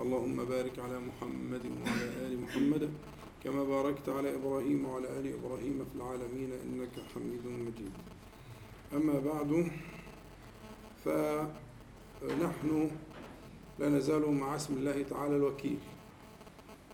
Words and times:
اللهم 0.00 0.44
بارك 0.44 0.78
على 0.78 0.98
محمد 0.98 1.64
وعلى 1.66 2.06
آل 2.26 2.40
محمد 2.40 2.90
كما 3.44 3.64
باركت 3.64 4.08
على 4.08 4.34
إبراهيم 4.34 4.84
وعلى 4.86 5.08
آل 5.18 5.26
إبراهيم 5.38 5.84
في 5.90 5.94
العالمين 5.96 6.50
إنك 6.64 6.94
حميد 7.14 7.44
مجيد. 7.46 7.92
أما 8.94 9.20
بعد 9.20 9.70
فنحن 11.04 12.90
لا 13.78 13.88
نزال 13.88 14.30
مع 14.30 14.56
اسم 14.56 14.74
الله 14.74 15.02
تعالى 15.02 15.36
الوكيل 15.36 15.78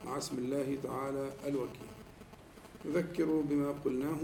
مع 0.06 0.18
اسم 0.18 0.38
الله 0.38 0.78
تعالى 0.82 1.32
الوكيل. 1.46 1.90
نذكر 2.86 3.42
بما 3.48 3.70
قلناه 3.84 4.22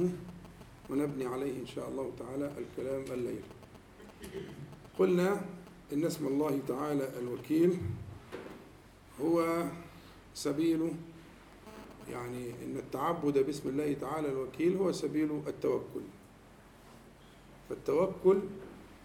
ونبني 0.91 1.27
عليه 1.27 1.61
إن 1.61 1.67
شاء 1.67 1.89
الله 1.89 2.13
تعالى 2.19 2.53
الكلام 2.59 3.05
الليل. 3.13 3.43
قلنا 4.99 5.41
إن 5.93 6.05
اسم 6.05 6.27
الله 6.27 6.61
تعالى 6.69 7.19
الوكيل 7.19 7.79
هو 9.23 9.65
سبيل 10.35 10.93
يعني 12.11 12.51
إن 12.65 12.77
التعبد 12.77 13.39
باسم 13.39 13.69
الله 13.69 13.93
تعالى 14.01 14.29
الوكيل 14.29 14.77
هو 14.77 14.93
سبيل 14.93 15.41
التوكل. 15.47 16.01
فالتوكل 17.69 18.39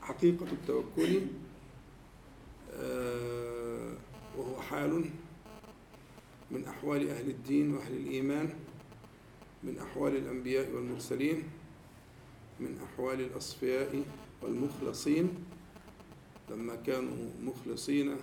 حقيقة 0.01 0.45
التوكل 0.51 1.21
وهو 4.37 4.61
حال 4.61 5.05
من 6.51 6.65
أحوال 6.65 7.09
أهل 7.09 7.29
الدين 7.29 7.73
وأهل 7.73 7.93
الإيمان 7.93 8.49
من 9.63 9.77
أحوال 9.79 10.15
الأنبياء 10.15 10.71
والمرسلين 10.71 11.43
من 12.59 12.79
أحوال 12.83 13.21
الأصفياء 13.21 14.03
والمخلصين. 14.41 15.29
لما 16.49 16.75
كانوا 16.75 17.29
مخلصين 17.43 18.15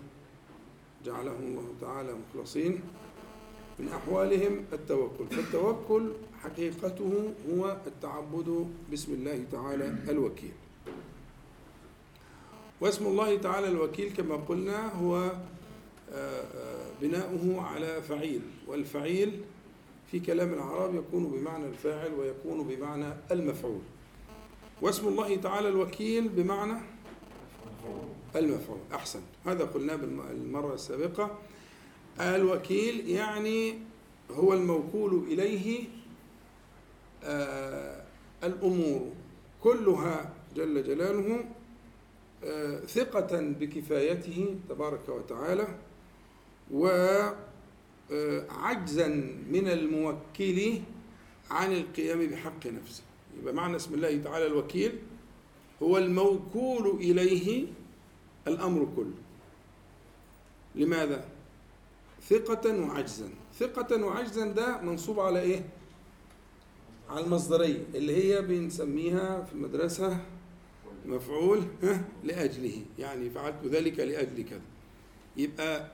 جعلهم 1.05 1.42
الله 1.42 1.75
تعالى 1.81 2.14
مخلصين 2.14 2.81
من 3.78 3.89
أحوالهم 3.89 4.64
التوكل. 4.72 5.27
فالتوكل 5.31 6.12
حقيقته 6.42 7.33
هو 7.50 7.77
التعبد 7.86 8.69
باسم 8.91 9.12
الله 9.12 9.44
تعالى 9.53 9.94
الوكيل. 10.09 10.53
واسم 12.81 13.06
الله 13.06 13.39
تعالى 13.39 13.69
الوكيل 13.69 14.12
كما 14.12 14.36
قلنا 14.36 14.92
هو 14.94 15.33
بناؤه 17.03 17.62
على 17.62 18.03
فعيل 18.03 18.41
والفعيل 18.66 19.41
في 20.11 20.20
كلام 20.20 20.53
العرب 20.53 20.94
يكون 20.94 21.27
بمعنى 21.27 21.66
الفاعل 21.66 22.12
ويكون 22.14 22.69
بمعنى 22.69 23.14
المفعول. 23.31 23.81
واسم 24.83 25.09
الله 25.09 25.37
تعالى 25.37 25.69
الوكيل 25.69 26.28
بمعنى 26.28 26.81
المفعول 28.36 28.78
أحسن. 28.94 29.20
هذا 29.47 29.64
قلناه 29.64 29.97
بالمرة 29.97 30.75
السابقة. 30.75 31.38
الوكيل 32.20 33.08
يعني 33.08 33.78
هو 34.30 34.52
الموكول 34.55 35.25
إليه 35.28 35.84
آه 37.25 38.05
الأمور. 38.44 39.12
كلها 39.62 40.32
جل 40.56 40.84
جلاله 40.84 41.44
آه 42.44 42.81
ثقة 42.81 43.41
بكفايته 43.41 44.56
تبارك 44.69 45.09
وتعالى 45.09 45.69
وعجزا 48.10 49.09
من 49.50 49.69
الموكل 49.69 50.72
عن 51.50 51.72
القيام 51.72 52.26
بحق 52.26 52.66
نفسه. 52.66 53.03
يبقى 53.41 53.54
معنى 53.54 53.76
اسم 53.76 53.94
الله 53.94 54.22
تعالى 54.22 54.47
الوكيل 54.47 54.99
هو 55.82 55.99
الموكول 55.99 56.87
إليه 57.00 57.66
الأمر 58.48 58.88
كله. 58.97 59.14
لماذا؟ 60.75 61.25
ثقة 62.28 62.80
وعجزا. 62.80 63.28
ثقة 63.58 64.04
وعجزا 64.04 64.47
ده 64.47 64.80
منصوب 64.80 65.20
على 65.20 65.41
إيه؟ 65.41 65.64
على 67.10 67.25
المصدرية 67.25 67.82
اللي 67.94 68.16
هي 68.25 68.42
بنسميها 68.42 69.42
في 69.42 69.52
المدرسة 69.52 70.20
مفعول 71.06 71.62
لأجله. 72.25 72.82
يعني 72.98 73.31
فعلت 73.31 73.64
ذلك 73.66 73.98
لأجل 74.00 74.44
كذا 74.44 74.60
يبقى 75.36 75.91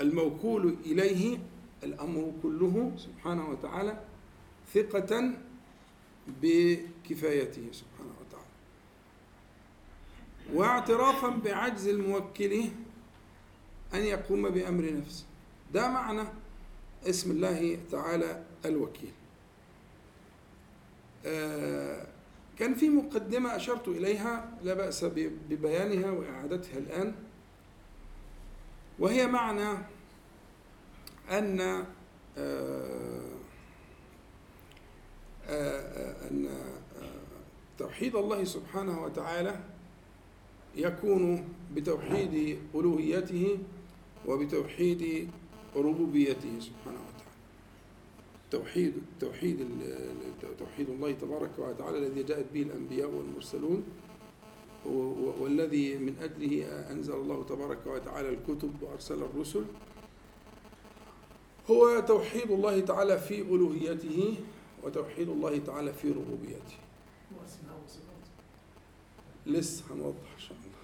الموكول 0.00 0.76
إليه 0.86 1.38
الأمر 1.84 2.32
كله 2.42 2.92
سبحانه 2.96 3.50
وتعالى 3.50 4.00
ثقة 4.74 5.30
بكفايته. 6.42 7.62
سبحانه 7.72 7.95
واعترافا 10.54 11.28
بعجز 11.28 11.88
الموكل 11.88 12.62
أن 13.94 14.00
يقوم 14.00 14.50
بأمر 14.50 14.92
نفسه. 14.92 15.24
ده 15.74 15.88
معنى 15.88 16.22
اسم 17.08 17.30
الله 17.30 17.78
تعالى 17.90 18.44
الوكيل. 18.64 19.12
آه 21.26 22.06
كان 22.58 22.74
في 22.74 22.88
مقدمة 22.88 23.56
أشرت 23.56 23.88
إليها 23.88 24.58
لا 24.62 24.74
بأس 24.74 25.04
ببيانها 25.04 26.10
وإعادتها 26.10 26.78
الآن. 26.78 27.14
وهي 28.98 29.26
معنى 29.26 29.78
أن 31.30 31.60
آه 32.38 33.32
آه 35.48 36.28
أن 36.30 36.48
توحيد 37.78 38.16
الله 38.16 38.44
سبحانه 38.44 39.02
وتعالى 39.02 39.60
يكون 40.76 41.48
بتوحيد 41.74 42.58
ألوهيته 42.74 43.58
وبتوحيد 44.26 45.28
ربوبيته 45.76 46.60
سبحانه 46.60 47.00
وتعالى. 47.08 47.36
توحيد 48.50 48.92
توحيد 49.20 49.66
توحيد 50.58 50.88
الله 50.90 51.12
تبارك 51.12 51.58
وتعالى 51.58 51.98
الذي 51.98 52.22
جاءت 52.22 52.46
به 52.54 52.62
الأنبياء 52.62 53.08
والمرسلون 53.10 53.84
والذي 55.40 55.98
من 55.98 56.14
أجله 56.22 56.64
أنزل 56.92 57.14
الله 57.14 57.44
تبارك 57.44 57.86
وتعالى 57.86 58.28
الكتب 58.28 58.72
وأرسل 58.82 59.22
الرسل. 59.22 59.64
هو 61.70 62.00
توحيد 62.00 62.50
الله 62.50 62.80
تعالى 62.80 63.18
في 63.18 63.40
ألوهيته 63.40 64.34
وتوحيد 64.82 65.28
الله 65.28 65.58
تعالى 65.58 65.92
في 65.92 66.08
ربوبيته. 66.10 66.76
لسه 69.46 69.84
هنوضح 69.90 70.32
إن 70.34 70.40
شاء 70.40 70.56
الله. 70.56 70.76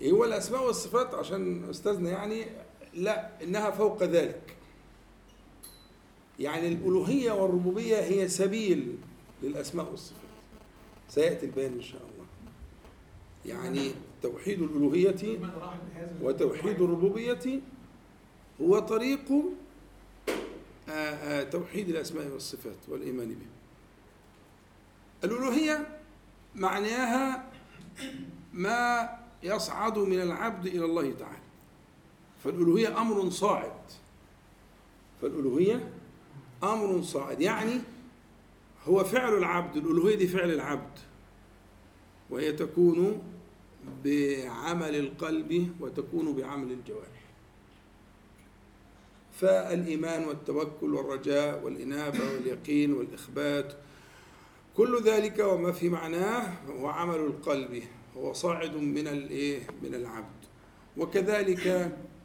إيه 0.00 0.12
هو 0.12 0.24
الاسماء 0.24 0.66
والصفات 0.66 1.14
عشان 1.14 1.64
أستاذنا 1.70 2.10
يعني 2.10 2.44
لا 2.94 3.42
إنها 3.42 3.70
فوق 3.70 4.02
ذلك. 4.02 4.56
يعني 6.38 6.68
الألوهية 6.68 7.32
والربوبية 7.32 7.96
هي 7.96 8.28
سبيل 8.28 8.96
للأسماء 9.42 9.90
والصفات. 9.90 10.20
سيأتي 11.08 11.46
البيان 11.46 11.72
إن 11.72 11.82
شاء 11.82 12.02
الله. 12.02 12.26
يعني 13.46 13.92
توحيد 14.22 14.62
الألوهية 14.62 15.38
وتوحيد 16.22 16.80
الربوبية 16.82 17.60
هو 18.62 18.78
طريق 18.78 19.24
توحيد 21.50 21.88
الأسماء 21.88 22.26
والصفات 22.28 22.88
والإيمان 22.88 23.28
به. 23.28 23.46
الألوهية 25.24 25.99
معناها 26.54 27.50
ما 28.52 29.10
يصعد 29.42 29.98
من 29.98 30.20
العبد 30.20 30.66
إلى 30.66 30.84
الله 30.84 31.12
تعالى. 31.12 31.38
فالألوهية 32.44 33.00
أمر 33.00 33.30
صاعد. 33.30 33.80
فالألوهية 35.22 35.92
أمر 36.62 37.02
صاعد. 37.02 37.40
يعني 37.40 37.80
هو 38.88 39.04
فعل 39.04 39.34
العبد 39.34 39.76
الألوهية 39.76 40.16
دي 40.16 40.28
فعل 40.28 40.50
العبد. 40.50 40.98
وهي 42.30 42.52
تكون 42.52 43.22
بعمل 44.04 44.94
القلب 44.96 45.74
وتكون 45.80 46.32
بعمل 46.32 46.72
الجوارح. 46.72 47.20
فالإيمان 49.32 50.24
والتوكل 50.24 50.94
والرجاء 50.94 51.64
والإنابة 51.64 52.18
واليقين 52.32 52.92
والإخبات 52.92 53.72
كل 54.76 55.02
ذلك 55.04 55.38
وما 55.38 55.72
في 55.72 55.88
معناه 55.88 56.52
هو 56.68 56.86
عمل 56.86 57.16
القلب 57.20 57.82
هو 58.16 58.32
صاعد 58.32 58.76
من 58.76 59.08
الايه 59.08 59.60
من 59.82 59.94
العبد. 59.94 60.40
وكذلك 60.96 61.66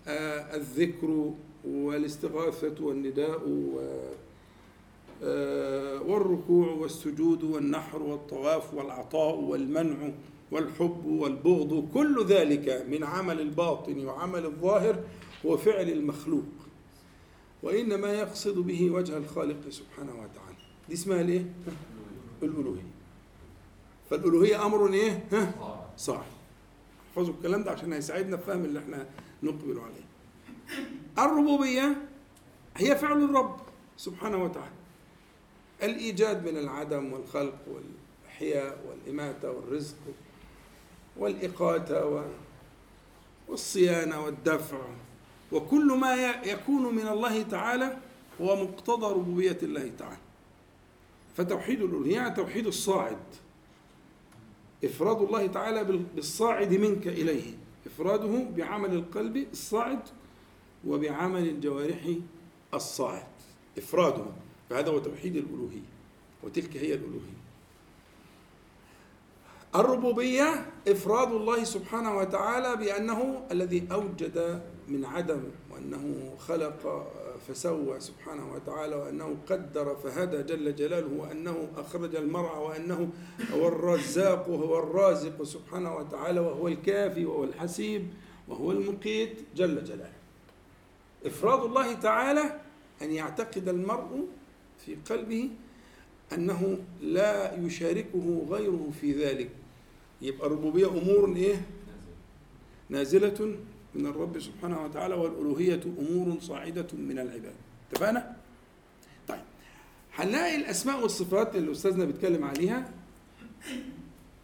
آه، 0.07 0.55
الذكر 0.55 1.33
والاستغاثة 1.65 2.75
والنداء 2.85 3.41
آه، 5.23 6.01
والركوع 6.01 6.67
والسجود 6.71 7.43
والنحر 7.43 8.01
والطواف 8.01 8.73
والعطاء 8.73 9.35
والمنع 9.39 10.11
والحب 10.51 11.05
والبغض 11.05 11.89
كل 11.93 12.25
ذلك 12.25 12.85
من 12.89 13.03
عمل 13.03 13.41
الباطن 13.41 14.05
وعمل 14.05 14.45
الظاهر 14.45 15.03
هو 15.45 15.57
فعل 15.57 15.89
المخلوق. 15.89 16.43
وإنما 17.63 18.13
يقصد 18.13 18.57
به 18.59 18.91
وجه 18.91 19.17
الخالق 19.17 19.69
سبحانه 19.69 20.11
وتعالى. 20.11 20.57
دي 20.87 20.93
اسمها 20.93 21.21
الإيه؟ 21.21 21.45
الألوهية. 22.45 22.91
فالألوهية 24.09 24.65
أمر 24.65 24.93
إيه؟ 24.93 25.23
ها؟ 25.31 25.53
صعب 25.97 26.23
احفظوا 27.09 27.33
الكلام 27.33 27.63
ده 27.63 27.71
عشان 27.71 27.93
هيساعدنا 27.93 28.37
في 28.37 28.43
فهم 28.43 28.65
اللي 28.65 28.79
إحنا 28.79 29.05
نقبل 29.43 29.79
عليه. 29.79 30.05
الربوبية 31.17 31.95
هي 32.77 32.95
فعل 32.95 33.23
الرب 33.23 33.57
سبحانه 33.97 34.43
وتعالى. 34.43 34.75
الإيجاد 35.83 36.47
من 36.47 36.57
العدم 36.57 37.13
والخلق 37.13 37.57
والإحياء 37.67 38.77
والإماتة 38.89 39.51
والرزق 39.51 39.95
والإقاتة 41.17 42.23
والصيانة 43.47 44.25
والدفع. 44.25 44.77
وكل 45.51 45.97
ما 46.01 46.15
يكون 46.45 46.95
من 46.95 47.07
الله 47.07 47.41
تعالى 47.41 47.97
هو 48.41 48.63
مقتضى 48.63 49.13
ربوبية 49.13 49.57
الله 49.63 49.91
تعالى. 49.99 50.17
فتوحيد 51.35 51.81
الألوهية 51.81 52.15
يعني 52.15 52.35
توحيد 52.35 52.67
الصاعد. 52.67 53.17
إفراد 54.83 55.21
الله 55.21 55.47
تعالى 55.47 55.83
بالصاعد 56.15 56.73
منك 56.73 57.07
إليه. 57.07 57.53
إفراده 57.87 58.43
بعمل 58.57 58.93
القلب 58.93 59.37
الصاعد 59.51 59.99
وبعمل 60.87 61.49
الجوارح 61.49 62.09
الصاعد. 62.73 63.27
إفراده. 63.77 64.25
فهذا 64.69 64.91
هو 64.91 64.99
توحيد 64.99 65.35
الألوهية. 65.35 65.89
وتلك 66.43 66.77
هي 66.77 66.93
الألوهية. 66.93 67.45
الربوبية 69.75 70.65
إفراد 70.87 71.31
الله 71.31 71.63
سبحانه 71.63 72.17
وتعالى 72.17 72.75
بأنه 72.75 73.47
الذي 73.51 73.87
أوجد 73.91 74.63
من 74.87 75.05
عدم 75.05 75.43
وأنه 75.71 76.33
خلق 76.39 77.07
فسوى 77.47 77.99
سبحانه 77.99 78.53
وتعالى 78.53 78.95
وأنه 78.95 79.35
قدر 79.49 79.95
فهدى 79.95 80.43
جل 80.43 80.75
جلاله 80.75 81.13
وأنه 81.17 81.67
أخرج 81.77 82.15
المرعى 82.15 82.59
وأنه 82.63 83.09
هو 83.53 83.67
الرزاق 83.67 84.49
وهو 84.49 84.79
الرازق 84.79 85.43
سبحانه 85.43 85.95
وتعالى 85.95 86.39
وهو 86.39 86.67
الكافي 86.67 87.25
وهو 87.25 87.43
الحسيب 87.43 88.07
وهو 88.47 88.71
المقيت 88.71 89.37
جل 89.55 89.83
جلاله. 89.83 90.13
إفراد 91.25 91.63
الله 91.63 91.93
تعالى 91.93 92.59
أن 93.01 93.11
يعتقد 93.11 93.69
المرء 93.69 94.27
في 94.85 94.95
قلبه 95.09 95.49
أنه 96.33 96.77
لا 97.01 97.59
يشاركه 97.59 98.45
غيره 98.49 98.91
في 99.01 99.11
ذلك. 99.11 99.49
يبقى 100.21 100.47
الربوبية 100.47 100.87
أمور 100.87 101.35
إيه؟ 101.35 101.61
نازلة. 102.89 103.55
من 103.95 104.05
الرب 104.05 104.39
سبحانه 104.39 104.83
وتعالى 104.83 105.15
والألوهية 105.15 105.81
أمور 105.99 106.39
صاعدة 106.41 106.87
من 106.93 107.19
العباد. 107.19 107.55
اتفقنا؟ 107.91 108.35
طيب 109.27 109.41
هنلاقي 110.15 110.55
الأسماء 110.55 111.01
والصفات 111.01 111.55
اللي 111.55 111.71
أستاذنا 111.71 112.05
بيتكلم 112.05 112.43
عليها 112.43 112.91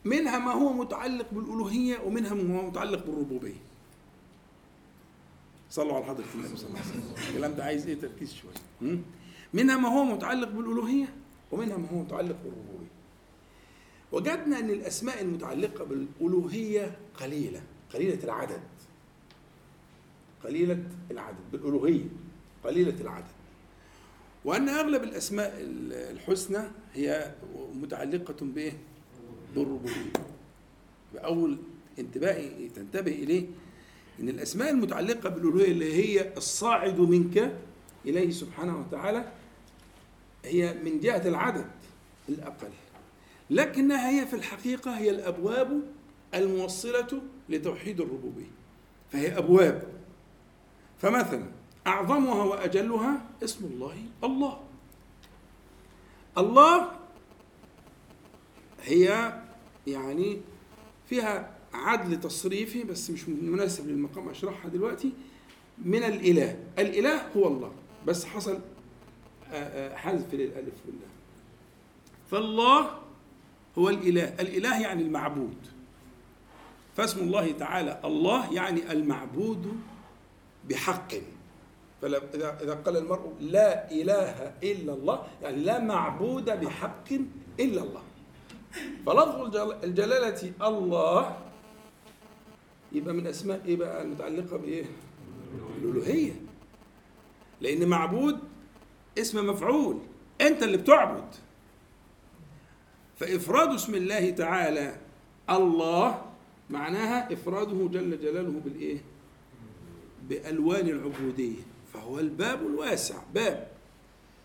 منها 0.05 0.39
ما 0.39 0.51
هو 0.51 0.73
متعلق 0.73 1.25
بالألوهية 1.31 1.99
ومنها 1.99 2.33
ما 2.33 2.59
هو 2.59 2.67
متعلق 2.69 3.05
بالربوبية. 3.05 3.61
صلوا 5.69 5.95
على 5.95 6.05
حضرة 6.05 6.25
النبي 6.35 6.57
صلى 6.57 6.69
الله 6.69 6.79
عليه 6.79 6.89
وسلم. 6.89 7.29
الكلام 7.29 7.53
ده 7.53 7.63
عايز 7.63 7.87
إيه؟ 7.87 7.95
تركيز 7.99 8.33
شوية. 8.33 8.99
منها 9.53 9.77
ما 9.77 9.89
هو 9.89 10.03
متعلق 10.03 10.49
بالألوهية 10.49 11.13
ومنها 11.51 11.77
ما 11.77 11.87
هو 11.89 11.99
متعلق 11.99 12.35
بالربوبية. 12.43 12.91
وجدنا 14.11 14.59
أن 14.59 14.69
الأسماء 14.69 15.21
المتعلقة 15.21 15.85
بالألوهية 15.85 16.97
قليلة 17.19 17.61
قليلة 17.93 18.23
العدد. 18.23 18.61
قليلة 20.43 20.83
العدد 21.11 21.37
بالألوهية 21.51 22.05
قليلة 22.63 23.01
العدد. 23.01 23.31
وأن 24.45 24.69
أغلب 24.69 25.03
الأسماء 25.03 25.57
الحسنى 26.11 26.59
هي 26.93 27.31
متعلقة 27.73 28.35
بإيه؟ 28.41 28.73
بالربوبية. 29.55 30.13
بأول 31.13 31.57
انتباهي 31.99 32.69
تنتبه 32.69 33.11
إليه 33.11 33.47
إن 34.19 34.29
الأسماء 34.29 34.69
المتعلقة 34.69 35.29
بالألوهية 35.29 35.71
اللي 35.71 35.93
هي 35.93 36.37
الصاعد 36.37 36.99
منك 36.99 37.55
إليه 38.05 38.31
سبحانه 38.31 38.79
وتعالى 38.79 39.31
هي 40.45 40.73
من 40.73 40.99
جهة 40.99 41.27
العدد 41.27 41.71
الأقل. 42.29 42.69
لكنها 43.49 44.09
هي 44.09 44.27
في 44.27 44.35
الحقيقة 44.35 44.97
هي 44.97 45.09
الأبواب 45.09 45.81
الموصلة 46.33 47.21
لتوحيد 47.49 48.01
الربوبية. 48.01 48.51
فهي 49.11 49.37
أبواب 49.37 50.00
فمثلا 51.01 51.45
أعظمها 51.87 52.43
وأجلها 52.43 53.21
اسم 53.43 53.65
الله 53.65 53.95
الله. 54.23 54.59
الله 56.37 56.91
هي 58.83 59.33
يعني 59.87 60.41
فيها 61.09 61.51
عدل 61.73 62.19
تصريفي 62.19 62.83
بس 62.83 63.09
مش 63.09 63.29
مناسب 63.29 63.87
للمقام 63.87 64.29
أشرحها 64.29 64.69
دلوقتي. 64.69 65.11
من 65.85 66.03
الإله. 66.03 66.59
الإله 66.79 67.21
هو 67.37 67.47
الله. 67.47 67.71
بس 68.07 68.25
حصل 68.25 68.59
حذف 69.93 70.33
للألف 70.33 70.73
واللام. 70.85 71.11
فالله 72.31 72.99
هو 73.77 73.89
الإله. 73.89 74.23
الإله 74.23 74.81
يعني 74.81 75.03
المعبود. 75.03 75.57
فاسم 76.97 77.19
الله 77.19 77.51
تعالى 77.51 78.01
الله 78.05 78.53
يعني 78.53 78.91
المعبود 78.91 79.81
بحق 80.69 81.13
فإذا 82.01 82.57
إذا 82.63 82.73
قال 82.85 82.97
المرء 82.97 83.33
لا 83.39 83.91
إله 83.91 84.53
إلا 84.63 84.93
الله 84.93 85.27
يعني 85.41 85.57
لا 85.63 85.79
معبود 85.79 86.45
بحق 86.45 87.11
إلا 87.59 87.81
الله 87.81 88.01
فلفظ 89.05 89.55
الجلالة 89.83 90.51
الله 90.61 91.37
يبقى 92.91 93.13
من 93.13 93.27
أسماء 93.27 93.61
إيه 93.65 93.75
بقى 93.75 94.01
المتعلقة 94.01 94.57
بإيه؟ 94.57 94.85
الألوهية 95.81 96.31
لأن 97.61 97.87
معبود 97.89 98.39
اسم 99.17 99.47
مفعول 99.49 99.99
أنت 100.41 100.63
اللي 100.63 100.77
بتعبد 100.77 101.35
فإفراد 103.19 103.69
اسم 103.73 103.95
الله 103.95 104.29
تعالى 104.29 104.95
الله 105.49 106.21
معناها 106.69 107.33
إفراده 107.33 107.87
جل 107.87 108.19
جلاله 108.21 108.59
بالإيه؟ 108.65 108.97
بألوان 110.31 110.87
العبودية 110.87 111.61
فهو 111.93 112.19
الباب 112.19 112.61
الواسع 112.61 113.15
باب. 113.33 113.67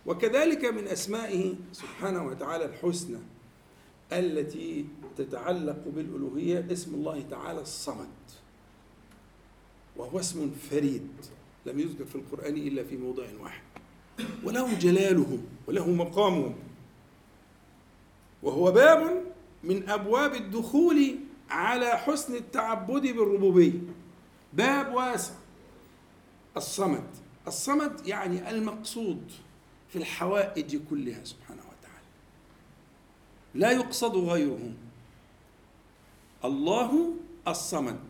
وكذلك 0.06 0.64
من 0.64 0.88
أسمائه 0.88 1.54
سبحانه 1.72 2.26
وتعالى 2.26 2.64
الحسنى 2.64 3.18
التي 4.12 4.86
تتعلق 5.18 5.84
بالألوهية 5.86 6.66
اسم 6.72 6.94
الله 6.94 7.24
تعالى 7.30 7.60
الصمد. 7.60 8.08
وهو 9.96 10.18
اسم 10.18 10.50
فريد 10.70 11.08
لم 11.66 11.80
يذكر 11.80 12.04
في 12.04 12.16
القرآن 12.16 12.54
إلا 12.56 12.84
في 12.84 12.96
موضع 12.96 13.26
واحد. 13.40 13.62
وله 14.44 14.78
جلاله 14.78 15.38
وله 15.66 15.90
مقامه. 15.90 16.54
وهو 18.42 18.72
باب 18.72 19.22
من 19.64 19.88
أبواب 19.88 20.34
الدخول 20.34 21.16
على 21.50 21.90
حسن 21.90 22.34
التعبد 22.34 23.02
بالربوبية. 23.02 23.80
باب 24.52 24.94
واسع. 24.94 25.34
الصمد. 26.56 27.06
الصمد 27.46 28.06
يعني 28.06 28.50
المقصود 28.50 29.22
في 29.88 29.98
الحوائج 29.98 30.80
كلها 30.90 31.24
سبحانه 31.24 31.62
وتعالى. 31.62 32.06
لا 33.54 33.70
يقصد 33.70 34.16
غيره 34.16 34.72
الله 36.44 37.10
الصمد. 37.48 38.00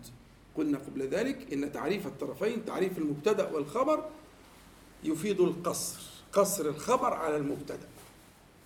قلنا 0.56 0.78
قبل 0.78 1.02
ذلك 1.08 1.52
إن 1.52 1.72
تعريف 1.72 2.06
الطرفين 2.06 2.64
تعريف 2.64 2.98
المبتدأ 2.98 3.50
والخبر 3.50 4.04
يفيد 5.04 5.40
القصر. 5.40 6.00
قصر 6.32 6.66
الخبر 6.66 7.14
على 7.14 7.36
المبتدأ. 7.36 7.88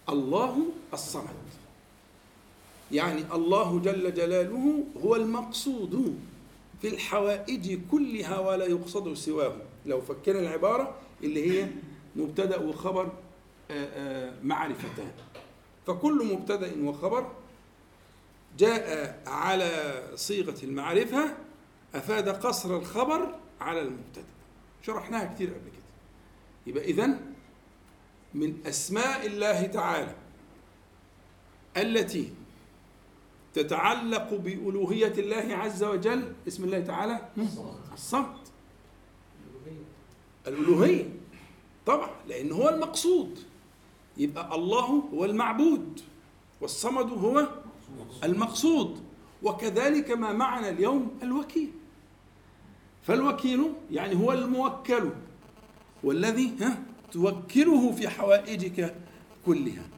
الله 0.08 0.62
الصمد. 0.92 1.50
يعني 2.92 3.34
الله 3.34 3.78
جل 3.78 4.14
جلاله 4.14 4.84
هو 5.04 5.16
المقصود 5.16 6.18
في 6.82 6.88
الحوائج 6.88 7.78
كلها 7.90 8.38
ولا 8.38 8.66
يقصد 8.66 9.14
سواه. 9.14 9.56
لو 9.86 10.00
فكنا 10.00 10.38
العبارة 10.38 10.94
اللي 11.22 11.50
هي 11.50 11.68
مبتدأ 12.16 12.58
وخبر 12.58 13.12
معرفتان. 14.42 15.12
فكل 15.86 16.26
مبتدأ 16.32 16.72
وخبر 16.84 17.32
جاء 18.58 19.22
على 19.26 20.02
صيغة 20.14 20.64
المعرفة 20.64 21.36
أفاد 21.94 22.28
قصر 22.28 22.76
الخبر 22.76 23.34
على 23.60 23.80
المبتدأ. 23.80 24.24
شرحناها 24.82 25.34
كتير 25.34 25.48
قبل 25.48 25.68
كده. 25.70 25.82
يبقى 26.66 26.84
إذن 26.84 27.20
من 28.34 28.66
أسماء 28.66 29.26
الله 29.26 29.66
تعالى 29.66 30.14
التي 31.76 32.32
تتعلق 33.54 34.34
بألوهية 34.34 35.12
الله 35.18 35.56
عز 35.56 35.84
وجل 35.84 36.32
اسم 36.48 36.64
الله 36.64 36.80
تعالى 36.80 37.28
الصمد. 37.92 38.39
الألوهية. 40.46 41.08
طبعا 41.86 42.10
لأن 42.28 42.52
هو 42.52 42.68
المقصود. 42.68 43.38
يبقى 44.16 44.54
الله 44.54 45.02
هو 45.14 45.24
المعبود 45.24 46.00
والصمد 46.60 47.12
هو 47.12 47.48
المقصود. 48.24 49.00
وكذلك 49.42 50.10
ما 50.10 50.32
معنا 50.32 50.68
اليوم 50.68 51.18
الوكيل. 51.22 51.70
فالوكيل 53.02 53.72
يعني 53.90 54.16
هو 54.16 54.32
الموكل 54.32 55.10
والذي 56.02 56.52
ها 56.60 56.82
توكله 57.12 57.92
في 57.92 58.08
حوائجك 58.08 58.94
كلها. 59.46 59.88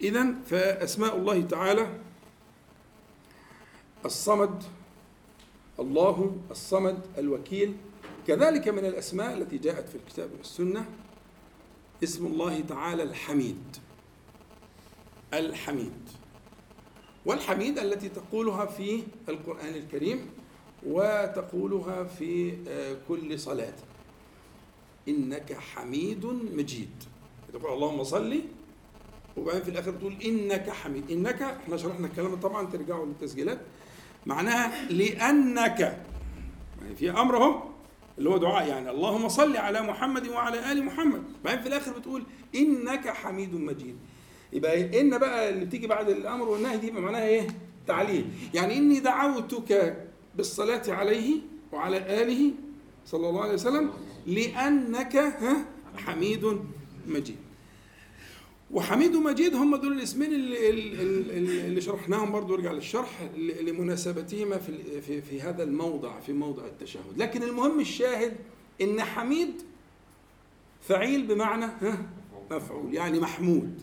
إذا 0.00 0.34
فأسماء 0.46 1.16
الله 1.16 1.40
تعالى 1.40 2.00
الصمد 4.04 4.62
الله 5.80 6.36
الصمد 6.50 6.98
الوكيل 7.18 7.76
كذلك 8.26 8.68
من 8.68 8.84
الأسماء 8.84 9.36
التي 9.36 9.58
جاءت 9.58 9.88
في 9.88 9.94
الكتاب 9.94 10.30
والسنة 10.38 10.84
اسم 12.04 12.26
الله 12.26 12.60
تعالى 12.60 13.02
الحميد. 13.02 13.76
الحميد. 15.34 16.08
والحميد 17.26 17.78
التي 17.78 18.08
تقولها 18.08 18.66
في 18.66 19.02
القرآن 19.28 19.74
الكريم 19.74 20.30
وتقولها 20.86 22.04
في 22.04 22.56
آه، 22.68 22.96
كل 23.08 23.38
صلاة. 23.38 23.74
إنك 25.08 25.52
حميد 25.52 26.26
مجيد. 26.26 27.04
تقول 27.52 27.72
اللهم 27.72 28.04
صل 28.04 28.40
وبعدين 29.36 29.62
في 29.62 29.68
الآخر 29.70 29.92
تقول 29.92 30.16
إنك 30.24 30.70
حميد. 30.70 31.10
إنك 31.10 31.42
إحنا 31.42 31.76
شرحنا 31.76 32.06
الكلام 32.06 32.34
طبعا 32.34 32.66
ترجعوا 32.66 33.06
للتسجيلات. 33.06 33.60
معناها 34.26 34.90
لأنك 34.92 35.80
يعني 36.82 36.96
في 36.96 37.10
أمر 37.10 37.36
اهو 37.36 37.73
اللي 38.18 38.30
هو 38.30 38.36
دعاء 38.36 38.68
يعني. 38.68 38.90
اللهم 38.90 39.28
صل 39.28 39.56
على 39.56 39.82
محمد 39.82 40.28
وعلى 40.28 40.72
آل 40.72 40.84
محمد. 40.84 41.22
بعدين 41.44 41.62
في 41.62 41.68
الآخر 41.68 41.92
بتقول 41.98 42.22
إنك 42.54 43.08
حميد 43.08 43.54
مجيد. 43.54 43.96
يبقى 44.52 45.00
إن 45.00 45.18
بقى 45.18 45.48
اللي 45.50 45.64
بتيجي 45.64 45.86
بعد 45.86 46.08
الأمر 46.08 46.48
والنهي 46.48 46.76
دي 46.76 46.90
معناها 46.90 47.26
إيه؟ 47.26 47.46
تعليل. 47.86 48.26
يعني 48.54 48.78
إني 48.78 49.00
دعوتك 49.00 49.96
بالصلاة 50.36 50.82
عليه 50.88 51.36
وعلى 51.72 52.22
آله 52.22 52.50
صلى 53.06 53.28
الله 53.28 53.42
عليه 53.42 53.54
وسلم 53.54 53.90
لأنك 54.26 55.36
حميد 55.96 56.58
مجيد. 57.06 57.36
وحميد 58.74 59.14
ومجيد 59.14 59.54
هم 59.54 59.76
دول 59.76 59.92
الاسمين 59.92 60.32
اللي, 60.34 60.70
اللي, 60.70 61.66
اللي 61.66 61.80
شرحناهم 61.80 62.32
برضو 62.32 62.54
ارجع 62.54 62.72
للشرح 62.72 63.22
لمناسبتهما 63.36 64.58
في, 64.58 65.00
في, 65.00 65.22
في 65.22 65.40
هذا 65.40 65.62
الموضع 65.62 66.20
في 66.20 66.32
موضع 66.32 66.64
التشهد. 66.66 67.16
لكن 67.16 67.42
المهم 67.42 67.80
الشاهد 67.80 68.36
إن 68.80 69.02
حميد 69.02 69.62
فعيل 70.82 71.26
بمعنى 71.26 71.64
ها؟ 71.64 72.06
مفعول 72.50 72.94
يعني 72.94 73.20
محمود. 73.20 73.82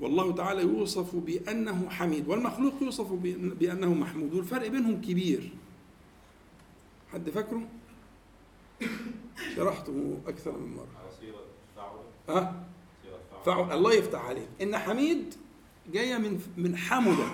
والله 0.00 0.32
تعالى 0.32 0.62
يوصف 0.62 1.16
بأنه 1.16 1.90
حميد 1.90 2.28
والمخلوق 2.28 2.74
يوصف 2.82 3.12
بأنه 3.32 3.94
محمود. 3.94 4.34
والفرق 4.34 4.68
بينهم 4.68 5.00
كبير. 5.00 5.50
حد 7.12 7.30
فاكره؟ 7.30 7.62
شرحته 9.56 10.18
أكثر 10.26 10.58
من 10.58 10.76
مرة. 10.76 10.88
ها؟ 12.28 12.64
فعل 13.46 13.72
الله 13.72 13.94
يفتح 13.94 14.24
عليك. 14.24 14.48
إن 14.62 14.76
حميد 14.78 15.34
جاية 15.92 16.16
من 16.18 16.40
من 16.56 16.76
حمده 16.76 17.28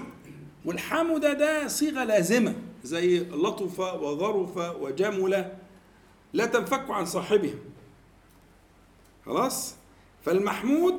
والحمده 0.64 1.32
ده 1.32 1.68
صيغة 1.68 2.04
لازمة 2.04 2.54
زي 2.84 3.20
لطف 3.20 3.80
وظرف 3.80 4.56
وجمل 4.80 5.52
لا 6.32 6.46
تنفك 6.46 6.90
عن 6.90 7.04
صاحبها 7.04 7.54
خلاص؟ 9.26 9.74
فالمحمود 10.24 10.94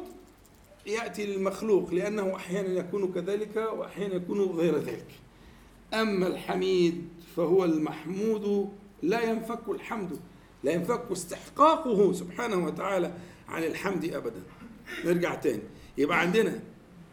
يأتي 0.85 1.25
للمخلوق 1.25 1.93
لأنه 1.93 2.35
أحيانا 2.35 2.67
يكون 2.67 3.13
كذلك 3.13 3.55
وأحيانا 3.55 4.13
يكون 4.15 4.41
غير 4.41 4.77
ذلك. 4.77 5.07
أما 5.93 6.27
الحميد 6.27 7.07
فهو 7.35 7.65
المحمود 7.65 8.69
لا 9.03 9.21
ينفك 9.21 9.69
الحمد 9.69 10.19
لا 10.63 10.71
ينفك 10.71 11.03
استحقاقه 11.11 12.13
سبحانه 12.13 12.65
وتعالى 12.65 13.13
عن 13.47 13.63
الحمد 13.63 14.05
ابدا. 14.05 14.43
نرجع 15.05 15.35
تاني. 15.35 15.63
يبقى 15.97 16.19
عندنا 16.19 16.59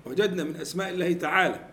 وجدنا 0.06 0.44
من 0.44 0.56
أسماء 0.56 0.88
الله 0.90 1.12
تعالى 1.12 1.68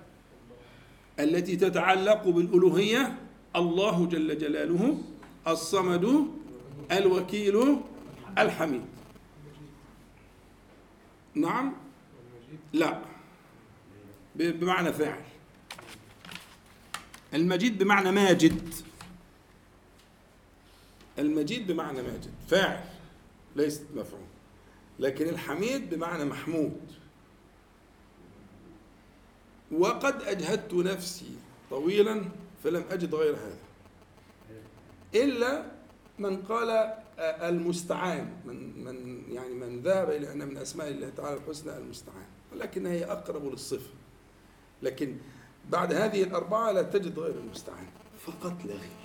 التي 1.20 1.56
تتعلق 1.56 2.27
بالألوهية 2.27 3.18
الله 3.56 4.06
جل 4.06 4.38
جلاله 4.38 5.01
الصمد 5.48 6.27
الوكيل 6.91 7.77
الحميد. 8.38 8.86
نعم؟ 11.36 11.74
لا. 12.74 13.01
بمعنى 14.36 14.94
فاعل. 14.94 15.24
المجيد 17.34 17.77
بمعنى 17.77 18.12
ماجد. 18.12 18.74
المجيد 21.20 21.72
بمعنى 21.72 22.01
ماجد. 22.01 22.32
فاعل. 22.48 22.84
ليس 23.56 23.82
مفعول. 23.96 24.29
لكن 25.00 25.29
الحميد 25.29 25.89
بمعنى 25.89 26.25
محمود. 26.25 26.82
وقد 29.72 30.22
أجهدت 30.22 30.74
نفسي 30.74 31.32
طويلا 31.70 32.25
فلم 32.63 32.84
أجد 32.91 33.15
غير 33.15 33.34
هذا. 33.34 33.58
إلا 35.15 35.65
من 36.20 36.38
قال 36.38 36.94
المستعان 37.20 38.32
من 38.46 38.84
من 38.84 39.24
يعني 39.32 39.53
من 39.53 39.82
ذهب 39.82 40.10
إلى 40.10 40.32
أن 40.32 40.48
من 40.48 40.58
أسماء 40.58 40.88
الله 40.88 41.10
تعالى 41.18 41.38
الحسنى 41.38 41.77
المستعان. 41.77 42.25
ولكن 42.53 42.86
هي 42.86 43.06
أقرب 43.06 43.51
للصفة. 43.51 43.94
لكن 44.82 45.18
بعد 45.70 45.94
هذه 45.94 46.24
الأربعة 46.24 46.72
لا 46.72 46.82
تجد 46.82 47.20
غير 47.20 47.36
المستعان. 47.36 47.88
فقط 48.20 48.65
لا 48.65 48.74
غير. 48.74 49.00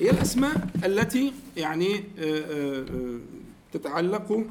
هي 0.00 0.10
الأسماء 0.10 0.68
التي 0.84 1.32
يعني 1.56 1.96
آه، 1.96 2.22
آه، 2.22 2.80
آه، 2.80 3.20
تتعلق 3.72 4.46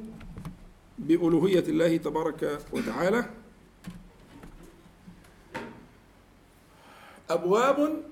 بألوهية 0.99 1.59
الله 1.59 1.97
تبارك 1.97 2.59
وتعالى. 2.73 3.29
أبواب 7.29 8.03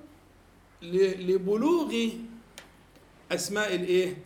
لبلوغ 0.81 1.93
أسماء 3.31 3.75
الإيه؟ 3.75 4.17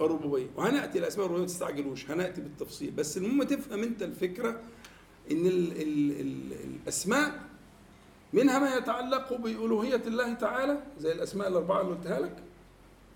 الربوبية. 0.00 0.46
وهنأتي 0.56 0.98
الأسماء 0.98 1.26
الربوبية 1.26 1.46
ما 1.46 1.52
تستعجلوش. 1.52 2.10
هنأتي 2.10 2.40
بالتفصيل. 2.40 2.90
بس 2.90 3.16
المهم 3.16 3.42
تفهم 3.42 3.82
أنت 3.82 4.02
الفكرة 4.02 4.60
إن 5.30 5.46
ال 5.46 5.72
ال 5.82 6.20
ال 6.20 6.52
الأسماء 6.52 7.40
منها 8.32 8.58
ما 8.58 8.76
يتعلق 8.76 9.32
بألوهية 9.32 10.02
الله 10.06 10.34
تعالى 10.34 10.82
زي 10.98 11.12
الأسماء 11.12 11.48
الأربعة 11.48 11.80
اللي 11.80 11.94
قلتها 11.94 12.20
لك. 12.20 12.36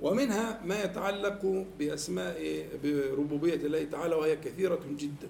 ومنها 0.05 0.61
ما 0.65 0.85
يتعلق 0.85 1.67
بأسماء 1.79 2.69
بربوبية 2.85 3.55
الله 3.55 3.85
تعالى 3.85 4.15
وهي 4.15 4.37
كثيرة 4.37 4.81
جدا. 4.99 5.29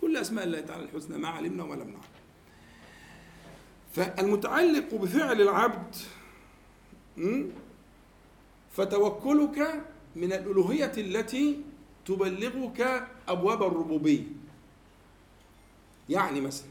كل 0.00 0.16
أسماء 0.16 0.44
الله 0.44 0.60
تعالى 0.60 0.84
الحسنى 0.84 1.18
ما 1.18 1.28
علمنا 1.28 1.64
وما 1.64 1.74
لم 1.74 1.90
نعلم. 1.90 2.12
فالمتعلق 3.92 4.94
بفعل 4.94 5.40
العبد 5.40 5.96
فتوكلك 8.72 9.84
من 10.16 10.32
الألوهية 10.32 10.92
التي 10.98 11.60
تبلغك 12.06 13.08
أبواب 13.28 13.62
الربوبية. 13.62 14.24
يعني 16.08 16.40
مثلا 16.40 16.68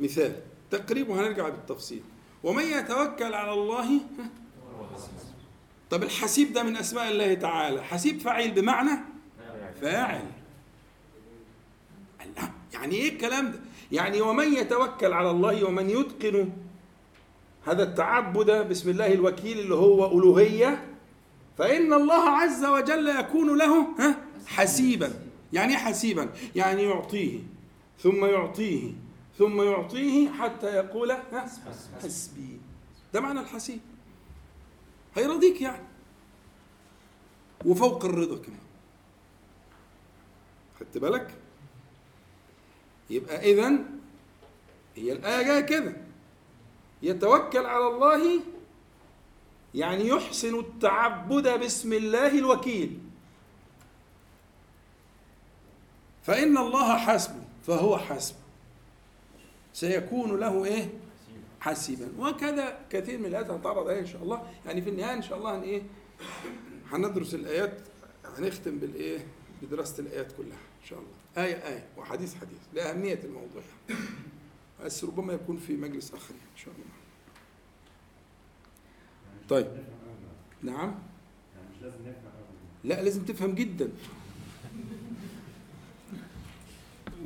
مثال 0.00 0.42
تقريب 0.70 1.08
وهنرجع 1.08 1.48
بالتفصيل. 1.48 2.02
ومن 2.44 2.64
يتوكل 2.64 3.34
على 3.34 3.52
الله 3.52 4.00
طب 5.90 6.02
الحسيب 6.02 6.52
ده 6.52 6.62
من 6.62 6.76
أسماء 6.76 7.10
الله 7.10 7.34
تعالى 7.34 7.82
حسيب 7.82 8.20
فاعل 8.20 8.50
بمعنى 8.50 8.90
فاعل. 9.80 10.24
يعني 12.72 12.94
إيه 12.94 13.12
الكلام 13.12 13.50
ده؟ 13.52 13.60
يعني 13.92 14.20
ومن 14.20 14.52
يتوكل 14.54 15.12
على 15.12 15.30
الله 15.30 15.64
ومن 15.64 15.90
يتقن 15.90 16.50
هذا 17.66 17.82
التعبد 17.82 18.68
بسم 18.68 18.90
الله 18.90 19.12
الوكيل 19.12 19.58
اللي 19.58 19.74
هو 19.74 20.18
ألوهية 20.18 20.84
فإن 21.58 21.92
الله 21.92 22.28
عز 22.30 22.64
وجل 22.64 23.08
يكون 23.08 23.58
له 23.58 23.86
حسيبا. 24.46 25.12
يعني 25.52 25.72
إيه 25.72 25.78
حسيبا؟ 25.78 26.28
يعني 26.56 26.82
يعطيه 26.82 27.38
ثم 27.98 28.24
يعطيه 28.24 28.92
ثم 29.38 29.62
يعطيه 29.62 30.28
حتى 30.30 30.66
يقول 30.66 31.12
حسبي. 32.02 32.60
ده 33.14 33.20
معنى 33.20 33.40
الحسيب. 33.40 33.80
هيرضيك 35.14 35.60
يعني. 35.60 35.86
وفوق 37.64 38.04
الرضا 38.04 38.36
كمان. 38.42 38.60
خدت 40.80 40.98
بالك؟ 40.98 41.34
يبقى 43.10 43.52
اذا 43.52 43.72
هي 44.96 45.12
الآية 45.12 45.42
جاية 45.42 45.60
كده. 45.60 45.96
يتوكل 47.02 47.66
على 47.66 47.86
الله 47.86 48.40
يعني 49.74 50.08
يحسن 50.08 50.58
التعبد 50.58 51.42
باسم 51.42 51.92
الله 51.92 52.38
الوكيل. 52.38 52.98
فإن 56.22 56.58
الله 56.58 56.96
حسبه 56.98 57.42
فهو 57.66 57.98
حسبه 57.98 58.38
سيكون 59.72 60.40
له 60.40 60.64
إيه؟ 60.64 60.99
حسيبا 61.60 62.08
وكذا 62.18 62.86
كثير 62.90 63.18
من 63.18 63.26
الآيات 63.26 63.50
هنتعرض 63.50 63.88
عليها 63.88 64.00
إن 64.00 64.06
شاء 64.06 64.22
الله. 64.22 64.52
يعني 64.66 64.82
في 64.82 64.90
النهاية 64.90 65.14
إن 65.14 65.22
شاء 65.22 65.38
الله 65.38 65.56
هن 65.58 65.62
إيه؟ 65.62 65.82
هندرس 66.92 67.34
الآيات 67.34 67.80
هنختم 68.24 68.78
بالإيه؟ 68.78 69.26
بدراسة 69.62 70.00
الآيات 70.02 70.32
كلها 70.32 70.58
إن 70.82 70.86
شاء 70.88 70.98
الله. 70.98 71.44
آية 71.46 71.54
آية 71.68 71.86
وحديث 71.96 72.34
حديث. 72.34 72.58
لأهمية 72.74 73.20
الموضوع. 73.24 73.62
بس 74.84 75.04
ربما 75.04 75.32
يكون 75.32 75.56
في 75.56 75.76
مجلس 75.76 76.14
آخر 76.14 76.34
إن 76.34 76.56
شاء 76.64 76.74
الله. 76.74 76.84
طيب. 79.48 79.66
نعم. 80.62 80.88
مش 81.76 81.82
لازم 81.82 81.96
نفهم 82.00 82.32
لا 82.84 83.02
لازم 83.02 83.24
تفهم 83.24 83.54
جدا. 83.54 83.88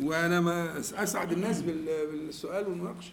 وأنا 0.02 0.40
ما 0.40 0.78
اسعد 0.80 1.32
الناس 1.32 1.60
بال- 1.62 2.06
بالسؤال 2.06 2.68
والمناقشة. 2.68 3.12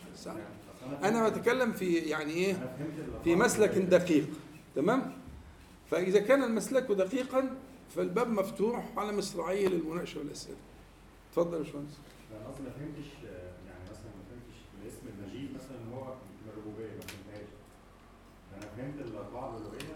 أنا 1.04 1.30
بتكلم 1.30 1.72
في 1.72 1.96
يعني 1.96 2.34
إيه؟ 2.34 2.76
في 3.24 3.36
مسلك 3.36 3.70
دقيق 3.70 4.28
تمام؟ 4.76 5.14
فإذا 5.92 6.20
كان 6.20 6.44
المسلك 6.44 6.84
دقيقا 6.84 7.58
فالباب 7.96 8.30
مفتوح 8.30 8.86
على 8.98 9.12
مصراعيه 9.18 9.68
للمناقشه 9.68 10.20
والأسئلة. 10.20 10.58
اتفضل 11.30 11.54
يا 11.54 11.64
باشمهندس. 11.64 11.94
أنا 12.32 12.50
أصلا 12.50 12.62
ما 12.62 12.70
فهمتش 12.70 13.10
يعني 13.68 13.84
مثلا 13.92 14.12
ما 14.18 14.24
فهمتش 14.30 14.58
الاسم 14.82 15.02
المجيد 15.08 15.50
مثلا 15.56 15.78
هو 15.96 16.14
الربوبية 16.48 16.94
ما 16.96 17.02
فهمتهاش. 17.02 17.50
أنا 18.58 18.66
فهمت 18.78 19.08
الاربعه 19.10 19.58
الالوهيه 19.58 19.96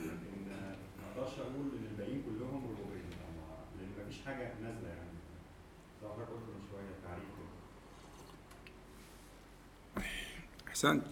ان 0.00 0.48
ما 0.48 0.76
أقدرش 1.10 1.38
أقول 1.38 1.66
ان 1.78 1.86
الباقيين 1.90 2.22
كلهم 2.22 2.64
ربوبيه 2.70 3.00
يعني 3.00 3.36
لأن 3.78 3.90
ما 3.98 4.04
فيش 4.10 4.18
حاجة 4.26 4.52
نازله 4.62 4.88
يعني 4.88 5.10
زي 6.02 6.06
ما 6.08 6.12
حضرتك 6.14 6.30
قلت 6.30 6.42
من 6.42 6.62
شوية 6.70 6.94
تعريف 7.04 7.24
كده 7.24 7.50
احسنت. 10.84 11.02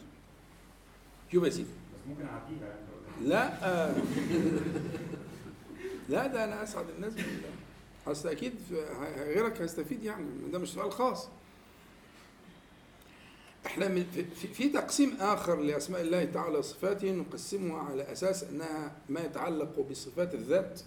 شوف 1.32 1.44
يا 1.44 1.50
سيدي 1.50 1.68
بس 1.68 2.08
ممكن 2.08 2.26
اعديها 2.26 2.76
لو 2.88 2.94
قلت. 3.22 3.28
لا 3.28 3.92
لا 6.14 6.26
ده 6.26 6.44
أنا 6.44 6.62
أسعد 6.62 6.84
الناس 6.96 7.14
بالله. 7.14 7.48
أصل 8.06 8.28
أكيد 8.28 8.54
غيرك 9.16 9.60
هيستفيد 9.60 10.02
يعني 10.02 10.26
ده 10.52 10.58
مش 10.58 10.68
سؤال 10.72 10.92
خاص. 10.92 11.28
إحنا 13.66 13.88
في- 14.14 14.24
في 14.54 14.68
تقسيم 14.68 15.16
آخر 15.20 15.60
لأسماء 15.60 16.00
الله 16.00 16.24
تعالى 16.24 16.58
وصفاته 16.58 17.10
نقسمها 17.10 17.78
على 17.82 18.12
أساس 18.12 18.44
أنها 18.44 18.92
ما 19.08 19.20
يتعلق 19.20 19.80
بصفات 19.90 20.34
الذات 20.34 20.80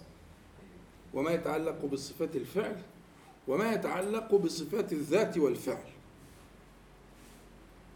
وما 1.14 1.30
يتعلق 1.30 1.84
بصفات 1.84 2.36
الفعل 2.36 2.76
وما 3.48 3.72
يتعلق 3.72 4.34
بصفات 4.34 4.92
الذات 4.92 5.38
والفعل. 5.38 5.84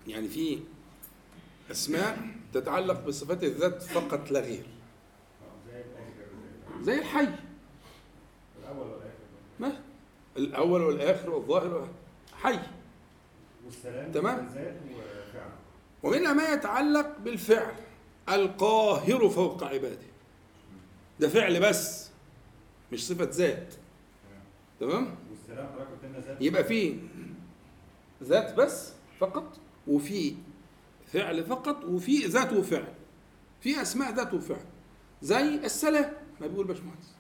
يعني 0.08 0.28
في 0.28 0.58
أسماء 1.70 2.18
تتعلق 2.52 3.00
بصفات 3.06 3.44
الذات 3.44 3.82
فقط 3.82 4.30
لا 4.30 4.40
غير. 4.40 4.66
زي 6.82 6.99
الحي. 6.99 7.28
الأول 8.58 8.87
والاخر 8.87 9.10
ما؟ 9.60 9.73
الأول 10.36 10.82
والآخر 10.82 11.30
والظاهر 11.30 11.75
وال- 11.75 11.88
حي. 12.34 12.58
والسلام 13.64 14.12
تمام. 14.12 14.49
ومنها 16.02 16.32
ما 16.32 16.49
يتعلق 16.52 17.19
بالفعل. 17.19 17.75
القاهر 18.28 19.28
فوق 19.28 19.64
عباده. 19.64 20.06
ده 21.21 21.28
فعل 21.28 21.60
بس 21.60 22.10
مش 22.93 23.06
صفة 23.06 23.28
ذات. 23.32 23.75
تمام. 24.80 25.14
يبقى 26.40 26.64
في 26.64 26.99
ذات 28.23 28.54
بس 28.54 28.93
فقط 29.21 29.56
وفي 29.86 30.36
فعل 31.12 31.45
فقط 31.45 31.84
وفي 31.84 32.26
ذات 32.26 32.52
وفعل 32.52 32.95
في 33.60 33.82
أسماء 33.82 34.14
ذات 34.14 34.34
وفعل 34.34 34.64
زي 35.23 35.54
السلام 35.54 36.12
ما 36.40 36.47
بيقول 36.47 36.66
باشمهندس 36.66 37.16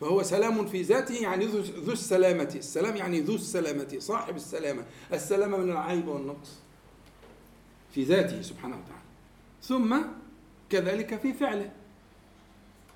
فهو 0.00 0.22
سلام 0.22 0.66
في 0.66 0.82
ذاته 0.82 1.14
يعني 1.14 1.46
ذو 1.46 1.92
السلامة 1.92 2.52
السلام 2.56 2.96
يعني 2.96 3.20
ذو 3.20 3.34
السلامة 3.34 3.96
صاحب 3.98 4.36
السلامة 4.36 4.84
السلامة 5.12 5.56
من 5.56 5.70
العيب 5.70 6.08
والنقص 6.08 6.50
في 7.94 8.04
ذاته 8.04 8.42
سبحانه 8.42 8.76
وتعالى 8.76 9.02
ثم 9.62 9.96
كذلك 10.70 11.20
في 11.20 11.32
فعله 11.32 11.72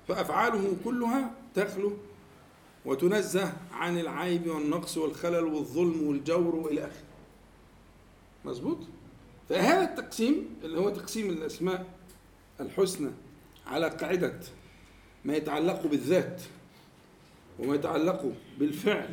فأفعاله 0.07 0.77
كلها 0.83 1.31
تخلو 1.55 1.93
وتنزه 2.85 3.53
عن 3.71 3.99
العيب 3.99 4.47
والنقص 4.47 4.97
والخلل 4.97 5.43
والظلم 5.43 6.07
والجور 6.07 6.55
وإلى 6.55 6.81
آخره. 6.81 7.03
مظبوط؟ 8.45 8.77
فهذا 9.49 9.83
التقسيم 9.83 10.55
اللي 10.63 10.79
هو 10.79 10.89
تقسيم 10.89 11.29
الأسماء 11.29 11.85
الحسنى 12.59 13.11
على 13.67 13.89
قاعدة 13.89 14.39
ما 15.25 15.35
يتعلق 15.35 15.87
بالذات 15.87 16.41
وما 17.59 17.75
يتعلق 17.75 18.31
بالفعل 18.59 19.09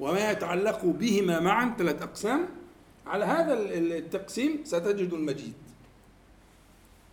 وما 0.00 0.30
يتعلق 0.30 0.84
بهما 0.84 1.40
معا 1.40 1.74
ثلاث 1.78 2.02
أقسام 2.02 2.48
على 3.06 3.24
هذا 3.24 3.52
ال- 3.52 3.92
التقسيم 3.92 4.60
ستجد 4.64 5.12
المجيد. 5.12 5.52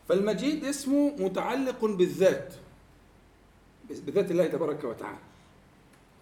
فالمجيد 0.10 0.66
اسمه 0.66 1.16
متعلق 1.20 1.86
بالذات 1.86 2.54
بذات 3.90 4.32
الله 4.32 4.48
تبارك 4.48 4.84
وتعالى. 4.84 5.18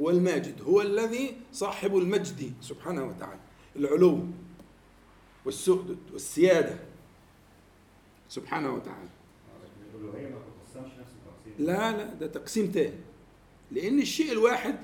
هو 0.01 0.09
الماجد 0.09 0.61
هو 0.61 0.81
الذي 0.81 1.35
صاحب 1.53 1.97
المجد 1.97 2.53
سبحانه 2.61 3.03
وتعالى 3.03 3.39
العلو 3.75 4.19
والسؤدد 5.45 5.97
والسيادة. 6.13 6.79
سبحانه 8.29 8.73
وتعالى. 8.73 9.09
لا 11.59 11.97
لا 11.97 12.13
ده 12.13 12.27
تقسيم 12.27 12.71
تاني. 12.71 12.95
لأن 13.71 13.99
الشيء 13.99 14.31
الواحد 14.31 14.75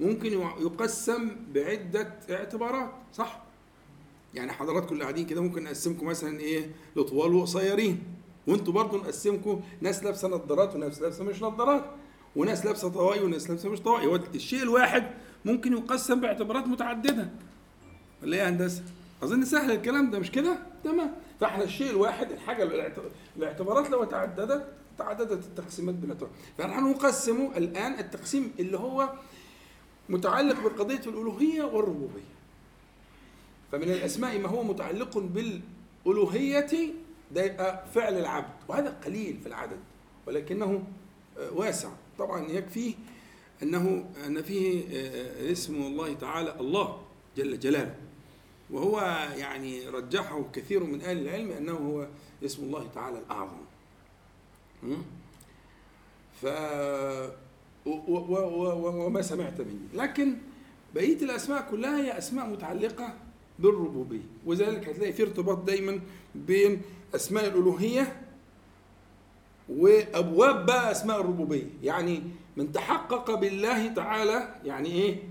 ممكن 0.00 0.32
يقسم 0.32 1.36
بعدة 1.54 2.18
اعتبارات 2.30 2.90
صح؟ 3.12 3.42
يعني 4.34 4.52
حضراتكم 4.52 4.92
اللي 4.92 5.04
قاعدين 5.04 5.26
كده 5.26 5.40
ممكن 5.40 5.64
نقسمكم 5.64 6.06
مثلا 6.06 6.40
إيه؟ 6.40 6.70
لطوال 6.96 7.34
وقصيرين. 7.34 8.02
وأنتوا 8.46 8.72
برضه 8.72 8.98
نقسمكم 8.98 9.60
ناس 9.80 10.04
لابسة 10.04 10.28
نظارات 10.28 10.74
وناس 10.74 11.02
لابسة 11.02 11.24
مش 11.24 11.42
نظارات 11.42 11.84
وناس 12.36 12.66
لابسة 12.66 12.88
طواقي 12.88 13.24
وناس 13.24 13.50
لابسة 13.50 13.68
مش 13.68 13.80
طواقي. 13.80 14.06
هو 14.06 14.16
الشيء 14.16 14.62
الواحد 14.62 15.10
ممكن 15.44 15.72
يقسم 15.72 16.20
باعتبارات 16.20 16.66
متعددة. 16.66 17.30
ولا 18.22 18.36
إيه 18.36 18.42
يا 18.42 18.48
هندسة؟ 18.48 18.82
أظن 19.22 19.44
سهل 19.44 19.70
الكلام 19.70 20.10
ده 20.10 20.18
مش 20.18 20.30
كده؟ 20.30 20.58
تمام. 20.84 21.14
فإحنا 21.40 21.64
الشيء 21.64 21.90
الواحد 21.90 22.30
الحاجة 22.32 22.62
الاعت- 22.62 22.98
الاعتبارات 23.36 23.90
لو 23.90 24.04
تعددت 24.04 24.66
تعددت 24.98 25.32
التقسيمات 25.46 25.94
بالاعتبار 25.94 26.30
فنحن 26.58 26.90
نقسم 26.90 27.48
الآن 27.56 27.98
التقسيم 27.98 28.52
اللي 28.60 28.78
هو 28.78 29.12
متعلق 30.08 30.60
بقضيه 30.60 31.00
الألوهية 31.06 31.62
والربوبية. 31.62 32.36
فمن 33.72 33.82
الأسماء 33.82 34.38
ما 34.38 34.48
هو 34.48 34.62
متعلق 34.62 35.18
بالألوهية 35.18 36.66
ده 37.34 37.42
يبقى 37.44 37.84
فعل 37.94 38.18
العبد. 38.18 38.52
وهذا 38.68 38.96
قليل 39.04 39.36
في 39.42 39.46
العدد 39.46 39.78
ولكنه 40.26 40.84
آه، 41.38 41.52
واسع. 41.52 41.88
طبعا 42.18 42.48
يكفي 42.48 42.94
أنه 43.62 44.10
أن 44.26 44.42
فيه 44.42 44.84
آه، 44.92 45.52
اسم 45.52 45.74
الله 45.74 46.14
تعالى 46.14 46.60
الله 46.60 47.02
جل 47.36 47.58
جلاله. 47.58 47.94
وهو 48.70 49.00
يعني 49.36 49.88
رجحه 49.88 50.44
كثير 50.52 50.84
من 50.84 51.00
أهل 51.02 51.18
العلم 51.18 51.50
أنه 51.50 51.72
هو 51.72 52.06
اسم 52.44 52.62
الله 52.64 52.86
تعالى 52.94 53.18
الأعظم. 53.18 53.56
م? 54.82 54.94
ف 56.42 56.46
وما 57.86 59.22
سمعت 59.22 59.60
مني. 59.60 59.88
لكن 59.94 60.36
بقية 60.94 61.22
الأسماء 61.22 61.68
كلها 61.70 61.98
هي 62.04 62.18
أسماء 62.18 62.46
متعلقة 62.50 63.14
بالربوبية. 63.58 64.26
وذلك 64.46 64.88
هتلاقي 64.88 65.12
في 65.12 65.22
ارتباط 65.22 65.58
دايما 65.64 66.00
بين 66.34 66.82
أسماء 67.14 67.46
الألوهية 67.46 68.22
وأبواب 69.68 70.66
بقى 70.66 70.90
أسماء 70.92 71.20
الربوبية. 71.20 71.66
يعني 71.82 72.22
من 72.56 72.72
تحقق 72.72 73.34
بالله 73.34 73.88
تعالى 73.88 74.54
يعني 74.64 74.88
إيه؟ 74.88 75.22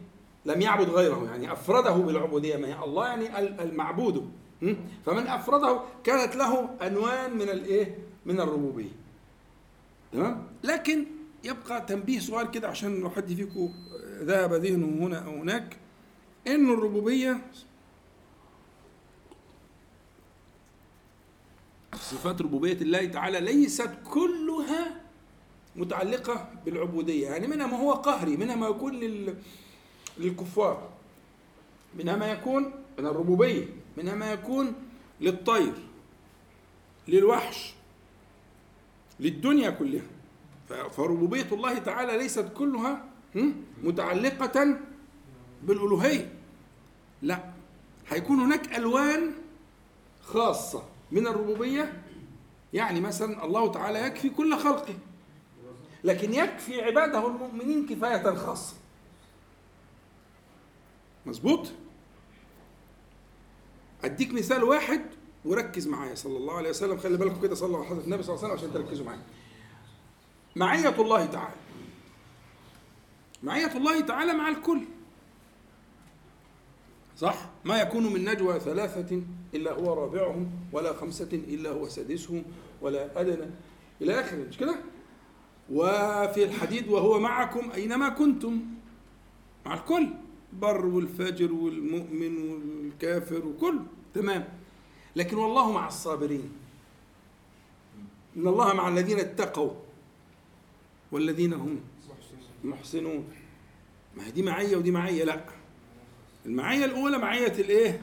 لم 0.46 0.62
يعبد 0.62 0.90
غيره 0.90 1.26
يعني 1.26 1.52
أفرده 1.52 1.92
بالعبودية. 1.92 2.58
ما 2.58 2.68
هي 2.68 2.84
الله 2.84 3.08
يعني 3.08 3.40
ال- 3.40 3.62
المعبود? 3.62 4.32
فمن 5.06 5.28
أفرده 5.28 5.80
كانت 6.04 6.36
له 6.36 6.70
أنوان 6.88 7.34
من 7.36 7.50
الايه 7.50 7.98
من 8.26 8.40
الربوبية. 8.40 8.92
تمام؟ 10.14 10.48
لكن 10.64 11.06
يبقى 11.44 11.82
تنبيه 11.82 12.20
صغير 12.20 12.48
كده 12.52 12.68
عشان 12.68 13.00
لو 13.00 13.10
حد 13.10 13.34
فيكم 13.34 13.74
ذهب 14.22 14.54
ذهنه 14.54 15.06
هنا 15.08 15.20
أو 15.26 15.32
هناك. 15.32 15.78
إن 16.48 16.74
الربوبية 16.74 17.42
صفات 21.96 22.42
ربوبية 22.42 22.74
الله 22.74 23.06
تعالى 23.06 23.40
ليست 23.40 23.90
كلها 24.14 25.02
متعلقة 25.76 26.50
بالعبودية. 26.66 27.28
يعني 27.30 27.48
منها 27.48 27.68
ما 27.68 27.78
هو 27.80 27.92
قهري 27.94 28.38
منها 28.38 28.56
ما 28.56 28.68
يكون 28.68 28.94
لل 28.94 29.36
للكفار 30.18 30.90
منها 32.00 32.16
ما 32.16 32.32
يكون 32.32 32.72
من 33.00 33.06
الربوبية 33.06 33.66
منها 33.98 34.16
ما 34.16 34.32
يكون 34.32 34.74
للطير 35.22 35.74
للوحش 37.08 37.74
للدنيا 39.20 39.70
كلها. 39.70 40.06
فربوبية 40.90 41.48
الله 41.52 41.78
تعالى 41.78 42.18
ليست 42.18 42.46
كلها 42.58 43.06
متعلقة 43.84 44.78
بالألوهية. 45.64 46.34
لا 47.22 47.44
هيكون 48.08 48.40
هناك 48.40 48.78
ألوان 48.78 49.32
خاصة 50.24 50.84
من 51.12 51.28
الربوبية. 51.28 52.02
يعني 52.74 53.02
مثلا 53.02 53.46
الله 53.46 53.72
تعالى 53.72 54.00
يكفي 54.00 54.30
كل 54.30 54.58
خلقه 54.58 54.96
لكن 56.04 56.34
يكفي 56.34 56.82
عباده 56.82 57.28
المؤمنين 57.28 57.88
كفاية 57.88 58.36
خاصة. 58.36 58.76
مظبوط؟ 61.26 61.72
أديك 64.04 64.34
مثال 64.34 64.64
واحد 64.64 65.02
وركز 65.46 65.88
معايا 65.88 66.16
صلى 66.16 66.38
الله 66.38 66.54
عليه 66.54 66.70
وسلم. 66.70 66.98
خلي 66.98 67.18
بالكم 67.18 67.42
كده 67.42 67.56
صلوا 67.56 67.78
على 67.78 67.86
حضره 67.86 68.04
النبي 68.04 68.24
صلى 68.24 68.36
الله 68.36 68.46
عليه 68.46 68.54
وسلم 68.56 68.70
عشان 68.70 68.84
تركزوا 68.84 69.06
معايا. 69.06 69.22
معية 70.56 71.02
الله 71.02 71.26
تعالى. 71.26 71.56
معية 73.44 73.78
الله 73.78 74.00
تعالى 74.02 74.34
مع 74.34 74.50
الكل. 74.50 74.82
صح؟ 77.18 77.50
ما 77.66 77.82
يكون 77.82 78.14
من 78.14 78.26
نجوى 78.30 78.60
ثلاثة 78.60 79.22
إلا 79.54 79.74
هو 79.74 79.94
رابعهم 79.94 80.52
ولا 80.72 80.94
خمسة 80.94 81.30
إلا 81.34 81.70
هو 81.70 81.88
سادسهم 81.90 82.44
ولا 82.82 83.22
أدنى. 83.22 83.50
إلى 84.02 84.20
آخره. 84.20 84.38
مش 84.38 84.58
كده؟ 84.58 84.76
وفي 85.72 86.44
الحديد 86.44 86.88
وهو 86.88 87.20
معكم 87.20 87.72
أينما 87.72 88.10
كنتم. 88.10 88.62
مع 89.66 89.74
الكل. 89.74 90.08
بر 90.62 90.86
والفاجر 90.86 91.54
والمؤمن 91.54 92.38
والكافر 92.38 93.46
وكل 93.46 93.80
تمام. 94.14 94.48
لكن 95.16 95.38
والله 95.38 95.72
مع 95.72 95.88
الصابرين. 95.88 96.52
إن 98.38 98.48
الله 98.48 98.74
مع 98.74 98.88
الذين 98.88 99.20
اتقوا 99.20 99.72
والذين 101.12 101.54
هم 101.54 101.80
محسنون. 102.64 103.28
ما 104.18 104.28
هي 104.28 104.32
دي 104.32 104.44
معية 104.44 104.76
ودي 104.78 104.92
معية؟ 104.92 105.24
لا. 105.24 105.46
المعية 106.46 106.86
الأولى 106.86 107.18
معية 107.18 107.54
الإيه؟ 107.54 108.02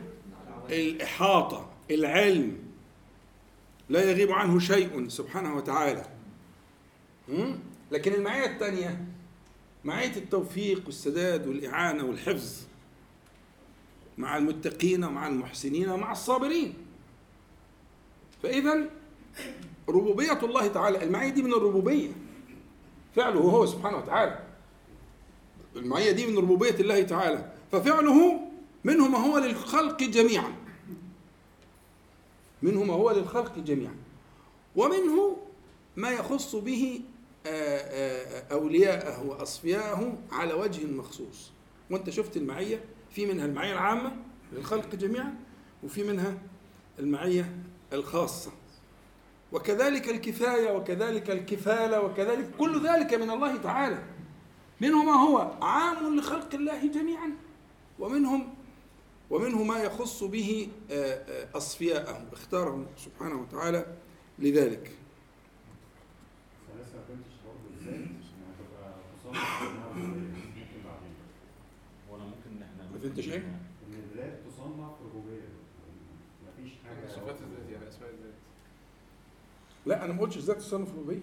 الإحاطة 0.71 1.71
العلم. 1.91 2.59
لا 3.88 4.11
يغيب 4.11 4.33
عنه 4.33 4.59
شيء 4.59 5.09
سبحانه 5.09 5.57
وتعالى? 5.57 6.05
لكن 7.93 8.12
المعية 8.12 8.47
الثانية 8.47 9.05
معية 9.85 10.16
التوفيق 10.16 10.83
والسداد 10.87 11.47
والإعانة 11.47 12.05
والحفظ 12.05 12.62
مع 14.18 14.37
المتقين 14.37 15.05
ومع 15.05 15.29
المحسنين 15.29 15.88
ومع 15.88 16.12
الصابرين. 16.12 16.75
فإذا 18.42 18.90
ربوبية 19.88 20.38
الله 20.42 20.66
تعالى 20.66 21.03
المعية 21.03 21.31
دي 21.31 21.42
من 21.42 21.53
الربوبية. 21.53 22.11
فعله 23.16 23.40
هو 23.40 23.66
سبحانه 23.66 23.97
وتعالى. 23.97 24.42
المعية 25.77 26.11
دي 26.12 26.27
من 26.27 26.38
ربوبية 26.38 26.75
الله 26.81 27.03
تعالى. 27.03 27.53
ففعله 27.73 28.40
منه 28.85 29.09
ما 29.09 29.18
هو 29.18 29.38
للخلق 29.38 30.03
جميعا. 30.03 30.55
منه 32.62 32.85
ما 32.85 32.95
هو 32.95 33.11
للخلق 33.11 33.59
جميعا. 33.59 33.97
ومنه 34.77 35.37
ما 35.97 36.11
يخص 36.11 36.57
به 36.57 37.01
أولياءه 38.52 39.26
وأصفياءه 39.26 40.18
على 40.33 40.55
وجه 40.55 40.87
مخصوص. 40.87 41.52
وأنت 41.90 42.11
شفت 42.11 42.37
المعية 42.37 42.85
في 43.11 43.26
منها 43.26 43.46
المعية 43.46 43.72
العامة 43.72 44.16
للخلق 44.52 44.94
جميعا 44.94 45.35
وفي 45.83 46.02
منها 46.05 46.38
المعية 46.98 47.57
الخاصة. 47.92 48.50
وكذلك 49.52 50.09
الكفاية 50.09 50.72
وكذلك 50.76 51.31
الكفالة 51.31 52.00
وكذلك 52.00 52.50
كل 52.59 52.87
ذلك 52.87 53.14
من 53.14 53.31
الله 53.31 53.57
تعالى. 53.57 54.02
منه 54.81 55.05
ما 55.05 55.12
هو 55.12 55.38
عام 55.62 56.18
لخلق 56.18 56.55
الله 56.55 56.87
جميعا. 56.87 57.31
ومنهم 57.98 58.55
ومنه 59.31 59.62
ما 59.62 59.78
يخص 59.78 60.24
به 60.24 60.68
آه، 60.90 60.94
آه، 60.94 61.48
أصفياءه. 61.57 62.26
اختارهم 62.33 62.87
سبحانه 62.96 63.40
وتعالى 63.40 63.87
لذلك 64.38 64.90
أنا 66.74 66.83
لسه 66.83 66.94
ما 66.96 67.02
فهمتش 67.09 67.33
برضه 67.46 67.72
إزاي 67.83 67.95
يعني 67.95 68.07
هتبقى 68.53 68.95
تصنف 69.18 69.62
ربوبيه 69.62 70.07
ممكن 70.07 70.79
بعدين 70.85 71.14
وأنا 72.11 72.25
ممكن 72.25 72.62
إحنا 72.62 72.90
ما 72.92 72.99
فهمتش 72.99 73.29
إيه؟ 73.29 73.38
ان 73.38 73.95
الذات 73.95 74.38
تصنف 74.49 74.90
ربوبيه 75.05 75.49
مفيش 76.49 76.73
حاجة 76.87 77.09
صفات 77.09 77.37
الذات 77.40 77.71
يعني 77.73 77.88
أسماء 77.88 78.11
الذات. 78.11 78.35
لا 79.87 80.05
أنا 80.05 80.12
ما 80.12 80.21
قلتش 80.21 80.38
ذات 80.38 80.57
الصنف 80.57 80.88
الربوبية. 80.88 81.21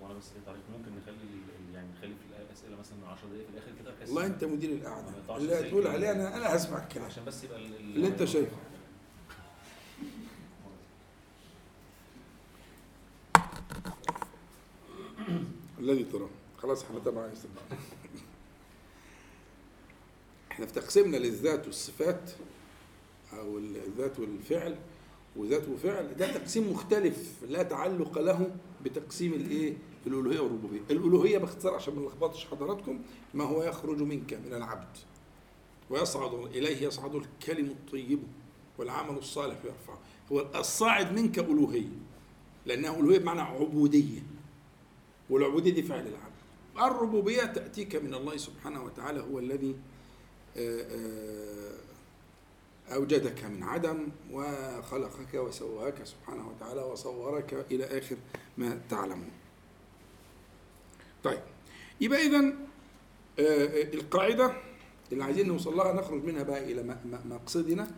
وأنا 0.00 0.14
بس 0.14 0.30
تعريف 0.46 0.60
ممكن 0.78 0.90
نخلي 1.02 1.16
يعني 1.74 1.88
نخلي 1.98 2.14
في 2.14 2.42
الاسئله 2.50 2.76
مثلا 2.78 3.08
10 3.08 3.28
دقائق 3.28 3.46
في 3.46 3.52
الآخر 3.52 3.70
كده 3.82 3.94
والله 4.06 4.26
أنت 4.26 4.44
مدير 4.44 4.70
يقطعش 5.18 5.40
اللي 5.40 5.54
هتقول 5.68 5.82
كده. 5.82 5.92
عليه 5.92 6.12
أنا 6.12 6.36
أنا 6.36 6.56
هسمع 6.56 6.82
الكلام 6.82 7.06
عشان 7.06 7.24
بس 7.24 7.44
يبقى 7.44 7.58
ال- 7.58 7.66
ال- 7.76 7.80
اللي 7.96 8.06
أنت 8.08 8.24
شايفه. 8.24 8.56
الذي 15.82 16.04
تراه. 16.04 16.28
خلاص 16.58 16.84
إحنا 16.84 16.98
تبع 16.98 17.28
إحنا 20.52 20.66
في 20.66 20.72
تقسيمنا 20.72 21.16
للذات 21.16 21.66
والصفات 21.66 22.30
أو 23.32 23.58
الذات 23.58 24.20
والفعل 24.20 24.76
وذات 25.36 25.68
وفعل 25.68 26.16
ده 26.16 26.32
تقسيم 26.32 26.70
مختلف 26.72 27.32
لا 27.48 27.62
تعلق 27.62 28.18
له 28.18 28.56
بتقسيم 28.84 29.32
الإيه؟ 29.32 29.74
الألوهية 30.06 30.40
والربوبية. 30.40 30.80
الألوهية 30.90 31.38
باختصار 31.38 31.74
عشان 31.74 31.94
ما 31.94 32.02
نلخبطش 32.02 32.46
حضراتكم 32.46 33.00
ما 33.34 33.44
هو 33.44 33.62
يخرج 33.62 34.02
منك 34.02 34.34
من 34.34 34.54
العبد 34.54 34.96
ويصعد 35.90 36.34
إليه 36.34 36.82
يصعد 36.86 37.14
الكلم 37.14 37.66
الطيب 37.66 38.22
والعمل 38.78 39.18
الصالح 39.18 39.56
يرفعه. 39.64 39.98
هو 40.32 40.46
الصاعد 40.54 41.12
منك 41.12 41.38
ألوهية 41.38 41.98
لأنها 42.66 43.00
ألوهية 43.00 43.18
بمعنى 43.18 43.40
عبودية. 43.40 44.20
والعبودية 45.32 45.70
دي 45.72 45.82
فعل 45.82 46.06
العبد. 46.06 46.32
الربوبية 46.92 47.42
تأتيك 47.44 47.96
من 47.96 48.14
الله 48.14 48.36
سبحانه 48.36 48.84
وتعالى 48.84 49.20
هو 49.20 49.38
الذي 49.38 49.76
آه، 50.56 50.82
آه، 50.90 52.94
أوجدك 52.94 53.44
من 53.44 53.62
عدم 53.62 54.08
وخلقك 54.32 55.34
وسواك 55.34 56.04
سبحانه 56.04 56.48
وتعالى 56.48 56.80
وصورك 56.80 57.66
إلى 57.70 57.84
آخر 57.98 58.16
ما 58.58 58.80
تعلمون. 58.90 59.30
طيب 61.24 61.40
يبقى 62.00 62.26
إذا 62.26 62.52
القاعدة 63.94 64.52
اللي 65.12 65.24
عايزين 65.24 65.48
نوصل 65.48 65.76
لها 65.76 65.92
نخرج 65.92 66.24
منها 66.24 66.42
بقى 66.42 66.72
إلى 66.72 66.96
مقصدنا 67.24 67.90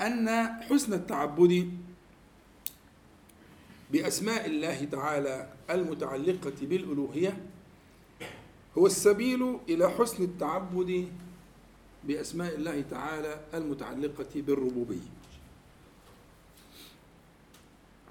أن 0.00 0.46
حسن 0.62 0.92
التعبد 0.92 1.70
بأسماء 3.90 4.46
الله 4.46 4.84
تعالى 4.84 5.53
المتعلقة 5.70 6.52
بالألوهية 6.62 7.46
هو 8.78 8.86
السبيل 8.86 9.58
إلى 9.68 9.90
حسن 9.90 10.24
التعبد 10.24 11.08
بأسماء 12.04 12.54
الله 12.54 12.80
تعالى 12.90 13.40
المتعلقة 13.54 14.26
بالربوبية. 14.34 15.08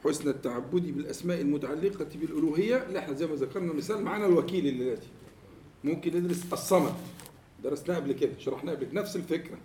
حسن 0.03 0.29
التعبد 0.29 0.81
بالأسماء 0.85 1.41
المتعلقة 1.41 2.07
بالألوهية 2.15 2.99
إحنا 2.99 3.13
زي 3.13 3.27
ما 3.27 3.35
ذكرنا 3.35 3.73
مثال 3.73 4.01
معانا 4.03 4.25
الوكيل 4.25 4.67
اللي 4.67 4.97
ممكن 5.83 6.17
ندرس 6.17 6.43
الصمد. 6.53 6.93
درسناه 7.63 7.95
قبل 7.95 8.11
كده 8.11 8.31
شرحناه 8.39 8.73
قبل 8.73 8.93
نفس 8.93 9.15
الفكرة. 9.15 9.57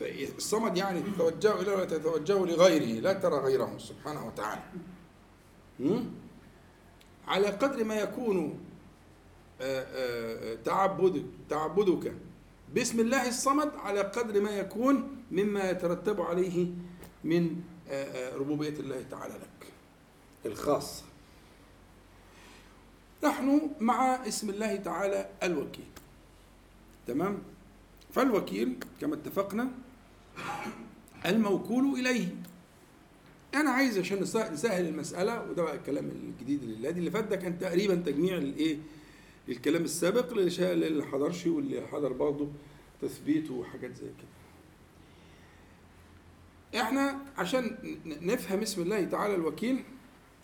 فالصمد 0.00 0.76
يعني 0.76 1.00
تتوجه 1.00 1.60
إليه 1.60 1.72
ولا 1.72 1.84
تتوجه 1.84 2.44
لغيره 2.44 3.00
لا 3.00 3.12
ترى 3.12 3.36
غيره 3.36 3.78
سبحانه 3.78 4.26
وتعالى? 4.26 4.62
على 7.28 7.46
قدر 7.46 7.84
ما 7.84 7.94
يكون 7.94 8.58
آه، 9.60 9.82
آه، 9.82 10.52
آه، 10.52 10.54
تعبدك 10.54 11.24
تعبدك. 11.48 12.14
باسم 12.74 13.00
الله 13.00 13.28
الصمد 13.28 13.72
على 13.76 14.00
قدر 14.00 14.40
ما 14.40 14.50
يكون 14.50 15.16
مما 15.30 15.70
يترتب 15.70 16.20
عليه 16.20 16.66
من 17.24 17.60
ربوبية 18.34 18.68
الله 18.80 19.04
تعالى 19.10 19.34
لك 19.34 19.66
الخاصة 20.46 21.02
ونحن 23.22 23.70
مع 23.80 24.28
اسم 24.28 24.50
الله 24.50 24.76
تعالى 24.76 25.30
الوكيل. 25.42 25.88
تمام؟ 27.06 27.42
فالوكيل 28.12 28.76
كما 29.00 29.14
اتفقنا 29.14 29.70
الموكول 31.26 32.00
إليه. 32.00 32.28
أنا 33.54 33.70
عايز 33.70 33.98
عشان 33.98 34.20
نس- 34.24 34.36
نسهل 34.36 34.86
المسألة 34.88 35.50
وده 35.50 35.62
بقى 35.62 35.74
الكلام 35.76 36.08
الجديد 36.10 36.62
اللي 36.62 36.76
اللي 36.98 37.10
فات 37.10 37.24
ده 37.24 37.36
كان 37.36 37.58
تقريبا 37.58 37.94
تجميع 37.94 38.36
الإيه 38.36 38.76
الكلام 39.48 39.82
السابق 39.84 40.32
اللي 40.86 41.04
حضرش 41.06 41.46
واللي 41.46 41.86
حضر 41.86 42.12
برضه 42.12 42.48
تثبيته 43.02 43.54
وحاجات 43.54 43.94
زي 43.96 44.06
كده. 44.06 44.34
إحنا 46.82 47.18
عشان 47.38 47.76
نفهم 48.06 48.60
اسم 48.60 48.82
الله 48.82 49.04
تعالى 49.04 49.34
الوكيل 49.34 49.82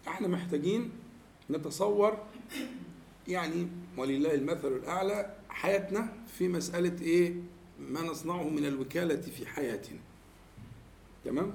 إحنا 0.09 0.29
محتاجين 0.29 0.91
نتصور 1.51 2.19
يعني 3.29 3.69
ولله 3.97 4.35
المثل 4.35 4.69
الأعلى 4.73 5.35
حياتنا 5.49 6.13
في 6.39 6.49
مسألة 6.49 7.03
إيه؟ 7.03 7.35
ما 7.81 8.03
نصنعه 8.03 8.49
من 8.49 8.67
الوكالة 8.67 9.21
في 9.21 9.47
حياتنا. 9.47 9.99
تمام؟ 11.25 11.53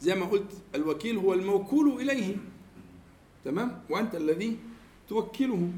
زي 0.00 0.14
ما 0.14 0.26
قلت 0.26 0.52
الوكيل 0.74 1.16
هو 1.16 1.34
الموكول 1.34 2.00
إليه. 2.00 2.36
تمام؟ 3.44 3.82
وأنت 3.90 4.14
الذي 4.14 4.58
توكله. 5.08 5.72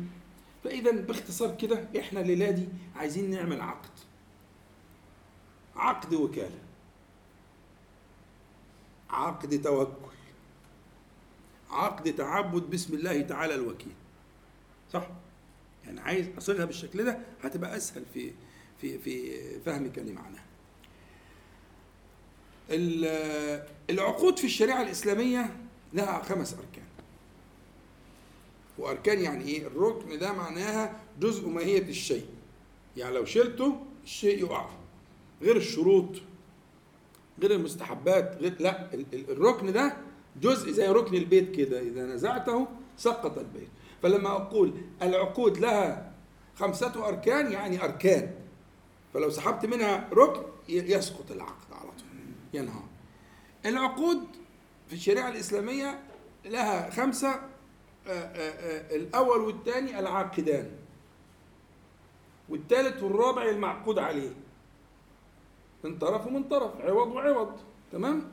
فإذا 0.65 0.91
باختصار 0.91 1.55
كده 1.57 1.89
إحنا 1.99 2.21
الليلة 2.21 2.51
دي 2.51 2.69
عايزين 2.97 3.31
نعمل 3.31 3.61
عقد. 3.61 3.91
عقد 5.77 6.15
وكالة. 6.15 6.59
عقد 9.11 9.63
توكل. 9.63 10.17
عقد 11.71 12.15
تعبد 12.15 12.63
باسم 12.71 12.95
الله 12.95 13.21
تعالى 13.21 13.55
الوكيل. 13.55 13.93
صح؟ 14.93 15.09
يعني 15.85 16.01
عايز 16.01 16.29
أصيغها 16.39 16.65
بالشكل 16.65 17.05
ده 17.05 17.19
هتبقى 17.43 17.77
أسهل 17.77 18.05
في 18.15 18.33
في 18.81 18.99
في 18.99 19.31
فهمك 19.61 19.99
لمعناها 19.99 20.45
العقود 23.91 24.39
في 24.39 24.45
الشريعة 24.45 24.83
الإسلامية 24.83 25.57
لها 25.95 26.23
خمس 26.23 26.55
أركان. 26.55 26.85
وأركان 28.79 29.21
يعني 29.21 29.45
إيه؟ 29.45 29.67
الركن 29.67 30.19
ده 30.19 30.33
معناها 30.33 31.01
جزء 31.21 31.49
ماهية 31.49 31.83
الشيء. 31.83 32.27
يعني 32.97 33.15
لو 33.15 33.25
شلته 33.25 33.77
الشيء 34.05 34.39
يقع. 34.45 34.69
غير 35.43 35.57
الشروط 35.57 36.09
غير 37.43 37.51
المستحبات 37.51 38.37
غير 38.41 38.55
لا 38.61 38.95
ال- 38.95 39.07
ال- 39.15 39.31
الركن 39.31 39.73
ده 39.73 39.97
جزء 40.41 40.71
زي 40.71 40.89
ركن 40.89 41.15
البيت 41.15 41.57
كده. 41.57 41.81
إذا 41.81 42.07
نزعته 42.07 42.67
سقط 42.97 43.39
البيت. 43.39 43.69
فلما 44.03 44.29
أقول 44.31 44.73
العقود 45.03 45.59
لها 45.59 46.13
خمسة 46.57 47.09
أركان 47.09 47.53
يعني 47.53 47.85
أركان. 47.85 48.31
فلو 49.15 49.31
سحبت 49.31 49.67
منها 49.67 50.09
ركن 50.13 50.43
يسقط 50.69 51.31
العقد. 51.31 51.68
ينهار 52.55 52.89
العقود 53.67 54.27
في 54.89 54.93
الشريعة 54.93 55.29
الإسلامية 55.29 56.01
لها 56.45 56.91
خمسة 56.91 57.29
آه، 57.29 58.11
آه، 58.11 58.93
آه، 58.93 58.97
الأول 58.97 59.41
والثاني 59.41 59.99
العاقدان. 59.99 60.71
والثالث 62.49 63.03
والرابع 63.03 63.43
المعقود 63.43 63.99
عليه. 63.99 64.33
من 65.85 65.99
طرف 65.99 66.27
ومن 66.27 66.45
طرف 66.45 66.81
عوض 66.81 67.09
وعوض 67.09 67.61
تمام؟ 67.93 68.31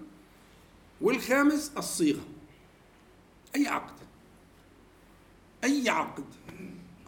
والخامس 1.01 1.71
الصيغة. 1.78 2.23
أي 3.56 3.67
عقد. 3.67 3.95
أي 5.63 5.89
عقد. 5.89 6.25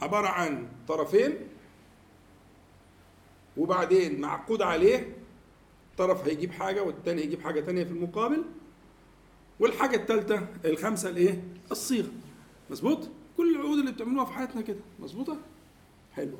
عبارة 0.01 0.27
عن 0.27 0.67
طرفين 0.87 1.37
وبعدين 3.57 4.21
معقود 4.21 4.61
عليه 4.61 5.16
طرف 5.97 6.27
هيجيب 6.27 6.51
حاجة 6.51 6.83
والتاني 6.83 7.21
هيجيب 7.21 7.41
حاجة 7.41 7.61
تانية 7.61 7.83
في 7.83 7.91
المقابل 7.91 8.43
والحاجة 9.59 9.95
الثالثه 9.95 10.47
الخامسة 10.65 11.09
الإيه؟ 11.09 11.43
الصيغة. 11.71 12.09
مظبوط؟ 12.69 13.09
كل 13.37 13.55
العقود 13.55 13.79
اللي 13.79 13.91
بتعملوها 13.91 14.25
في 14.25 14.33
حياتنا 14.33 14.61
كده. 14.61 14.79
مظبوطة؟ 14.99 15.37
حلو. 16.13 16.37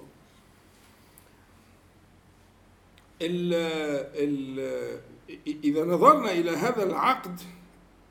ال 3.21 3.53
ال 4.15 4.59
إذا 5.47 5.85
نظرنا 5.85 6.31
إلى 6.31 6.51
هذا 6.51 6.83
العقد 6.83 7.39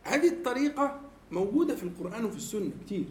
هذه 0.03 0.29
الطريقة 0.29 1.01
موجودة 1.31 1.77
في 1.77 1.83
القرآن 1.83 2.25
وفي 2.25 2.37
السنة 2.37 2.71
كتير. 2.87 3.07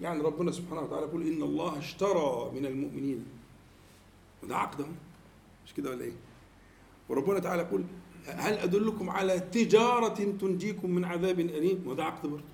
يعني 0.00 0.22
ربنا 0.22 0.52
سبحانه 0.52 0.80
وتعالى 0.80 1.06
يقول 1.06 1.26
إن 1.26 1.42
الله 1.42 1.78
اشترى 1.78 2.50
من 2.54 2.66
المؤمنين. 2.66 3.26
وده 4.42 4.56
عقد 4.56 4.86
مش 5.66 5.74
كده 5.74 5.90
ولا 5.90 6.04
إيه؟ 6.04 6.12
وربنا 7.08 7.38
تعالى 7.38 7.62
يقول 7.62 7.84
هل 8.26 8.54
أدلكم 8.54 9.10
على 9.10 9.40
تجارة 9.40 10.36
تنجيكم 10.40 10.90
من 10.90 11.04
عذاب 11.04 11.40
أليم؟ 11.40 11.82
وده 11.86 12.04
عقد 12.04 12.26
برضه. 12.30 12.44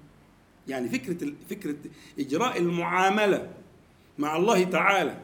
يعني 0.68 0.88
فكرة 0.88 1.32
فكرة 1.50 1.76
إجراء 2.18 2.58
المعاملة 2.58 3.52
مع 4.18 4.36
الله 4.36 4.64
تعالى 4.64 5.20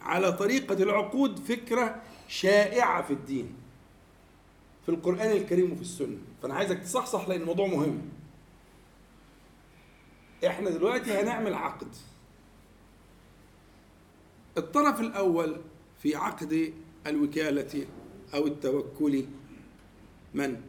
على 0.00 0.32
طريقة 0.32 0.82
العقود 0.82 1.38
فكرة 1.38 2.02
شائعة 2.28 3.02
في 3.02 3.12
الدين. 3.12 3.54
في 4.86 4.88
القرآن 4.92 5.30
الكريم 5.30 5.72
وفي 5.72 5.80
السنة. 5.82 6.18
فأنا 6.42 6.54
عايزك 6.54 6.78
تصحصح 6.78 7.28
لأن 7.28 7.40
الموضوع 7.40 7.66
مهم. 7.66 8.02
إحنا 10.46 10.70
دلوقتي 10.70 11.12
هنعمل 11.12 11.54
عقد. 11.54 11.88
الطرف 14.58 15.00
الأول 15.00 15.56
في 16.02 16.16
عقد 16.16 16.72
الوكالة 17.06 17.86
أو 18.34 18.46
التوكل 18.46 19.24
من؟ 20.34 20.60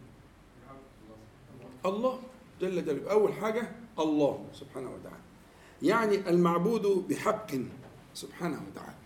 الله 1.86 2.20
جل 2.62 2.86
جلاله. 2.86 3.12
أول 3.12 3.34
حاجة 3.34 3.72
الله 4.00 4.46
سبحانه 4.54 4.92
وتعالى. 4.92 5.24
يعني 5.82 6.30
المعبود 6.30 6.82
بحق 6.82 7.52
سبحانه 8.14 8.62
وتعالى. 8.72 8.98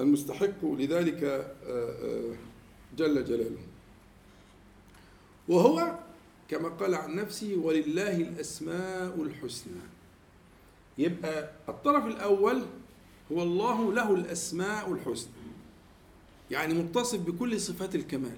المستحق 0.00 0.64
لذلك 0.64 1.24
آه، 1.24 1.54
آه، 1.66 2.34
جل 2.96 3.24
جلاله. 3.24 3.62
وهو 5.48 5.98
كما 6.48 6.68
قال 6.68 6.94
عن 6.94 7.14
نفسه 7.14 7.56
ولله 7.56 8.16
الأسماء 8.16 9.22
الحسنى. 9.22 9.82
يبقى 10.98 11.50
الطرف 11.68 12.06
الأول 12.06 12.62
هو 13.32 13.42
الله 13.42 13.92
له 13.92 14.14
الأسماء 14.14 14.92
الحسنى. 14.92 15.41
يعني 16.52 16.74
متصف 16.74 17.20
بكل 17.20 17.60
صفات 17.60 17.94
الكمال 17.94 18.36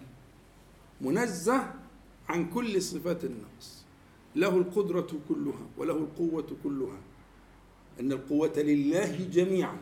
منزه 1.01 1.75
عن 2.29 2.51
كل 2.51 2.83
صفات 2.83 3.25
النقص. 3.25 3.85
له 4.37 4.57
القدرة 4.57 5.09
كلها 5.29 5.67
وله 5.79 5.97
القوة 5.97 6.47
كلها. 6.65 6.99
أن 8.01 8.13
القوة 8.13 8.53
لله 8.57 9.29
جميعا. 9.33 9.79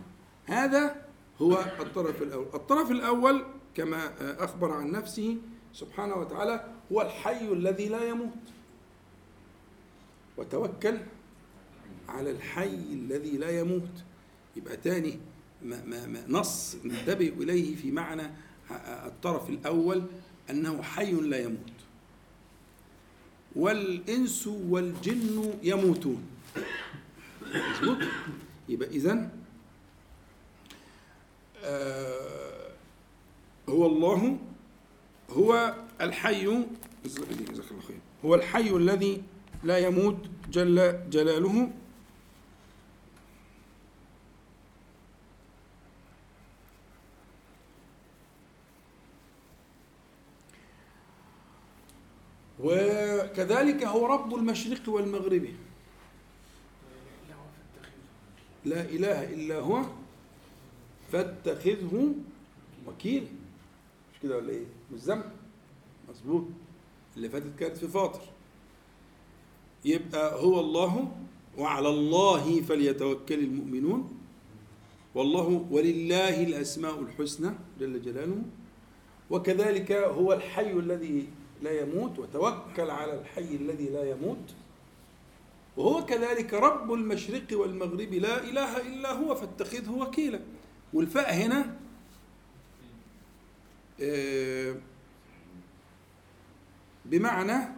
هذا 0.46 1.06
هو 1.42 1.64
الطرف 1.80 2.22
الأول. 2.22 2.46
الطرف 2.54 2.90
الأول 2.90 3.44
كما 3.74 4.12
أخبر 4.44 4.72
عن 4.72 4.90
نفسه 4.90 5.36
سبحانه 5.72 6.14
وتعالى 6.14 6.68
هو 6.92 7.02
الحي 7.02 7.52
الذي 7.52 7.88
لا 7.88 8.08
يموت. 8.08 8.44
وتوكل 10.36 10.98
على 12.08 12.30
الحي 12.30 12.74
الذي 12.92 13.36
لا 13.36 13.60
يموت. 13.60 14.04
يبقى 14.56 14.76
تاني 14.76 15.18
نص 16.28 16.76
ننتبه 16.84 17.28
إليه 17.28 17.76
في 17.76 17.90
معنى 17.90 18.30
الطرف 19.06 19.50
الأول 19.50 20.04
أنه 20.50 20.82
حي 20.82 21.12
لا 21.12 21.38
يموت. 21.38 21.72
والإنس 23.56 24.46
والجن 24.46 25.54
يموتون. 25.62 26.22
مظبوط 27.54 27.98
يبقى 28.68 28.88
إذن 28.88 29.28
آه 31.64 32.68
هو 33.68 33.86
الله 33.86 34.38
هو 35.30 35.74
الحي 36.00 36.64
جزاك 37.04 37.26
الله 37.30 37.80
هو 38.24 38.34
الحي 38.34 38.70
الذي 38.70 39.22
لا 39.64 39.78
يموت 39.78 40.18
جل 40.50 41.10
جلاله. 41.10 41.70
وكذلك 52.62 53.84
هو 53.84 54.06
رب 54.06 54.34
المشرق 54.34 54.88
والمغرب. 54.88 55.48
لا 58.64 58.80
إله 58.80 59.24
إلا 59.34 59.58
هو 59.58 59.82
فاتخذه 61.12 62.14
وكيل. 62.86 63.26
مش 64.12 64.18
كده 64.22 64.36
ولا 64.36 64.50
إيه؟ 64.50 64.64
مش 64.92 65.00
ذنب. 65.00 65.24
مظبوط. 66.08 66.44
اللي 67.16 67.28
فاتت 67.28 67.58
كانت 67.58 67.76
في 67.76 67.88
فاطر. 67.88 68.20
يبقى 69.84 70.42
هو 70.42 70.60
الله 70.60 71.12
وعلى 71.58 71.88
الله 71.88 72.60
فليتوكل 72.60 73.38
المؤمنون. 73.38 74.18
والله 75.14 75.66
ولله 75.70 76.42
الأسماء 76.42 77.00
الحسنى 77.00 77.54
جل 77.80 78.02
جلاله. 78.02 78.42
وكذلك 79.30 79.92
هو 79.92 80.32
الحي 80.32 80.72
الذي 80.72 81.28
لا 81.62 81.80
يموت 81.80 82.18
وتوكل 82.18 82.90
على 82.90 83.20
الحي 83.20 83.54
الذي 83.56 83.88
لا 83.88 84.10
يموت 84.10 84.54
وهو 85.76 86.04
كذلك 86.06 86.54
رب 86.54 86.92
المشرق 86.92 87.46
والمغرب 87.52 88.12
لا 88.14 88.44
إله 88.44 88.76
إلا 88.80 89.12
هو 89.12 89.34
فاتخذه 89.34 89.90
وكيلا 89.90 90.40
والفاء 90.92 91.34
هنا 91.34 91.76
آه، 94.02 94.74
بمعنى 97.04 97.68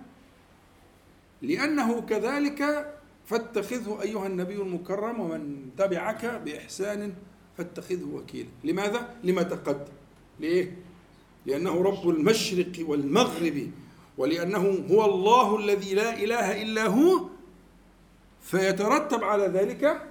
لأنه 1.43 2.01
كذلك 2.01 2.91
فاتخذه 3.27 4.03
أيها 4.03 4.27
النبي 4.27 4.55
المكرم 4.55 5.21
ومن 5.21 5.71
تبعك 5.79 6.27
بإحسان 6.27 7.15
فاتخذه 7.57 8.05
وكيلا 8.05 8.49
لماذا؟ 8.65 9.17
لما 9.25 9.43
تقدم 9.43 9.93
ليه؟ 10.41 10.77
لأنه 11.47 11.83
رب 11.83 12.09
المشرق 12.09 12.73
والمغرب 12.79 13.71
ولأنه 14.19 14.85
هو 14.91 15.05
الله 15.05 15.59
الذي 15.59 15.95
لا 15.95 16.23
إله 16.23 16.63
إلا 16.63 16.87
هو 16.87 17.29
فيترتب 18.43 19.25
على 19.25 19.47
ذلك 19.47 20.09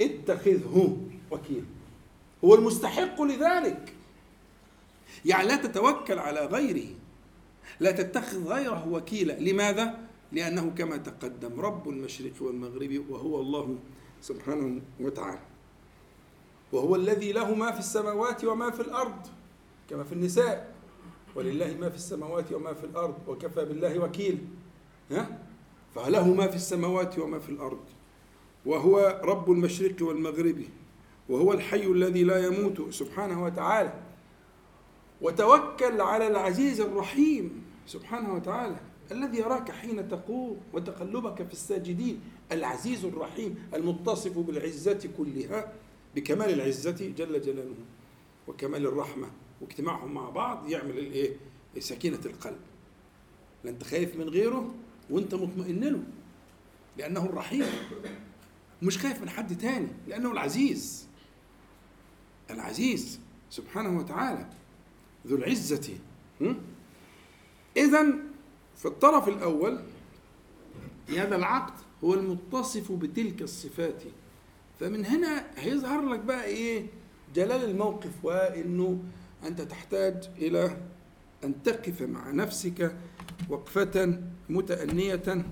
اتخذه 0.00 0.96
وكيلا 1.30 1.66
هو 2.44 2.54
المستحق 2.54 3.22
لذلك. 3.22 3.94
يعني 5.24 5.48
لا 5.48 5.56
تتوكل 5.56 6.18
على 6.18 6.46
غيره 6.46 6.88
لا 7.80 7.90
تتخذ 7.90 8.46
غيره 8.46 8.88
وكيلا. 8.88 9.32
لماذا؟ 9.32 9.98
لأنه 10.32 10.70
كما 10.78 10.96
تقدم 10.96 11.60
رب 11.60 11.88
المشرق 11.88 12.32
والمغرب 12.40 13.04
وهو 13.10 13.40
الله 13.40 13.78
سبحانه 14.22 14.80
وتعالى. 15.00 15.40
وهو 16.72 16.96
الذي 16.96 17.32
له 17.32 17.54
ما 17.54 17.72
في 17.72 17.78
السماوات 17.78 18.44
وما 18.44 18.70
في 18.70 18.80
الأرض. 18.80 19.26
كما 19.90 20.04
في 20.04 20.12
النساء 20.12 20.74
ولله 21.34 21.76
ما 21.80 21.88
في 21.88 21.96
السماوات 21.96 22.52
وما 22.52 22.74
في 22.74 22.84
الأرض 22.84 23.14
وكفى 23.28 23.64
بالله 23.64 23.98
وكيل 23.98 24.38
ها؟ 25.10 25.38
فله 25.94 26.34
ما 26.34 26.46
في 26.46 26.56
السماوات 26.56 27.18
وما 27.18 27.38
في 27.38 27.48
الأرض 27.48 27.80
وهو 28.66 29.20
رب 29.24 29.50
المشرق 29.50 30.02
والمغرب 30.02 30.62
وهو 31.28 31.52
الحي 31.52 31.86
الذي 31.86 32.24
لا 32.24 32.46
يموت 32.46 32.90
سبحانه 32.90 33.44
وتعالى 33.44 33.94
وتوكل 35.20 36.00
على 36.00 36.26
العزيز 36.26 36.80
الرحيم 36.80 37.64
سبحانه 37.86 38.34
وتعالى 38.34 38.76
الذي 39.12 39.38
يراك 39.38 39.70
حين 39.70 40.08
تقوم 40.08 40.60
وتقلبك 40.72 41.42
في 41.42 41.52
الساجدين 41.52 42.20
العزيز 42.52 43.04
الرحيم 43.04 43.68
المتصف 43.74 44.38
بالعزة 44.38 45.08
كلها 45.18 45.72
بكمال 46.16 46.50
العزة 46.50 47.12
جل 47.18 47.40
جلاله 47.40 47.74
وكمال 48.48 48.86
الرحمة 48.86 49.26
واجتماعهم 49.60 50.14
مع 50.14 50.30
بعض 50.30 50.68
يعمل 50.68 50.98
الايه؟ 50.98 51.36
سكينة 51.78 52.18
القلب. 52.26 52.60
لا 53.64 53.70
أنت 53.70 53.82
خايف 53.84 54.16
من 54.16 54.28
غيره 54.28 54.74
وأنت 55.10 55.34
مطمئن 55.34 55.84
له 55.84 56.02
لأنه 56.98 57.24
الرحيم. 57.24 57.66
مش 58.82 58.98
خايف 58.98 59.22
من 59.22 59.30
حد 59.30 59.58
تاني 59.58 59.88
لأنه 60.08 60.32
العزيز. 60.32 61.06
العزيز 62.50 63.20
سبحانه 63.50 63.98
وتعالى 63.98 64.46
ذو 65.26 65.36
العزة. 65.36 65.98
إذا 67.76 68.06
في 68.76 68.86
الطرف 68.86 69.28
الأول 69.28 69.80
هذا 71.08 71.36
العقد 71.36 71.74
هو 72.04 72.14
المتصف 72.14 72.92
بتلك 72.92 73.42
الصفات. 73.42 74.02
فمن 74.80 75.06
هنا 75.06 75.46
هيظهر 75.56 76.08
لك 76.08 76.20
بقى 76.20 76.44
إيه؟ 76.44 76.86
جلال 77.34 77.70
الموقف 77.70 78.24
وإنه 78.24 78.98
أنت 79.44 79.60
تحتاج 79.60 80.30
إلى 80.38 80.76
أن 81.44 81.62
تقف 81.62 82.02
مع 82.02 82.30
نفسك 82.30 82.96
وقفة 83.48 84.18
متأنية 84.48 85.44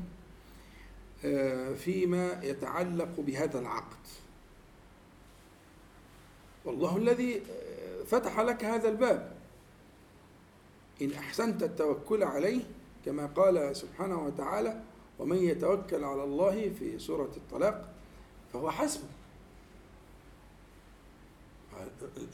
آه، 1.25 1.75
فيما 1.75 2.41
يتعلق 2.43 3.21
بهذا 3.21 3.59
العقد. 3.59 3.97
والله 6.65 6.97
الذي 6.97 7.37
آه، 7.37 8.05
فتح 8.05 8.41
لك 8.41 8.65
هذا 8.65 8.89
الباب. 8.89 9.33
إن 11.03 11.13
أحسنت 11.13 11.63
التوكل 11.63 12.23
عليه 12.23 12.61
كما 13.05 13.27
قال 13.27 13.77
سبحانه 13.77 14.27
وتعالى 14.27 14.81
ومن 15.19 15.37
يتوكل 15.37 16.05
على 16.05 16.25
الله 16.25 16.73
في 16.79 16.99
سورة 16.99 17.31
الطلاق 17.37 17.95
فهو 18.53 18.71
حسبه. 18.71 19.05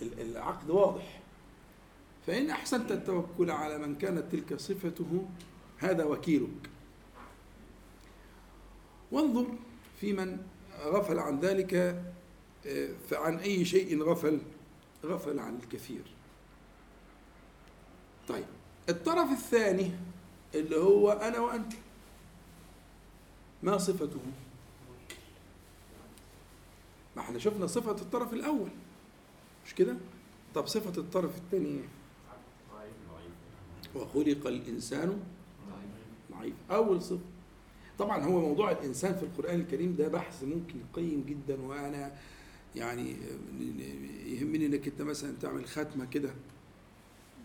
العقد 0.00 0.70
واضح. 0.70 1.23
فإن 2.26 2.50
أحسنت 2.50 2.92
التوكل 2.92 3.50
على 3.50 3.78
من 3.78 3.94
كانت 3.94 4.32
تلك 4.32 4.56
صفته 4.60 5.28
هذا 5.78 6.04
وكيلك. 6.04 6.70
وانظر 9.12 9.46
في 10.00 10.12
من 10.12 10.38
غفل 10.84 11.18
عن 11.18 11.40
ذلك 11.40 12.02
فعن 13.10 13.38
أي 13.38 13.64
شيء 13.64 14.02
غفل 14.02 14.40
غفل 15.04 15.38
عن 15.38 15.56
الكثير. 15.56 16.02
طيب 18.28 18.46
الطرف 18.88 19.30
الثاني 19.30 19.92
اللي 20.54 20.76
هو 20.76 21.10
أنا 21.10 21.38
وأنت. 21.38 21.72
ما 23.62 23.78
صفته؟ 23.78 24.20
ما 27.16 27.22
إحنا 27.22 27.38
شفنا 27.38 27.66
صفة 27.66 28.02
الطرف 28.02 28.32
الأول. 28.32 28.70
مش 29.66 29.74
كده؟ 29.74 29.96
طب 30.54 30.66
صفة 30.66 31.00
الطرف 31.00 31.36
الثاني 31.36 31.68
إيه؟ 31.68 31.88
وخلق 33.94 34.46
الإنسان 34.46 35.22
ضعيف 36.32 36.54
أول 36.70 37.02
صفة. 37.02 37.24
طبعا 37.98 38.24
هو 38.24 38.40
موضوع 38.40 38.70
الإنسان 38.70 39.14
في 39.14 39.22
القرآن 39.22 39.60
الكريم 39.60 39.96
ده 39.96 40.08
بحث 40.08 40.44
ممكن 40.44 40.74
قيم 40.94 41.24
جدا 41.28 41.60
وأنا 41.62 42.12
يعني 42.76 43.16
يهمني 44.26 44.66
إنك 44.66 44.86
أنت 44.88 45.02
مثلا 45.02 45.34
تعمل 45.40 45.66
ختمة 45.66 46.04
كده 46.04 46.30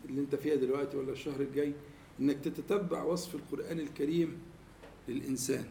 اللي 0.10 0.22
أنت 0.22 0.36
فيها 0.36 0.56
دلوقتي 0.56 0.98
ولا 0.98 1.12
الشهر 1.12 1.42
الجاي 1.42 1.74
إنك 2.20 2.38
تتتبع 2.44 3.04
وصف 3.04 3.36
القرآن 3.36 3.80
الكريم 3.80 4.38
للإنسان. 5.08 5.66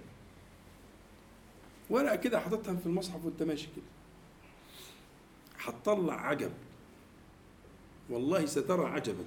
ورقة 1.91 2.17
كده 2.17 2.41
حاططها 2.41 2.75
في 2.75 2.87
المصحف 2.87 3.25
وأنت 3.25 3.43
ماشي 3.43 3.69
كده. 3.77 3.85
هتطلع 5.59 6.27
عجب. 6.27 6.53
والله 8.11 8.47
سترى 8.47 8.87
عجبا. 8.87 9.25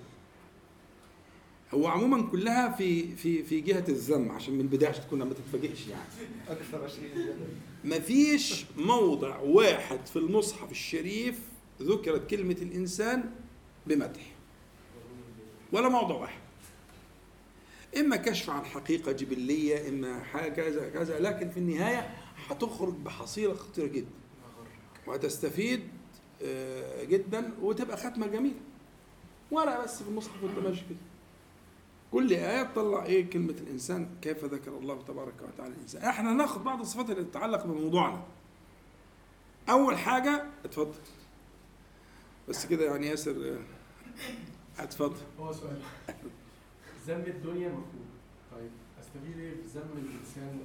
هو 1.73 1.87
عموما 1.87 2.21
كلها 2.21 2.69
في 2.71 3.15
في 3.15 3.43
في 3.43 3.61
جهة 3.61 3.85
الذم 3.89 4.31
عشان 4.31 4.53
من 4.53 4.61
البداية 4.61 4.89
عشان 4.89 5.03
تكون 5.03 5.23
ما 5.23 5.33
تتفاجئش 5.33 5.87
يعني. 5.87 6.03
أكثر 6.49 6.87
شيء. 6.87 7.35
مفيش 7.85 8.65
موضع 8.77 9.39
واحد 9.39 10.05
في 10.05 10.15
المصحف 10.19 10.71
الشريف 10.71 11.39
ذكرت 11.81 12.29
كلمة 12.29 12.55
الإنسان 12.61 13.29
بمدح 13.87 14.31
ولا 15.71 15.89
موضع 15.89 16.15
واحد. 16.15 16.41
إما 17.97 18.15
كشف 18.15 18.49
عن 18.49 18.65
حقيقة 18.65 19.11
جبلية 19.11 19.89
إما 19.89 20.23
حاجة 20.23 20.49
كذا 20.53 20.89
كذا 20.89 21.19
لكن 21.19 21.49
في 21.49 21.57
النهاية 21.57 22.09
هتخرج 22.47 22.93
بحصيلة 22.93 23.53
خطيرة 23.53 23.87
جدا 23.87 24.09
وهتستفيد 25.07 25.81
آه، 26.43 27.03
جدا 27.03 27.51
وتبقى 27.61 27.97
ختمه 27.97 28.27
جميلة. 28.27 28.55
ورقه 29.51 29.83
بس 29.83 30.03
في 30.03 30.09
المصحف 30.09 30.43
وانت 30.43 30.59
ماشي 30.59 30.81
كده. 30.89 30.97
كل 32.11 32.33
آية 32.33 32.63
تطلع 32.63 33.05
إيه 33.05 33.29
كلمة 33.29 33.53
الإنسان 33.53 34.09
كيف 34.21 34.45
ذكر 34.45 34.77
الله 34.77 35.01
تبارك 35.01 35.33
وتعالى 35.41 35.73
الإنسان. 35.73 36.01
إحنا 36.01 36.33
ناخد 36.33 36.63
بعض 36.63 36.79
الصفات 36.79 37.09
اللي 37.09 37.23
تتعلق 37.23 37.65
بموضوعنا. 37.65 38.23
أول 39.69 39.97
حاجة 39.97 40.43
اتفضل. 40.65 40.99
بس 42.49 42.65
كده 42.65 42.85
يعني 42.85 43.07
ياسر 43.07 43.57
اتفضل. 44.79 45.21
هو 45.39 45.53
سؤال. 45.53 45.81
ذم 47.07 47.23
الدنيا 47.27 47.67
مفهوم. 47.69 48.05
طيب 48.51 48.71
أستفيد 48.99 49.39
إيه 49.39 49.51
في 49.51 49.79
ذم 49.79 49.89
الإنسان؟ 49.97 50.59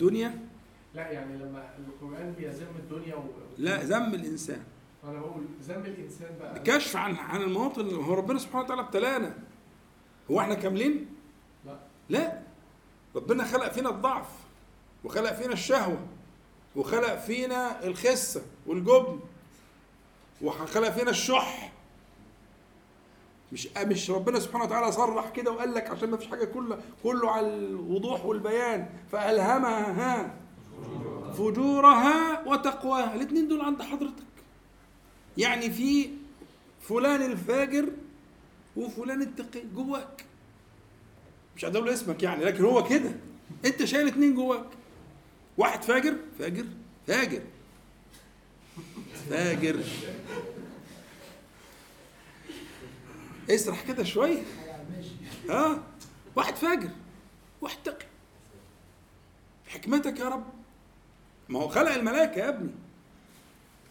دنيا؟ 0.00 0.48
لا 0.94 1.10
يعني 1.10 1.36
لما 1.36 1.74
القرآن 1.78 2.34
بيذم 2.38 2.76
الدنيا 2.78 3.14
و... 3.14 3.22
لا 3.58 3.82
ذم 3.84 4.14
الإنسان. 4.14 4.62
أنا 5.04 5.20
بقول 5.20 5.44
ذم 5.62 5.80
الإنسان 5.80 6.38
بقى. 6.40 6.60
كشف 6.60 6.96
عن 6.96 7.14
عن 7.14 7.42
المواطن 7.42 7.94
هو 7.94 8.14
ربنا 8.14 8.38
سبحانه 8.38 8.64
وتعالى 8.64 8.82
ابتلانا. 8.82 9.34
هو 10.30 10.40
إحنا 10.40 10.54
كاملين؟ 10.54 11.06
لا. 11.66 11.78
لا. 12.08 12.40
ربنا 13.16 13.44
خلق 13.44 13.72
فينا 13.72 13.90
الضعف 13.90 14.26
وخلق 15.04 15.32
فينا 15.32 15.52
الشهوة 15.52 15.98
وخلق 16.76 17.16
فينا 17.18 17.84
الخسة 17.84 18.42
والجبن 18.66 19.20
وخلق 20.42 20.90
فينا 20.90 21.10
الشح. 21.10 21.72
مش 23.52 23.68
مش 23.76 24.10
ربنا 24.10 24.40
سبحانه 24.40 24.64
وتعالى 24.64 24.92
صرح 24.92 25.28
كده 25.30 25.50
وقال 25.50 25.74
لك 25.74 25.90
عشان 25.90 26.10
ما 26.10 26.16
فيش 26.16 26.26
حاجة 26.28 26.44
كله 26.44 26.78
كله 27.02 27.30
على 27.30 27.46
الوضوح 27.46 28.24
والبيان. 28.24 28.88
فألهمها 29.12 29.92
ها 29.92 30.34
فجورها 31.32 32.48
وتقواها. 32.48 33.14
الاثنين 33.14 33.48
دول 33.48 33.60
عند 33.60 33.82
حضرتك. 33.82 34.22
يعني 35.38 35.70
في 35.70 36.10
فلان 36.80 37.22
الفاجر 37.22 37.88
وفلان 38.76 39.22
التقي 39.22 39.62
جواك. 39.74 40.24
مش 41.56 41.64
هقول 41.64 41.88
اسمك 41.88 42.22
يعني 42.22 42.44
لكن 42.44 42.64
هو 42.64 42.84
كده. 42.84 43.10
أنت 43.64 43.84
شايل 43.84 44.06
اتنين 44.08 44.34
جواك. 44.34 44.66
واحد 45.56 45.82
فاجر 45.82 46.16
فاجر 46.38 46.64
فاجر. 47.06 47.42
فاجر. 49.30 49.84
اسرح 53.50 53.86
كده 53.86 54.04
شوية 54.04 54.42
ها؟ 55.50 55.82
واحد 56.36 56.56
فاجر 56.56 56.90
واحد 57.60 57.76
تقي. 57.84 58.06
حكمتك 59.68 60.20
يا 60.20 60.28
رب. 60.28 60.44
ما 61.48 61.60
هو 61.60 61.68
خلق 61.68 61.90
الملائكة 61.90 62.38
يا 62.38 62.48
ابني. 62.48 62.70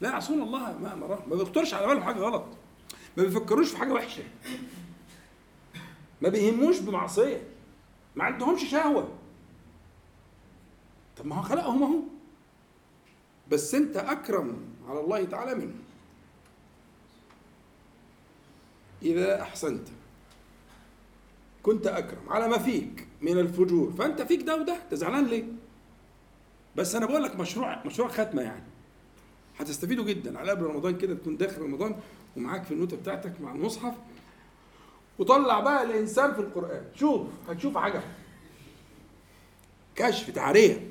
لا 0.01 0.09
يعصون 0.09 0.41
الله 0.41 0.77
ما 0.77 0.93
أمره. 0.93 1.25
ما 1.29 1.35
بيخطرش 1.35 1.73
على 1.73 1.87
بالهم 1.87 2.03
حاجة 2.03 2.17
غلط. 2.17 2.45
ما 3.17 3.23
بيفكروش 3.23 3.69
في 3.69 3.77
حاجة 3.77 3.93
وحشة. 3.93 4.23
ما 6.21 6.29
بيهموش 6.29 6.79
بمعصية. 6.79 7.43
ما 8.15 8.23
عندهمش 8.23 8.63
شهوة. 8.71 9.09
طب 11.17 11.25
ما 11.25 11.35
هو 11.35 11.41
خلقهم 11.41 11.83
أهو. 11.83 11.99
بس 13.51 13.75
أنت 13.75 13.97
أكرم 13.97 14.57
على 14.87 14.99
الله 14.99 15.23
تعالى 15.23 15.55
منه. 15.55 15.73
إذا 19.01 19.41
أحسنت. 19.41 19.87
كنت 21.63 21.87
أكرم 21.87 22.29
على 22.29 22.47
ما 22.47 22.57
فيك 22.57 23.07
من 23.21 23.39
الفجور. 23.39 23.91
فأنت 23.91 24.21
فيك 24.21 24.41
ده 24.41 24.61
وده. 24.61 24.75
أنت 24.83 24.95
زعلان 24.95 25.25
ليه؟ 25.25 25.43
بس 26.75 26.95
أنا 26.95 27.05
بقول 27.05 27.23
لك 27.23 27.35
مشروع 27.35 27.85
مشروع 27.85 28.07
ختمه 28.07 28.41
يعني. 28.41 28.63
هتستفيدوا 29.59 30.05
جدا. 30.05 30.39
على 30.39 30.51
قبل 30.51 30.63
رمضان 30.63 30.97
كده 30.97 31.15
تكون 31.15 31.37
داخل 31.37 31.61
رمضان 31.61 31.99
ومعاك 32.37 32.63
في 32.63 32.71
النوتة 32.73 32.97
بتاعتك 32.97 33.41
مع 33.41 33.51
المصحف 33.51 33.93
وطلع 35.19 35.59
بقى 35.59 35.83
الإنسان 35.83 36.33
في 36.33 36.39
القرآن. 36.39 36.83
شوف 36.95 37.27
هتشوف 37.49 37.77
حاجة. 37.77 38.01
كشف 39.95 40.29
تعريه 40.29 40.87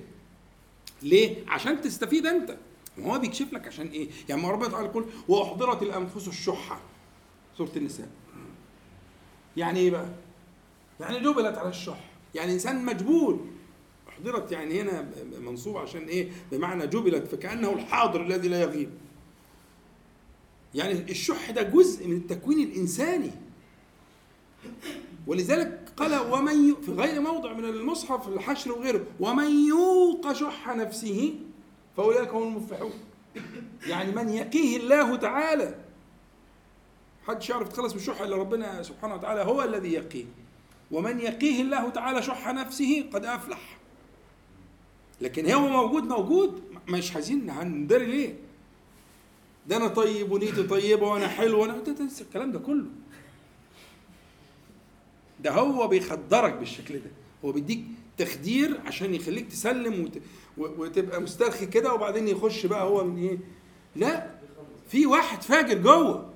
ليه؟ 1.02 1.36
عشان 1.48 1.80
تستفيد 1.80 2.26
أنت. 2.26 2.56
ما 2.98 3.14
هو 3.14 3.18
بيكشف 3.18 3.52
لك 3.52 3.66
عشان 3.66 3.86
إيه؟ 3.86 4.08
يعني 4.28 4.42
ما 4.42 4.50
ربنا 4.50 4.68
تعالى 4.68 4.86
يقول 4.86 5.04
وأحضرت 5.28 5.82
الأنفس 5.82 6.28
الشحة. 6.28 6.80
سورة 7.58 7.70
النساء. 7.76 8.08
يعني 9.56 9.80
إيه 9.80 9.90
بقى؟ 9.90 10.08
يعني 11.00 11.20
جبلت 11.20 11.58
على 11.58 11.68
الشح. 11.68 12.10
يعني 12.34 12.52
إنسان 12.52 12.84
مجبول. 12.84 13.40
أحضرت 14.08 14.52
يعني 14.52 14.80
هنا 14.80 15.10
منصوب 15.40 15.76
عشان 15.76 16.02
إيه؟ 16.02 16.30
بمعنى 16.52 16.86
جبلت 16.86 17.26
فكأنه 17.26 17.72
الحاضر 17.72 18.22
الذي 18.22 18.48
لا 18.48 18.60
يغيب. 18.60 18.90
يعني 20.76 20.92
الشح 20.92 21.50
ده 21.50 21.62
جزء 21.62 22.08
من 22.08 22.16
التكوين 22.16 22.58
الإنساني. 22.58 23.30
ولذلك 25.26 25.92
قال 25.96 26.32
ومن 26.32 26.74
في 26.74 26.92
غير 26.92 27.20
موضع 27.20 27.52
من 27.52 27.64
المصحف 27.64 28.28
الحشر 28.28 28.72
وغيره 28.72 29.06
ومن 29.20 29.66
يوق 29.68 30.32
شح 30.32 30.68
نفسه 30.68 31.34
فأولئك 31.96 32.28
هم 32.28 32.42
المفلحون. 32.42 32.92
يعني 33.86 34.12
من 34.12 34.28
يقيه 34.28 34.76
الله 34.76 35.16
تعالى. 35.16 35.74
حدش 37.26 37.50
يعرف 37.50 37.68
يتخلص 37.68 37.92
من 37.92 37.98
الشح 37.98 38.20
إلا 38.20 38.36
ربنا 38.36 38.82
سبحانه 38.82 39.14
وتعالى 39.14 39.40
هو 39.40 39.62
الذي 39.62 39.92
يقيه. 39.92 40.24
ومن 40.90 41.20
يقيه 41.20 41.62
الله 41.62 41.88
تعالى 41.90 42.22
شح 42.22 42.48
نفسه 42.48 43.04
قد 43.12 43.24
أفلح. 43.24 43.78
لكن 45.20 45.50
هو 45.50 45.68
موجود 45.68 46.04
موجود. 46.04 46.62
مش 46.88 47.14
عايزين 47.14 47.50
هندري 47.50 48.06
ليه؟ 48.06 48.45
ده 49.68 49.76
أنا 49.76 49.88
طيب 49.88 50.32
ونيتي 50.32 50.62
طيبة 50.62 51.06
وأنا 51.08 51.28
حلو 51.28 51.60
وأنا 51.60 51.78
تنسى 51.80 52.24
الكلام 52.24 52.52
ده 52.52 52.58
كله. 52.58 52.86
ده 55.40 55.50
هو 55.52 55.88
بيخدرك 55.88 56.52
بالشكل 56.54 56.94
ده. 56.94 57.10
هو 57.44 57.52
بيديك 57.52 57.84
تخدير 58.18 58.80
عشان 58.86 59.14
يخليك 59.14 59.48
تسلم 59.50 60.04
وت... 60.04 60.18
وتبقى 60.78 61.20
مسترخي 61.20 61.66
كده 61.66 61.94
وبعدين 61.94 62.28
يخش 62.28 62.66
بقى 62.66 62.82
هو 62.84 63.04
من 63.04 63.18
إيه؟ 63.18 63.38
لا 63.96 64.30
في 64.88 65.06
واحد 65.06 65.42
فاجر 65.42 65.78
جوه. 65.78 66.32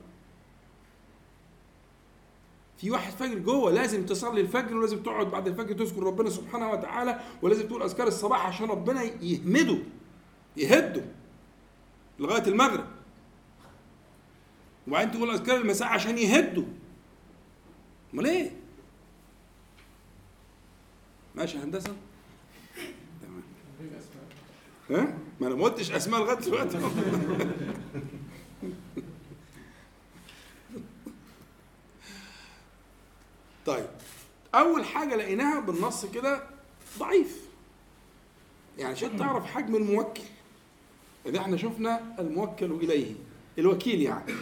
في 2.78 2.90
واحد 2.90 3.12
فاجر 3.12 3.38
جوه. 3.38 3.70
لازم 3.72 4.06
تصلي 4.06 4.40
الفجر 4.40 4.76
ولازم 4.76 5.02
تقعد 5.02 5.30
بعد 5.30 5.48
الفجر 5.48 5.72
تذكر 5.74 6.02
ربنا 6.02 6.30
سبحانه 6.30 6.70
وتعالى 6.70 7.20
ولازم 7.42 7.68
تقول 7.68 7.82
أذكار 7.82 8.08
الصباح 8.08 8.46
عشان 8.46 8.66
ربنا 8.66 9.02
يهمده 9.22 9.78
يهده 10.56 11.04
لغاية 12.18 12.46
المغرب. 12.48 12.86
وبعدين 14.88 15.12
تقول 15.12 15.30
أذكار 15.30 15.56
المساء 15.56 15.88
عشان 15.88 16.18
يهده. 16.18 16.64
أمال 18.14 18.26
إيه؟ 18.26 18.50
ماشي 21.34 21.58
هندسة. 21.58 21.96
تمام. 23.22 23.42
ها؟ 24.90 25.18
ما 25.40 25.46
أنا 25.46 25.54
ما 25.54 25.64
قلتش 25.64 25.90
أسماء 25.92 26.20
لغاية 26.20 26.38
دلوقتي. 26.38 26.78
طيب 33.66 33.86
أول 34.54 34.84
حاجة 34.84 35.16
لقيناها 35.16 35.60
بالنص 35.60 36.06
كده 36.06 36.42
ضعيف. 36.98 37.40
يعني 38.78 38.92
عشان 38.92 39.16
تعرف 39.16 39.46
حجم 39.46 39.76
الموكل. 39.76 40.22
إذا 41.26 41.38
إحنا 41.38 41.56
شفنا 41.56 42.16
الموكل 42.18 42.72
إليه 42.72 43.14
الوكيل 43.58 44.02
يعني. 44.02 44.34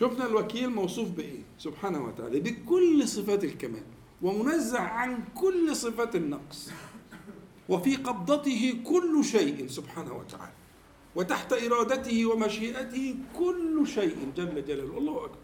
شفنا 0.00 0.26
الوكيل 0.26 0.70
موصوف 0.70 1.08
بإيه؟ 1.10 1.42
سبحانه 1.58 2.04
وتعالى 2.04 2.40
بكل 2.40 3.08
صفات 3.08 3.44
الكمال 3.44 3.82
ومنزه 4.22 4.80
عن 4.80 5.24
كل 5.34 5.76
صفات 5.76 6.16
النقص 6.16 6.70
وفي 7.68 7.96
قبضته 7.96 8.82
كل 8.84 9.24
شيء 9.24 9.66
سبحانه 9.66 10.12
وتعالى 10.16 10.52
وتحت 11.16 11.52
إرادته 11.52 12.26
ومشيئته 12.26 13.16
كل 13.38 13.86
شيء 13.86 14.32
جل 14.36 14.64
جلاله. 14.64 14.98
الله 14.98 15.24
أكبر. 15.24 15.38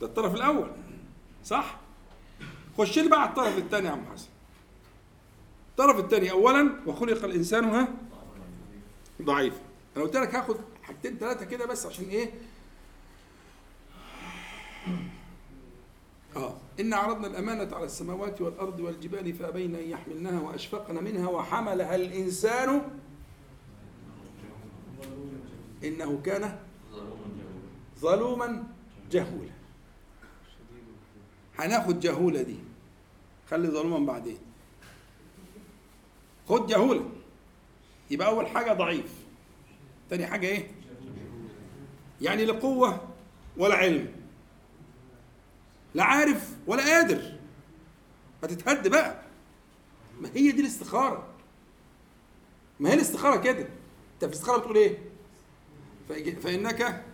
ده 0.00 0.06
الطرف 0.06 0.34
الأول 0.34 0.70
صح؟ 1.44 1.80
خش 2.78 2.98
لي 2.98 3.08
بقى 3.08 3.20
على 3.20 3.30
الطرف 3.30 3.58
الثاني 3.58 3.86
يا 3.86 3.92
عم 3.92 4.04
حسن. 4.12 4.28
الطرف 5.70 5.98
الثاني 5.98 6.30
اولا 6.30 6.80
وخلق 6.86 7.24
الإنسان 7.24 7.64
ها؟ 7.64 7.88
ضعيف. 9.22 9.54
أنا 9.96 10.04
قلت 10.04 10.16
لك 10.16 10.34
هاخد 10.34 10.56
حاجتين 10.82 11.18
ثلاثة 11.18 11.44
كده 11.44 11.66
بس 11.66 11.86
عشان 11.86 12.04
إيه؟ 12.04 12.32
آه. 16.36 16.54
إن 16.80 16.94
عرضنا 16.94 17.26
الأمانة 17.26 17.76
على 17.76 17.84
السماوات 17.84 18.40
والأرض 18.40 18.80
والجبال 18.80 19.32
فأبين 19.32 19.74
أن 19.74 19.88
يحملنها 19.88 20.40
وأشفقن 20.40 21.04
منها 21.04 21.28
وحملها 21.28 21.94
الإنسان. 21.94 22.82
إنه 25.84 26.20
كان 26.24 26.58
ظلوما 28.00 28.64
جهولا. 29.10 29.52
هناخد 31.58 32.00
جهولة 32.00 32.42
دي. 32.42 32.56
خلي 33.50 33.68
ظلوما 33.68 34.06
بعدين. 34.12 34.38
خد 36.48 36.66
جهولة. 36.66 37.10
يبقى 38.10 38.28
أول 38.28 38.46
حاجة 38.46 38.72
ضعيف. 38.72 39.14
تاني 40.10 40.26
حاجة 40.26 40.46
إيه؟ 40.46 40.70
يعني 42.20 42.44
لا 42.44 42.52
قوة 42.52 43.08
ولا 43.56 43.74
علم. 43.74 44.21
لا 45.94 46.04
عارف 46.04 46.56
ولا 46.66 46.82
قادر. 46.82 47.38
هتتهد 48.44 48.88
بقى. 48.88 49.22
ما 50.20 50.28
هي 50.34 50.50
دي 50.52 50.60
الاستخارة. 50.60 51.26
ما 52.80 52.90
هي 52.90 52.94
الاستخارة 52.94 53.36
كده 53.40 53.60
انت 54.14 54.24
في 54.24 54.26
الاستخارة 54.26 54.58
بتقول 54.58 54.76
إيه؟ 54.76 54.98
فإنك 56.42 57.04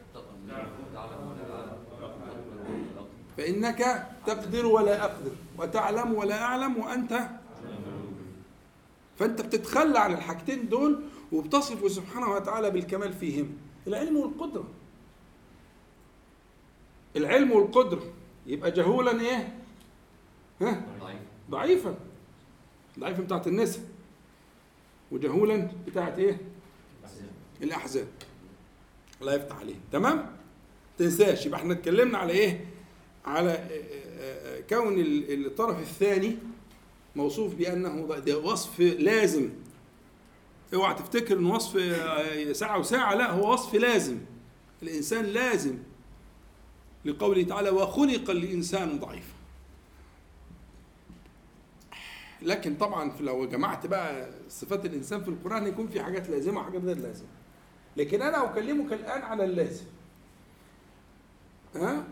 فإنك 3.37 4.07
تقدر 4.27 4.67
ولا 4.67 5.05
أقدر 5.05 5.31
وتعلم 5.59 6.15
ولا 6.15 6.43
أعلم 6.43 6.77
وأنت 6.77 7.29
فأنت 9.19 9.41
بتتخلى 9.41 9.99
عن 9.99 10.13
الحاجتين 10.13 10.69
دول 10.69 11.03
وبتصف 11.33 11.93
سبحانه 11.93 12.29
وتعالى 12.31 12.71
بالكمال 12.71 13.13
فيهم. 13.13 13.57
العلم 13.87 14.17
والقدرة. 14.17 14.65
العلم 17.17 17.53
والقدرة. 17.53 18.03
يبقى 18.49 18.71
جهولا 18.71 19.21
إيه؟ 19.21 19.55
ها؟ 20.61 20.83
ضعيفا 21.51 21.95
ضعيفا 22.99 23.23
بتاعت 23.23 23.47
النساء 23.47 23.83
وجهولا 25.13 25.71
بتاعت 25.87 26.19
إيه؟ 26.19 26.41
الأحزاب 27.63 28.07
الله 29.21 29.35
يفتح 29.35 29.57
عليه 29.57 29.75
تمام؟ 29.93 30.37
تنساش 30.99 31.47
يبقى 31.47 31.61
إحنا 31.61 31.73
اتكلمنا 31.73 32.19
على 32.19 32.33
إيه؟ 32.33 32.65
على 33.27 33.51
آه، 33.51 33.69
آه، 34.21 34.61
كون 34.61 34.99
ال- 35.01 35.47
الطرف 35.47 35.79
الثاني 35.81 36.37
موصوف 37.17 37.55
بأنه 37.55 38.07
ض- 38.07 38.25
ده 38.25 38.39
وصف 38.39 38.81
لازم 38.81 39.51
اوعى 40.75 40.95
تفتكر 40.95 41.39
إن 41.39 41.47
وصف 41.47 41.77
آه، 41.77 42.53
ساعة 42.53 42.79
وساعة 42.79 43.15
لا 43.15 43.31
هو 43.31 43.53
وصف 43.53 43.75
لازم 43.75 44.19
الإنسان 44.83 45.25
لازم 45.25 45.79
لقوله 47.05 47.43
تعالى 47.43 47.71
وخلق 47.71 48.31
الإنسان 48.31 48.99
ضعيفا. 48.99 49.35
لكن 52.43 52.75
طبعا 52.77 53.13
لو 53.21 53.47
جمعت 53.47 53.87
بقى 53.87 54.31
صفات 54.49 54.85
الإنسان 54.87 55.23
في 55.23 55.29
القرآن 55.29 55.67
يكون 55.67 55.89
في 55.89 56.03
حاجات 56.03 56.29
لازمة 56.31 56.61
وحاجات 56.61 56.85
غير 56.85 56.99
لازمة. 56.99 57.29
لكن 57.97 58.23
أنا 58.23 58.45
أكلمك 58.51 58.93
الآن 58.93 59.23
على 59.23 59.45
اللازم. 59.45 59.85
ها؟ 61.75 62.05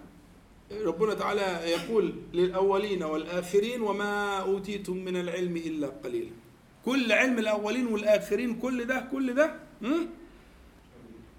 ربنا 0.73 1.15
تعالى 1.15 1.71
يقول 1.71 2.15
للأولين 2.35 3.03
والآخرين 3.03 3.81
وما 3.81 4.39
أوتيتم 4.41 4.97
من 4.97 5.17
العلم 5.17 5.57
إلا 5.57 5.87
قليلا. 5.89 6.31
كل 6.85 7.13
علم 7.13 7.39
الأولين 7.39 7.87
والآخرين 7.87 8.59
كل 8.61 8.85
ده 8.85 9.01
كل 9.13 9.35
ده؟ 9.35 9.57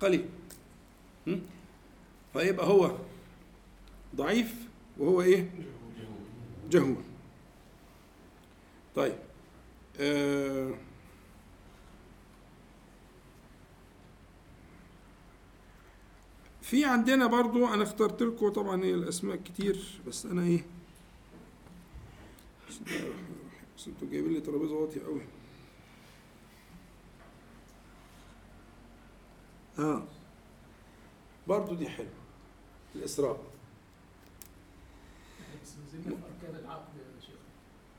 قليل؟ 0.02 0.26
فيبقى 2.34 2.68
هو 2.68 2.91
ضعيف 4.16 4.55
وهو 4.97 5.22
إيه؟ 5.22 5.49
جهول. 6.70 7.03
طيب 8.95 9.16
آه 9.99 10.74
في 16.62 16.86
عندنا 16.86 17.28
برضو 17.28 17.68
أنا 17.68 17.84
اخترت 17.84 18.24
لكم 18.24 18.49
طبعا 18.49 18.84
هي 18.84 18.93
الأسماء 18.93 19.36
كتير 19.36 20.01
بس 20.08 20.26
أنا 20.26 20.41
إيه. 20.43 20.66
بس 23.78 23.88
أنتوا 23.88 24.08
جايبين 24.12 24.34
لي 24.34 24.41
ترابيزة 24.41 24.74
واطية 24.76 25.01
قوي 25.03 25.22
آه 29.80 30.03
برضو 31.47 31.76
دي 31.76 31.89
حلوة. 31.89 32.10
الإسراء. 32.95 33.39
بس 36.00 36.06
نزلنا 36.08 36.16
في 36.16 36.45
أركان 36.48 36.66
العقد 36.66 36.88
يا 36.98 37.22
شيخ. 37.26 37.36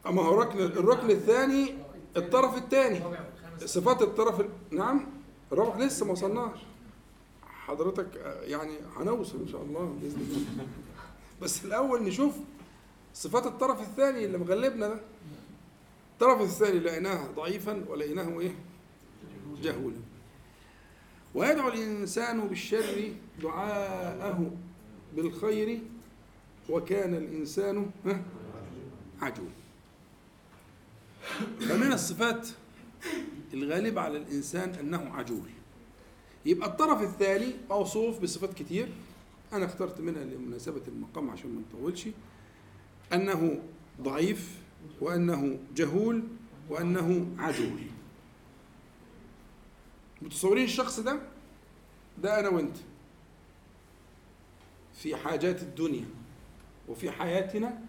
أما 0.07 0.22
هو 0.22 0.40
ركن 0.40 0.59
الركن 0.59 1.11
الثاني 1.11 1.74
الطرف 2.16 2.57
الثاني. 2.57 3.01
صفات 3.64 4.03
الطرف 4.03 4.40
ال- 4.40 4.49
نعم 4.70 5.07
الرابع 5.53 5.76
لسه 5.84 6.07
ما 6.07 6.12
وصلناش. 6.12 6.59
حضرتك 7.42 8.16
آه، 8.16 8.42
يعني 8.42 8.72
هنوصل 8.96 9.38
إن 9.40 9.49
شاء 9.49 9.62
الله 9.62 9.96
بإذن 10.03 10.20
الله. 10.20 10.66
بس 11.42 11.64
الأول 11.64 12.03
نشوف 12.03 12.34
صفات 13.14 13.46
الطرف 13.46 13.80
الثاني 13.80 14.24
اللي 14.24 14.38
مغلبنا 14.38 14.88
ده. 14.88 15.01
الطرف 16.12 16.40
الثاني 16.40 16.78
لقيناه 16.78 17.26
ضعيفا 17.36 17.84
ولقيناه 17.88 18.40
إيه؟ 18.40 18.55
جهولا. 19.62 19.96
ويدعو 21.34 21.68
الإنسان 21.68 22.49
بالشر 22.49 23.12
دعاءه 23.42 24.51
بالخير 25.16 25.80
وكان 26.68 27.14
الإنسان 27.14 27.90
ها، 28.06 28.22
عجول 29.22 29.50
فمن 31.60 31.92
الصفات 31.92 32.48
الغالبة 33.54 34.00
على 34.00 34.18
الإنسان 34.18 34.70
أنه 34.70 35.14
عجول 35.14 35.50
يبقى 36.46 36.68
الطرف 36.68 37.02
الثاني 37.02 37.54
موصوف 37.70 38.20
بصفات 38.22 38.54
كتير. 38.54 38.88
أنا 39.52 39.64
اخترت 39.64 40.00
منها 40.00 40.24
لمناسبة 40.24 40.82
المقام 40.88 41.30
عشان 41.30 41.50
ما 41.54 41.60
نطولش. 41.60 42.08
أنه 43.12 43.62
ضعيف 44.00 44.58
وأنه 45.00 45.58
جهول 45.76 46.22
وأنه 46.70 47.26
عجول 47.38 47.80
متصورين 50.22 50.64
الشخص 50.64 51.00
ده؟ 51.00 51.20
ده 52.22 52.40
أنا 52.40 52.48
وأنت. 52.48 52.76
في 54.94 55.16
حاجات 55.16 55.62
الدنيا. 55.62 56.04
وفي 56.89 57.11
حياتنا 57.11 57.80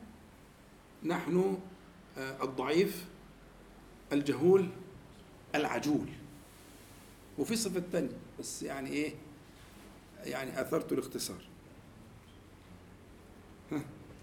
نحن 1.04 1.58
آه، 2.18 2.44
الضعيف 2.44 3.06
الجهول 4.14 4.70
العجول. 5.56 6.08
وفي 7.38 7.56
صفة 7.56 7.84
تانية 7.92 8.18
بس 8.40 8.64
يعني 8.64 8.90
إيه؟ 8.90 9.14
يعني 10.24 10.62
آثرت 10.62 10.92
الاختصار. 10.94 11.42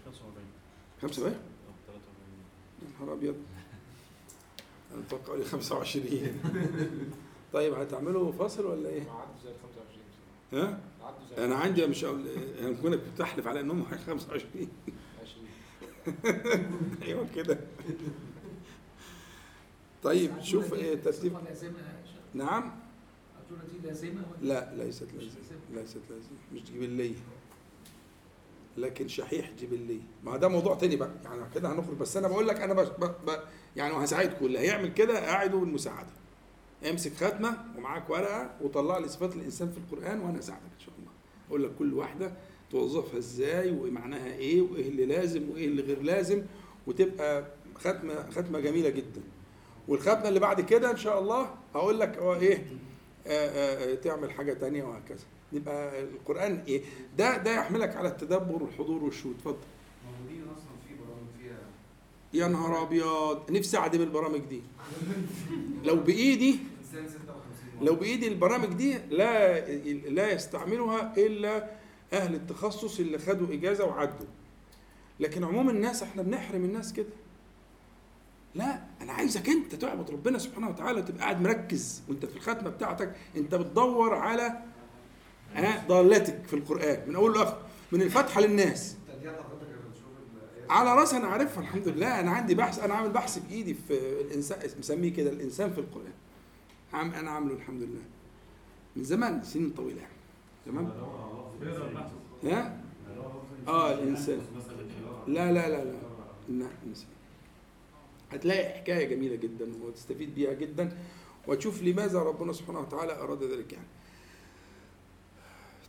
45 0.05 0.45
خمسة 1.01 1.21
بقى 1.23 1.31
أو 1.31 1.73
43 1.87 2.01
يا 2.81 2.87
نهار 2.99 3.13
أبيض. 3.13 3.35
أنا 4.91 4.99
متوقع 5.01 5.35
لي 5.35 5.45
25 5.45 6.41
طيب 7.53 7.73
هتعملوا 7.73 8.31
فاصل 8.31 8.65
ولا 8.65 8.89
إيه؟ 8.89 9.01
عدوا 9.01 9.35
زي 9.43 9.49
ال 9.49 9.55
25 10.51 10.63
ها؟ 10.63 10.79
أنا 11.37 11.55
عندي 11.55 11.87
مش 11.87 12.05
هقول- 12.05 12.27
أنا 12.61 12.73
كنت 12.73 12.93
بتحلف 13.15 13.47
على 13.47 13.59
انهم 13.59 13.85
25 14.07 14.69
20 15.21 15.47
أيوه 17.01 17.27
كده. 17.35 17.59
طيب 20.03 20.31
شوف 20.41 20.73
إيه 20.73 20.95
ترتيب. 20.95 21.33
نعم. 22.33 22.71
دي 23.73 23.87
لازمة 23.87 24.21
ولا؟ 24.41 24.47
لا 24.75 24.83
ليست 24.83 25.03
لازمة. 25.13 25.19
ليست 25.73 25.97
لازمة. 26.09 26.37
مش 26.53 26.61
جبلية 26.71 27.15
لكن 28.77 29.07
شحيح 29.07 29.51
جبلية 29.61 30.01
ما 30.23 30.37
ده 30.37 30.47
موضوع 30.47 30.75
تاني 30.75 30.95
بقى. 30.95 31.11
يعني 31.23 31.41
كده 31.55 31.71
هنخرج. 31.73 31.97
بس 31.97 32.17
أنا 32.17 32.27
بقول 32.27 32.47
لك 32.47 32.61
أنا 32.61 32.73
بش 32.73 32.87
ب... 32.87 33.03
ب... 33.05 33.39
يعني 33.75 33.93
وهساعدكم. 33.93 34.45
اللي 34.45 34.59
هيعمل 34.59 34.93
كده 34.93 35.19
قاعدة 35.19 35.57
بالمساعدة 35.57 36.09
امسك 36.89 37.13
ختمة 37.13 37.57
ومعاك 37.77 38.09
ورقة 38.09 38.55
وطلع 38.61 38.97
لي 38.97 39.07
صفات 39.07 39.35
الإنسان 39.35 39.71
في 39.71 39.77
القرآن 39.77 40.19
وأنا 40.19 40.39
أساعدك 40.39 40.61
إن 40.63 40.79
شاء 40.79 40.93
الله. 40.95 40.96
أقول 41.49 41.63
لك 41.63 41.71
كل 41.79 41.93
واحدة 41.93 42.31
توظفها 42.71 43.17
إزاي 43.17 43.71
ومعناها 43.71 44.33
إيه 44.33 44.61
وإيه 44.61 44.89
اللي 44.89 45.05
لازم 45.05 45.49
وإيه 45.49 45.65
اللي 45.65 45.81
غير 45.81 46.01
لازم 46.01 46.41
وتبقى 46.87 47.45
ختمة 47.75 48.29
ختمة 48.31 48.59
جميلة 48.59 48.89
جدا. 48.89 49.21
والختمة 49.87 50.27
اللي 50.27 50.39
بعد 50.39 50.61
كده 50.61 50.91
إن 50.91 50.97
شاء 50.97 51.19
الله 51.19 51.49
هقول 51.75 51.99
لك 51.99 52.17
هو 52.17 52.35
إيه 52.35 52.65
آه، 53.27 53.29
آه، 53.29 53.91
آه، 53.91 53.95
تعمل 53.95 54.31
حاجة 54.31 54.53
تانية 54.53 54.83
وهكذا. 54.83 55.25
يبقى 55.53 56.03
القرآن 56.03 56.63
إيه؟ 56.67 56.81
ده 57.17 57.37
ده 57.37 57.55
يحملك 57.55 57.95
على 57.95 58.07
التدبر 58.07 58.63
والحضور 58.63 59.03
والشهود. 59.03 59.35
اتفضل. 59.35 59.57
موجودين 60.05 60.43
أصلا 60.43 60.73
في 60.87 60.93
برامج 61.05 61.27
فيها 61.41 61.57
يا 62.33 62.47
نهار 62.47 62.83
أبيض. 62.83 63.51
نفسي 63.51 63.77
أعدم 63.77 64.01
البرامج 64.01 64.39
دي. 64.39 64.61
لو 65.83 66.03
56 66.05 66.59
لو 67.81 67.95
بإيدي 67.95 68.27
البرامج 68.27 68.67
دي 68.67 68.97
لا 69.09 69.59
لا 70.09 70.31
يستعملها 70.31 71.13
إلا 71.17 71.69
أهل 72.13 72.35
التخصص 72.35 72.99
اللي 72.99 73.17
خدوا 73.17 73.53
إجازة 73.53 73.85
وعدوا. 73.85 74.27
لكن 75.19 75.43
عموم 75.43 75.69
الناس 75.69 76.03
إحنا 76.03 76.21
بنحرم 76.21 76.63
الناس 76.63 76.93
كده. 76.93 77.09
لا 78.55 78.81
أنا 79.01 79.13
عايزك 79.13 79.49
أنت 79.49 79.75
تعبد 79.75 80.11
ربنا 80.11 80.37
سبحانه 80.37 80.69
وتعالى 80.69 80.99
وتبقى 80.99 81.21
قاعد 81.21 81.41
مركز 81.41 82.01
وأنت 82.09 82.25
في 82.25 82.35
الختمه 82.35 82.69
بتاعتك. 82.69 83.15
أنت 83.37 83.55
بتدور 83.55 84.13
على 84.15 84.53
ها 85.53 85.85
ضالتك 85.87 86.41
في 86.47 86.53
القرآن. 86.53 87.09
من 87.09 87.15
أول 87.15 87.33
لآخر 87.33 87.57
من 87.91 88.01
الفتحه 88.01 88.41
للناس. 88.41 88.95
على 90.69 90.95
راسي 90.95 91.17
أنا 91.17 91.27
عارفها 91.27 91.63
الحمد 91.63 91.87
لله. 91.87 92.19
أنا 92.19 92.31
عندي 92.31 92.55
بحث 92.55 92.79
أنا 92.79 92.93
عامل 92.93 93.09
بحث 93.09 93.37
بإيدي 93.37 93.73
في 93.73 94.21
الإنسان 94.21 94.59
مسميه 94.79 95.13
كده 95.13 95.29
الإنسان 95.29 95.73
في 95.73 95.77
القرآن. 95.77 96.13
عام 96.93 97.13
أنا 97.13 97.31
عامله 97.31 97.53
الحمد 97.53 97.81
لله. 97.81 98.01
من 98.95 99.03
زمان 99.03 99.43
سنين 99.43 99.69
طويلة 99.77 100.01
يعني. 100.01 100.13
تمام؟ 100.65 100.91
ها؟ 102.43 102.81
آه 103.67 103.93
الإنسان. 103.93 104.41
لا 105.27 105.51
لا 105.51 105.69
لا 105.69 105.83
لا. 105.83 105.91
لا 106.49 106.67
الإنسان. 106.83 107.09
هتلاقي 108.31 108.79
حكاية 108.79 109.07
جميلة 109.07 109.35
جدا 109.35 109.71
وتستفيد 109.83 110.35
بيها 110.35 110.53
جدا 110.53 110.97
وتشوف 111.47 111.83
لماذا 111.83 112.19
ربنا 112.19 112.53
سبحانه 112.53 112.79
وتعالى 112.79 113.13
أراد 113.21 113.43
ذلك 113.43 113.73
يعني. 113.73 113.87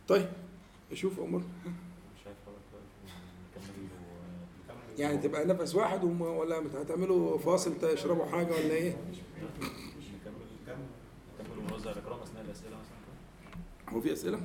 طيب 0.07 0.29
أشوف 0.91 1.19
امور 1.19 1.41
يعني 4.97 5.17
تبقى 5.17 5.45
نفس 5.45 5.75
واحد 5.75 6.03
ولا 6.03 6.63
هتعملوا 6.81 7.37
فاصل 7.37 7.77
تشربوا 7.81 8.25
حاجة 8.25 8.51
ولا 8.51 8.71
إيه؟ 8.73 8.97
ونوزع 11.71 11.91
الاكرام 11.91 12.19
اثناء 12.19 12.43
الأسئلة 12.45 12.75
مثلا. 12.77 13.93
هو 13.95 14.01
في 14.01 14.13
أسئلة؟ 14.13 14.39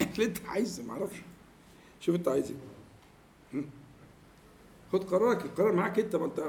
اللي 0.00 0.24
انت 0.28 0.38
عايزه 0.46 0.82
معرفش 0.82 1.16
شوف 2.00 2.14
انت 2.14 2.28
عايز 2.28 2.52
إيه؟ 3.54 3.64
خد 4.92 5.04
قرارك 5.04 5.44
القرار 5.44 5.72
معاك 5.72 5.98
انت 5.98 6.16
ما 6.16 6.24
انت 6.24 6.44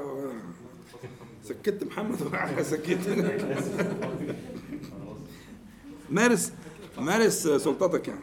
سكت 1.44 1.84
محمد. 1.84 2.16
سكت. 2.62 3.08
مارس 6.10 6.52
مارس 6.98 7.48
سلطتك 7.48 8.08
يعني. 8.08 8.20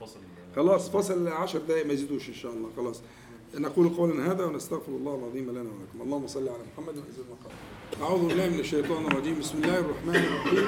فاصل. 0.00 0.18
خلاص 0.56 0.90
فصل 0.90 1.28
عشر 1.28 1.58
دقائق 1.58 1.86
ما 1.86 1.92
يزيدوش 1.92 2.28
إن 2.28 2.34
شاء 2.34 2.52
الله. 2.52 2.70
خلاص. 2.76 3.00
نقول 3.54 3.88
قولا 3.88 4.32
هذا 4.32 4.44
ونستغفر 4.44 4.92
الله 4.92 5.14
العظيم 5.14 5.50
لنا 5.50 5.60
ولكم. 5.60 6.02
اللهم 6.02 6.26
صل 6.26 6.48
على 6.48 6.62
محمد 6.72 6.96
وانزل 6.96 7.22
المقام 7.28 7.52
أعوذ 8.02 8.28
بالله 8.28 8.48
من 8.48 8.60
الشيطان 8.60 9.06
الرجيم. 9.06 9.38
بسم 9.38 9.58
الله 9.58 9.78
الرحمن 9.78 10.14
الرحيم. 10.16 10.66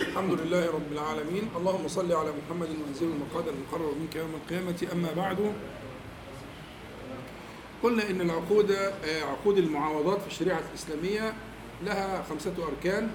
الحمد 0.00 0.40
لله 0.40 0.66
رب 0.70 0.92
العالمين. 0.92 1.48
اللهم 1.56 1.88
صل 1.88 2.12
على 2.12 2.32
محمد 2.32 2.68
وانزل 2.68 3.06
المقعد 3.06 3.48
المقرر 3.48 3.94
منك 4.00 4.16
يوم 4.16 4.30
القيامة. 4.34 4.88
أما 4.92 5.12
بعد 5.16 5.52
قلنا 7.82 8.10
إن 8.10 8.20
العقود 8.20 8.70
آه، 8.70 9.22
عقود 9.22 9.58
المعاوضات 9.58 10.20
في 10.20 10.26
الشريعة 10.26 10.62
الإسلامية 10.70 11.34
لها 11.84 12.22
خمسة 12.22 12.54
أركان 12.68 13.10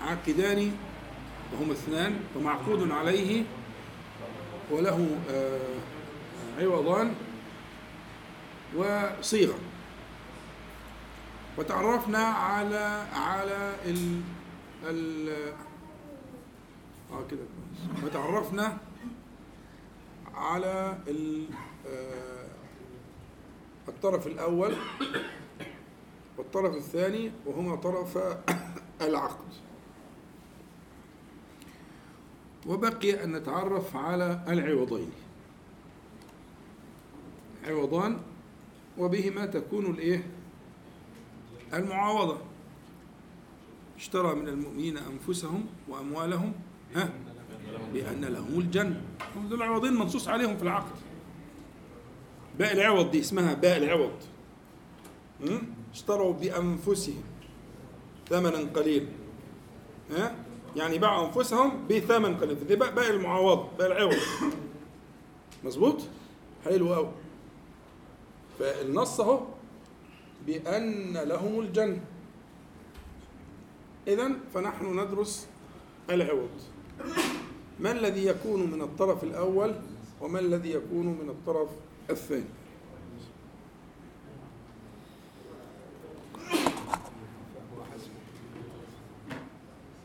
عاقدان 0.00 0.72
وهم 1.52 1.70
اثنان 1.70 2.20
ومعقود 2.36 2.90
عليه 2.90 3.42
وله 4.70 5.16
آه، 5.30 5.58
عوضان. 6.58 7.14
وصيغة. 8.76 9.58
وتعرفنا 11.58 12.18
على 12.18 13.06
على 13.12 13.74
ال 13.86 14.20
ال 14.84 15.28
آه 17.12 17.24
كده. 17.30 17.44
وتعرفنا 18.04 18.78
على 20.34 20.98
ال 21.08 21.46
آه، 21.86 22.46
الطرف 23.88 24.26
الأول 24.26 24.74
والطرف 26.38 26.74
الثاني 26.76 27.32
وهما 27.46 27.76
طرف 27.76 28.18
العقد. 29.08 29.44
وبقي 32.66 33.24
أن 33.24 33.32
نتعرف 33.36 33.96
على 33.96 34.44
العوضين. 34.48 35.10
عوضان 37.66 38.18
وبهما 38.98 39.46
تكون 39.46 39.86
الإيه؟ 39.86 40.26
المعاوضة. 41.74 42.38
اشترى 43.96 44.34
من 44.34 44.48
المؤمنين 44.48 44.98
أنفسهم 44.98 45.66
وأموالهم 45.88 46.52
ها؟ 46.94 47.10
بأن 47.92 48.24
لهم 48.24 48.60
الجنة. 48.60 49.02
هم 49.36 49.48
دول 49.48 49.62
عوضين 49.62 49.94
منصوص 49.94 50.28
عليهم 50.28 50.56
في 50.56 50.62
العقد. 50.62 50.96
باء 52.58 52.72
العوض 52.72 53.10
دي 53.10 53.20
اسمها 53.20 53.54
باء 53.54 53.76
العوض? 53.76 54.12
اشتروا 55.92 56.32
بأنفسهم 56.32 57.22
ثمنا 58.28 58.58
قليلا. 58.74 59.08
ها؟ 60.10 60.34
يعني 60.76 60.98
باعوا 60.98 61.26
أنفسهم 61.26 61.86
بثمن 61.88 62.36
قليل 62.36 62.66
دي 62.66 62.76
باء 62.76 63.10
المعاوضة 63.10 63.68
باء 63.78 63.92
العوض. 63.92 64.16
مظبوط؟ 65.64 66.02
حلو 66.64 66.94
قوي 66.94 67.08
فالنص 68.58 69.20
اهو 69.20 69.40
بأن 70.46 71.12
لهم 71.12 71.60
الجنة. 71.60 72.00
إذا 74.08 74.30
فنحن 74.54 75.00
ندرس 75.00 75.46
العوض. 76.10 76.50
ما 77.80 77.92
الذي 77.92 78.26
يكون 78.26 78.70
من 78.70 78.82
الطرف 78.82 79.24
الأول 79.24 79.74
وما 80.20 80.40
الذي 80.40 80.70
يكون 80.70 81.06
من 81.06 81.28
الطرف 81.28 81.68
الثاني؟ 82.10 82.44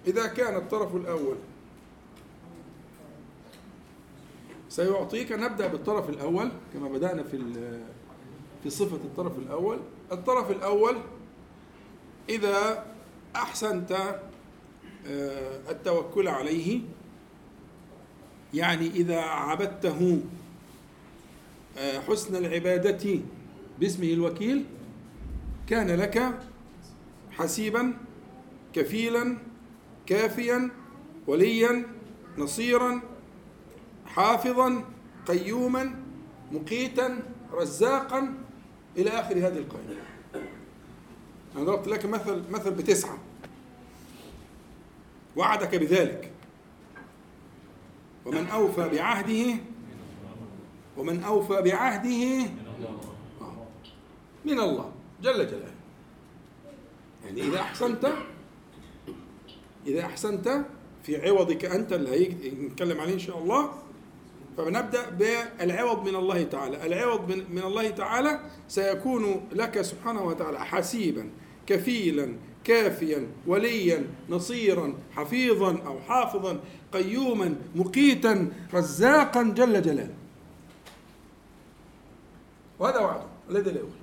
إذا 0.08 0.28
كان 0.28 0.56
الطرف 0.56 0.96
الأول 0.96 1.36
سيعطيك 4.70 5.32
نبدأ 5.32 5.68
بالطرف 5.68 6.10
الأول 6.10 6.50
كما 6.74 6.90
بدأنا 6.90 7.24
في 7.24 7.38
ال- 8.68 8.72
في 8.72 8.78
صفة 8.78 8.96
الطرف 8.96 9.38
الأول. 9.40 9.80
الطرف 10.12 10.52
الأول 10.52 10.98
إذا 12.30 12.86
أحسنت 13.36 13.92
آه، 15.08 15.72
التوكل 15.72 16.28
عليه 16.28 16.82
يعني 18.54 18.88
إذا 18.88 19.20
عبدته 19.22 20.22
آه، 21.78 22.00
حسن 22.00 22.36
العبادة 22.36 23.20
باسمه 23.80 24.08
الوكيل 24.14 24.66
كان 25.68 25.88
لك 25.92 26.40
حسيبا 27.32 27.94
كفيلا 28.74 29.38
كافيا 30.06 30.70
وليا 31.28 31.86
نصيرا 32.38 33.02
حافظا 34.06 34.84
قيوما 35.28 35.96
مقيتا 36.52 37.20
رزاقا 37.54 38.34
إلى 38.98 39.10
آخر 39.10 39.38
هذه 39.38 39.58
القائمه. 39.58 39.96
أنا 41.56 41.64
ضربت 41.64 41.88
لك 41.88 42.06
مثل 42.06 42.44
مثل 42.50 42.72
بتسعة 42.72 43.18
وعدك 45.36 45.76
بذلك 45.76 46.32
ومن 48.26 48.48
أوفى 48.48 48.90
بعهده 48.90 49.56
ومن 50.98 51.24
أوفى 51.24 51.62
بعهده 51.62 52.50
من 54.46 54.60
الله 54.60 54.92
جل 55.22 55.34
جلاله. 55.48 55.74
يعني 57.26 57.42
إذا 57.42 57.62
أحسنت 57.62 58.14
إذا 59.88 60.06
أحسنت 60.06 60.66
في 61.04 61.28
عوضك 61.30 61.66
أنت 61.66 61.94
اللي 61.94 62.10
هيجي 62.10 62.50
نتكلم 62.52 63.00
عليه 63.00 63.14
إن 63.14 63.20
شاء 63.20 63.38
الله 63.38 63.74
فبنبدأ 64.58 65.10
بالعوض 65.10 66.08
من 66.08 66.16
الله 66.16 66.44
تعالى. 66.44 66.86
العوض 66.86 67.32
من, 67.32 67.46
من 67.52 67.64
الله 67.64 67.90
تعالى 67.90 68.40
سيكون 68.68 69.50
لك 69.52 69.82
سبحانه 69.82 70.24
وتعالى 70.24 70.66
حسيبا 70.66 71.30
كفيلا 71.68 72.36
كافيا 72.64 73.28
وليا 73.48 74.08
نصيرا 74.30 74.94
حفيظا 75.16 75.82
أو 75.86 76.00
حافظا 76.00 76.60
قيوما 76.92 77.56
مقيتا 77.76 78.52
رزاقا 78.74 79.44
جل 79.44 79.82
جلاله. 79.82 80.16
وهذا 82.80 83.00
وعده 83.00 83.26
الذي 83.50 83.72
لا 83.72 83.80
يخلف. 83.80 83.94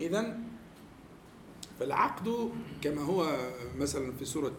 إذا 0.00 0.38
فالعقد 1.80 2.50
كما 2.82 3.02
هو 3.02 3.36
مثلا 3.78 4.12
في 4.12 4.24
سورة 4.24 4.54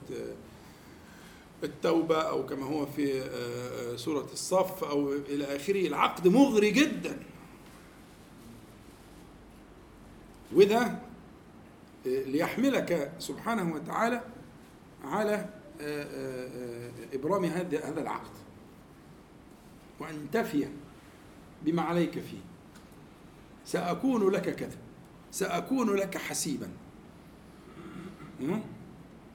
التوبة 1.63 2.21
أو 2.21 2.45
كما 2.45 2.65
هو 2.65 2.85
في 2.85 3.23
سورة 3.95 4.27
الصف 4.33 4.83
أو 4.83 5.13
إلى 5.13 5.55
آخره. 5.55 5.87
العقد 5.87 6.27
مغري 6.27 6.71
جدا. 6.71 7.19
وده 10.53 10.99
ليحملك 12.05 13.11
سبحانه 13.19 13.73
وتعالى 13.75 14.21
على 15.03 15.49
إبرام 17.13 17.45
هذا 17.45 17.85
هذا 17.85 18.01
العقد. 18.01 18.31
وأن 19.99 20.27
تفي 20.31 20.67
بما 21.61 21.81
عليك 21.81 22.11
فيه. 22.11 22.41
سأكون 23.65 24.29
لك 24.29 24.55
كذا 24.55 24.77
سأكون 25.31 25.95
لك 25.95 26.17
حسيبا. 26.17 26.69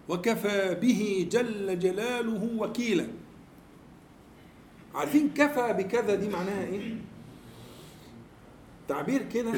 وكفى 0.08 0.74
به 0.82 1.28
جل 1.32 1.78
جلاله 1.78 2.50
وكيلا. 2.58 3.08
عارفين 4.94 5.30
كفى 5.34 5.72
بكذا 5.72 6.14
دي 6.14 6.28
معناها 6.28 6.64
إيه؟ 6.64 6.94
تعبير 8.88 9.22
كده 9.22 9.52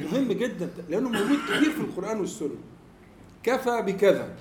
مهم 0.00 0.32
جدا 0.32 0.70
لأنه 0.88 1.08
موجود 1.08 1.38
كتير 1.44 1.70
في 1.70 1.80
القرآن 1.80 2.20
والسنة. 2.20 2.56
كفى 3.42 3.82
بكذا. 3.86 4.36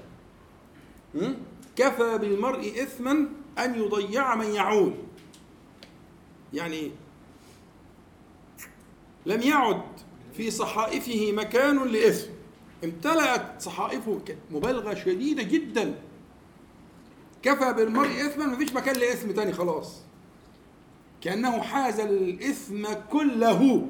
كفى 1.76 2.18
بالمرء 2.18 2.84
اثما 2.84 3.28
أن 3.60 3.76
يضيع 3.76 4.36
من 4.36 4.48
يعول 4.48 4.94
يعني 6.54 6.76
إيه 6.76 6.92
لم 9.26 9.42
يعد 9.42 9.82
في 10.34 10.52
صحائفه 10.52 11.32
مكان 11.32 11.88
لإثم. 11.88 12.39
امتلأت 12.84 13.62
صحائفه 13.62 14.22
مبالغة 14.52 14.94
شديدة 14.94 15.44
جدا. 15.44 15.96
كفى 17.42 17.74
بالمرء 17.74 18.26
إثما 18.26 18.46
مفيش 18.46 18.74
مكان 18.74 18.96
لإثم 18.96 19.32
تاني 19.32 19.54
خلاص. 19.54 20.02
كأنه 21.22 21.62
حاز 21.62 22.00
الإثم 22.00 22.94
كله. 23.12 23.90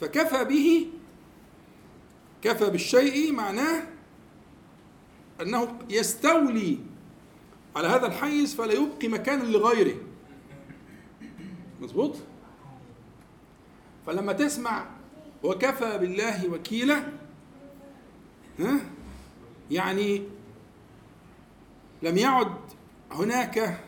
فكفى 0.00 0.44
به 0.44 0.86
كفى 2.42 2.70
بالشيء 2.70 3.32
معناه 3.32 3.82
أنه 5.40 5.78
يستولي 5.90 6.78
على 7.76 7.88
هذا 7.88 8.06
الحيز 8.06 8.54
فلا 8.54 8.72
يبقي 8.72 9.08
مكان 9.08 9.52
لغيره. 9.52 9.96
مظبوط؟ 11.80 12.16
فلما 14.06 14.32
تسمع 14.32 14.86
وكفى 15.44 15.98
بالله 15.98 16.50
وكيلا. 16.50 17.02
ها؟ 18.58 18.80
يعني 19.70 20.22
لم 22.02 22.18
يعد 22.18 22.56
هناك 23.10 23.80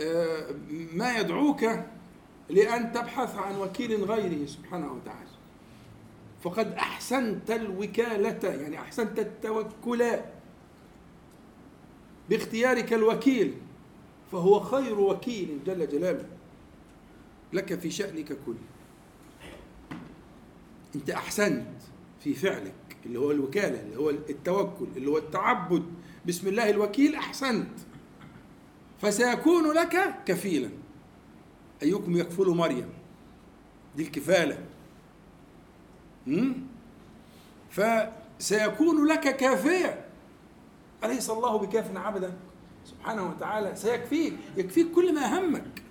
آه، 0.00 0.54
ما 0.92 1.16
يدعوك 1.18 1.64
لأن 2.50 2.92
تبحث 2.92 3.36
عن 3.38 3.56
وكيل 3.56 4.04
غيره 4.04 4.46
سبحانه 4.46 4.92
وتعالى. 4.92 5.28
فقد 6.42 6.72
أحسنت 6.72 7.50
الوكالة 7.50 8.48
يعني 8.48 8.80
أحسنت 8.80 9.18
التوكل 9.18 10.04
باختيارك 12.30 12.92
الوكيل 12.92 13.54
فهو 14.32 14.60
خير 14.60 15.00
وكيل 15.00 15.58
جل 15.66 15.88
جلاله 15.88 16.26
لك 17.52 17.78
في 17.78 17.90
شأنك 17.90 18.32
كله. 18.46 18.73
أنت 20.94 21.10
أحسنت 21.10 21.66
في 22.20 22.34
فعلك 22.34 22.74
اللي 23.06 23.18
هو 23.18 23.30
الوكالة 23.30 23.80
اللي 23.80 23.96
هو 23.96 24.10
التوكل 24.10 24.86
اللي 24.96 25.10
هو 25.10 25.18
التعبد. 25.18 25.84
بسم 26.26 26.48
الله 26.48 26.70
الوكيل 26.70 27.14
أحسنت. 27.14 27.70
فسيكون 29.02 29.72
لك 29.72 30.14
كفيلا. 30.26 30.70
أيكم 31.82 32.16
يكفل 32.16 32.48
مريم؟ 32.48 32.88
دي 33.96 34.02
الكفالة. 34.02 34.58
مم؟ 36.26 36.54
فسيكون 37.70 39.06
لك 39.06 39.36
كافيا 39.36 40.04
أليس 41.04 41.30
الله 41.30 41.58
بكاف 41.58 41.96
عبدا؟ 41.96 42.36
سبحانه 42.84 43.30
وتعالى 43.30 43.76
سيكفيك. 43.76 44.34
يكفيك 44.56 44.90
كل 44.90 45.14
ما 45.14 45.38
همك. 45.38 45.82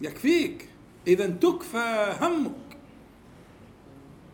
يكفيك. 0.00 0.68
إذا 1.06 1.26
تكفى 1.26 2.16
همك. 2.20 2.52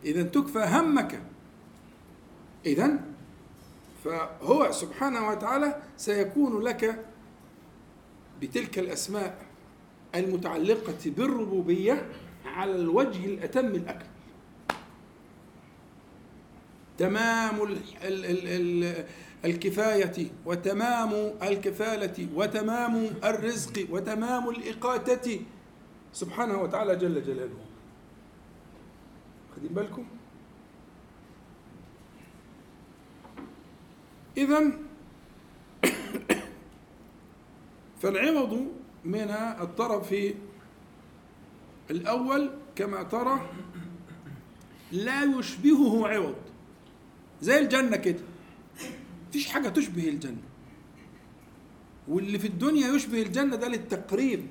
إذا 0.05 0.23
تكفى 0.23 0.59
همك. 0.59 1.21
إذا 2.65 2.99
فهو 4.03 4.71
سبحانه 4.71 5.29
وتعالى 5.29 5.81
سيكون 5.97 6.61
لك 6.61 7.05
بتلك 8.41 8.79
الأسماء 8.79 9.45
المتعلقة 10.15 10.97
بالربوبية 11.05 12.05
على 12.45 12.75
الوجه 12.75 13.25
الأتم 13.25 13.65
الأكمل 13.67 14.05
تمام 16.97 17.63
ال 17.63 17.77
ال 18.03 18.25
ال 18.25 18.47
ال 18.47 19.05
الكفاية 19.45 20.27
وتمام 20.45 21.33
الكفالة 21.43 22.27
وتمام 22.35 23.09
الرزق 23.23 23.87
وتمام 23.89 24.49
الإقاتة. 24.49 25.41
سبحانه 26.13 26.61
وتعالى 26.61 26.95
جل 26.95 27.23
جلاله. 27.23 27.70
خدين 29.61 29.73
بالكم؟ 29.73 30.05
إذا 34.37 34.71
فالعوض 38.01 38.67
من 39.05 39.29
الطرف 39.61 40.15
الأول 41.91 42.51
كما 42.75 43.03
ترى 43.03 43.49
لا 44.91 45.23
يشبهه 45.23 46.07
عوض. 46.07 46.35
زي 47.41 47.59
الجنة 47.59 47.97
كده. 47.97 48.23
مفيش 49.29 49.47
حاجة 49.47 49.69
تشبه 49.69 50.09
الجنة. 50.09 50.43
واللي 52.07 52.39
في 52.39 52.47
الدنيا 52.47 52.87
يشبه 52.87 53.21
الجنة 53.21 53.55
ده 53.55 53.67
للتقريب. 53.67 54.47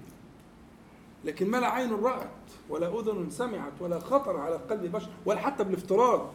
لكن 1.24 1.50
ما 1.50 1.56
لا 1.56 1.70
عين 1.70 1.92
رأت 1.92 2.30
ولا 2.68 3.00
أذن 3.00 3.30
سمعت 3.30 3.72
ولا 3.80 3.98
خطر 3.98 4.36
على 4.36 4.56
قلب 4.56 4.92
بشر 4.92 5.08
ولا 5.26 5.38
حتى 5.40 5.64
بالافتراض. 5.64 6.32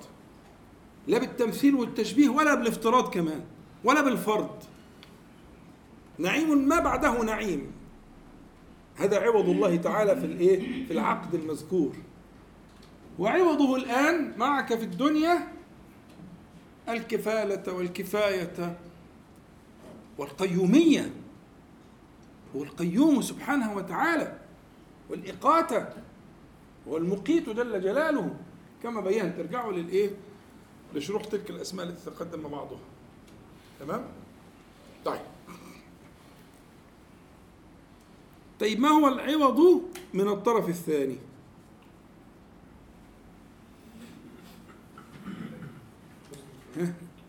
لا 1.07 1.17
بالتمثيل 1.17 1.75
والتشبيه 1.75 2.29
ولا 2.29 2.55
بالافتراض 2.55 3.13
كمان 3.13 3.43
ولا 3.83 4.01
بالفرض. 4.01 4.63
نعيم 6.17 6.67
ما 6.67 6.79
بعده 6.79 7.23
نعيم. 7.23 7.71
هذا 8.95 9.19
عوض 9.19 9.49
الله 9.49 9.75
تعالى 9.75 10.15
في 10.15 10.25
الإيه؟ 10.25 10.85
في 10.85 10.93
العقد 10.93 11.35
المذكور. 11.35 11.95
وعوضه 13.19 13.75
الآن 13.75 14.33
معك 14.37 14.75
في 14.75 14.83
الدنيا 14.83 15.47
الكفالة 16.89 17.73
والكفاية 17.73 18.77
والقيومية. 20.17 21.11
هو 22.55 22.63
القيوم 22.63 23.21
سبحانه 23.21 23.75
وتعالى. 23.75 24.44
والإقاتة 25.09 25.87
والمقيت 26.87 27.49
جل 27.49 27.81
جلاله 27.81 28.35
كما 28.83 29.01
بينت 29.01 29.37
ترجعوا 29.37 29.71
للإيه؟ 29.71 30.09
لشروح 30.95 31.25
تلك 31.25 31.49
الأسماء 31.49 31.85
التي 31.85 32.05
تقدم 32.05 32.41
بعضها 32.41 32.79
تمام؟ 33.79 34.05
طيب 35.05 35.21
طيب 38.59 38.79
ما 38.79 38.89
هو 38.89 39.07
العوض 39.07 39.81
من 40.13 40.27
الطرف 40.27 40.69
الثاني؟ 40.69 41.17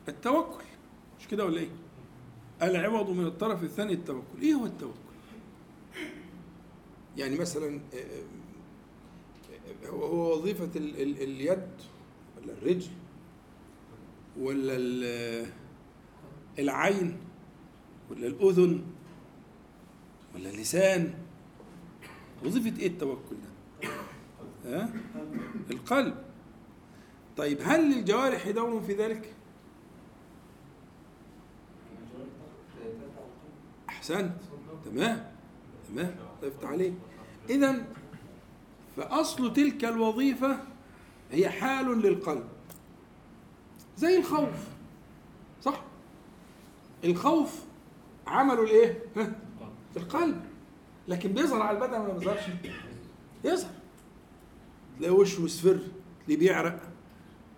التوكل 0.08 0.64
مش 1.20 1.28
كده 1.28 1.44
ولا 1.44 1.60
إيه؟ 1.60 1.68
العوض 2.62 3.10
من 3.10 3.26
الطرف 3.26 3.62
الثاني 3.62 3.92
التوكل، 3.92 4.42
إيه 4.42 4.54
هو 4.54 4.66
التوكل؟ 4.66 5.05
يعني 7.16 7.36
مثلا 7.38 7.80
هو 9.86 10.04
هو 10.04 10.32
وظيفة 10.38 10.70
ال 10.76 11.02
ال 11.02 11.22
اليد 11.22 11.68
ولا 12.36 12.52
الرجل 12.52 12.90
ولا 14.40 14.76
ال- 14.76 15.46
العين 16.58 17.16
ولا 18.10 18.26
الأذن 18.26 18.82
ولا 20.34 20.50
اللسان 20.50 21.14
وظيفة 22.44 22.80
إيه 22.80 22.86
التوكل 22.86 23.36
ده؟ 23.36 23.88
ها؟ 24.66 24.92
القلب 25.70 26.14
طيب 27.36 27.58
هل 27.62 27.92
للجوارح 27.92 28.50
دور 28.50 28.80
في 28.80 28.94
ذلك؟ 28.94 29.34
أحسنت 33.88 34.32
تمام 34.84 35.35
تمام؟ 35.88 36.14
الله 36.42 36.54
يفتح 36.54 36.68
عليك 36.68 36.92
إذا 37.50 37.84
فأصل 38.96 39.52
تلك 39.52 39.84
الوظيفة 39.84 40.58
هي 41.32 41.48
حال 41.48 41.86
للقلب. 41.86 42.48
زي 43.96 44.18
الخوف 44.18 44.50
صح؟ 45.62 45.82
الخوف 47.04 47.62
عمله 48.26 48.62
الايه؟ 48.64 49.02
القلب. 49.96 50.40
لكن 51.08 51.32
بيظهر 51.32 51.62
على 51.62 51.78
البدن 51.78 52.00
ولا 52.00 52.12
ما 52.12 52.18
بيظهرش؟ 52.18 52.42
يظهر 53.44 53.70
تلاقي 54.98 55.14
وشه 55.14 55.44
مصفر 55.44 55.78
تلاقيه 56.26 56.40
بيعرق 56.40 56.80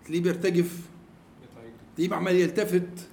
تلاقيه 0.05 0.23
بيرتجف 0.23 0.79
تلاقيه 1.97 2.15
عمال 2.15 2.35
يلتفت? 2.35 3.09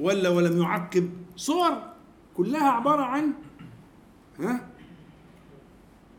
ولا 0.00 0.28
ولم 0.28 0.62
يعقب 0.62 1.10
صور. 1.36 1.93
كلها 2.36 2.70
عبارة 2.70 3.02
عن 3.02 3.32
ها 4.40 4.68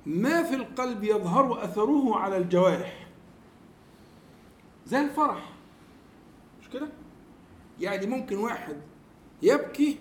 ما 0.05 0.43
في 0.43 0.55
القلب 0.55 1.03
يظهر 1.03 1.63
أثره 1.63 2.19
على 2.19 2.37
الجوارح 2.37 3.07
زي 4.87 5.01
الفرح 5.01 5.49
مش 6.61 6.69
كده؟ 6.69 6.87
يعني 7.79 8.05
ممكن 8.07 8.37
واحد 8.37 8.77
يبكي 9.41 9.97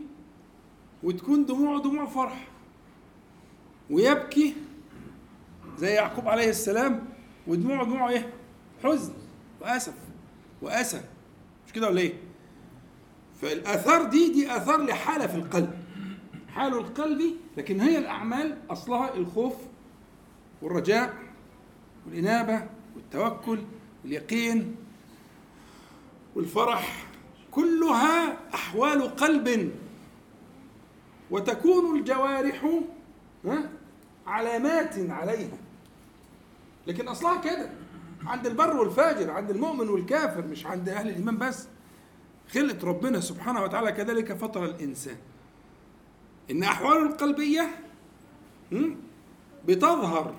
وتكون 1.03 1.47
دموعه 1.47 1.83
دموع 1.83 2.07
فرح 2.07 2.49
ويبكي 3.91 4.55
زي 5.79 5.91
يعقوب 5.91 6.29
عليه 6.29 6.49
السلام 6.51 7.05
ودموعه 7.47 7.85
دموع 7.85 8.09
إيه؟ 8.09 8.33
حزن 8.85 9.13
وأسف 9.61 9.95
وأسى 10.63 11.01
مش 11.67 11.73
كده 11.73 11.87
ولا 11.89 12.01
إيه؟ 12.01 12.15
فالأثار 13.43 14.05
دي 14.05 14.33
دي 14.33 14.57
أثار 14.57 14.83
لحالة 14.85 15.27
في 15.27 15.35
القلب 15.37 15.84
حال 16.55 16.75
القلب 16.75 17.37
لكن 17.57 17.81
هي 17.81 17.99
الأعمال 17.99 18.59
أصلها 18.71 19.15
الخوف 19.15 19.55
والرجاء 20.63 21.15
والإنابة 22.07 22.67
والتوكل 22.97 23.59
واليقين 24.05 24.77
والفرح. 26.35 27.07
كلها 27.51 28.37
أحوال 28.55 29.17
قلب. 29.17 29.73
وتكون 31.31 31.99
الجوارح 31.99 32.81
علامات 34.27 35.11
عليها. 35.11 35.59
لكن 36.87 37.09
أصلها 37.09 37.41
كده. 37.41 37.71
عند 38.27 38.47
البر 38.47 38.77
والفاجر 38.77 39.31
عند 39.31 39.51
المؤمن 39.51 39.89
والكافر 39.89 40.47
مش 40.47 40.67
عند 40.67 40.89
أهل 40.89 41.09
الإيمان 41.09 41.39
بس. 41.39 41.69
خلقة 42.53 42.87
ربنا 42.89 43.21
سبحانه 43.21 43.63
وتعالى 43.63 43.93
كذلك 43.93 44.33
فطر 44.33 44.65
الإنسان. 44.65 45.17
إن 46.51 46.63
احواله 46.63 47.07
القلبية 47.07 47.79
م? 48.73 48.95
بتظهر 49.69 50.35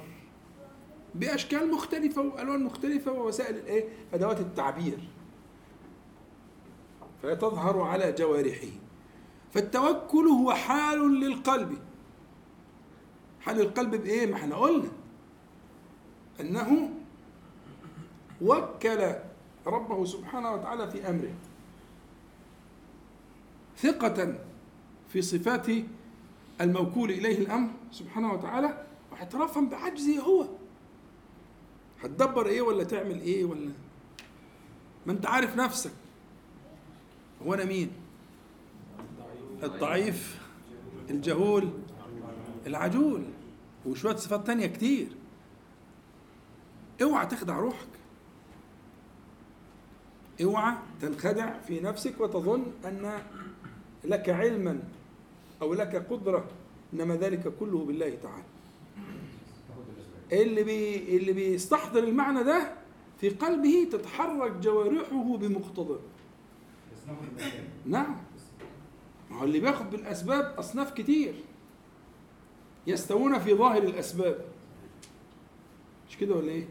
بأشكال 1.15 1.71
مختلفة 1.71 2.21
وألوان 2.21 2.63
مختلفة 2.63 3.11
ووسائل 3.11 3.55
الإيه؟ 3.55 3.89
أدوات 4.13 4.39
التعبير. 4.39 4.99
فتظهر 7.23 7.81
على 7.81 8.11
جوارحه. 8.11 8.67
فالتوكل 9.53 10.27
هو 10.27 10.53
حال 10.53 11.19
للقلب. 11.19 11.77
حال 13.41 13.61
القلب 13.61 13.95
بإيه؟ 13.95 14.25
ما 14.27 14.35
إحنا 14.35 14.55
قلنا. 14.55 14.89
أنه 16.39 16.89
وكل 18.41 19.15
ربه 19.67 20.05
سبحانه 20.05 20.53
وتعالى 20.53 20.91
في 20.91 21.09
أمره. 21.09 21.33
ثقة 23.77 24.35
في 25.09 25.21
صفات 25.21 25.65
الموكول 26.61 27.11
إليه 27.11 27.37
الأمر 27.37 27.69
سبحانه 27.91 28.33
وتعالى 28.33 28.85
واعترافا 29.11 29.61
بعجزه 29.61 30.19
هو. 30.19 30.47
هتدبر 32.01 32.47
إيه 32.47 32.61
ولا 32.61 32.83
تعمل 32.83 33.21
إيه 33.21 33.45
ولا؟ 33.45 33.71
ما 35.05 35.13
أنت 35.13 35.25
عارف 35.25 35.57
نفسك. 35.57 35.91
هو 37.45 37.53
أنا 37.53 37.65
مين؟ 37.65 37.91
الضعيف 39.63 40.41
الجهول 41.09 41.69
العجول 42.67 43.23
وشوية 43.85 44.15
صفات 44.15 44.47
تانية 44.47 44.67
كتير. 44.67 45.07
اوعى 47.01 47.25
تخدع 47.25 47.57
روحك. 47.57 47.87
اوعى 50.43 50.73
تنخدع 51.01 51.59
في 51.59 51.79
نفسك 51.79 52.21
وتظن 52.21 52.65
أن 52.85 53.19
لك 54.03 54.29
علما. 54.29 54.79
أو 55.61 55.73
لك 55.73 55.95
قدرة 55.95 56.45
إنما 56.93 57.15
ذلك 57.15 57.53
كله 57.59 57.85
بالله 57.85 58.15
تعالى. 58.15 58.43
اللي 60.31 60.63
بي 60.63 61.17
اللي 61.17 61.33
بيستحضر 61.33 62.03
المعنى 62.03 62.43
ده 62.43 62.71
في 63.21 63.29
قلبه 63.29 63.87
تتحرك 63.91 64.51
جوارحه 64.51 65.37
المكان 67.31 67.63
نعم. 67.85 68.15
ما 69.31 69.39
هو 69.39 69.43
اللي 69.43 69.59
بياخد 69.59 69.89
بالأسباب 69.89 70.55
أصناف 70.59 70.93
كتير. 70.93 71.33
يستوون 72.87 73.39
في 73.39 73.53
ظاهر 73.53 73.83
الأسباب. 73.83 74.45
مش 76.09 76.17
كده 76.17 76.35
ولا 76.35 76.51
إيه؟ 76.51 76.65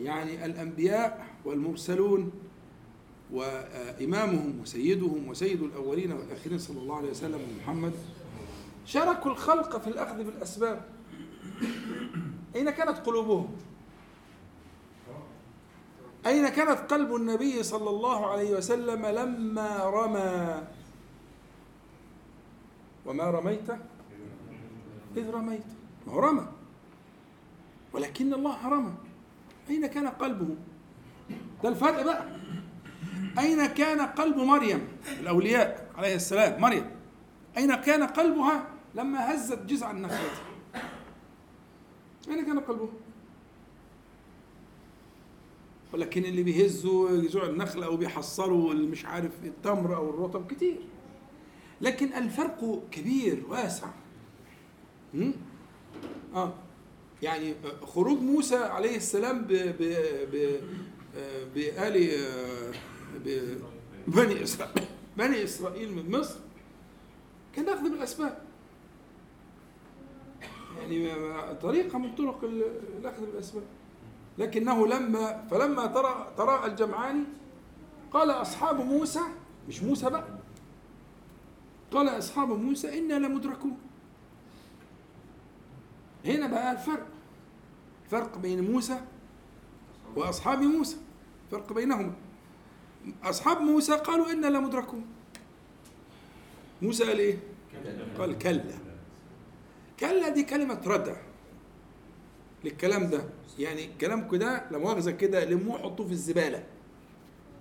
يعني 0.00 0.44
الأنبياء 0.44 1.26
والمرسلون 1.44 2.32
وإمامهم 3.32 4.60
وسيدهم 4.60 5.28
وسيد 5.28 5.62
الأولين 5.62 6.12
والآخرين 6.12 6.58
صلى 6.58 6.78
الله 6.78 6.96
عليه 6.96 7.10
وسلم 7.10 7.40
ومحمد 7.40 7.92
شاركوا 8.86 9.30
الخلق 9.30 9.76
في 9.76 9.86
الأخذ 9.86 10.24
بالأسباب. 10.24 10.84
أين 12.56 12.70
كانت 12.70 12.98
قلوبهم؟ 12.98 13.56
أين 16.26 16.48
كانت 16.48 16.92
قلب 16.92 17.14
النبي 17.14 17.62
صلى 17.62 17.90
الله 17.90 18.26
عليه 18.26 18.56
وسلم 18.56 19.06
لما 19.06 19.84
رمى؟ 19.84 20.62
وما 23.06 23.30
رميت 23.30 23.70
إذ 25.16 25.30
رميت. 25.30 25.66
ما 26.06 26.12
هو 26.12 26.18
رمى. 26.18 26.46
ولكن 27.92 28.34
الله 28.34 28.68
رمى. 28.68 28.94
أين 29.70 29.86
كان 29.86 30.08
قلبه؟ 30.08 30.56
ده 31.62 31.68
الفرق 31.68 32.02
بقى. 32.02 32.36
أين 33.38 33.66
كان 33.66 34.00
قلب 34.00 34.36
مريم؟ 34.36 34.88
الأولياء 35.20 35.90
عليه 35.96 36.14
السلام 36.14 36.60
مريم. 36.60 36.90
أين 37.56 37.74
كان 37.74 38.02
قلبها 38.02 38.66
لما 38.94 39.34
هزت 39.34 39.58
جذع 39.66 39.90
النخلة 39.90 40.30
أين 42.28 42.46
كان 42.46 42.60
قلبها 42.60 42.88
ولكن 45.92 46.24
اللي 46.24 46.42
بيهزوا 46.42 47.20
جذوع 47.22 47.44
النخلة 47.46 47.86
أو 47.86 47.96
بيحصلوا 47.96 48.74
مش 48.74 49.04
عارف 49.04 49.30
التمر 49.44 49.96
أو 49.96 50.10
الرطب 50.10 50.46
كتير. 50.50 50.76
لكن 51.80 52.12
الفرق 52.12 52.82
كبير 52.90 53.42
واسع. 53.48 53.86
م? 55.14 55.30
آه. 56.34 56.54
يعني 57.22 57.54
خروج 57.82 58.18
موسى 58.20 58.56
عليه 58.56 58.96
السلام 58.96 59.38
ب 59.42 59.52
ب 59.52 59.82
ب 60.32 60.60
بآل 61.54 62.08
ب- 62.08 62.74
بني 64.06 64.42
إسرائيل. 64.42 64.84
بني 65.18 65.44
إسرائيل 65.44 65.92
من 65.94 66.10
مصر. 66.10 66.38
كان 67.54 67.68
أخذ 67.68 67.82
بالأسباب 67.90 68.38
يعني 70.78 71.14
طريقة 71.54 71.98
من 71.98 72.14
طرق 72.14 72.44
الأخذ 72.98 73.26
بالأسباب 73.26 73.62
لكنه 74.38 74.86
لما 74.86 75.46
فلما 75.50 75.86
ترى 75.86 76.32
تراءى 76.36 76.70
الجمعان 76.70 77.24
قال 78.12 78.30
أصحاب 78.30 78.80
موسى 78.80 79.20
مش 79.68 79.82
موسى 79.82 80.10
بقى 80.10 80.38
قال 81.90 82.08
أصحاب 82.08 82.48
موسى 82.48 82.98
إنا 82.98 83.14
لمدركون. 83.14 83.78
هنا 86.24 86.46
بقى 86.46 86.72
الفرق. 86.72 87.06
فرق 88.10 88.38
بين 88.38 88.70
موسى 88.72 89.00
وأصحاب 90.16 90.62
موسى. 90.62 90.96
فرق 91.50 91.72
بينهما. 91.72 92.12
أصحاب 93.24 93.60
موسى 93.60 93.92
قالوا 93.92 94.32
إنا 94.32 94.46
لمدركون 94.46 95.06
موسى 96.82 97.04
قال 97.04 97.18
إيه؟ 97.18 97.38
قال 98.18 98.38
كلا. 98.38 98.64
كلا 100.00 100.28
دي 100.28 100.42
كلمة 100.42 100.80
ردع 100.86 101.16
للكلام 102.64 103.10
ده. 103.10 103.24
يعني 103.58 103.90
كلامكم 104.00 104.36
ده 104.36 104.70
لا 104.70 104.78
مؤاخذة 104.78 105.10
كده 105.10 105.44
لموه 105.44 105.78
حطوه 105.78 106.06
في 106.06 106.12
الزبالة. 106.12 106.64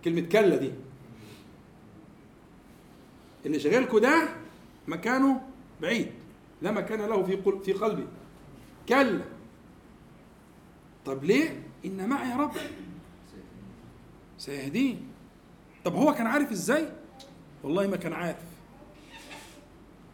كلمة 0.06 0.22
كلا 0.22 0.56
دي. 0.56 0.72
اللي 3.46 3.60
شغالكم 3.60 3.98
ده 3.98 4.30
مكانه 4.88 5.42
بعيد 5.82 6.12
لا 6.62 6.72
مكان 6.72 7.02
له 7.02 7.24
في 7.24 7.62
في 7.64 7.74
قلبي. 7.74 8.08
كلا. 8.90 9.26
طب 11.06 11.24
ليه؟ 11.24 11.64
إن 11.86 12.10
معي 12.10 12.34
رب. 12.40 12.52
سيهدين. 14.38 15.08
طب 15.86 15.96
هو 15.96 16.14
كان 16.14 16.28
عارف 16.28 16.52
إزاي؟ 16.52 16.90
والله 17.64 17.88
ما 17.88 17.98
كان 17.98 18.14
عارف. 18.14 18.44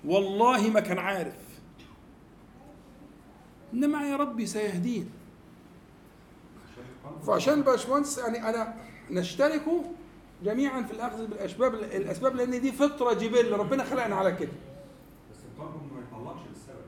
والله 0.05 0.69
ما 0.69 0.79
كان 0.79 0.99
عارف. 0.99 1.35
إن 3.73 3.89
معي 3.89 4.13
ربي 4.13 4.45
سيهدين 4.45 5.09
فعشان 7.27 7.61
باشمهندس 7.61 8.17
يعني 8.17 8.49
أنا 8.49 8.73
نشترك 9.11 9.63
جميعا 10.43 10.81
في 10.81 10.93
الأخذ 10.93 11.27
بالأسباب 11.27 11.73
الأسباب 11.73 12.35
لأن 12.35 12.61
دي 12.61 12.71
فطرة 12.71 13.13
جبل 13.13 13.51
ربنا 13.51 13.83
خلقنا 13.83 14.15
على 14.15 14.31
كده. 14.31 14.51
بس 15.31 15.37
القلب 15.55 15.93
ما 15.93 16.01
يتعلقش 16.07 16.41
بالسبب. 16.49 16.85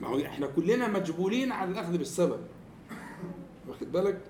ما 0.00 0.08
هو 0.08 0.26
إحنا 0.26 0.46
كلنا 0.46 0.88
مجبولين 0.88 1.52
على 1.52 1.70
الأخذ 1.70 1.98
بالسبب. 1.98 2.40
واخد 3.68 3.92
بالك؟ 3.92 4.20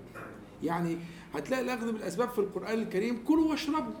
يعني 0.63 0.97
هتلاقي 1.33 1.63
الأخذ 1.63 1.91
بالأسباب 1.91 2.29
في 2.29 2.39
القرآن 2.39 2.79
الكريم 2.79 3.23
كلوا 3.27 3.49
واشربوا. 3.49 3.93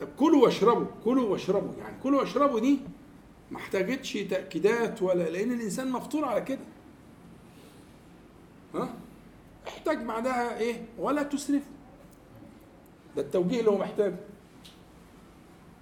طب 0.00 0.08
كلوا 0.18 0.44
واشربوا 0.44 0.86
كلوا 1.04 1.28
واشربوا. 1.28 1.74
يعني 1.78 1.96
كلوا 2.02 2.20
واشربوا 2.20 2.60
دي 2.60 2.78
ما 3.50 3.58
احتاجتش 3.58 4.12
تأكيدات 4.12 5.02
ولا 5.02 5.30
لأن 5.30 5.52
الإنسان 5.52 5.90
مفطور 5.90 6.24
على 6.24 6.40
كده. 6.40 6.58
ها؟ 8.74 8.94
احتاج 9.68 10.04
بعدها 10.04 10.58
إيه؟ 10.58 10.84
ولا 10.98 11.22
تسرفوا. 11.22 11.72
ده 13.16 13.22
التوجيه 13.22 13.60
اللي 13.60 13.70
هو 13.70 13.78
محتاجه. 13.78 14.16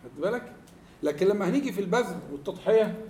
خد 0.05 0.21
بالك؟ 0.21 0.53
لكن 1.03 1.27
لما 1.27 1.49
هنيجي 1.49 1.73
في 1.73 1.81
البذل 1.81 2.19
والتضحية 2.33 3.07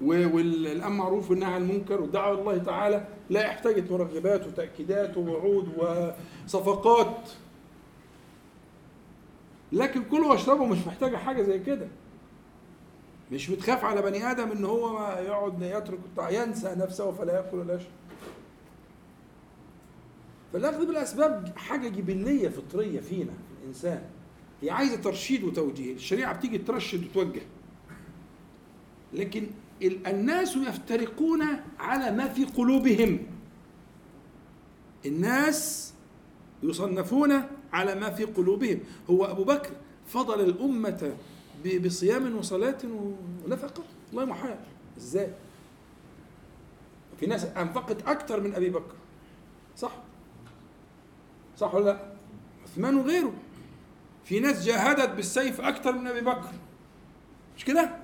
هم؟ 0.00 0.06
و- 0.08 0.36
والأمر 0.36 0.96
معروف 0.96 1.30
والنهي 1.30 1.54
عن 1.54 1.62
المنكر 1.62 2.04
إلى 2.04 2.30
الله 2.32 2.58
تعالى 2.58 3.04
لا 3.30 3.48
احتاجت 3.48 3.90
مرغبات 3.92 4.46
وتأكيدات 4.46 5.16
ووعود 5.16 5.68
وصفقات. 6.46 7.30
لكن 9.72 10.02
كلوا 10.04 10.30
واشربوا 10.30 10.66
مش 10.66 10.86
محتاجه 10.86 11.16
حاجة 11.16 11.42
زي 11.42 11.58
كده. 11.58 11.88
مش 13.32 13.50
بتخاف 13.50 13.84
على 13.84 14.02
بني 14.02 14.30
آدم 14.30 14.50
إن 14.50 14.64
هو 14.64 14.98
يقعد 15.26 15.62
يترك 15.62 15.98
ينسى 16.30 16.74
نفسه 16.78 17.12
فلا 17.12 17.34
يأكل 17.36 17.56
ولا 17.58 17.74
يشرب. 17.74 17.90
فالأخذ 20.52 20.86
بالأسباب 20.86 21.52
حاجة 21.56 21.88
جبليه 21.88 22.48
فطرية 22.48 23.00
فينا 23.00 23.32
في 23.32 23.62
الإنسان. 23.62 24.02
هي 24.62 24.70
عايزة 24.70 24.96
ترشيد 24.96 25.44
وتوجيه. 25.44 25.94
الشريعة 25.94 26.36
بتيجي 26.38 26.58
ترشد 26.58 27.04
وتوجه. 27.04 27.42
لكن 29.12 29.46
ال- 29.82 30.06
الناس 30.06 30.56
يفترقون 30.56 31.42
على 31.78 32.10
ما 32.16 32.28
في 32.28 32.44
قلوبهم. 32.44 33.18
الناس 35.06 35.92
يصنفون 36.62 37.42
على 37.72 37.94
ما 37.94 38.10
في 38.10 38.24
قلوبهم. 38.24 38.80
هو 39.10 39.24
أبو 39.24 39.44
بكر 39.44 39.70
فضل 40.06 40.40
الأمة 40.40 41.14
ب- 41.64 41.86
بصيام 41.86 42.36
وصلاة 42.36 42.78
ونفقة؟ 43.46 43.82
والله 44.12 44.24
محال 44.24 44.56
إزاي؟ 44.98 45.34
في 47.20 47.26
ناس 47.26 47.44
أنفقت 47.44 48.08
أكثر 48.08 48.40
من 48.40 48.54
أبي 48.54 48.70
بكر. 48.70 48.94
صح؟ 49.76 49.92
صح 51.58 51.74
ولا 51.74 51.84
لا؟ 51.84 52.12
عثمان 52.64 52.94
وغيره. 52.96 53.32
في 54.24 54.40
ناس 54.40 54.64
جاهدت 54.66 55.10
بالسيف 55.10 55.60
أكثر 55.60 55.92
من 55.92 56.06
أبي 56.06 56.20
بكر. 56.20 56.48
مش 57.56 57.64
كده؟ 57.64 57.96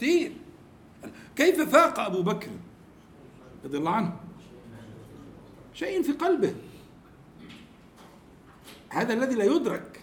كتير. 0.00 0.32
كيف 1.36 1.60
فاق 1.60 2.00
أبو 2.00 2.22
بكر؟ 2.22 2.50
رضي 3.64 3.78
الله 3.78 3.90
عنه. 3.90 4.16
شيء 5.74 6.02
في 6.02 6.12
قلبه. 6.12 6.54
هذا 8.88 9.12
الذي 9.12 9.34
لا 9.34 9.44
يدرك. 9.44 10.00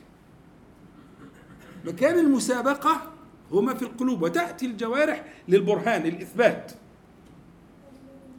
مكان 1.86 2.20
المسابقة 2.20 3.12
هو 3.52 3.62
ما 3.62 3.74
في 3.74 3.82
القلوب 3.82 4.22
وتأتي 4.22 4.66
الجوارح 4.66 5.34
للبرهان 5.48 6.04
للإثبات. 6.04 6.72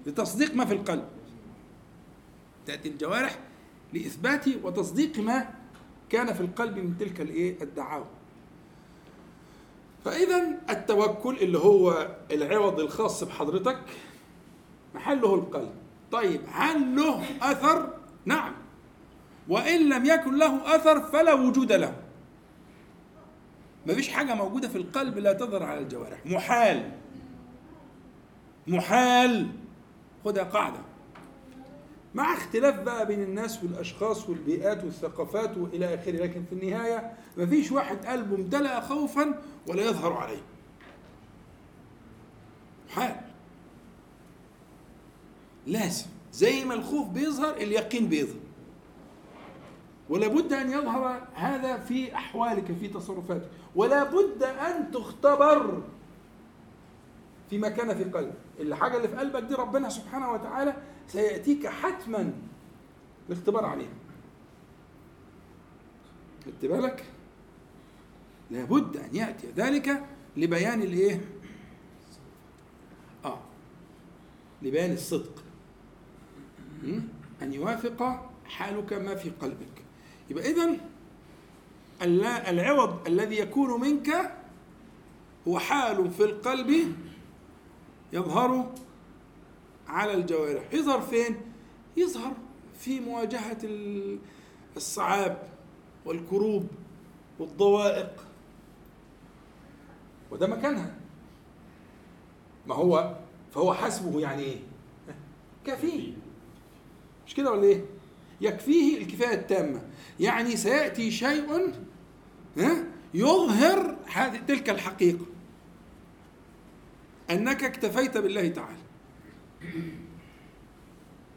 لتصديق 0.06 0.54
ما 0.54 0.64
في 0.64 0.74
القلب. 0.74 1.08
تأتي 2.66 2.88
الجوارح 2.88 3.38
لإثبات 3.92 4.48
وتصديق 4.62 5.18
ما 5.18 5.54
كان 6.10 6.34
في 6.34 6.40
القلب 6.40 6.78
من 6.78 6.98
تلك 6.98 7.20
الإيه؟ 7.20 7.62
الدعاوى. 7.62 8.17
فإذا 10.04 10.58
التوكل 10.70 11.36
اللي 11.36 11.58
هو 11.58 12.08
العوض 12.30 12.80
الخاص 12.80 13.24
بحضرتك 13.24 13.78
محله 14.94 15.34
القلب. 15.34 15.70
طيب 16.12 16.40
هل 16.52 16.96
له 16.96 17.24
أثر؟ 17.42 17.94
نعم. 18.24 18.52
وإن 19.48 19.88
لم 19.88 20.04
يكن 20.04 20.38
له 20.38 20.76
أثر 20.76 21.00
فلا 21.00 21.32
وجود 21.32 21.72
له. 21.72 21.96
مفيش 23.86 24.08
حاجة 24.08 24.34
موجودة 24.34 24.68
في 24.68 24.78
القلب 24.78 25.18
لا 25.18 25.32
تظهر 25.32 25.62
على 25.62 25.80
الجوارح. 25.80 26.26
محال. 26.26 26.90
محال. 28.66 29.46
خدها 30.24 30.44
قاعدة. 30.44 30.87
مع 32.14 32.32
اختلاف 32.34 32.80
بقى 32.80 33.06
بين 33.06 33.22
الناس 33.22 33.62
والأشخاص 33.64 34.28
والبيئات 34.28 34.84
والثقافات 34.84 35.56
وإلى 35.56 35.94
آخره. 35.94 36.12
لكن 36.12 36.44
في 36.44 36.52
النهاية 36.52 37.12
مفيش 37.36 37.72
واحد 37.72 38.06
قلبه 38.06 38.36
امتلأ 38.36 38.80
خوفا 38.80 39.42
ولا 39.66 39.82
يظهر 39.82 40.12
عليه. 40.12 40.40
محال 42.88 43.16
لازم. 45.66 46.06
زي 46.32 46.64
ما 46.64 46.74
الخوف 46.74 47.08
بيظهر 47.08 47.56
اليقين 47.56 48.08
بيظهر. 48.08 48.40
ولا 50.08 50.28
بد 50.28 50.52
أن 50.52 50.70
يظهر 50.70 51.26
هذا 51.34 51.76
في 51.78 52.14
أحوالك 52.14 52.72
في 52.80 52.88
تصرفاتك. 52.88 53.48
ولا 53.76 54.04
بد 54.04 54.42
أن 54.42 54.90
تختبر 54.90 55.82
فيما 57.50 57.68
كان 57.68 57.96
في 57.96 58.04
قلبك. 58.04 58.34
الحاجة 58.60 58.96
اللي 58.96 59.08
في 59.08 59.16
قلبك 59.16 59.42
دي 59.42 59.54
ربنا 59.54 59.88
سبحانه 59.88 60.32
وتعالى 60.32 60.76
سيأتيك 61.08 61.66
حتما 61.66 62.32
الاختبار 63.28 63.64
عليها 63.64 63.94
خدت 66.46 66.64
بالك؟ 66.66 67.04
لابد 68.50 68.96
أن 68.96 69.16
يأتي 69.16 69.46
ذلك 69.56 70.04
لبيان 70.36 70.82
الإيه؟ 70.82 71.24
آه 73.24 73.40
لبيان 74.62 74.92
الصدق? 74.92 75.44
أن 77.42 77.52
يوافق 77.52 78.30
حالك 78.44 78.92
ما 78.92 79.14
في 79.14 79.30
قلبك. 79.30 79.84
يبقى 80.30 80.50
اذا 80.50 80.76
العوض 82.50 83.06
الذي 83.08 83.38
يكون 83.38 83.80
منك 83.80 84.32
هو 85.48 85.58
حال 85.58 86.10
في 86.10 86.24
القلب 86.24 86.94
يظهر 88.12 88.72
على 89.88 90.14
الجوارح. 90.14 90.72
يظهر 90.72 91.00
فين؟ 91.00 91.36
يظهر 91.96 92.32
في 92.78 93.00
مواجهة 93.00 93.58
الصعاب 94.76 95.42
والكروب 96.04 96.66
والضوائق. 97.38 98.24
وده 100.30 100.46
مكانها. 100.46 100.94
ما 102.66 102.74
هو 102.74 103.16
فهو 103.54 103.74
حسبه 103.74 104.20
يعني 104.20 104.42
إيه؟ 104.42 104.58
كفيه. 105.64 106.12
مش 107.26 107.34
كده 107.34 107.50
ولا 107.50 107.62
إيه؟ 107.62 107.84
يكفيه 108.40 108.98
الكفاية 108.98 109.34
التامة. 109.34 109.82
يعني 110.20 110.56
سيأتي 110.56 111.10
شيء 111.10 111.74
ها؟ 112.58 112.84
يظهر 113.14 113.96
هذه 114.12 114.36
تلك 114.48 114.70
الحقيقة. 114.70 115.26
أنك 117.30 117.64
اكتفيت 117.64 118.18
بالله 118.18 118.48
تعالى. 118.48 118.77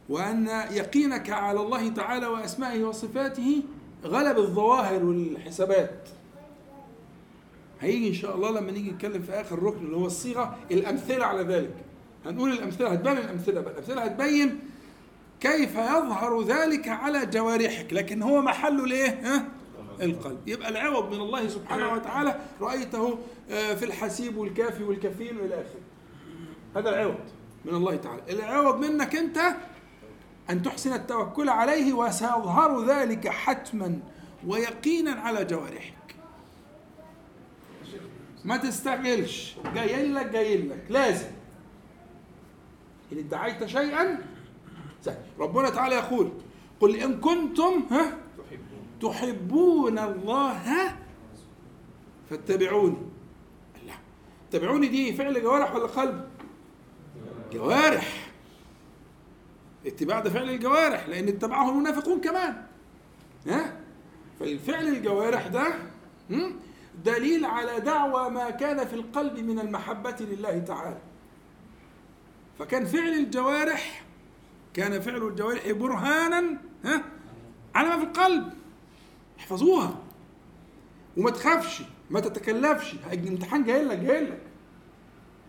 وأن 0.10 0.48
يقينك 0.72 1.30
على 1.30 1.60
الله 1.62 1.90
تعالى 1.90 2.28
وأسمائه 2.28 2.84
وصفاته 2.84 3.64
غلب 4.06 4.38
الظواهر 4.38 5.04
والحسابات. 5.06 6.10
هيجي 7.82 8.10
إن 8.10 8.14
شاء 8.14 8.36
الله 8.36 8.52
لما 8.52 8.72
نيجي 8.72 8.92
نتكلم 8.92 9.22
في 9.22 9.32
آخر 9.32 9.64
ركن 9.64 9.86
اللي 9.86 9.98
هو 9.98 10.06
الصيغة 10.06 10.58
الأمثلة 10.72 11.26
على 11.26 11.42
ذلك. 11.44 11.74
هنقول 12.26 12.52
الأمثلة 12.52 12.90
هتبان 12.90 13.18
الأمثلة 13.18 13.62
بقى 13.62 13.72
الأمثلة 13.74 14.02
هتبين 14.04 14.60
كيف 15.40 15.76
يظهر 15.76 16.44
ذلك 16.44 16.88
على 16.88 17.26
جوارحك 17.26 17.94
لكن 17.94 18.22
هو 18.22 18.42
محله 18.42 18.86
الإيه؟ 18.86 19.10
ها؟ 19.10 19.46
القلب. 20.02 20.48
يبقى 20.48 20.70
العوض 20.70 21.14
من 21.14 21.22
الله 21.22 21.48
سبحانه 21.48 21.94
وتعالى 21.94 22.40
رأيته 22.62 23.18
في 23.50 23.86
الحسيب 23.86 24.38
والكافي 24.38 24.84
والكفيل 24.84 25.38
وإلى 25.38 25.54
آخره. 25.54 25.82
هذا 26.76 26.90
العوض. 26.90 27.20
من 27.66 27.76
الله 27.76 27.96
تعالى. 27.96 28.22
العوض 28.30 28.86
منك 28.86 29.16
انت 29.16 29.40
أن 30.50 30.64
تحسن 30.64 30.94
التوكل 30.94 31.50
عليه 31.50 31.94
وسيظهر 31.94 32.86
ذلك 32.86 33.28
حتما 33.28 34.00
ويقينا 34.48 35.12
على 35.12 35.46
جوارحك. 35.46 36.16
ما 38.46 38.58
تستعجلش. 38.58 39.56
جاي 39.76 40.08
لك 40.08 40.26
جاي 40.26 40.58
لك. 40.58 40.86
لازم. 40.90 41.28
إن 43.14 43.18
ادعيت 43.18 43.66
شيئا. 43.66 44.26
ربنا 45.40 45.70
تعالى 45.70 45.96
يقول 45.96 46.32
قل 46.80 46.96
إن 46.96 47.20
كنتم 47.20 47.86
ها 47.92 48.18
تحبون 49.02 50.00
الله 50.00 50.94
فاتبعوني. 52.30 52.98
لا. 53.88 53.94
اتبعوني 54.50 54.88
دي 54.88 55.14
فعل 55.14 55.42
جوارح 55.42 55.76
ولا 55.76 55.86
قلب؟ 55.86 56.31
جوارح 57.54 58.32
اتباع 59.86 60.20
ده 60.20 60.30
فعل 60.30 60.50
الجوارح 60.50 61.08
لأن 61.08 61.28
اتبعه 61.28 61.70
المنافقون 61.70 62.22
كمان. 62.22 62.66
ها؟ 63.48 63.78
فالفعل 64.40 64.88
الجوارح 64.88 65.48
ده 65.48 65.74
دليل 67.06 67.46
على 67.46 67.80
دعوى 67.80 68.30
ما 68.30 68.50
كان 68.50 68.88
في 68.88 68.94
القلب 68.94 69.40
من 69.40 69.60
المحبة 69.60 70.16
لله 70.20 70.60
تعالى. 70.60 70.98
فكان 72.60 72.86
فعل 72.86 73.14
الجوارح 73.14 74.04
كان 74.74 75.02
فعل 75.02 75.28
الجوارح 75.28 75.72
برهانا 75.72 76.58
ها؟ 76.86 77.04
على 77.76 77.90
ما 77.90 77.98
في 77.98 78.04
القلب. 78.04 78.54
احفظوها. 79.40 79.96
وما 81.18 81.32
تخافش 81.32 81.82
ما 82.10 82.20
تتكلفش. 82.20 82.96
الامتحان 83.14 83.64
جاي 83.64 83.84
لك 83.84 83.98
جاي 83.98 84.22
لك 84.26 84.42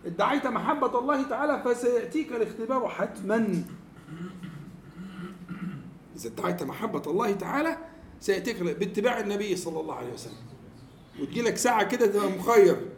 ادعيت 0.07 0.47
محبة 0.47 0.99
الله 0.99 1.23
تعالى 1.23 1.63
فسيأتيك 1.65 2.33
الاختبار 2.33 2.89
حتما. 2.89 3.65
إذا 6.17 6.29
ادعيت 6.29 6.63
محبة 6.63 7.03
الله 7.07 7.33
تعالى 7.33 7.77
سيأتيك 8.21 8.63
باتباع 8.63 9.21
النبي 9.21 9.57
صلى 9.57 9.81
الله 9.81 9.95
عليه 9.95 10.13
وسلم. 10.13 10.43
وتجي 11.21 11.43
لك 11.43 11.57
ساعة 11.57 11.83
كده 11.83 12.07
تبقى 12.07 12.31
مخير. 12.31 12.89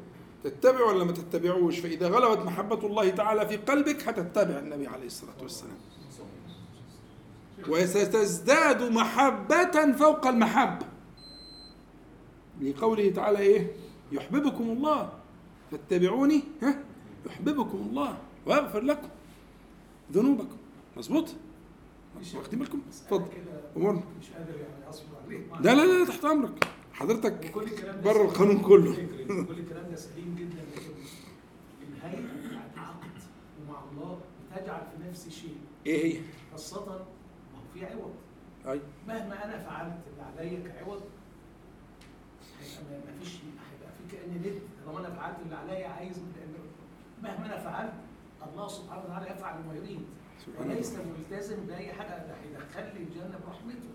تتبع 0.44 0.80
ولا 0.80 1.04
ما 1.04 1.12
تتبعوش؟ 1.12 1.78
فإذا 1.78 2.08
غلبت 2.08 2.46
محبة 2.46 2.86
الله 2.86 3.10
تعالى 3.10 3.48
في 3.48 3.56
قلبك 3.56 4.08
هتتبع 4.08 4.58
النبي 4.58 4.86
عليه 4.86 5.06
الصلاة 5.06 5.42
والسلام. 5.42 5.76
وستزداد 7.68 8.82
محبة 8.82 9.92
فوق 9.92 10.26
المحبة 10.26 10.86
لقوله 12.60 13.10
تعالى 13.10 13.38
إيه؟ 13.38 13.72
يحببكم 14.12 14.64
الله. 14.64 15.12
فاتبعوني. 15.70 16.42
ها؟ 16.62 16.78
يحببكم 17.26 17.78
الله 17.78 18.18
ويغفر 18.46 18.80
لكم 18.80 19.08
ذنوبكم. 20.12 20.56
مظبوط؟ 20.96 21.28
واخدين 22.34 22.58
بالكم؟ 22.58 22.82
اتفضل. 22.88 23.26
أمورنا. 23.76 24.02
مش 24.20 24.30
قادر 24.30 24.54
يعني 24.60 24.88
أصبر 24.90 25.06
عليه. 25.26 25.38
لا 25.60 25.74
لا 25.74 25.98
لا 25.98 26.04
تحت 26.06 26.24
أمرك. 26.24 26.64
حضرتك 26.92 27.52
بره. 28.04 28.22
القانون 28.24 28.58
كله. 28.62 28.94
كل 28.94 29.58
الكلام 29.58 29.90
ده 29.90 29.96
سليم 29.96 30.34
جدا 30.38 30.64
الهيئه 31.82 32.20
بتاعت 32.48 32.74
العقد 32.74 33.10
ومع 33.60 33.78
الله 33.92 34.20
بتجعل 34.52 34.80
في 34.80 35.08
نفسي 35.08 35.30
شيء. 35.30 35.56
إيه 35.86 36.14
هي؟ 36.16 36.20
خاصة 36.52 36.86
ما 36.86 36.92
هو 36.94 37.64
في 37.74 37.86
عوض. 37.86 38.12
أي. 38.66 38.80
مهما 39.08 39.44
أنا 39.44 39.62
فعلت 39.62 39.98
اللي 40.12 40.22
عليا 40.22 40.68
كعوض 40.68 41.00
هيبقى 42.60 42.98
ما- 43.06 43.18
فيش 43.22 43.32
هيبقى 43.34 43.92
في 43.98 44.16
كاني 44.16 44.38
ند. 44.38 44.60
طالما 44.86 45.00
أنا 45.00 45.14
فعلت 45.14 45.36
اللي 45.44 45.56
عليا 45.56 45.88
عايز 45.88 46.16
لأن 46.18 46.43
مهما 47.24 47.46
أنا 47.46 47.58
فعلت 47.58 47.92
الله 48.52 48.68
سبحانه 48.68 49.02
وتعالى 49.04 49.30
يفعل 49.30 49.54
ما 49.68 49.74
يريد. 49.74 50.00
وليس 50.60 50.92
ملتزم 50.92 51.56
بأي 51.66 51.92
حاجة. 51.92 52.08
ده 52.08 52.34
هيدخلني 52.42 53.04
الجنة 53.04 53.38
برحمته. 53.46 53.88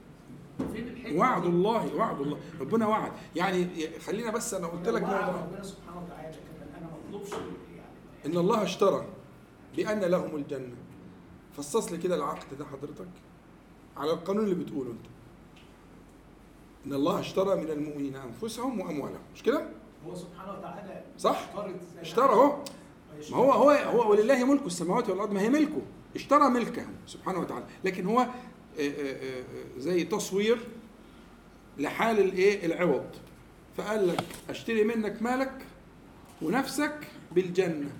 فين 0.73 0.87
الحكمة 0.87 1.19
وعد؟ 1.19 1.45
الله 1.45 1.95
وعد 1.95 2.21
الله. 2.21 2.37
ربنا 2.59 2.87
وعد. 2.87 3.11
يعني 3.35 3.89
خلينا 3.99 4.31
بس 4.31 4.53
أنا 4.53 4.67
قلت 4.67 4.89
لك 4.89 5.03
ربنا 5.03 5.63
سبحانه 5.63 6.03
وتعالى 6.03 6.37
كمان. 6.37 6.69
أنا 6.77 6.87
ما 6.87 6.97
اطلبش 7.09 7.31
يعني. 7.31 8.25
إن 8.25 8.37
الله 8.37 8.63
اشترى 8.63 9.05
بأن 9.75 9.99
لهم 9.99 10.35
الجنة. 10.35 10.75
فصص 11.57 11.91
لي 11.91 11.97
كده 11.97 12.15
العقد 12.15 12.57
ده 12.57 12.65
حضرتك 12.65 13.07
على 13.97 14.11
القانون 14.11 14.43
اللي 14.43 14.55
بتقوله 14.55 14.91
أنت. 14.91 15.05
إن 16.85 16.93
الله 16.93 17.19
اشترى 17.19 17.55
من 17.55 17.71
المؤمنين 17.71 18.15
أنفسهم 18.15 18.79
وأموالهم. 18.79 19.21
مش 19.33 19.43
كده؟ 19.43 19.69
هو 20.07 20.15
سبحانه 20.15 20.53
وتعالى 20.53 21.03
صح؟ 21.17 21.49
اشترى 22.01 22.29
أهو. 22.29 22.63
ما 23.31 23.37
هو 23.37 23.51
هو 23.51 23.69
هو 23.69 24.11
ولله 24.11 24.45
ملك 24.45 24.65
السماوات 24.65 25.09
والأرض 25.09 25.31
ما 25.33 25.41
هي 25.41 25.49
ملكه. 25.49 25.81
اشترى 26.15 26.49
ملكه 26.49 26.85
سبحانه 27.07 27.39
وتعالى. 27.39 27.65
لكن 27.83 28.05
هو 28.05 28.19
آه، 28.19 28.27
آه، 28.79 29.39
آه، 29.39 29.43
زي 29.77 30.03
تصوير 30.03 30.57
لحال 31.77 32.19
الإيه؟ 32.19 32.65
العوض. 32.65 33.05
فقال 33.77 34.07
لك 34.07 34.23
أشتري 34.49 34.83
منك 34.83 35.21
مالك 35.21 35.65
ونفسك 36.41 37.07
بالجنة. 37.31 37.91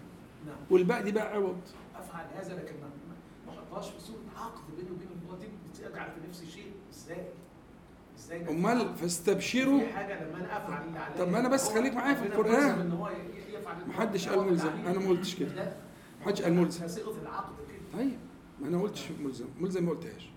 نعم. 0.46 0.56
والباقي 0.70 1.04
دي 1.04 1.12
بقى 1.12 1.34
عوض. 1.34 1.62
أفعل 1.96 2.26
هذا 2.36 2.56
لكن 2.56 2.76
ما 3.48 3.54
احطهاش 3.54 3.90
في 3.90 4.00
صوره 4.00 4.20
عقد 4.38 4.76
بيني 4.78 4.90
وبين 4.92 5.40
دي 5.40 5.48
بتجعل 5.74 6.12
في 6.12 6.28
نفسي 6.30 6.46
شيء؟ 6.52 6.69
إزاي؟ 8.36 8.50
أمال 8.50 8.96
فاستبشروا. 8.96 9.80
في 9.80 9.94
حاجة 9.94 10.24
لما 10.28 10.38
أنا 10.38 10.58
افعل 10.58 10.88
اللي 10.88 11.00
عليا. 11.00 11.18
طب 11.18 11.28
ما 11.32 11.40
أنا 11.40 11.50
بس 11.50 11.70
خليك 11.70 11.94
معايا 11.94 12.16
في 12.16 12.26
يفعل 13.54 13.88
محدش 13.88 14.28
قال 14.28 14.40
ملزم. 14.52 14.70
عليه. 14.70 14.90
أنا 14.92 15.00
ما 15.00 15.10
قلتش 15.10 15.36
كده. 15.36 15.74
محدش 16.22 16.42
قال 16.42 16.54
ملزم. 16.54 16.88
صيغه 16.88 17.22
العقد 17.22 17.54
كده. 17.70 18.00
طيب 18.02 18.18
ما 18.62 18.68
أنا 18.68 18.82
قلتش 18.82 19.12
ملزم. 19.20 19.46
ملزم 19.60 19.84
ما 19.86 19.92
قلتهاش. 19.92 20.30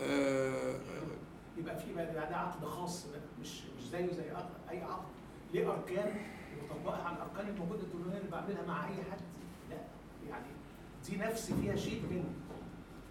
آه، 0.00 0.78
يبقى 1.58 1.78
في 1.78 1.94
ده 1.94 2.36
عقد 2.36 2.64
خاص 2.64 3.06
بقى. 3.06 3.20
مش 3.40 3.62
مش 3.78 3.88
زيه 3.88 4.12
زي 4.12 4.22
أي 4.70 4.82
عقد. 4.82 5.04
ليه 5.54 5.72
أركان 5.72 6.14
وطبقها 6.70 7.02
على 7.02 7.16
الأركان 7.16 7.48
الموجوده 7.54 7.82
الدنيويه 7.82 8.18
اللي 8.18 8.30
بعملها 8.30 8.62
مع 8.68 8.84
أي 8.88 8.94
حد؟ 9.10 9.20
لا. 9.70 9.76
يعني 10.30 10.46
دي 11.10 11.16
نفسي 11.16 11.54
فيها 11.62 11.76
شيء 11.76 12.02
منه 12.10 12.24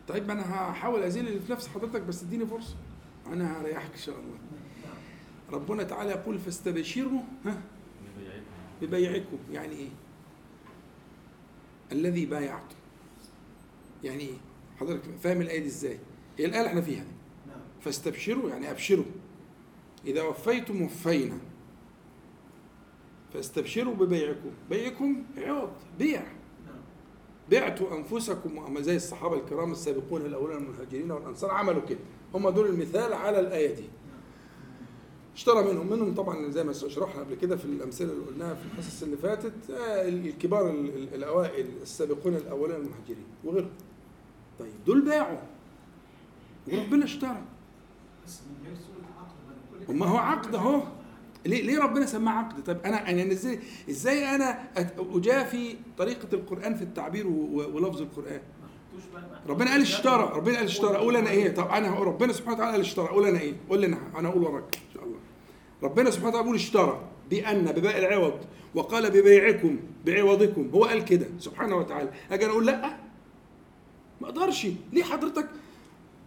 طيب 0.07 0.27
ما 0.27 0.33
أنا 0.33 0.55
هحاول 0.71 1.03
أزيل 1.03 1.27
اللي 1.27 1.39
في 1.39 1.51
نفس 1.51 1.67
حضرتك 1.67 2.01
بس 2.01 2.23
اديني 2.23 2.45
فرصة. 2.45 2.75
أنا 3.27 3.61
هريحك 3.61 3.91
إن 3.91 3.97
شاء 3.97 4.15
الله. 4.15 4.37
ربنا 5.51 5.83
تعالى 5.83 6.09
يقول 6.09 6.39
فاستبشروا 6.39 7.21
ها. 7.45 7.61
ببيعكم. 8.81 9.37
يعني 9.51 9.75
إيه؟ 9.75 9.89
الذي 11.91 12.25
بايعتم 12.25 12.75
يعني 14.03 14.19
إيه؟ 14.23 14.37
حضرتك 14.79 15.01
فاهم 15.23 15.41
الآية 15.41 15.59
دي 15.59 15.65
إزاي؟ 15.67 15.99
هي 16.37 16.45
الآية 16.45 16.59
اللي 16.59 16.69
إحنا 16.69 16.81
فيها 16.81 17.05
فاستبشروا 17.81 18.49
يعني 18.49 18.71
أبشروا. 18.71 19.05
إذا 20.05 20.21
وفيتم 20.23 20.81
وفينا. 20.81 21.37
فاستبشروا 23.33 23.93
ببيعكم. 23.93 24.51
بيعكم 24.69 25.23
عوض 25.37 25.71
بيع. 25.99 26.23
بعتوا 27.51 27.97
أنفسكم 27.97 28.81
زي 28.81 28.95
الصحابة 28.95 29.35
الكرام 29.35 29.71
السابقون 29.71 30.21
الاولون 30.21 30.61
من 30.63 30.69
المهاجرين 30.69 31.11
والأنصار 31.11 31.51
عملوا 31.51 31.81
كده. 31.81 31.99
هم 32.35 32.49
دول 32.49 32.67
المثال 32.67 33.13
على 33.13 33.39
الآية 33.39 33.75
دي. 33.75 33.83
اشترى 35.35 35.63
منهم 35.73 35.89
منهم 35.89 36.13
طبعا 36.15 36.51
زي 36.51 36.63
ما 36.63 36.73
شرحنا 36.73 37.21
قبل 37.21 37.35
كده 37.35 37.55
في 37.57 37.65
الأمثلة 37.65 38.11
اللي 38.13 38.25
قلناها 38.25 38.53
في 38.53 38.65
الحصص 38.65 39.03
اللي 39.03 39.17
فاتت 39.17 39.69
آه، 39.69 40.07
الكبار 40.07 40.69
ال- 40.69 40.95
ال- 40.97 41.13
الأوائل 41.15 41.65
السابقون 41.81 42.35
الاولون 42.35 42.79
من 42.79 42.85
المهاجرين 42.85 43.25
وغيرهم. 43.43 43.69
طيب 44.59 44.71
دول 44.85 45.01
باعوا 45.01 45.37
وربنا 46.67 47.05
اشترى. 47.05 47.41
ما 49.89 50.05
هو 50.05 50.17
عقد 50.17 50.55
أهو. 50.55 50.81
ليه 51.45 51.61
ليه 51.63 51.79
ربنا 51.79 52.05
سماه 52.05 52.31
عقد؟ 52.31 52.63
طب 52.63 52.77
أنا 52.85 53.09
أنا 53.09 53.31
إزاي 53.31 53.59
إزاي 53.89 54.35
أنا 54.35 54.63
أجافي 55.15 55.75
طريقة 55.97 56.27
القرآن 56.33 56.75
في 56.75 56.81
التعبير 56.83 57.27
ولفظ 57.27 58.01
القرآن؟ 58.01 58.41
ربنا 59.47 59.71
قال 59.71 59.81
اشترى. 59.81 60.31
ربنا 60.35 60.55
قال 60.55 60.65
اشترى. 60.65 60.95
أقول 60.95 61.15
أنا 61.15 61.29
إيه؟ 61.29 61.53
طب 61.53 61.67
أنا 61.67 61.99
ربنا 61.99 62.33
سبحانه 62.33 62.55
وتعالى 62.55 62.71
قال 62.71 62.81
اشترى. 62.81 63.05
أقول 63.05 63.25
أنا 63.27 63.39
إيه؟ 63.39 63.53
قول 63.69 63.83
أنا. 63.83 63.97
أنا 64.17 64.27
أقول 64.29 64.43
وراك 64.43 64.75
إن 64.75 64.93
شاء 64.93 65.03
الله. 65.03 65.17
ربنا 65.83 66.09
سبحانه 66.11 66.27
وتعالى 66.29 66.43
بيقول 66.43 66.57
اشترى. 66.59 67.01
بأن 67.29 67.65
بباء 67.65 67.97
العوض. 67.99 68.39
وقال 68.75 69.09
ببيعكم 69.11 69.79
بعوضكم. 70.05 70.69
هو 70.73 70.85
قال 70.85 71.05
كده. 71.05 71.27
سبحانه 71.39 71.75
وتعالى. 71.75 72.09
أجي 72.31 72.45
أنا 72.45 72.53
أقول 72.53 72.65
لأ. 72.65 72.97
ما 74.21 74.27
أقدرش. 74.29 74.67
ليه 74.93 75.03
حضرتك 75.03 75.47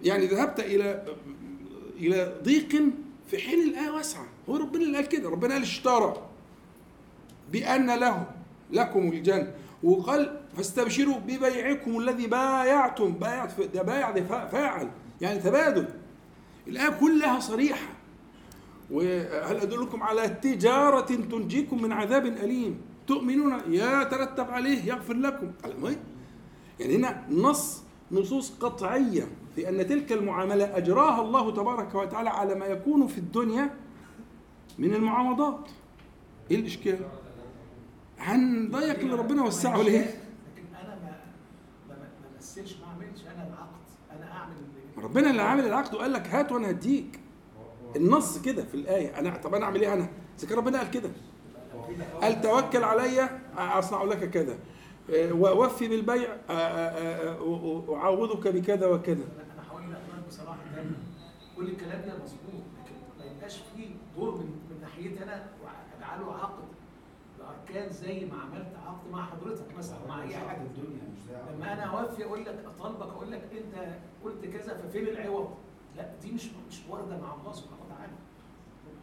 يعني 0.03 0.27
ذهبت 0.27 0.61
إلى 0.61 1.05
إلى 1.97 2.41
ضيق 2.43 2.83
في 3.29 3.39
حين 3.39 3.69
الآية 3.69 3.91
واسعة؟ 3.91 4.27
هو 4.49 4.57
ربنا 4.57 4.83
اللي 4.83 4.97
قال 4.97 5.09
كده. 5.09 5.31
ربنا 5.31 5.55
قال 5.55 5.63
اشترى. 5.63 6.23
بأن 7.53 7.91
له 7.91 8.27
لكم 8.71 9.13
الجنة. 9.13 9.55
وقال 9.83 10.41
فاستبشروا 10.59 11.19
ببيعكم 11.19 11.99
الذي 11.99 12.27
بايعتم. 12.27 13.11
بايعت 13.13 13.61
ده 13.75 13.83
بايع 13.83 14.11
ده 14.11 14.23
فا- 14.25 14.47
فاعل 14.47 14.91
يعني 15.21 15.39
تبادل. 15.39 15.89
الآية 16.69 16.89
كلها 17.01 17.41
صريحة. 17.41 17.87
وهل 18.91 19.57
أدلكم 19.57 20.03
على 20.03 20.29
تجارة 20.29 21.01
تنجيكم 21.01 21.83
من 21.83 21.93
عذاب 21.93 22.27
أليم؟ 22.27 22.81
تؤمنون؟ 23.07 23.61
يترتب 23.69 24.51
عليه 24.51 24.85
يغفر 24.85 25.15
لكم. 25.15 25.51
يعني 26.81 26.97
هنا 26.97 27.25
نص 27.31 27.83
نصوص 28.13 28.51
قطعية 28.61 29.29
في 29.57 29.69
أن 29.69 29.87
تلك 29.87 30.13
المعاملة 30.13 30.77
أجراها 30.77 31.21
الله 31.23 31.51
تبارك 31.51 31.95
وتعالى 31.95 32.31
على 32.31 32.55
ما 32.55 32.67
يكون 32.67 33.07
في 33.07 33.19
الدنيا 33.19 33.71
من 34.79 34.95
المعاوضات 34.95 35.69
إيه 36.51 36.57
الإشكال؟ 36.61 36.99
هنضيق 38.19 38.99
اللي 38.99 39.15
ربنا 39.15 39.43
وسعه 39.45 39.83
ليه 39.83 40.01
لكن 40.01 40.75
أنا 40.83 40.95
ما 41.03 41.17
ما 41.89 41.95
ما 42.59 42.65
ما 42.81 42.87
اعملش 42.93 43.21
أنا 43.27 43.47
العقد 43.49 43.79
أنا 44.19 44.33
أعمل 44.33 44.53
اللي- 44.57 45.05
ربنا 45.07 45.31
اللي 45.31 45.43
عامل 45.43 45.67
العقد 45.67 45.95
وقال 45.95 46.13
لك 46.13 46.27
هات 46.27 46.53
وأنا 46.53 46.71
هديك. 46.71 47.21
النص 47.97 48.39
كده 48.43 48.65
في 48.65 48.75
الآية. 48.75 49.19
أنا 49.19 49.37
طب 49.37 49.55
أنا 49.55 49.65
أعمل 49.65 49.81
إيه 49.83 49.93
أنا؟ 49.93 50.09
اذا 50.39 50.49
كان 50.49 50.59
ربنا 50.59 50.79
قال 50.79 50.91
كده. 50.91 51.11
قال 52.23 52.41
توكل 52.41 52.85
علي 52.85 53.29
أصنع 53.59 54.03
لك 54.03 54.31
كذا. 54.31 54.59
آه، 55.11 55.33
ووفي 55.33 55.89
بالبيع 55.89 56.29
آه، 56.51 56.53
آه، 56.53 57.97
اعوضك 57.97 58.49
بكذا 58.49 58.87
وكذا. 58.87 59.15
أنا 59.25 59.63
حاولت 59.69 59.85
اقنعك 59.87 60.27
بصراحة 60.29 60.59
كل 61.57 61.69
الكلام 61.69 62.01
ده 62.01 62.13
مظبوط 62.23 62.63
لكن 62.85 62.95
ما 63.19 63.25
يبقاش 63.25 63.57
فيه 63.77 63.89
دور 64.17 64.35
من 64.35 64.45
من 64.71 64.81
ناحيتي 64.81 65.23
أنا 65.25 65.47
وأجعله 65.65 66.35
عقد. 66.35 66.65
باركان 67.39 67.93
زي 67.93 68.25
ما 68.25 68.41
عملت 68.41 68.73
عقد 68.87 69.11
مع 69.13 69.25
حضرتك 69.27 69.77
مثلا 69.79 69.99
مع 70.09 70.23
أي 70.23 70.25
الدنيا 70.27 70.39
مش 70.39 70.43
زي 70.43 70.49
عقد 70.49 71.08
لما 71.55 71.73
أنا 71.73 71.83
اوفي 71.85 72.25
أقول 72.25 72.45
لك 72.45 72.65
أطالبك 72.67 73.03
أقول 73.03 73.33
لك 73.33 73.43
أنت 73.53 73.89
قلت 74.25 74.45
كذا 74.45 74.77
ففين 74.77 75.09
العوض؟ 75.09 75.55
لا 75.97 76.11
دي 76.23 76.33
مش 76.33 76.45
مش 76.69 76.81
وارده 76.91 77.17
مع 77.17 77.35
الله 77.35 77.53
سبحانه 77.53 77.83
وتعالى. 77.87 78.13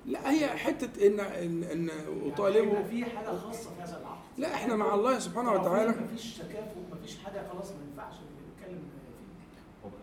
لا 0.06 0.32
هي 0.32 0.48
حتة 0.48 1.08
إن 1.08 1.20
إن 1.20 1.64
إن 1.64 1.90
أطالبه. 2.32 2.74
يعني 2.74 2.86
في 2.86 3.06
حاجة 3.06 3.38
خاصة 3.38 3.70
في 3.76 3.82
هذا 3.82 4.00
العقد. 4.00 4.18
لا 4.38 4.54
إحنا 4.56 4.76
مع 4.76 4.96
الله 4.96 5.20
سبحانه 5.20 5.52
وتعالى. 5.52 5.92
مفيش 5.92 6.38
تكافؤ 6.38 6.80
مفيش 6.94 7.18
حاجة 7.18 7.48
خلاص 7.54 7.72
ما 7.72 7.78
ينفعش 7.92 8.14
نتكلم 8.16 8.80
فيه. 8.80 8.96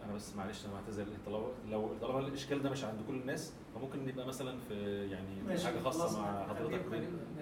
أنا 0.04 0.14
بس 0.14 0.36
معلش 0.36 0.64
أنا 0.64 0.74
بعتذر 0.74 1.06
طالما 1.26 1.46
لو 1.70 1.90
طالما 2.00 2.18
الإشكال 2.18 2.62
ده 2.62 2.70
مش 2.70 2.84
عند 2.84 2.98
كل 3.08 3.14
الناس 3.14 3.52
فممكن 3.74 4.06
نبقى 4.06 4.26
مثلا 4.26 4.58
في 4.68 5.06
يعني 5.10 5.58
حاجة 5.64 5.78
خاصة 5.78 6.20
مع 6.22 6.46
حضرتك 6.46 6.82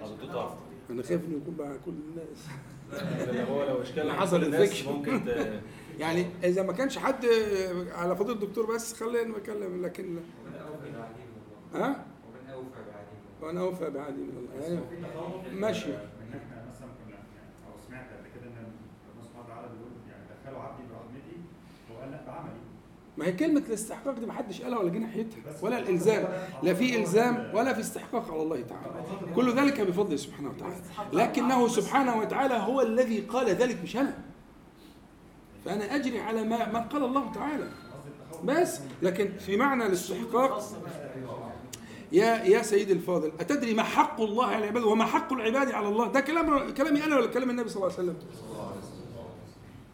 حضرتك. 0.00 0.56
أنا 0.90 1.02
خايف 1.02 1.24
إنه 1.24 1.36
يكون 1.36 1.56
مع 1.58 1.76
كل 1.86 1.92
الناس. 1.92 2.48
لو 3.32 3.44
هو 3.44 3.64
لو 3.64 3.82
اشكال. 3.82 4.06
ممكن 4.92 5.24
ت- 5.24 5.60
يعني 6.00 6.26
إذا 6.44 6.62
ما 6.62 6.72
كانش 6.72 6.98
حد 6.98 7.26
على 7.92 8.16
فضيلة 8.16 8.32
الدكتور 8.42 8.74
بس 8.74 8.92
خلينا 8.94 9.38
نتكلم 9.38 9.82
لكن 9.86 10.04
ومن 10.16 10.94
ها؟ 11.74 12.04
ومن 12.26 12.50
أوفى 12.52 12.70
بعهده 12.86 13.10
من 13.12 13.30
الله 13.32 13.46
وأنا 13.46 13.60
اوفى 13.60 13.90
بعهدي 13.90 14.20
من 14.22 14.36
الله 14.38 14.62
يعني 14.64 14.80
تخوف 15.14 15.52
ماشي. 15.60 15.86
ان 15.86 15.92
إحنا 16.28 16.64
مثلا 16.70 16.88
كنا 17.04 17.16
يعني 17.16 17.50
أو 17.66 17.72
سمعت 17.88 18.06
قبل 18.12 18.28
كده 18.34 18.46
ان 18.50 18.56
ربنا 19.10 19.24
سبحانه 19.28 19.44
وتعالى 19.46 19.68
بيقول 19.72 19.92
يعني 20.10 20.24
دخلوا 20.44 20.60
عبدي 20.62 20.82
برحمتي 20.90 21.36
وقال 21.94 22.10
لا 22.10 22.20
بعملي 22.26 22.60
ما 23.16 23.26
هي 23.26 23.32
كلمة 23.32 23.62
الاستحقاق 23.68 24.18
دي 24.18 24.26
ما 24.26 24.32
حدش 24.32 24.62
قالها 24.62 24.78
ولا 24.78 24.90
جه 24.90 24.98
ناحيتها 24.98 25.38
ولا 25.62 25.78
الإلزام 25.78 26.28
لا 26.62 26.74
في 26.74 26.96
إلزام 26.96 27.50
ولا 27.54 27.74
في 27.74 27.80
استحقاق 27.80 28.30
على 28.32 28.42
الله 28.42 28.60
تعالى. 28.62 29.04
كل 29.36 29.54
ذلك 29.54 29.80
بفضله 29.80 30.16
سبحانه 30.16 30.50
وتعالى. 30.50 30.76
لكنه 31.12 31.68
سبحانه 31.68 32.18
وتعالى 32.18 32.54
هو 32.54 32.80
الذي 32.80 33.20
قال 33.20 33.48
ذلك 33.48 33.78
مش 33.82 33.96
أنا. 33.96 34.18
فأنا 35.64 35.94
أجري 35.96 36.20
على 36.20 36.44
ما, 36.44 36.72
ما 36.72 36.80
قال 36.80 37.04
الله 37.04 37.32
تعالى. 37.32 37.68
بس 38.44 38.80
لكن 39.02 39.32
في 39.38 39.56
معنى 39.56 39.86
الاستحقاق. 39.86 40.62
يا 42.12 42.44
يا 42.44 42.62
سيدي 42.62 42.92
الفاضل 42.92 43.32
أتدري 43.40 43.74
ما 43.74 43.82
حق 43.82 44.20
الله 44.20 44.46
على 44.46 44.58
العباد 44.58 44.82
وما 44.82 45.04
حق 45.04 45.32
العباد 45.32 45.70
على 45.70 45.88
الله؟ 45.88 46.06
ده 46.08 46.20
كلام 46.20 46.70
كلامي 46.70 47.04
أنا 47.04 47.16
ولا 47.16 47.26
كلام 47.26 47.50
النبي 47.50 47.68
صلى 47.68 47.82
الله 47.82 47.96
عليه 47.98 48.04
وسلم؟ 48.08 48.16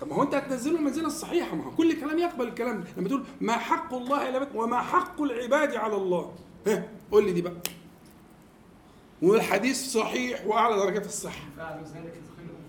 طب 0.01 0.09
ما 0.09 0.14
هو 0.14 0.23
انت 0.23 0.35
هتنزله 0.35 0.78
المنزله 0.78 1.06
الصحيحه 1.06 1.56
ما 1.56 1.64
هو 1.64 1.70
كل 1.70 2.01
كلام 2.01 2.18
يقبل 2.18 2.48
الكلام 2.48 2.81
ده. 2.81 2.86
لما 2.97 3.09
تقول 3.09 3.24
ما 3.40 3.52
حق 3.52 3.94
الله 3.94 4.28
العباد 4.28 4.48
وما 4.55 4.81
حق 4.81 5.23
العباد 5.23 5.74
على 5.74 5.97
الله. 5.97 6.32
ها 6.66 6.89
قول 7.12 7.24
لي 7.24 7.32
دي 7.32 7.43
بقى. 7.43 7.56
والحديث 9.23 9.93
صحيح 9.93 10.47
وأعلى 10.47 10.77
درجات 10.77 11.06
الصحة. 11.06 11.47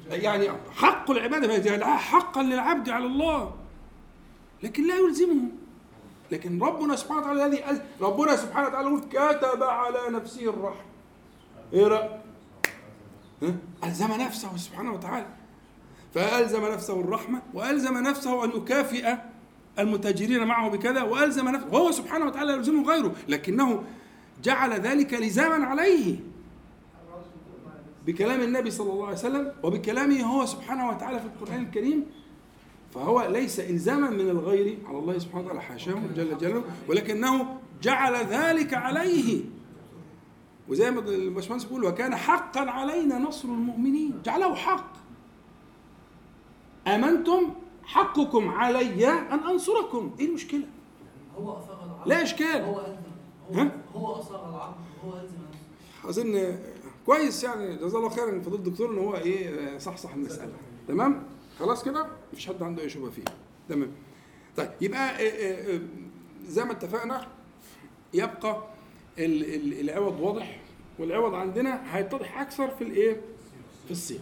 يعني 0.09 0.49
حق 0.75 1.11
العباده 1.11 1.53
يجعلها 1.53 1.97
حقا 1.97 2.43
للعبد 2.43 2.89
على 2.89 3.05
الله. 3.05 3.55
لكن 4.63 4.87
لا 4.87 4.95
يلزمه. 4.95 5.49
لكن 6.31 6.59
ربنا 6.63 6.95
سبحانه 6.95 7.21
وتعالى 7.21 7.45
الذي 7.45 7.81
ربنا 8.01 8.35
سبحانه 8.35 8.67
وتعالى 8.67 8.87
يقول 8.87 9.01
كتب 9.01 9.63
على 9.63 9.99
نفسه 10.09 10.49
الرحمة. 10.49 10.81
إيه 11.73 11.87
رأي؟ 11.87 12.19
ها؟ 13.43 13.55
ألزم 13.83 14.11
نفسه 14.11 14.57
سبحانه 14.57 14.93
وتعالى. 14.93 15.25
فألزم 16.17 16.65
نفسه 16.65 16.99
الرحمة 16.99 17.41
وألزم 17.53 17.97
نفسه 17.97 18.45
أن 18.45 18.49
يكافئ 18.49 19.15
المتاجرين 19.79 20.43
معه 20.43 20.69
بكذا 20.69 21.01
وألزم 21.01 21.49
نفسه 21.49 21.67
وهو 21.71 21.91
سبحانه 21.91 22.25
وتعالى 22.25 22.53
يلزمه 22.53 22.83
غيره 22.91 23.15
لكنه 23.27 23.83
جعل 24.43 24.73
ذلك 24.73 25.13
لزاما 25.13 25.65
عليه. 25.65 26.19
بكلام 28.05 28.41
النبي 28.41 28.71
صلى 28.71 28.93
الله 28.93 29.05
عليه 29.05 29.17
وسلم 29.17 29.51
وبكلامه 29.63 30.21
هو 30.21 30.45
سبحانه 30.45 30.89
وتعالى 30.89 31.19
في 31.19 31.25
القرآن 31.25 31.63
الكريم 31.63 32.05
فهو 32.93 33.27
ليس 33.31 33.59
إلزاما 33.59 34.09
من 34.09 34.29
الغير 34.29 34.77
على 34.87 34.97
الله 34.97 35.17
سبحانه 35.17 35.43
وتعالى 35.43 35.61
حاشاه 35.61 35.99
جل 36.15 36.37
جلاله 36.37 36.63
ولكنه 36.87 37.57
جعل 37.81 38.15
ذلك 38.25 38.73
عليه. 38.73 39.41
وزي 40.69 40.91
ما 40.91 40.99
الباشمهندس 40.99 41.63
بيقول 41.63 41.83
وكان 41.85 42.15
حقا 42.15 42.61
علينا 42.61 43.17
نصر 43.17 43.47
المؤمنين 43.47 44.21
جعله 44.25 44.55
حق. 44.55 45.06
آمنتم 46.95 47.53
حقكم 47.83 48.49
علي 48.49 49.07
أن 49.09 49.39
أنصركم. 49.39 50.15
إيه 50.19 50.25
المشكلة؟ 50.25 50.63
هو 51.37 51.51
أصاغ 51.51 51.83
العقد 51.85 52.07
لا 52.07 52.23
إشكال. 52.23 52.61
هو 52.61 52.79
ألزم؟ 53.51 53.69
هو 53.95 54.07
أصاغ 54.07 54.49
العقد 54.49 54.75
هو 55.05 55.09
نفسه 55.09 56.09
اظن 56.21 56.59
كويس 57.05 57.43
يعني. 57.43 57.75
جزاه 57.75 57.97
الله 57.99 58.09
خيرا. 58.09 58.39
فضيله 58.41 58.55
الدكتور 58.55 58.89
إن 58.91 58.97
هو 58.97 59.15
إيه 59.15 59.77
صحصح 59.77 60.13
المسألة. 60.13 60.53
تمام؟ 60.87 61.23
خلاص 61.59 61.83
كده؟ 61.83 62.07
مفيش 62.33 62.47
حد 62.47 62.63
عنده 62.63 62.81
أي 62.83 62.89
شبهة 62.89 63.09
فيها 63.09 63.33
تمام. 63.69 63.91
طيب 64.57 64.69
يبقى 64.81 65.19
إيه 65.19 65.31
إيه 65.31 65.67
إيه 65.67 65.81
زي 66.47 66.63
ما 66.65 66.71
اتفقنا 66.71 67.27
يبقى 68.13 68.63
ال- 69.19 69.55
ال- 69.55 69.89
العوض 69.89 70.19
واضح 70.19 70.59
والعوض 70.99 71.33
عندنا 71.33 71.95
هيتضح 71.97 72.41
أكثر 72.41 72.67
في 72.69 72.83
الإيه؟ 72.83 73.21
في 73.85 73.91
الصيغه 73.91 74.21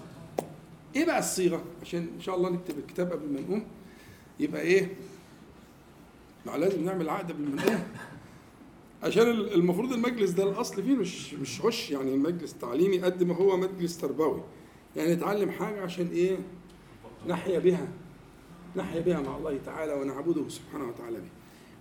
إيه 0.95 1.05
بقى 1.05 1.19
الصيغة 1.19 1.63
عشان 1.81 2.07
إن 2.15 2.22
شاء 2.22 2.35
الله 2.35 2.49
نكتب 2.49 2.77
الكتاب 2.77 3.11
قبل 3.11 3.34
ما 3.34 3.39
نقوم. 3.41 3.65
يبقى 4.39 4.61
إيه؟ 4.61 4.95
ما 6.45 6.57
لازم 6.57 6.84
نعمل 6.85 7.09
عقد 7.09 7.31
قبل 7.31 7.43
ما 7.43 7.55
نقوم. 7.55 7.84
عشان 9.03 9.30
ال- 9.30 9.53
المفروض 9.53 9.93
المجلس 9.93 10.30
ده 10.31 10.43
الأصل 10.49 10.84
فيه 10.84 10.95
مش 10.95 11.34
مش 11.34 11.61
هش 11.61 11.91
يعني 11.91 12.17
مجلس 12.17 12.53
تعليمي 12.53 12.99
قد 13.01 13.23
ما 13.23 13.35
هو 13.35 13.57
مجلس 13.57 13.97
تربوي. 13.97 14.43
يعني 14.95 15.15
نتعلم 15.15 15.51
حاجة 15.51 15.81
عشان 15.81 16.07
إيه؟ 16.07 16.38
نحيا 17.27 17.59
بها 17.59 17.88
نحيا 18.76 19.01
بها 19.01 19.22
مع 19.22 19.38
الله 19.38 19.59
تعالى 19.65 19.93
ونعبده 19.93 20.49
سبحانه 20.49 20.88
وتعالى 20.89 21.17
به. 21.17 21.30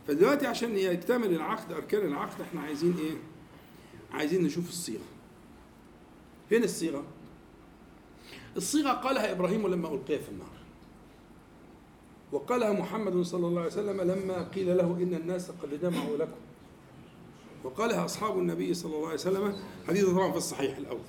فدلوقتي 0.09 0.47
عشان 0.47 0.77
يكتمل 0.77 1.35
العقد 1.35 1.73
أركان 1.73 2.07
العقد 2.07 2.41
إحنا 2.41 2.61
عايزين 2.61 2.95
إيه؟ 2.99 3.17
عايزين 4.13 4.43
نشوف 4.45 4.69
الصيغة. 4.69 5.05
فين 6.49 6.65
الصيغة؟ 6.65 7.05
الصيغة 8.57 8.93
قالها 8.93 9.33
إبراهيم 9.33 9.67
لما 9.67 9.89
القي 9.89 10.19
في 10.19 10.29
النار. 10.29 10.55
وقالها 12.33 12.73
محمد 12.73 13.23
صلى 13.23 13.47
الله 13.47 13.61
عليه 13.61 13.73
وسلم 13.73 14.01
لما 14.01 14.43
قيل 14.43 14.77
له 14.77 14.99
إن 15.03 15.15
الناس 15.15 15.51
قد 15.51 15.81
جمعوا 15.83 16.17
لكم. 16.17 16.41
وقالها 17.65 18.05
أصحاب 18.05 18.39
النبي 18.39 18.75
صلى 18.75 18.95
الله 18.95 19.07
عليه 19.07 19.15
وسلم. 19.15 19.57
حديث 19.89 20.05
طبعا 20.05 20.31
في 20.31 20.37
الصحيح 20.37 20.77
الأول. 20.77 21.07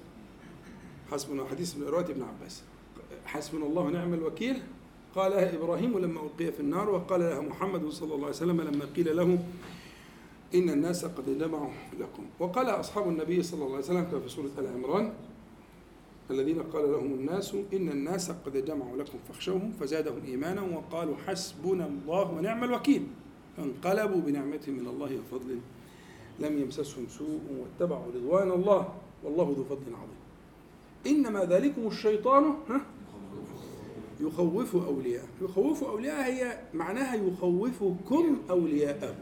حسبنا 1.11 1.45
حديث 1.45 1.77
من 1.77 1.83
رواية 1.83 2.05
ابن 2.05 2.21
عباس. 2.21 2.63
حسبنا 3.25 3.65
الله 3.65 3.81
ونعم 3.81 4.13
الوكيل. 4.13 4.61
قالها 5.15 5.55
إبراهيم 5.55 5.99
لما 5.99 6.21
ألقي 6.21 6.51
في 6.51 6.59
النار. 6.59 6.89
وقال 6.89 7.19
لها 7.19 7.41
محمد 7.41 7.89
صلى 7.89 8.13
الله 8.13 8.25
عليه 8.25 8.35
وسلم 8.35 8.61
لما 8.61 8.85
قيل 8.95 9.17
له 9.17 9.39
إن 10.55 10.69
الناس 10.69 11.05
قد 11.05 11.37
جمعوا 11.39 11.71
لكم. 11.99 12.23
وقال 12.39 12.69
أصحاب 12.69 13.09
النبي 13.09 13.43
صلى 13.43 13.63
الله 13.63 13.75
عليه 13.75 13.85
وسلم 13.85 14.21
في 14.21 14.29
سورة 14.29 14.51
آل 14.57 14.67
عمران 14.67 15.13
الذين 16.31 16.63
قال 16.63 16.91
لهم 16.91 17.13
الناس 17.13 17.55
إن 17.73 17.89
الناس 17.89 18.31
قد 18.31 18.65
جمعوا 18.65 18.97
لكم 18.97 19.17
فاخشوهم 19.27 19.71
فزادهم 19.79 20.25
إيمانا 20.25 20.61
وقالوا 20.61 21.15
حسبنا 21.27 21.85
الله 21.87 22.31
ونعم 22.31 22.63
الوكيل. 22.63 23.07
فانقلبوا 23.57 24.21
بنعمة 24.21 24.61
من 24.67 24.87
الله 24.87 25.19
وفضل. 25.19 25.59
لم 26.39 26.61
يمسسهم 26.61 27.07
سوء 27.09 27.39
واتبعوا 27.59 28.05
رضوان 28.15 28.51
الله. 28.51 28.93
والله 29.23 29.55
ذو 29.57 29.63
فضل 29.63 29.95
عظيم. 29.95 30.25
إنما 31.07 31.45
ذلكم 31.45 31.87
الشيطان 31.87 32.53
يخوف 34.19 34.75
أولياءه. 34.75 35.27
يخوف 35.41 35.83
أولياءه 35.83 36.25
هي 36.25 36.59
معناها 36.73 37.15
يخوفكم 37.15 38.37
أولياءه. 38.49 39.15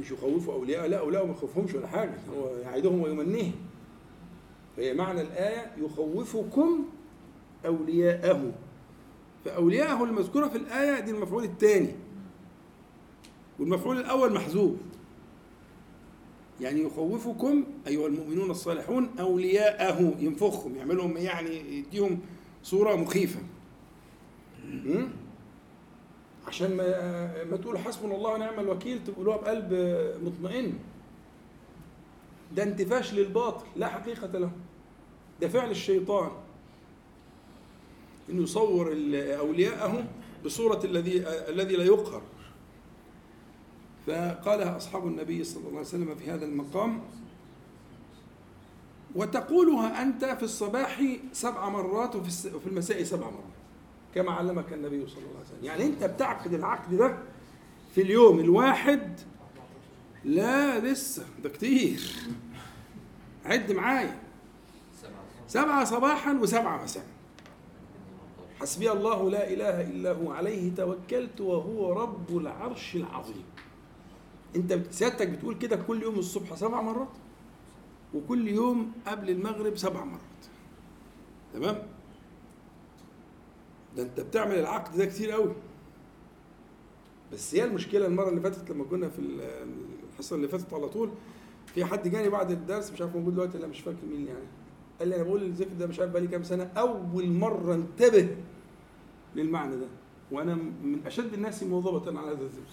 مش 0.00 0.10
يخوف 0.10 0.50
أولياءه 0.50 0.86
لا 0.86 0.98
أولياءه 0.98 1.24
ما 1.24 1.32
يخوفهمش 1.32 1.74
ولا 1.74 1.86
حاجة. 1.86 2.14
هو 2.36 2.56
يعيدهم 2.56 3.00
ويمنيهم. 3.00 3.52
فهي 4.76 4.94
معنى 4.94 5.20
الآية 5.20 5.72
يخوفكم 5.78 6.84
أولياءه. 7.66 8.52
فأولياءه 9.44 10.04
المذكورة 10.04 10.48
في 10.48 10.56
الآية 10.56 11.00
دي 11.00 11.10
المفعول 11.10 11.44
الثاني. 11.44 11.94
والمفعول 13.58 13.98
الأول 13.98 14.32
محذوف. 14.34 14.76
يعني 16.60 16.82
يخوفكم 16.82 17.64
أيها 17.86 18.06
المؤمنون 18.06 18.50
الصالحون 18.50 19.10
أولياءه. 19.20 20.14
ينفخهم 20.18 20.76
يعملهم 20.76 21.16
يعني؟ 21.16 21.78
يديهم 21.78 22.20
صورة 22.62 22.94
مخيفة? 22.96 23.40
عشان 26.46 26.76
ما 26.76 27.44
ما 27.44 27.56
تقول 27.56 27.78
حسبنا 27.78 28.14
الله 28.16 28.34
ونعم 28.34 28.60
الوكيل 28.60 29.04
تقولوها 29.04 29.36
بقلب 29.36 29.72
مطمئن. 30.24 30.72
ده 32.54 32.62
انتفاش 32.62 33.14
للباطل 33.14 33.66
لا 33.76 33.88
حقيقة 33.88 34.26
له. 34.38 34.50
ده 35.40 35.48
فعل 35.48 35.70
الشيطان. 35.70 36.30
انه 38.30 38.42
يصور 38.42 38.88
أولياءه 39.14 40.04
بصورة 40.44 40.80
الذي 40.84 41.28
الذي 41.28 41.76
لا 41.76 41.84
يقهر. 41.84 42.22
فقالها 44.06 44.76
أصحاب 44.76 45.06
النبي 45.06 45.44
صلى 45.44 45.60
الله 45.60 45.70
عليه 45.78 45.80
وسلم 45.80 46.14
في 46.14 46.30
هذا 46.30 46.44
المقام 46.44 47.00
وتقولها 49.14 50.02
أنت 50.02 50.24
في 50.24 50.42
الصباح 50.42 51.02
سبع 51.32 51.68
مرات 51.68 52.16
وفي 52.16 52.66
المساء 52.66 53.02
سبع 53.02 53.26
مرات. 53.26 53.52
كما 54.14 54.32
علمك 54.32 54.72
النبي 54.72 55.06
صلى 55.06 55.18
الله 55.18 55.36
عليه 55.36 55.46
وسلم. 55.46 55.64
يعني 55.64 55.84
أنت 55.86 56.04
بتعقد 56.04 56.54
العقد 56.54 56.94
ده 56.94 57.18
في 57.94 58.00
اليوم 58.02 58.40
الواحد 58.40 59.20
لا 60.24 60.78
لسه. 60.78 61.24
ده 61.42 61.48
كتير. 61.48 62.12
عد 63.44 63.72
معايا. 63.72 64.18
سبعة 65.48 65.84
صباحا 65.84 66.32
وسبعة 66.32 66.82
مساء. 66.84 67.06
حسبي 68.60 68.92
الله 68.92 69.30
لا 69.30 69.50
إله 69.52 69.80
إلا 69.80 70.12
هو. 70.12 70.32
عليه 70.32 70.74
توكلت 70.74 71.40
وهو 71.40 71.92
رب 71.92 72.36
العرش 72.36 72.96
العظيم. 72.96 73.44
بت- 74.56 74.92
سيادتك 74.92 75.28
بتقول 75.28 75.54
كده 75.58 75.76
كل 75.76 76.02
يوم 76.02 76.18
الصبح 76.18 76.54
سبع 76.54 76.80
مرات؟ 76.82 77.08
وكل 78.14 78.48
يوم 78.48 78.92
قبل 79.06 79.30
المغرب 79.30 79.76
سبع 79.76 80.04
مرات. 80.04 80.20
تمام؟ 81.54 81.82
ده 83.96 84.02
أنت 84.02 84.20
بتعمل 84.20 84.54
العقد 84.58 84.96
ده 84.96 85.06
كتير 85.06 85.30
قوي 85.30 85.52
بس 87.32 87.54
هي 87.54 87.64
المشكلة 87.64 88.06
المرة 88.06 88.28
اللي 88.28 88.40
فاتت 88.40 88.70
لما 88.70 88.84
كنا 88.84 89.08
في 89.08 89.18
الحصة 90.12 90.36
اللي 90.36 90.48
فاتت 90.48 90.74
على 90.74 90.88
طول. 90.88 91.10
في 91.74 91.84
حد 91.84 92.08
جاني 92.08 92.28
بعد 92.28 92.50
الدرس 92.50 92.90
مش 92.90 93.00
عارف 93.00 93.16
موجود 93.16 93.34
دلوقتي 93.34 93.58
ولا 93.58 93.66
مش 93.66 93.80
فاكر 93.80 94.06
مين 94.10 94.26
يعني. 94.26 94.44
قال 94.98 95.08
لي 95.08 95.16
أنا 95.16 95.24
بقول 95.24 95.42
الذكر 95.42 95.72
ده 95.78 95.86
مش 95.86 96.00
عارف 96.00 96.10
بقالي 96.10 96.26
كام 96.28 96.42
سنة 96.42 96.64
أول 96.64 97.28
مرة 97.30 97.74
انتبه 97.74 98.36
للمعنى 99.36 99.76
ده. 99.76 99.86
وأنا 100.30 100.54
من 100.54 101.00
أشد 101.06 101.34
الناس 101.34 101.62
مواظبه 101.62 102.20
على 102.20 102.30
هذا 102.30 102.42
الذكر 102.42 102.72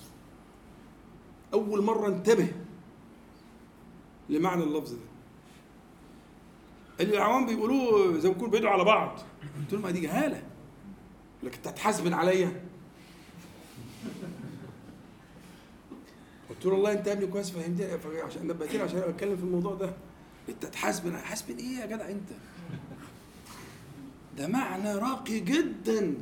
أول 1.53 1.84
مرة 1.84 2.07
انتبه 2.07 2.48
لمعنى 4.30 4.64
اللفظ 4.64 4.91
ده. 4.94 4.99
اللي 6.99 7.18
العوام 7.18 7.45
بيقولوه 7.45 8.18
زي 8.20 8.30
ما 8.30 8.36
يكونوا 8.36 8.52
بيدعوا 8.52 8.74
على 8.74 8.84
بعض. 8.84 9.20
قلت 9.60 9.74
لهم 9.74 9.90
دي 9.90 9.99
جهالة. 9.99 10.44
لك 11.44 11.56
أنت 11.56 11.68
هتحاسبن 11.68 12.14
عليا. 12.14 12.61
قلت 16.60 16.65
له 16.65 16.73
والله 16.73 16.91
انت 16.91 17.07
يا 17.07 17.14
ابني 17.14 17.27
كويس 17.27 17.52
فهمتني 17.52 18.22
عشان 18.22 18.48
نبهتني 18.48 18.81
عشان 18.81 18.98
أنا 18.98 19.07
بتكلم 19.07 19.36
في 19.38 19.44
الموضوع 19.44 19.76
ده 19.76 19.94
انت 20.49 20.65
تحاسبن 20.65 21.18
حاسبن 21.18 21.57
إيه 21.57 21.77
يا 21.80 21.86
جدع 21.86 22.10
انت؟ 22.10 22.30
ده 24.38 24.48
معنى 24.48 24.95
راقي 24.95 25.40
جدا. 25.40 26.15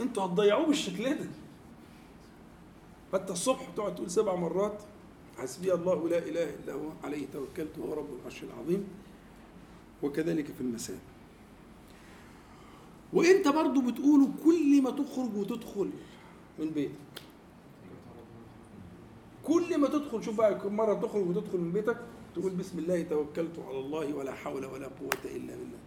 أنتوا 0.00 0.22
هتضيعوه 0.24 0.66
بالشكل 0.66 1.14
ده. 1.14 1.26
فانت 3.12 3.30
الصبح 3.30 3.68
تقعد 3.76 3.94
تقول 3.94 4.10
سبع 4.10 4.34
مرات 4.34 4.82
حسبي 5.38 5.74
الله 5.74 6.08
لا 6.08 6.18
إله 6.18 6.50
إلا 6.54 6.72
هو 6.72 6.88
عليه 7.04 7.26
توكلت 7.32 7.78
وهو 7.78 7.94
رب 7.94 8.08
العرش 8.20 8.42
العظيم 8.42 8.84
وكذلك 10.02 10.44
في 10.46 10.60
المساء. 10.60 10.98
وإنت 13.12 13.48
برضو 13.48 13.80
بتقوله 13.80 14.28
كل 14.44 14.82
ما 14.82 14.90
تخرج 14.90 15.36
وتدخل 15.36 15.90
من 16.58 16.70
بيتك. 16.70 16.92
كل 19.50 19.78
ما 19.78 19.88
تدخل 19.88 20.22
شوف 20.22 20.36
بقى 20.36 20.70
مرة 20.70 20.94
تخرج 20.94 21.28
وتدخل 21.28 21.58
من 21.58 21.72
بيتك 21.72 21.96
تقول 22.34 22.52
بسم 22.52 22.78
الله 22.78 23.02
توكلت 23.02 23.58
على 23.58 23.78
الله 23.78 24.14
ولا 24.14 24.32
حول 24.34 24.66
ولا 24.66 24.86
قوة 24.86 25.24
إلا 25.24 25.54
بالله. 25.56 25.78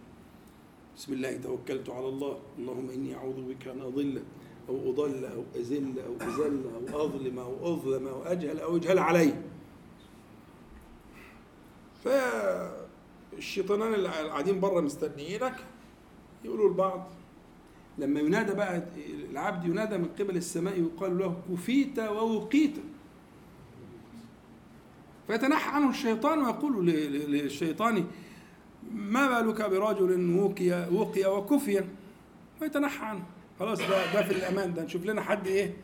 بسم 0.96 1.12
الله 1.12 1.36
توكلت 1.36 1.90
على 1.90 2.08
الله 2.08 2.38
اللهم 2.58 2.90
إني 2.90 3.14
أعوذ 3.14 3.42
بك 3.42 3.68
أن 3.68 3.80
أضل 3.80 4.22
أو 4.68 4.90
أضل 4.90 5.24
أو 5.24 5.44
ازل 5.60 5.94
أو 6.06 6.16
ازل 6.28 6.62
أو 6.92 7.04
أظلم 7.04 7.38
أو 7.38 7.74
أظلم 7.74 8.06
أو 8.06 8.22
أجهل 8.22 8.60
أو 8.60 8.76
أجهل 8.76 8.98
علي. 8.98 9.34
فالشيطانان 13.32 13.94
اللي 13.94 14.08
قاعدين 14.08 14.60
بره 14.60 14.80
مستنيينك 14.80 15.56
يقولوا 16.44 16.70
لبعض 16.70 17.06
لما 17.98 18.20
ينادى 18.20 18.54
بقى 18.54 18.82
العبد 19.30 19.64
ينادى 19.64 19.98
من 19.98 20.08
قبل 20.18 20.36
السماء 20.36 20.80
يقال 20.80 21.18
له 21.18 21.42
كفيت 21.50 21.98
ووقيت. 21.98 22.76
فيتنحى 25.26 25.70
عنه 25.70 25.90
الشيطان 25.90 26.38
ويقول 26.38 26.86
للشيطان 26.86 28.06
ما 28.92 29.40
بالك 29.42 29.62
برجل 29.70 30.36
وقي 30.36 30.88
وقي 30.92 31.38
وكفي؟ 31.38 31.84
ويتنحى 32.62 33.04
عنه. 33.06 33.24
خلاص 33.58 33.78
ده 33.78 34.12
ده 34.14 34.22
في 34.22 34.30
الأمان 34.30 34.74
ده 34.74 34.84
نشوف 34.84 35.04
لنا 35.04 35.22
حد 35.22 35.46
إيه 35.46 35.76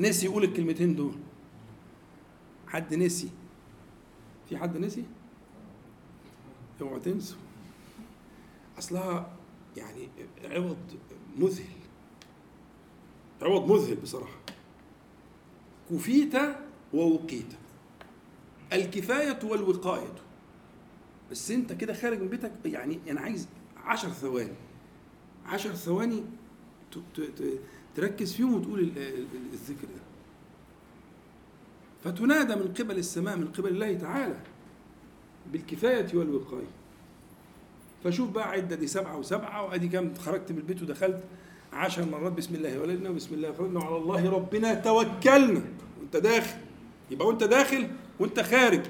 نسي 0.00 0.26
يقول 0.26 0.44
الكلمتين 0.44 0.94
دول. 0.96 1.14
حد 2.68 2.94
نسي. 2.94 3.28
في 4.48 4.56
حد 4.56 4.76
نسي؟ 4.76 5.04
اوعوا 6.80 6.98
تنسوا. 6.98 7.38
أصلها 8.78 9.30
يعني 9.76 10.08
عوض 10.44 10.76
مذهل. 11.38 11.64
عوض 13.42 13.72
مذهل 13.72 13.96
بصراحة. 13.96 14.36
كفيت 15.90 16.34
ووقيت. 16.92 17.52
الكفاية 18.74 19.38
والوقاية. 19.44 20.12
بس 21.30 21.50
انت 21.50 21.72
كده 21.72 21.94
خارج 21.94 22.20
من 22.20 22.28
بيتك 22.28 22.52
يعني 22.64 22.98
أنا 23.10 23.20
عايز 23.20 23.48
عشر 23.84 24.08
ثواني 24.08 24.52
عشر 25.46 25.70
ثواني 25.72 26.22
تركز 27.94 28.32
فيهم 28.32 28.54
وتقول 28.54 28.80
الذكر 29.52 29.84
ده. 29.86 30.02
فتنادى 32.04 32.54
من 32.54 32.74
قبل 32.78 32.98
السماء 32.98 33.36
من 33.36 33.48
قبل 33.48 33.68
الله 33.68 33.94
تعالى 33.94 34.36
بالكفاية 35.52 36.06
والوقاية. 36.14 36.70
فشوف 38.04 38.30
بقى 38.30 38.50
عدة 38.50 38.76
دي 38.76 38.86
سبعة 38.86 39.18
وسبعة 39.18 39.64
وأدي 39.64 39.88
كام 39.88 40.14
خرجت 40.14 40.52
من 40.52 40.58
البيت 40.58 40.82
ودخلت 40.82 41.20
عشر 41.72 42.04
مرات 42.04 42.32
بسم 42.32 42.54
الله 42.54 42.80
ولدنا 42.80 43.10
وبسم 43.10 43.34
الله 43.34 43.52
خرجنا 43.52 43.80
وعلى 43.80 43.96
الله 43.96 44.30
ربنا 44.30 44.74
توكلنا. 44.74 45.62
وانت 46.00 46.16
داخل 46.16 46.56
يبقى 47.10 47.26
وانت 47.28 47.44
داخل 47.44 47.90
وانت 48.20 48.40
خارج. 48.40 48.82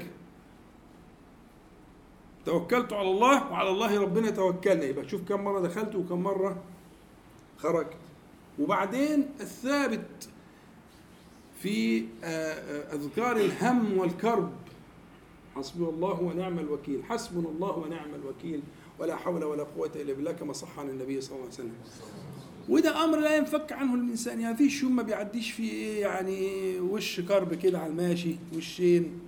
توكلت 2.46 2.92
على 2.92 3.10
الله 3.10 3.52
وعلى 3.52 3.70
الله 3.70 4.00
ربنا 4.00 4.30
توكلنا 4.30 4.84
يبقى 4.84 5.08
شوف 5.08 5.28
كم 5.28 5.44
مرة 5.44 5.60
دخلت 5.60 5.94
وكم 5.94 6.22
مرة 6.22 6.62
خرجت. 7.58 7.96
وبعدين 8.58 9.28
الثابت 9.40 10.28
في 11.60 12.06
أذكار 12.92 13.36
الهم 13.36 13.98
والكرب. 13.98 14.52
حسبي 15.56 15.84
الله 15.84 16.20
ونعم 16.20 16.58
الوكيل. 16.58 17.04
حسبنا 17.04 17.48
الله 17.48 17.78
ونعم 17.78 18.14
الوكيل. 18.14 18.62
ولا 18.98 19.16
حول 19.16 19.44
ولا 19.44 19.62
قوة 19.62 19.90
إلا 19.96 20.12
بالله 20.12 20.32
كما 20.32 20.52
صح 20.52 20.78
عن 20.78 20.88
النبي 20.88 21.20
صلى 21.20 21.36
الله 21.36 21.44
عليه 21.44 21.54
وسلم. 21.54 21.74
وده 22.68 23.04
أمر 23.04 23.18
لا 23.18 23.36
ينفك 23.36 23.72
عنه 23.72 23.94
الإنسان. 23.94 24.40
يعني 24.40 24.56
فيش 24.56 24.82
يوم 24.82 24.96
ما 24.96 25.02
بيعديش 25.02 25.50
فيه 25.52 25.70
إيه 25.72 26.00
يعني 26.00 26.78
وش 26.80 27.20
كرب 27.20 27.54
كده 27.54 27.78
على 27.78 27.90
الماشي 27.90 28.36
وشين. 28.56 29.20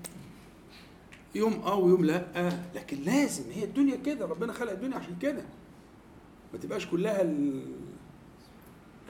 يوم 1.34 1.52
آه 1.52 1.78
ويوم 1.78 2.04
لا. 2.04 2.52
لكن 2.74 2.96
لازم 3.02 3.44
هي 3.50 3.64
الدنيا 3.64 3.96
كده 3.96 4.26
ربنا 4.26 4.52
خلق 4.52 4.70
الدنيا 4.72 4.96
عشان 4.96 5.16
كده. 5.22 5.42
ما 6.52 6.58
تبقاش 6.58 6.86
كلها 6.86 7.34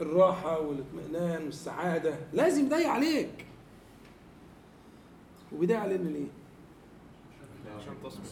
الراحة 0.00 0.60
والاطمئنان 0.60 1.44
والسعادة. 1.44 2.14
لازم 2.32 2.68
ده 2.68 2.76
عليك. 2.88 3.46
وبداية 5.52 5.78
علينا 5.78 6.08
ليه؟ 6.08 6.26
عشان 7.76 7.94
تصبر 8.04 8.22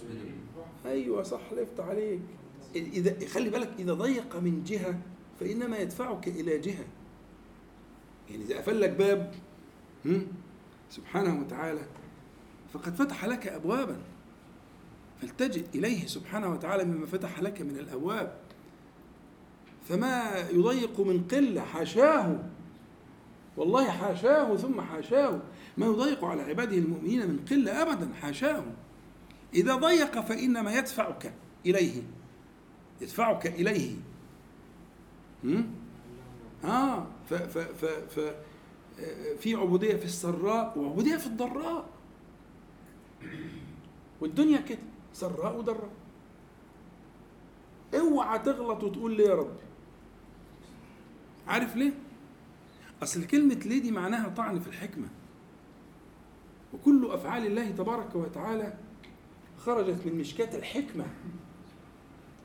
أيوه 0.87 1.23
صح 1.23 1.41
يفتح 1.53 1.85
عليك. 1.85 2.21
إذا 2.77 3.27
خلي 3.29 3.51
بالك 3.51 3.71
إذا 3.79 3.93
ضيق 3.93 4.37
من 4.37 4.65
جهة 4.65 4.99
فإنما 5.40 5.78
يدفعك 5.78 6.28
إلى 6.28 6.59
جهة. 6.59 6.85
يعني 8.31 8.44
إذا 8.44 8.59
قفل 8.59 8.81
لك 8.81 8.90
باب 8.90 9.35
سبحانه 10.90 11.40
وتعالى 11.40 11.86
فقد 12.73 12.94
فتح 12.94 13.24
لك 13.24 13.47
ابوابا. 13.47 13.97
فالتجئ 15.20 15.65
إليه 15.74 16.06
سبحانه 16.06 16.52
وتعالى 16.52 16.85
مما 16.85 17.06
فتح 17.06 17.40
لك 17.40 17.62
من 17.62 17.78
الأبواب. 17.78 18.36
فما 19.89 20.39
يضيق 20.52 21.01
من 21.01 21.24
قلة 21.24 21.61
حاشاه. 21.61 22.39
والله 23.56 23.90
حاشاه 23.90 24.56
ثم 24.56 24.81
حاشاه. 24.81 25.40
ما 25.77 25.86
يضيق 25.86 26.24
على 26.24 26.43
عباده 26.43 26.77
المؤمنين 26.77 27.28
من 27.28 27.44
قلة 27.51 27.82
ابدا 27.82 28.15
حاشاه. 28.15 28.65
إذا 29.55 29.74
ضيق 29.74 30.20
فإنما 30.20 30.78
يدفعك 30.78 31.35
إليه. 31.66 32.02
يدفعك 33.01 33.47
إليه. 33.47 33.97
آه 36.65 37.07
ف 37.31 37.35
ف 37.35 37.59
ف 37.59 37.85
ف 37.85 38.35
في 39.39 39.55
عبودية 39.55 39.97
في 39.97 40.05
السراء 40.05 40.79
وعبودية 40.79 41.16
في 41.16 41.27
الضراء. 41.27 41.87
والدنيا 44.21 44.61
كده 44.61 44.79
سراء 45.12 45.59
وضراء 45.59 45.91
اوعى 47.95 48.39
تغلط 48.39 48.83
وتقول 48.85 49.16
ليه 49.16 49.29
يا 49.29 49.35
رب 49.35 49.57
عارف 51.47 51.77
ليه؟ 51.77 51.93
أصل 53.03 53.25
كلمة 53.27 53.55
ليه 53.55 53.83
دي 53.83 53.91
معناها 53.91 54.29
طعن 54.29 54.61
في 54.61 54.69
الحكمة. 54.69 55.09
وكل 56.75 57.07
أفعال 57.11 57.47
الله 57.47 57.71
تبارك 57.71 58.15
وتعالى 58.15 58.75
خرجت 59.59 60.07
من 60.07 60.15
مشكاة 60.19 60.57
الحكمة 60.59 61.05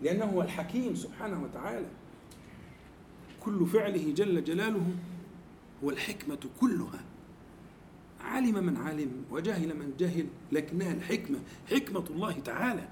لأنه 0.01 0.25
هو 0.25 0.41
الحكيم 0.41 0.95
سبحانه 0.95 1.43
وتعالى. 1.43 1.85
كل 3.49 3.65
فعله 3.65 4.13
جل 4.13 4.43
جلاله 4.43 4.95
هو 5.83 5.89
الحكمة 5.89 6.39
كلها. 6.59 7.03
علم 8.21 8.63
من 8.63 8.77
علم 8.77 9.11
وجهل 9.31 9.77
من 9.77 9.93
جهل 9.99 10.27
لكنها 10.51 10.93
الحكمة 10.93 11.39
حكمة 11.69 12.05
الله 12.09 12.39
تعالى. 12.39 12.87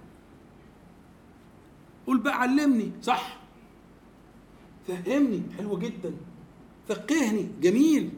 قل 2.07 2.17
بقى 2.19 2.41
علمني. 2.41 2.91
صح. 3.01 3.37
فهمني. 4.87 5.43
حلو 5.57 5.79
جدا. 5.79 6.13
فقهني. 6.87 7.49
جميل. 7.61 8.09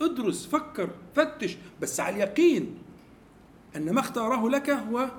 ادرس 0.00 0.46
فكر 0.46 0.90
فتش 1.14 1.56
بس 1.82 2.00
على 2.00 2.16
اليقين. 2.16 2.74
أن 3.76 3.92
ما 3.92 4.00
اختاره 4.00 4.48
لك 4.48 4.70
هو 4.70 5.10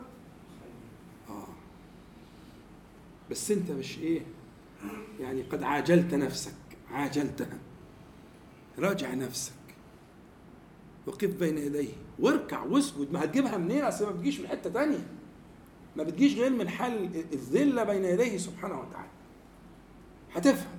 بس 3.32 3.52
أنت 3.52 3.72
مش 3.72 3.98
إيه؟ 3.98 4.22
يعني 5.20 5.42
قد 5.42 5.64
عاجلت 5.64 6.14
نفسك 6.14 6.54
عاجلتها. 6.92 7.58
راجع 8.80 9.14
نفسك. 9.14 9.54
وقف 11.08 11.30
بين 11.30 11.58
يديه. 11.58 11.94
واركع 12.20 12.64
واسجد. 12.64 13.12
ما 13.12 13.24
هتجيبها 13.24 13.58
منين؟ 13.58 13.84
أصل 13.84 14.06
ما 14.06 14.12
بتجيش 14.12 14.40
من 14.40 14.48
حتة 14.48 14.70
تانية. 14.70 15.08
ما 15.96 16.04
بتجيش 16.04 16.36
غير 16.36 16.50
من 16.50 16.70
حل 16.70 17.26
الذلة 17.34 17.84
بين 17.84 18.04
يديه 18.04 18.38
سبحانه 18.38 18.80
وتعالى. 18.80 19.10
هتفهم. 20.36 20.78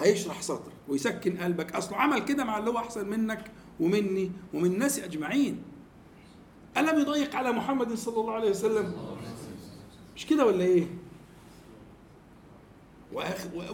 هيشرح 0.00 0.42
صدرك 0.42 0.72
ويسكن 0.88 1.36
قلبك. 1.36 1.72
أصله 1.72 1.96
عمل 1.96 2.24
كده 2.24 2.44
مع 2.44 2.58
اللي 2.58 2.70
هو 2.70 2.78
أحسن 2.78 3.08
منك 3.08 3.50
ومني 3.80 4.32
ومن 4.54 4.72
الناس 4.72 4.98
أجمعين. 4.98 5.62
ألم 6.76 7.00
يضيق 7.00 7.36
على 7.36 7.52
محمد 7.52 7.94
صلى 7.94 8.20
الله 8.20 8.32
عليه 8.32 8.50
وسلم؟ 8.50 8.94
مش 10.16 10.26
كده 10.26 10.46
ولا 10.46 10.64
إيه؟ 10.64 10.86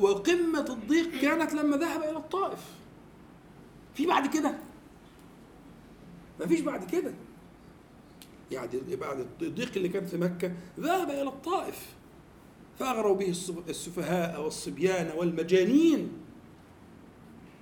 وقمة 0.01 0.67
الضيق 0.71 1.21
كانت 1.21 1.53
لما 1.53 1.77
ذهب 1.77 2.03
إلى 2.03 2.17
الطائف. 2.17 2.61
في 3.95 4.07
بعد 4.07 4.35
كده. 4.35 4.55
ما 6.41 6.47
فيش 6.47 6.61
بعد 6.61 6.91
كده. 6.91 7.15
يعني 8.51 8.97
بعد 8.97 9.27
الضيق 9.43 9.73
اللي 9.77 9.89
كان 9.89 10.07
في 10.07 10.17
مكة 10.17 10.53
ذهب 10.81 11.11
إلى 11.11 11.29
الطائف. 11.29 11.87
فأغروا 12.79 13.17
به 13.17 13.29
السفهاء 13.69 14.43
والصبيان 14.45 15.19
والمجانين. 15.19 16.13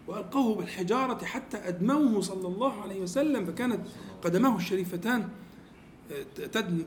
وألقوه 0.07 0.55
بالحجارة 0.55 1.25
حتى 1.25 1.57
أدموه 1.57 2.21
صلى 2.21 2.49
الله 2.49 2.83
عليه 2.83 3.01
وسلم. 3.01 3.47
فكانت 3.47 3.87
قدماه 4.23 4.57
الشريفتان 4.57 5.29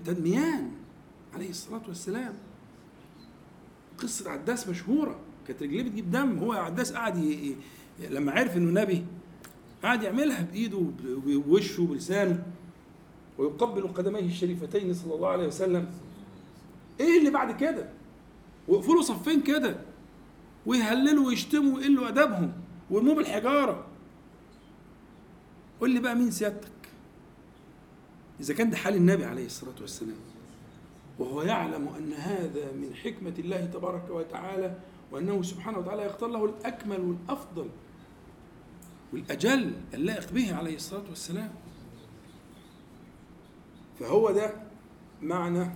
تدميان 0.05 0.71
عليه 1.33 1.49
الصلاة 1.49 1.81
والسلام. 1.87 2.33
قصة 3.97 4.31
عداس 4.31 4.67
مشهورة. 4.67 5.19
كانت 5.47 5.63
رجليه 5.63 5.83
بتجيب 5.83 6.11
دم 6.11 6.37
هو 6.37 6.51
عداس 6.51 6.93
قعد 6.93 7.17
ي... 7.17 7.55
لما 8.09 8.31
عرف 8.31 8.57
إنه 8.57 8.81
نبي 8.81 9.05
قعد 9.83 10.03
يعملها 10.03 10.41
بإيده 10.41 10.77
وبوشه 11.27 11.83
وبلسانه 11.83 12.43
ويقبل 13.37 13.87
قدميه 13.87 14.25
الشريفتين 14.25 14.93
صلى 14.93 15.15
الله 15.15 15.27
عليه 15.27 15.47
وسلم. 15.47 15.89
إيه 16.99 17.19
اللي 17.19 17.29
بعد 17.29 17.55
كده؟ 17.55 17.89
ويقفلوا 18.67 19.01
صفين 19.01 19.41
كده 19.41 19.77
ويهللوا 20.65 21.27
ويشتموا 21.27 21.77
ويقلوا 21.77 22.07
أدبهم 22.07 22.51
ويرموه 22.91 23.15
بالحجارة. 23.15 23.85
قول 25.79 25.91
لي 25.91 25.99
بقى 25.99 26.15
مين 26.15 26.31
سيادتك؟ 26.31 26.69
إذا 28.39 28.53
كان 28.53 28.69
ده 28.69 28.77
حال 28.77 28.95
النبي 28.95 29.25
عليه 29.25 29.45
الصلاة 29.45 29.75
والسلام. 29.81 30.15
وهو 31.19 31.41
يعلم 31.41 31.87
أن 31.97 32.13
هذا 32.13 32.71
من 32.71 32.95
حكمة 33.03 33.33
الله 33.39 33.65
تبارك 33.65 34.09
وتعالى 34.09 34.75
وأنه 35.11 35.43
سبحانه 35.43 35.77
وتعالى 35.79 36.05
يختار 36.05 36.29
له 36.29 36.45
الأكمل 36.45 36.99
والأفضل 36.99 37.69
والأجل 39.13 39.73
اللائق 39.93 40.31
به 40.31 40.55
عليه 40.55 40.75
الصلاة 40.75 41.03
والسلام. 41.09 41.51
فهو 43.99 44.31
ده 44.31 44.53
معنى. 45.21 45.69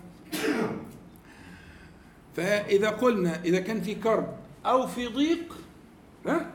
فإذا 2.35 2.89
قلنا 2.89 3.43
إذا 3.43 3.59
كان 3.59 3.81
في 3.81 3.95
كرب 3.95 4.37
أو 4.65 4.87
في 4.87 5.07
ضيق 5.07 5.53
ها؟ 6.27 6.51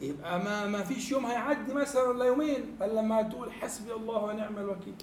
يبقى 0.00 0.44
ما 0.44 0.66
ما 0.66 0.82
فيش 0.84 1.10
يوم 1.10 1.26
هيعدي 1.26 1.74
مثلا 1.74 2.02
ولا 2.02 2.24
يومين 2.24 2.76
إلا 2.82 3.00
لما 3.00 3.22
تقول 3.22 3.52
حسبي 3.52 3.92
الله 3.92 4.24
ونعم 4.24 4.58
الوكيل. 4.58 4.94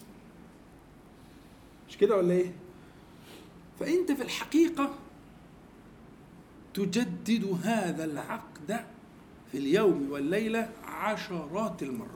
مش 1.89 1.97
كده 1.97 2.17
ولا 2.17 2.33
إيه؟ 2.33 2.51
فأنت 3.79 4.11
في 4.11 4.21
الحقيقة 4.23 4.89
تجدد 6.73 7.57
هذا 7.63 8.05
العقد 8.05 8.85
في 9.51 9.57
اليوم 9.57 10.07
والليلة 10.11 10.69
عشرات 10.83 11.83
المرات. 11.83 12.09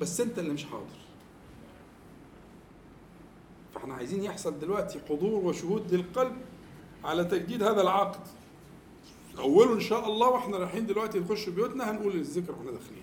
بس 0.00 0.20
أنت 0.20 0.38
اللي 0.38 0.52
مش 0.52 0.64
حاضر. 0.64 1.00
فإحنا 3.74 3.94
عايزين 3.94 4.22
يحصل 4.22 4.58
دلوقتي 4.58 5.00
حضور 5.08 5.44
وشهود 5.44 5.94
للقلب 5.94 6.36
على 7.04 7.24
تجديد 7.24 7.62
هذا 7.62 7.80
العقد. 7.80 8.20
أوله 9.38 9.74
إن 9.74 9.80
شاء 9.80 10.08
الله 10.08 10.28
وإحنا 10.28 10.56
رايحين 10.56 10.86
دلوقتي 10.86 11.18
نخش 11.18 11.48
بيوتنا 11.48 11.90
هنقول 11.90 12.14
الذكر 12.14 12.52
وإحنا 12.52 12.70
داخلين. 12.70 12.99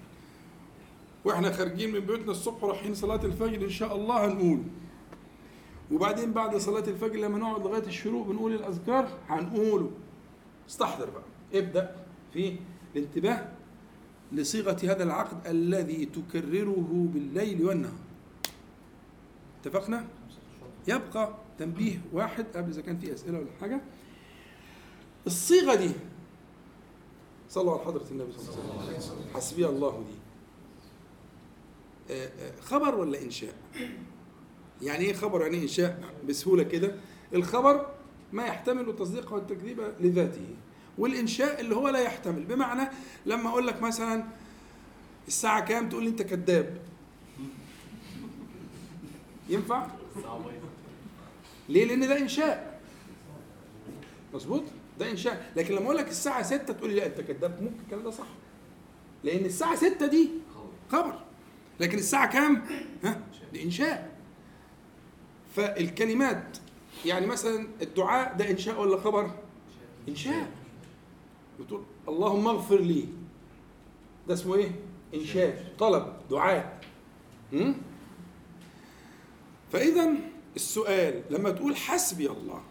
وإحنا 1.27 1.51
خارجين 1.51 1.91
من 1.91 1.99
بيوتنا 1.99 2.31
الصبح 2.31 2.63
رايحين 2.63 2.95
صلاة 2.95 3.25
الفجر 3.25 3.65
إن 3.65 3.69
شاء 3.69 3.95
الله 3.95 4.25
هنقول. 4.25 4.59
وبعدين 5.91 6.31
بعد 6.31 6.57
صلاة 6.57 6.87
الفجر 6.87 7.15
لما 7.15 7.37
نقعد 7.37 7.61
لغاية 7.67 7.87
الشروق 7.87 8.27
بنقول 8.27 8.53
الاذكار 8.53 9.09
هنقوله. 9.27 9.91
استحضر 10.69 11.09
بقى. 11.09 11.23
ابدأ 11.53 11.95
في 12.33 12.55
الانتباه 12.95 13.47
لصيغة 14.31 14.77
هذا 14.83 15.03
العقد 15.03 15.47
الذي 15.47 16.05
تكرره 16.05 17.07
بالليل 17.13 17.65
والنهار. 17.65 17.93
اتفقنا؟ 19.61 20.05
يبقى 20.87 21.33
تنبيه 21.59 22.01
واحد 22.13 22.45
قبل 22.55 22.69
إذا 22.69 22.81
كان 22.81 22.97
في 22.97 23.13
أسئلة 23.13 23.39
ولا 23.39 23.47
حاجة. 23.61 23.81
الصيغة 25.27 25.75
دي 25.75 25.91
صلوا 27.49 27.73
على 27.73 27.85
حضرة 27.85 28.05
النبي 28.11 28.31
صلى 28.31 28.61
الله 28.63 28.87
عليه 28.87 28.97
وسلم. 28.97 29.25
حسبي 29.33 29.67
الله 29.67 29.91
دي 29.91 30.16
خبر 32.61 32.95
ولا 32.95 33.21
إنشاء؟ 33.21 33.53
يعني 34.81 35.05
إيه 35.05 35.13
خبر 35.13 35.41
يعني 35.41 35.61
إنشاء 35.61 36.03
بسهولة 36.29 36.63
كده؟ 36.63 36.95
الخبر 37.33 37.85
ما 38.33 38.45
يحتمل 38.45 38.89
التصديق 38.89 39.33
والتكذيب 39.33 39.91
لذاته 39.99 40.45
والإنشاء 40.97 41.61
اللي 41.61 41.75
هو 41.75 41.89
لا 41.89 41.99
يحتمل. 41.99 42.43
بمعنى 42.43 42.89
لما 43.25 43.49
أقول 43.49 43.67
لك 43.67 43.81
مثلا 43.81 44.23
الساعة 45.27 45.65
كام 45.65 45.89
تقول 45.89 46.03
لي 46.03 46.09
أنت 46.09 46.21
كذاب. 46.21 46.77
ينفع؟ 49.49 49.87
ليه؟ 51.69 51.85
لأن 51.85 52.07
ده 52.07 52.19
إنشاء. 52.19 52.81
مظبوط؟ 54.33 54.63
ده 54.99 55.11
إنشاء. 55.11 55.51
لكن 55.55 55.75
لما 55.75 55.85
أقول 55.85 55.97
لك 55.97 56.07
الساعة 56.07 56.43
6 56.43 56.73
تقول 56.73 56.89
لي 56.89 56.95
لا 56.95 57.05
أنت 57.05 57.21
كذاب. 57.21 57.61
ممكن 57.61 57.79
الكلام 57.85 58.03
ده 58.03 58.11
صح. 58.11 58.27
لأن 59.23 59.45
الساعة 59.45 59.75
6 59.75 60.07
دي 60.07 60.29
خبر. 60.91 61.19
لكن 61.79 61.97
الساعة 61.97 62.31
كام؟ 62.31 62.63
ها؟ 63.03 63.21
دي 63.53 63.63
انشاء 63.63 64.17
فالكلمات 65.55 66.57
يعني 67.05 67.25
مثلا 67.25 67.67
الدعاء 67.81 68.37
ده 68.37 68.49
إنشاء 68.49 68.81
ولا 68.81 68.97
خبر؟ 68.97 69.31
إنشاء. 70.09 70.51
بتقول 71.59 71.83
اللهم 72.07 72.47
اغفر 72.47 72.79
لي. 72.79 73.05
ده 74.27 74.33
اسمه 74.33 74.55
إيه؟ 74.55 74.71
إنشاء. 75.13 75.73
طلب 75.79 76.13
دعاء. 76.29 76.81
فاذا 79.71 80.09
السؤال 80.55 81.23
لما 81.29 81.49
تقول 81.49 81.75
حسبي 81.75 82.29
الله 82.29 82.61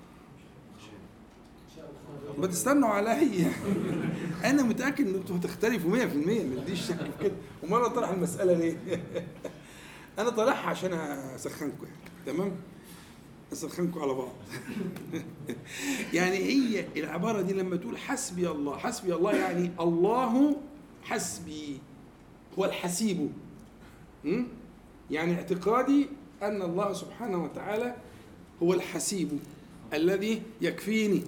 ما 2.39 2.47
تستنوا 2.47 2.89
عليا. 2.89 3.53
أنا 4.51 4.63
متأكد 4.63 5.09
إن 5.09 5.15
أنتوا 5.15 5.37
هتختلفوا 5.37 5.91
100% 5.91 5.93
ما 5.95 6.61
عنديش 6.61 6.81
شك 6.89 6.97
في 6.97 7.11
كده. 7.21 7.33
امال 7.65 7.79
أنا 7.79 7.89
طرح 7.89 8.11
المسألة 8.11 8.53
ليه 8.53 8.77
أنا 10.19 10.31
طرحها 10.31 10.71
عشان 10.71 10.93
أسخنكم 10.93 11.85
يعني 11.85 11.97
تمام؟ 12.27 12.53
أسخنكم 13.53 14.01
على 14.01 14.15
بعض. 14.15 14.33
يعني 16.15 16.37
هي 16.37 16.85
العبارة 16.97 17.41
دي 17.41 17.53
لما 17.53 17.77
تقول 17.77 17.99
حسبي 17.99 18.51
الله 18.51 18.77
حسبي 18.77 19.15
الله 19.15 19.33
يعني 19.33 19.71
الله 19.81 20.57
حسبي 21.03 21.79
هو 22.59 22.65
الحسيب. 22.65 23.31
يعني 25.11 25.35
اعتقادي 25.35 26.09
أن 26.43 26.63
الله 26.63 26.93
سبحانه 26.93 27.45
وتعالى 27.45 27.97
هو 28.63 28.75
الحسيب 28.75 29.29
الذي 29.93 30.43
يكفيني. 30.61 31.23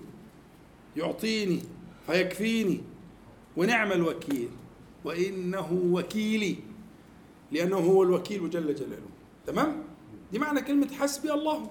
يعطيني 0.96 1.62
فيكفيني. 2.06 2.80
ونعم 3.56 3.92
الوكيل. 3.92 4.48
وإنه 5.04 5.72
وكيلي. 5.72 6.56
لأنه 7.52 7.76
هو 7.76 8.02
الوكيل 8.02 8.50
جل 8.50 8.74
جلاله. 8.74 9.08
تمام؟ 9.46 9.82
دي 10.32 10.38
معنى 10.38 10.62
كلمة 10.62 10.88
حسبي 10.94 11.32
الله. 11.32 11.70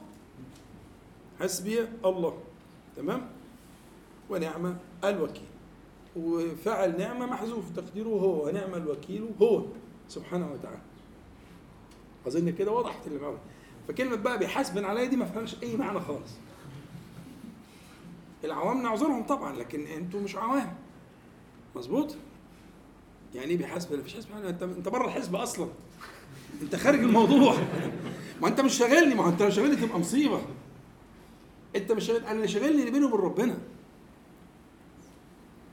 حسبي 1.39 1.79
الله. 2.05 2.37
تمام؟ 2.95 3.29
ونعم 4.29 4.77
الوكيل. 5.03 5.47
وفعل 6.15 6.97
نعمة 6.97 7.25
محذوف. 7.25 7.63
تقديره 7.75 8.09
هو. 8.09 8.47
ونعم 8.47 8.73
الوكيل 8.75 9.29
هو. 9.41 9.65
سبحانه 10.07 10.51
وتعالى. 10.51 10.81
أظن 12.27 12.49
كده 12.49 12.71
وضحت 12.71 13.07
اللي 13.07 13.19
معه 13.19 13.37
فكلمة 13.87 14.15
بقى 14.15 14.39
بيحاسبن 14.39 14.85
عليا 14.85 15.05
دي 15.05 15.15
ما 15.15 15.25
فيهاش 15.25 15.63
أي 15.63 15.77
معنى 15.77 15.99
خالص. 15.99 16.31
العوام 18.43 18.83
نعذرهم 18.83 19.23
طبعا 19.23 19.55
لكن 19.55 19.87
أنتوا 19.87 20.21
مش 20.21 20.35
عوام. 20.35 20.73
مظبوط؟ 21.75 22.15
يعني 23.35 23.51
إيه 23.51 23.57
بيحاسب 23.57 23.93
مفيش 23.93 24.15
حسب. 24.15 24.27
أنت 24.45 24.63
أنت 24.63 24.89
بره 24.89 25.05
الحزب 25.05 25.35
أصلا. 25.35 25.67
أنت 26.61 26.75
خارج 26.75 26.99
الموضوع. 26.99 27.55
ما 28.41 28.47
أنت 28.47 28.61
مش 28.61 28.73
شاغلني. 28.77 29.15
ما 29.15 29.29
أنت 29.29 29.41
لو 29.41 29.49
شاغلني 29.49 29.75
تبقى 29.75 29.99
مصيبة. 29.99 30.41
أنت 31.75 31.91
مش 31.91 32.03
شاغل 32.03 32.23
أنا 32.23 32.31
اللي 32.31 32.47
شاغلني 32.47 32.79
اللي 32.79 32.91
بيني 32.91 33.05
وبين 33.05 33.19
ربنا. 33.19 33.57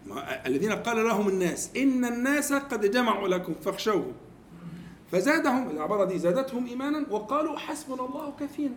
ما 0.07 0.47
الذين 0.47 0.73
قال 0.73 1.05
لهم 1.05 1.29
الناس 1.29 1.77
إن 1.77 2.05
الناس 2.05 2.53
قد 2.53 2.91
جمعوا 2.91 3.29
لكم 3.29 3.55
فاخشوهم. 3.55 4.13
فزادهم 5.13 5.71
العبارة 5.71 6.05
دي 6.05 6.19
زادتهم 6.19 6.67
ايمانا 6.67 7.07
وقالوا 7.11 7.59
حسبنا 7.59 8.05
الله 8.07 8.33
كفينا 8.41 8.75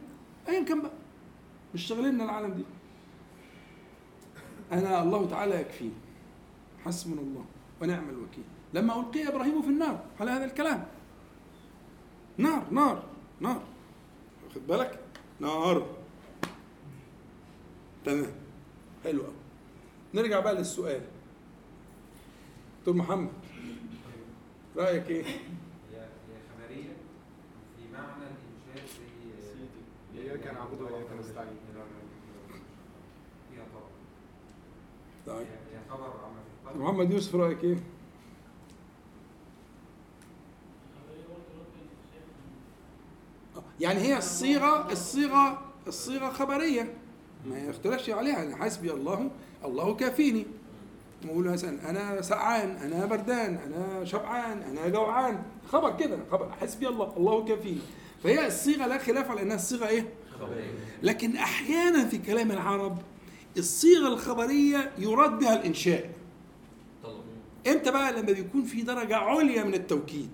ايا 0.50 0.64
كان 0.64 0.82
بقى. 0.82 0.92
مش 1.74 1.88
شاغلنا 1.88 2.24
العالم 2.24 2.54
دي. 2.54 2.64
أنا 4.72 5.04
الله 5.04 5.30
تعالى 5.30 5.62
يكفيني. 5.62 5.92
حسبنا 6.86 7.22
الله 7.22 7.46
ونعم 7.82 8.10
الوكيل. 8.10 8.44
لما 8.74 9.00
ألقي 9.00 9.28
إبراهيم 9.28 9.62
في 9.62 9.68
النار 9.68 10.04
على 10.20 10.32
هذا 10.32 10.46
الكلام؟ 10.46 10.88
نار 12.38 12.68
نار 12.72 13.04
نار. 13.42 13.64
واخد 14.48 14.68
بالك؟ 14.68 15.00
نار. 15.40 15.88
تمام. 18.06 18.32
حلو 19.04 19.22
قوي 19.22 19.34
نرجع 20.14 20.40
بقى 20.40 20.56
للسؤال. 20.56 21.02
دكتور 22.80 22.96
محمد 22.96 23.30
رأيك 24.78 25.10
إيه؟ 25.10 25.24
هي 25.26 25.30
هي 25.94 26.38
خبرية 26.54 26.94
في 27.78 27.94
معنى 27.94 28.24
الإنشاء 28.76 28.88
زي 30.16 30.22
إياك 30.22 30.48
نعبد 30.48 30.82
وإياك 30.82 31.08
نستعين 31.20 31.48
فيها 33.52 33.64
طبعا 33.74 33.90
طيب. 35.28 35.48
محمد 36.76 37.12
يوسف 37.12 37.36
رأيك 37.36 37.64
إيه؟ 37.64 37.78
يعني 43.80 44.00
هي 44.00 44.18
الصيغة 44.18 44.92
الصيغة 44.92 45.62
الصيغة 45.88 46.30
خبرية. 46.30 46.94
ما 47.46 47.60
يختلفش 47.60 48.10
عليها. 48.10 48.38
يعني 48.38 48.56
حسبي 48.56 48.92
الله 48.92 49.32
الله 49.66 49.96
كافيني. 49.96 50.46
نقول 51.26 51.46
مثلا 51.46 51.90
أنا 51.90 52.22
سقعان 52.22 52.70
أنا 52.70 53.06
بردان 53.06 53.56
أنا 53.56 54.06
شبعان 54.06 54.62
أنا 54.62 54.88
جوعان. 54.88 55.44
خبر 55.68 55.98
كده 55.98 56.18
خبر. 56.32 56.52
حسبي 56.52 56.88
الله 56.88 57.14
الله 57.18 57.46
كافيني. 57.46 57.82
فهي 58.24 58.48
الصيغة 58.48 58.88
لا 58.88 58.98
خلاف 58.98 59.32
على 59.32 59.42
إنها 59.42 59.56
الصيغه 59.56 59.88
إيه؟ 59.88 60.14
لكن 61.04 61.36
أحيانا 61.36 62.06
في 62.06 62.18
كلام 62.18 62.52
العرب 62.52 62.98
الصيغة 63.58 64.08
الخبرية 64.08 64.92
يراد 64.98 65.40
بها 65.40 65.54
الإنشاء. 65.60 66.10
إمتى 67.68 67.92
بقى؟ 67.92 68.12
لما 68.14 68.22
بيكون 68.32 68.64
في 68.64 68.82
درجة 68.82 69.16
عليا 69.16 69.64
من 69.64 69.74
التوكيد. 69.74 70.30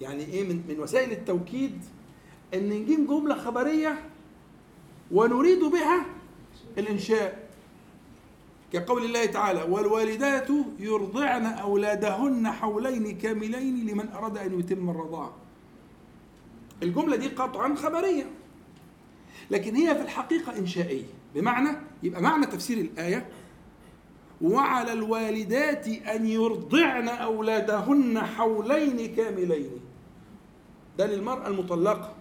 يعني 0.00 0.24
إيه؟ 0.24 0.48
من 0.48 0.62
من 0.68 0.80
وسائل 0.80 1.12
التوكيد 1.12 1.80
إن 2.54 2.68
نجيب 2.68 3.06
جملة 3.06 3.34
خبرية 3.34 4.04
ونريد 5.12 5.60
بها 5.64 6.06
الإنشاء. 6.78 7.48
كقول 8.72 9.04
الله 9.04 9.26
تعالى 9.26 9.62
والوالدات 9.62 10.48
يرضعن 10.78 11.46
أولادهن 11.46 12.50
حولين 12.50 13.18
كاملين 13.18 13.86
لمن 13.86 14.08
أراد 14.08 14.38
أن 14.38 14.60
يتم 14.60 14.90
الرضاعه 14.90 15.36
الجملة 16.82 17.16
دي 17.16 17.28
قطعا 17.28 17.74
خبرية. 17.74 18.30
لكن 19.50 19.74
هي 19.76 19.94
في 19.94 20.02
الحقيقة 20.02 20.58
إنشائية. 20.58 21.17
بمعنى 21.38 21.68
يبقى 22.02 22.22
معنى 22.22 22.46
تفسير 22.46 22.78
الآية 22.78 23.28
وعلى 24.42 24.92
الوالدات 24.92 25.88
أن 25.88 26.26
يرضعن 26.26 27.08
أولادهن 27.08 28.18
حولين 28.20 29.14
كاملين. 29.14 29.70
ده 30.98 31.06
للمرأة 31.06 31.48
المطلقة. 31.48 32.14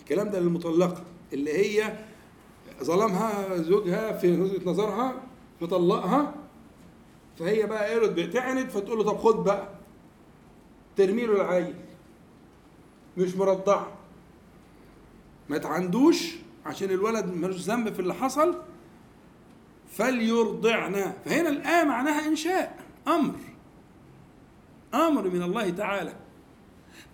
الكلام 0.00 0.30
ده 0.30 0.40
للمطلقة 0.40 1.04
اللي 1.32 1.52
هي 1.52 1.98
ظلمها 2.82 3.56
زوجها 3.56 4.12
في 4.12 4.40
وجهة 4.40 4.70
نظرها 4.70 5.14
مطلقها 5.60 6.34
فهي 7.38 7.66
بقى 7.66 7.88
إيه 7.88 7.98
بتعند 8.08 8.68
فتقول 8.68 8.98
له 8.98 9.04
طب 9.04 9.18
خد 9.18 9.44
بقى 9.44 9.68
ترمي 10.96 11.26
له 11.26 11.32
العيل 11.34 11.74
مش 13.16 13.36
مرضعه. 13.36 13.88
ما 15.48 15.58
تعندوش 15.58 16.34
عشان 16.66 16.90
الولد 16.90 17.26
ملوش 17.26 17.56
ذنب 17.56 17.92
في 17.92 18.00
اللي 18.00 18.14
حصل 18.14 18.58
فليرضعنا. 19.90 21.14
فهنا 21.24 21.48
الآية 21.48 21.84
معناها 21.84 22.28
إنشاء 22.28 22.78
أمر. 23.06 23.34
أمر 24.94 25.28
من 25.30 25.42
الله 25.42 25.70
تعالى. 25.70 26.12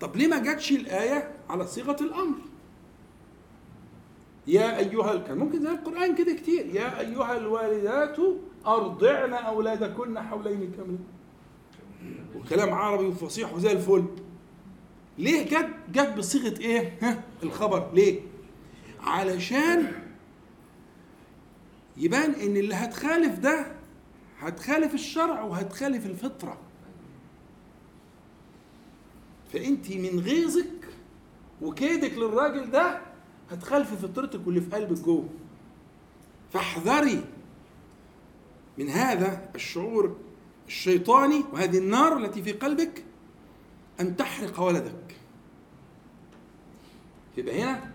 طب 0.00 0.16
ليه 0.16 0.26
ما 0.26 0.38
جاتش 0.38 0.72
الآية 0.72 1.30
على 1.48 1.66
صيغة 1.66 1.96
الأمر؟ 2.00 2.36
يا 4.46 4.78
أيها 4.78 5.16
كان 5.16 5.38
ممكن 5.38 5.62
زي 5.62 5.70
القرآن 5.70 6.14
كده 6.14 6.32
كتير. 6.32 6.66
يا 6.66 7.00
أيها 7.00 7.36
الوالدات 7.36 8.16
أرضعن 8.66 9.32
أولادكن 9.32 10.20
حولين 10.20 10.72
كاملين. 10.76 11.04
وكلام 12.36 12.74
عربي 12.74 13.04
وفصيح 13.04 13.54
وزي 13.54 13.72
الفل. 13.72 14.04
ليه 15.18 15.42
جت 15.42 15.70
جت 15.92 16.14
بصيغة 16.18 16.60
إيه؟ 16.60 16.98
ها؟ 17.02 17.22
الخبر. 17.42 17.90
ليه؟ 17.94 18.20
علشان 19.04 19.92
يبان 21.96 22.30
إن 22.34 22.56
اللي 22.56 22.74
هتخالف 22.74 23.38
ده 23.38 23.66
هتخالف 24.38 24.94
الشرع 24.94 25.42
وهتخالف 25.42 26.06
الفطرة. 26.06 26.58
فانت 29.52 29.92
من 29.92 30.20
غيظك 30.20 30.88
وكيدك 31.62 32.12
للراجل 32.12 32.70
ده 32.70 33.00
هتخالفي 33.50 33.96
فطرتك 33.96 34.46
واللي 34.46 34.60
في 34.60 34.70
قلبك 34.76 34.98
جوه. 35.00 35.28
فاحذري 36.52 37.24
من 38.78 38.88
هذا 38.88 39.50
الشعور 39.54 40.16
الشيطاني 40.66 41.44
وهذه 41.52 41.78
النار 41.78 42.16
التي 42.18 42.42
في 42.42 42.52
قلبك 42.52 43.04
أن 44.00 44.16
تحرق 44.16 44.60
ولدك. 44.60 45.16
يبقى 47.36 47.62
هنا 47.62 47.93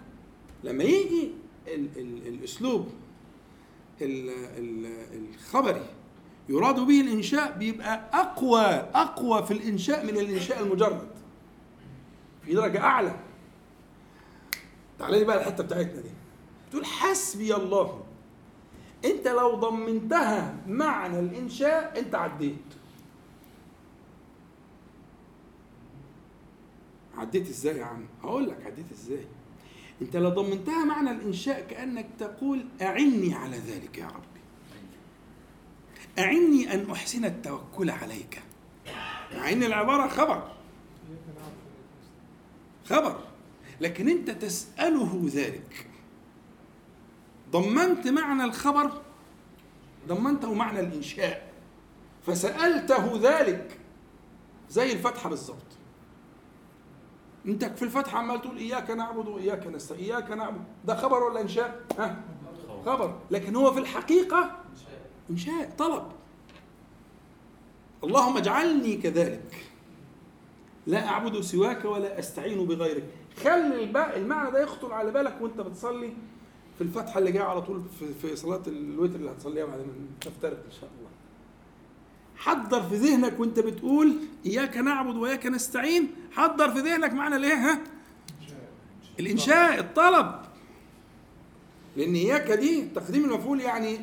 لما 0.64 0.84
يجي 0.84 1.31
ال 1.68 1.88
ال 1.98 2.27
الأسلوب 2.27 2.90
ال 4.02 4.30
ال 4.30 4.86
الخبري 5.34 5.86
يراد 6.49 6.80
به 6.80 7.02
الإنشاء 7.02 7.57
بيبقى 7.57 8.10
أقوى 8.14 8.61
أقوى 8.94 9.44
في 9.45 9.52
الإنشاء 9.53 10.03
من 10.03 10.18
الإنشاء 10.18 10.64
المجرد. 10.64 11.07
في 12.45 12.53
درجة 12.53 12.80
أعلى. 12.81 13.15
تعالى 14.99 15.19
لي 15.19 15.26
بقى 15.26 15.38
الحتة 15.38 15.64
بتاعتنا 15.64 16.02
دي. 16.02 16.10
تقول 16.72 16.86
حسبي 16.86 17.56
الله. 17.56 18.03
أنت 19.06 19.27
لو 19.27 19.56
ضمنتها 19.56 20.56
معنى 20.68 21.19
الإنشاء 21.19 21.99
أنت 21.99 22.15
عديت. 22.15 22.56
عديت 27.18 27.49
إزاي 27.49 27.77
يا 27.77 27.86
عم؟ 27.86 28.06
هقول 28.23 28.49
لك 28.49 28.65
عديت 28.65 28.91
إزاي. 28.91 29.26
انت 30.01 30.15
لو 30.15 30.30
ضمنتها 30.30 30.85
معنى 30.85 31.11
الإنشاء 31.11 31.67
كأنك 31.69 32.07
تقول 32.19 32.65
أعني 32.81 33.34
على 33.34 33.57
ذلك 33.57 33.97
يا 33.97 34.07
ربي. 34.07 34.39
أعني 36.19 36.73
أن 36.73 36.91
أحسن 36.91 37.26
التوكل 37.26 37.89
عليك. 37.89 38.41
مع 39.34 39.51
ان 39.51 39.63
العبارة 39.63 40.07
خبر. 40.07 40.51
خبر. 42.85 43.19
لكن 43.81 44.09
أنت 44.09 44.30
تسأله 44.30 45.30
ذلك. 45.34 45.88
ضمنت 47.51 48.07
معنى 48.07 48.43
الخبر؟ 48.43 49.01
ضمنته 50.07 50.53
معنى 50.53 50.80
الإنشاء. 50.80 51.53
فسألته 52.26 53.19
ذلك. 53.21 53.80
زي 54.69 54.93
الفتحة 54.93 55.30
بالظبط. 55.30 55.68
انت 57.45 57.66
في 57.66 57.84
الفتحه 57.84 58.18
عمال 58.18 58.41
تقول 58.41 58.57
إياك 58.57 58.90
نعبد 58.91 59.28
وإياك 59.28 59.68
نستعين. 59.68 60.03
إياك 60.03 60.32
نعبد. 60.32 60.64
ده 60.86 60.95
خبر 60.95 61.24
ولا 61.24 61.41
إنشاء؟ 61.41 61.82
ها؟ 61.99 62.22
خبر. 62.86 63.16
لكن 63.32 63.56
هو 63.56 63.74
في 63.74 63.80
الحقيقة 63.80 64.56
إنشاء 65.30 65.74
طلب. 65.78 66.03
اللهم 68.03 68.38
اجعلني 68.38 68.98
كذلك. 68.98 69.66
لا 70.88 71.07
أعبد 71.07 71.41
سواك 71.41 71.86
ولا 71.86 72.20
أستعين 72.20 72.68
بغيرك. 72.68 73.03
خلي 73.44 73.84
المعنى 74.16 74.52
ده 74.52 74.64
يخطر 74.64 74.94
على 74.94 75.11
بالك 75.11 75.38
وأنت 75.41 75.61
بتصلي 75.61 76.14
في 76.78 76.82
الفتحه 76.84 77.20
اللي 77.20 77.32
جاية 77.32 77.44
على 77.44 77.61
طول 77.61 77.82
في, 78.22 78.36
صلاة 78.36 78.61
الوتر 78.68 79.16
اللي 79.16 79.32
هتصليها 79.32 79.66
بعد 79.66 79.80
ما 79.80 79.94
نفترق 80.28 80.64
إن 80.66 80.72
شاء 80.72 80.90
الله. 80.98 81.09
حضر 82.40 82.84
في 82.84 82.95
ذهنك 82.95 83.40
وانت 83.40 83.60
بتقول 83.60 84.16
إياك 84.45 84.78
نعبد 84.78 85.16
وإياك 85.16 85.45
نستعين. 85.45 86.11
حضر 86.32 86.72
في 86.72 86.80
ذهنك 86.80 87.14
معنى 87.14 87.36
الإيه؟ 87.36 87.53
ها؟ 87.53 87.80
الإنشاء 89.20 89.80
الطلب. 89.80 90.36
لأن 91.98 92.14
إياك 92.16 92.52
دي 92.52 92.86
تقديم 92.95 93.26
المفعول 93.26 93.61
يعني 93.61 93.99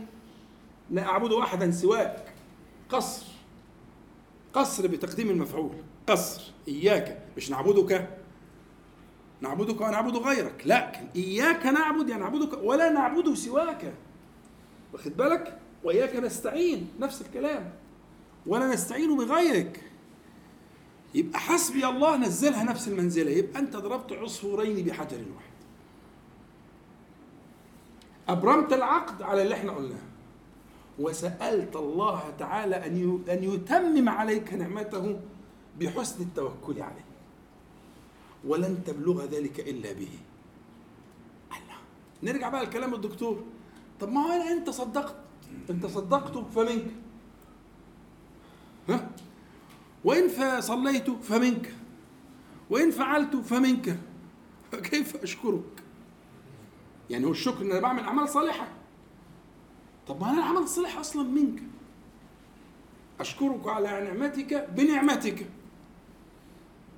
لا 0.90 1.02
أعبد 1.02 1.32
احدا 1.32 1.70
سواك. 1.70 2.34
قصر. 2.88 3.26
قصر 4.52 4.86
بتقديم 4.86 5.30
المفعول. 5.30 5.76
قصر. 6.06 6.52
إياك. 6.68 7.22
مش 7.36 7.50
نعبدك. 7.50 8.08
نعبدك 9.40 9.80
ونعبد 9.80 10.16
غيرك. 10.16 10.62
لكن 10.66 11.06
إياك 11.16 11.66
نعبد 11.66 12.08
يعني 12.08 12.22
نعبدك 12.22 12.58
ولا 12.62 12.90
نعبد 12.90 13.34
سواك. 13.34 13.94
واخد 14.92 15.16
بالك؟ 15.16 15.58
وإياك 15.84 16.16
نستعين. 16.16 16.88
نفس 17.00 17.22
الكلام. 17.22 17.70
ولا 18.46 18.74
نستعين 18.74 19.16
بغيرك. 19.16 19.82
يبقى 21.14 21.38
حسبي 21.38 21.86
الله 21.86 22.16
نزلها 22.16 22.64
نفس 22.64 22.88
المنزلة. 22.88 23.30
يبقى 23.30 23.60
أنت 23.60 23.76
ضربت 23.76 24.12
عصفورين 24.12 24.86
بحجر 24.86 25.16
واحد. 25.16 25.56
أبرمت 28.28 28.72
العقد 28.72 29.22
على 29.22 29.42
اللي 29.42 29.54
إحنا 29.54 29.72
قلناه. 29.72 30.06
وسألت 30.98 31.76
الله 31.76 32.22
تعالى 32.38 32.76
أن 32.86 33.24
أن 33.28 33.44
يتمم 33.44 34.08
عليك 34.08 34.54
نعمته 34.54 35.20
بحسن 35.80 36.22
التوكل 36.22 36.82
عليه. 36.82 37.06
ولن 38.44 38.84
تبلغ 38.86 39.24
ذلك 39.24 39.60
إلا 39.60 39.92
به. 39.92 40.08
الله. 41.50 41.78
نرجع 42.22 42.48
بقى 42.48 42.64
لكلام 42.64 42.94
الدكتور 42.94 43.44
طب 44.00 44.12
ما 44.12 44.20
هو 44.20 44.32
أنت 44.32 44.70
صدقت. 44.70 45.16
أنت 45.70 45.86
صدقته 45.86 46.44
فمنك. 46.54 46.86
ها؟ 48.88 49.10
وإن 50.04 50.60
صليت 50.60 51.10
فمنك. 51.10 51.74
وإن 52.70 52.90
فعلت 52.90 53.36
فمنك. 53.36 53.98
فكيف 54.72 55.16
أشكرك؟ 55.16 55.82
يعني 57.10 57.24
هو 57.24 57.30
الشكر 57.30 57.62
إن 57.62 57.70
أنا 57.70 57.80
بعمل 57.80 58.02
أعمال 58.02 58.28
صالحة. 58.28 58.68
طب 60.08 60.20
ما 60.20 60.30
أنا 60.30 60.38
العمل 60.38 60.58
الصالح 60.58 60.98
أصلا 60.98 61.22
منك. 61.22 61.62
أشكرك 63.20 63.68
على 63.68 63.88
نعمتك 63.88 64.68
بنعمتك. 64.70 65.46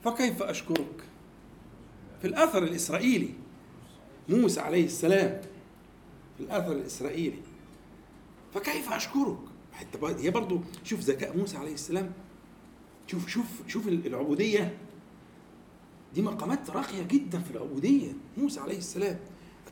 فكيف 0.05 0.43
أشكرك؟ 0.43 1.05
في 2.21 2.27
الأثر 2.27 2.63
الإسرائيلي. 2.63 3.35
موسى 4.29 4.61
عليه 4.61 4.85
السلام. 4.85 5.41
في 6.37 6.43
الأثر 6.43 6.73
الإسرائيلي. 6.73 7.43
فكيف 8.55 8.93
أشكرك؟ 8.93 9.39
حتى 9.79 9.99
هي 10.03 10.31
برضو 10.31 10.61
شوف 10.85 11.01
ذكاء 11.01 11.37
موسى 11.37 11.57
عليه 11.57 11.75
السلام. 11.75 12.13
شوف 13.07 13.29
شوف 13.29 13.47
شوف 13.67 13.89
العبودية. 13.89 14.79
دي 16.15 16.23
مقامات 16.23 16.71
راقية 16.71 17.03
جدا 17.03 17.39
في 17.39 17.51
العبودية 17.51 18.13
موسى 18.37 18.61
عليه 18.61 18.79
السلام. 18.79 19.19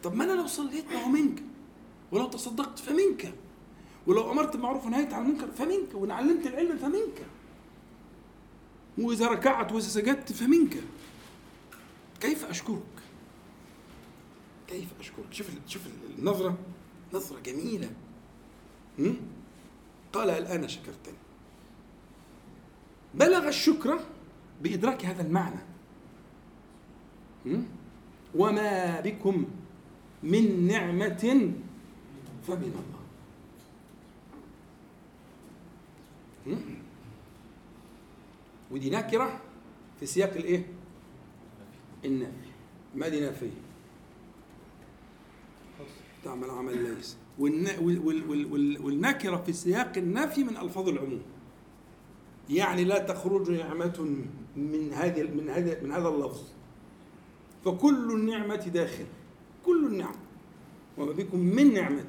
طب 0.02 0.14
ما 0.14 0.24
أنا 0.24 0.32
لو 0.32 0.46
صليت 0.46 0.84
ما 0.92 1.04
هو 1.04 1.08
منك 1.08 1.42
ولو 2.12 2.26
تصدقت 2.26 2.78
فمنك 2.78 3.34
ولو 4.06 4.32
أمرت 4.32 4.52
بالمعروف 4.52 4.86
ونهيت 4.86 5.12
عن 5.12 5.26
المنكر 5.26 5.50
فمنك 5.50 5.94
وإن 5.94 6.10
علمت 6.10 6.46
العلم 6.46 6.76
فمنك 6.76 7.26
وإذا 8.98 9.28
ركعت 9.28 9.72
وإذا 9.72 9.88
سجدت 9.88 10.32
فمنك. 10.32 10.76
كيف 12.20 12.44
أشكرك؟ 12.44 12.82
كيف 14.68 14.88
أشكرك؟ 15.00 15.32
شوف 15.32 15.46
شوف 15.66 15.82
النظرة. 16.18 16.58
نظرة 17.12 17.40
جميلة. 17.40 17.90
قال 20.16 20.30
الآن 20.30 20.68
شكرتني. 20.68 21.14
بلغ 23.14 23.48
الشكر 23.48 24.00
بإدراك 24.62 25.04
هذا 25.06 25.22
المعنى. 25.22 25.60
وما 28.34 29.00
بكم 29.00 29.44
من 30.22 30.66
نعمة 30.66 31.52
فمن 32.46 32.82
الله. 32.86 32.96
ودي 38.70 38.90
نكرة 38.90 39.40
في 40.00 40.06
سياق 40.06 40.32
الإيه؟ 40.32 40.66
النفي. 42.04 42.50
ما 42.94 43.08
دي 43.08 43.20
نافية؟ 43.20 43.50
تعمل 46.24 46.50
عمل 46.50 46.94
ليس. 46.94 47.16
والنكرة 47.38 49.36
في 49.36 49.52
سياق 49.52 49.92
النفي 49.96 50.44
من 50.44 50.56
ألفاظ 50.56 50.88
العموم. 50.88 51.22
يعني 52.50 52.84
لا 52.84 52.98
تخرج 52.98 53.50
نعمة 53.50 54.16
من 54.56 54.92
هذه 54.92 55.22
من 55.22 55.48
هذا 55.50 55.82
من 55.82 55.92
هذا 55.92 56.08
اللفظ. 56.08 56.42
فكل 57.64 58.12
النعمة 58.12 58.56
داخل. 58.56 59.06
كل 59.66 59.86
النعم. 59.86 60.14
وما 60.98 61.12
بكم 61.12 61.38
من 61.38 61.74
نعمة. 61.74 62.08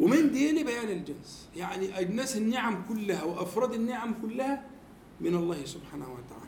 ومن 0.00 0.30
دي 0.30 0.52
لبيان 0.52 0.88
الجنس. 0.88 1.48
يعني 1.56 2.00
أجناس 2.00 2.36
النعم 2.36 2.82
كلها 2.88 3.24
وأفراد 3.24 3.74
النعم 3.74 4.14
كلها 4.22 4.66
من 5.20 5.34
الله 5.34 5.64
سبحانه 5.64 6.04
وتعالى. 6.04 6.39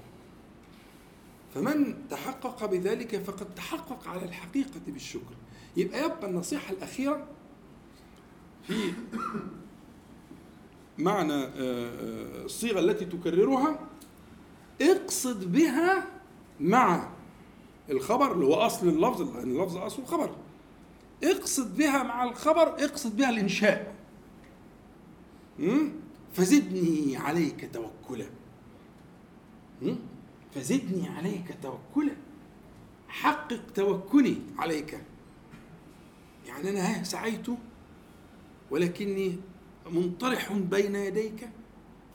فمن 1.54 1.94
تحقق 2.10 2.66
بذلك 2.66 3.16
فقد 3.16 3.54
تحقق 3.54 4.08
على 4.08 4.24
الحقيقة 4.24 4.80
بالشكر. 4.86 5.34
يبقى 5.76 6.04
يبقى 6.04 6.30
النصيحة 6.30 6.72
الأخيرة 6.72 7.26
في 8.66 8.92
معنى 10.98 11.32
آه، 11.34 11.48
آه، 11.56 12.44
الصيغة 12.44 12.80
التي 12.80 13.04
تكررها 13.04 13.78
اقصد 14.82 15.52
بها 15.52 16.06
مع 16.60 17.08
الخبر 17.90 18.32
اللي 18.32 18.44
هو 18.46 18.54
أصل 18.54 18.88
اللفظ 18.88 19.36
لأن 19.36 19.50
اللفظ 19.50 19.76
أصل 19.76 20.02
الخبر. 20.02 20.30
اقصد 21.24 21.76
بها 21.76 22.02
مع 22.02 22.24
الخبر 22.24 22.62
اقصد 22.84 23.16
بها 23.16 23.30
الإنشاء. 23.30 23.94
فزدني 26.32 27.16
عليك 27.16 27.70
توكلا. 27.72 28.26
فزدني 30.54 31.08
عليك 31.08 31.56
توكلا. 31.62 32.12
حقق 33.08 33.60
توكلي 33.74 34.36
عليك. 34.58 35.00
يعني 36.46 36.70
أنا 36.70 37.04
سعيت 37.04 37.46
ولكني 38.70 39.36
منطرح 39.90 40.52
بين 40.52 40.94
يديك. 40.94 41.48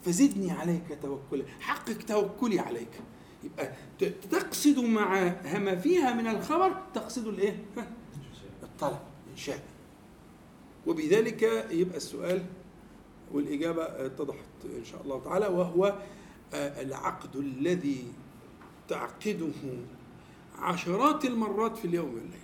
فزدني 0.06 0.52
عليك 0.52 1.00
توكلا. 1.02 1.44
حقق 1.60 1.98
توكلي 1.98 2.60
عليك. 2.60 3.02
يبقى 3.44 3.74
تقصد 4.32 4.80
مع 4.80 5.36
ما 5.58 5.76
فيها 5.76 6.14
من 6.14 6.28
الخبر 6.28 6.82
تقصد 6.94 7.28
الإيه؟ 7.28 7.66
الطلب 8.64 9.00
انشاء 9.32 9.64
وبذلك 10.88 11.44
يبقى 11.72 11.98
السؤال 11.98 12.46
والإجابة 13.32 13.84
اتضحت 13.84 14.66
إن 14.66 14.86
شاء 14.86 15.02
الله 15.02 15.24
تعالى 15.24 15.48
وهو 15.48 15.96
آه، 16.54 16.82
العقد 16.82 17.36
الذي 17.36 18.06
تعقده 18.88 19.50
عشرات 20.60 21.26
المرات 21.26 21.78
في 21.78 21.86
اليوم 21.86 22.14
والليل. 22.14 22.40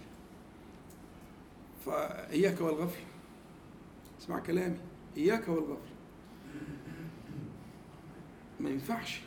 فإياك 1.85 2.61
والغفل. 2.61 3.01
اسمع 4.21 4.39
كلامي. 4.39 4.77
إياك 5.17 5.47
والغفل. 5.47 5.93
ما 8.59 8.69
ينفعش. 8.69 9.21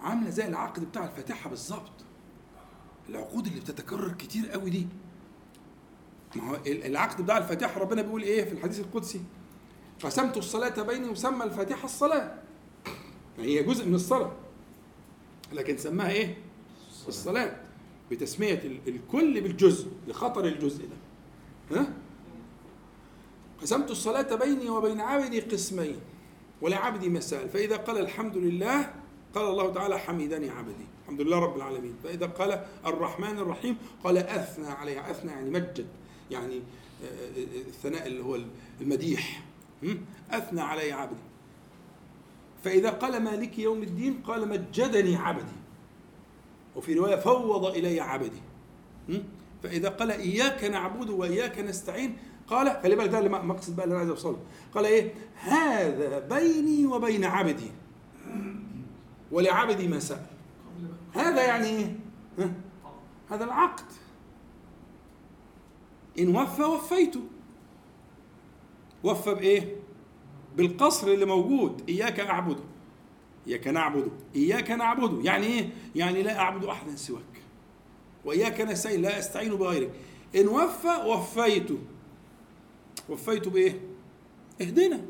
عاملة 0.00 0.30
زي 0.30 0.48
العقد 0.48 0.84
بتاع 0.84 1.04
الفاتحة 1.04 1.50
بالظبط. 1.50 1.92
العقود 3.08 3.46
اللي 3.46 3.60
بتتكرر 3.60 4.12
كتير 4.12 4.50
قوي 4.50 4.70
دي. 4.70 4.86
ما 6.36 6.50
هو 6.50 6.58
العقد 6.66 7.22
بتاع 7.22 7.38
الفاتحة 7.38 7.80
ربنا 7.80 8.02
بيقول 8.02 8.22
إيه 8.22 8.44
في 8.44 8.52
الحديث 8.52 8.80
القدسي؟ 8.80 9.20
قسمت 10.02 10.36
الصلاة 10.36 10.82
بيني 10.82 11.08
وسمى 11.08 11.44
الفاتحة 11.44 11.84
الصلاة. 11.84 12.34
يعني 13.38 13.58
هي 13.58 13.62
جزء 13.62 13.86
من 13.86 13.94
الصلاة. 13.94 14.32
لكن 15.52 15.76
سماها 15.76 16.10
إيه؟ 16.10 16.36
الصلاة. 17.08 17.68
بتسمية 18.10 18.80
الكل 18.88 19.40
بالجزء 19.40 19.88
لخطر 20.08 20.44
الجزء 20.44 20.88
ده. 20.88 20.96
ها؟ 21.80 21.92
قسمت 23.62 23.90
الصلاة 23.90 24.34
بيني 24.34 24.68
وبين 24.68 25.00
عبدي 25.00 25.40
قسمين 25.40 25.96
ولعبدي 26.60 27.08
مسائل 27.08 27.48
فإذا 27.48 27.76
قال 27.76 27.98
الحمد 27.98 28.36
لله 28.36 28.94
قال 29.34 29.48
الله 29.48 29.72
تعالى 29.72 29.98
حمدني 29.98 30.50
عبدي. 30.50 30.86
الحمد 31.02 31.20
لله 31.20 31.38
رب 31.38 31.56
العالمين. 31.56 31.94
فإذا 32.04 32.26
قال 32.26 32.64
الرحمن 32.86 33.38
الرحيم 33.38 33.76
قال 34.04 34.18
أثنى 34.18 34.66
عليه 34.66 35.10
أثنى 35.10 35.30
يعني 35.30 35.50
مجد 35.50 35.86
يعني 36.30 36.56
آه، 36.56 37.06
آه، 37.06 37.40
آه، 37.40 37.68
الثناء 37.68 38.06
اللي 38.06 38.24
هو 38.24 38.38
المديح. 38.80 39.44
أثنى 40.30 40.60
علي 40.60 40.92
عبدي. 40.92 41.27
فإذا 42.64 42.90
قال 42.90 43.22
مالك 43.22 43.58
يوم 43.58 43.82
الدين 43.82 44.22
قال 44.22 44.48
مجدني 44.48 45.16
عبدي. 45.16 45.58
وفي 46.76 46.94
رواية 46.94 47.16
فوض 47.16 47.64
إلي 47.64 48.00
عبدي. 48.00 48.40
فإذا 49.62 49.88
قال 49.88 50.10
إياك 50.10 50.64
نعبد 50.64 51.10
وإياك 51.10 51.58
نستعين 51.58 52.16
قال 52.46 52.80
خلي 52.82 52.96
بالك 52.96 53.08
ده 53.08 53.18
اللي 53.18 53.28
مقصد 53.30 53.76
بقى 53.76 53.84
اللي 53.84 53.92
أنا 53.92 53.98
عايز 53.98 54.10
أوصله. 54.10 54.38
قال 54.74 54.84
إيه؟ 54.84 55.14
هذا 55.34 56.18
بيني 56.18 56.86
وبين 56.86 57.24
عبدي. 57.24 57.70
ولعبدي 59.32 59.88
ما 59.88 59.98
سأل. 59.98 60.26
هذا 61.14 61.46
يعني 61.46 61.66
إيه؟ 61.66 61.96
هذا 63.30 63.44
العقد. 63.44 63.84
إن 66.18 66.36
وفى 66.36 66.62
وفيته 66.62 67.20
وفى 69.04 69.34
بإيه؟ 69.34 69.76
بالقصر 70.58 71.08
اللي 71.08 71.24
موجود 71.24 71.82
إياك 71.88 72.20
أعبده. 72.20 72.62
إياك 73.46 73.68
نعبده. 73.68 74.10
إياك 74.36 74.70
نعبده. 74.70 75.22
يعني 75.22 75.46
إيه؟ 75.46 75.70
يعني 75.94 76.22
لا 76.22 76.38
أعبد 76.38 76.64
أحدا 76.64 76.96
سواك. 76.96 77.22
وإياك 78.24 78.60
نستعين. 78.60 79.02
لا 79.02 79.18
أستعين 79.18 79.54
بغيرك. 79.54 79.90
إن 80.36 80.48
وفى 80.48 80.88
وفيته. 81.06 81.78
وفيته 83.08 83.50
بإيه؟ 83.50 83.80
إهدنا. 84.60 85.00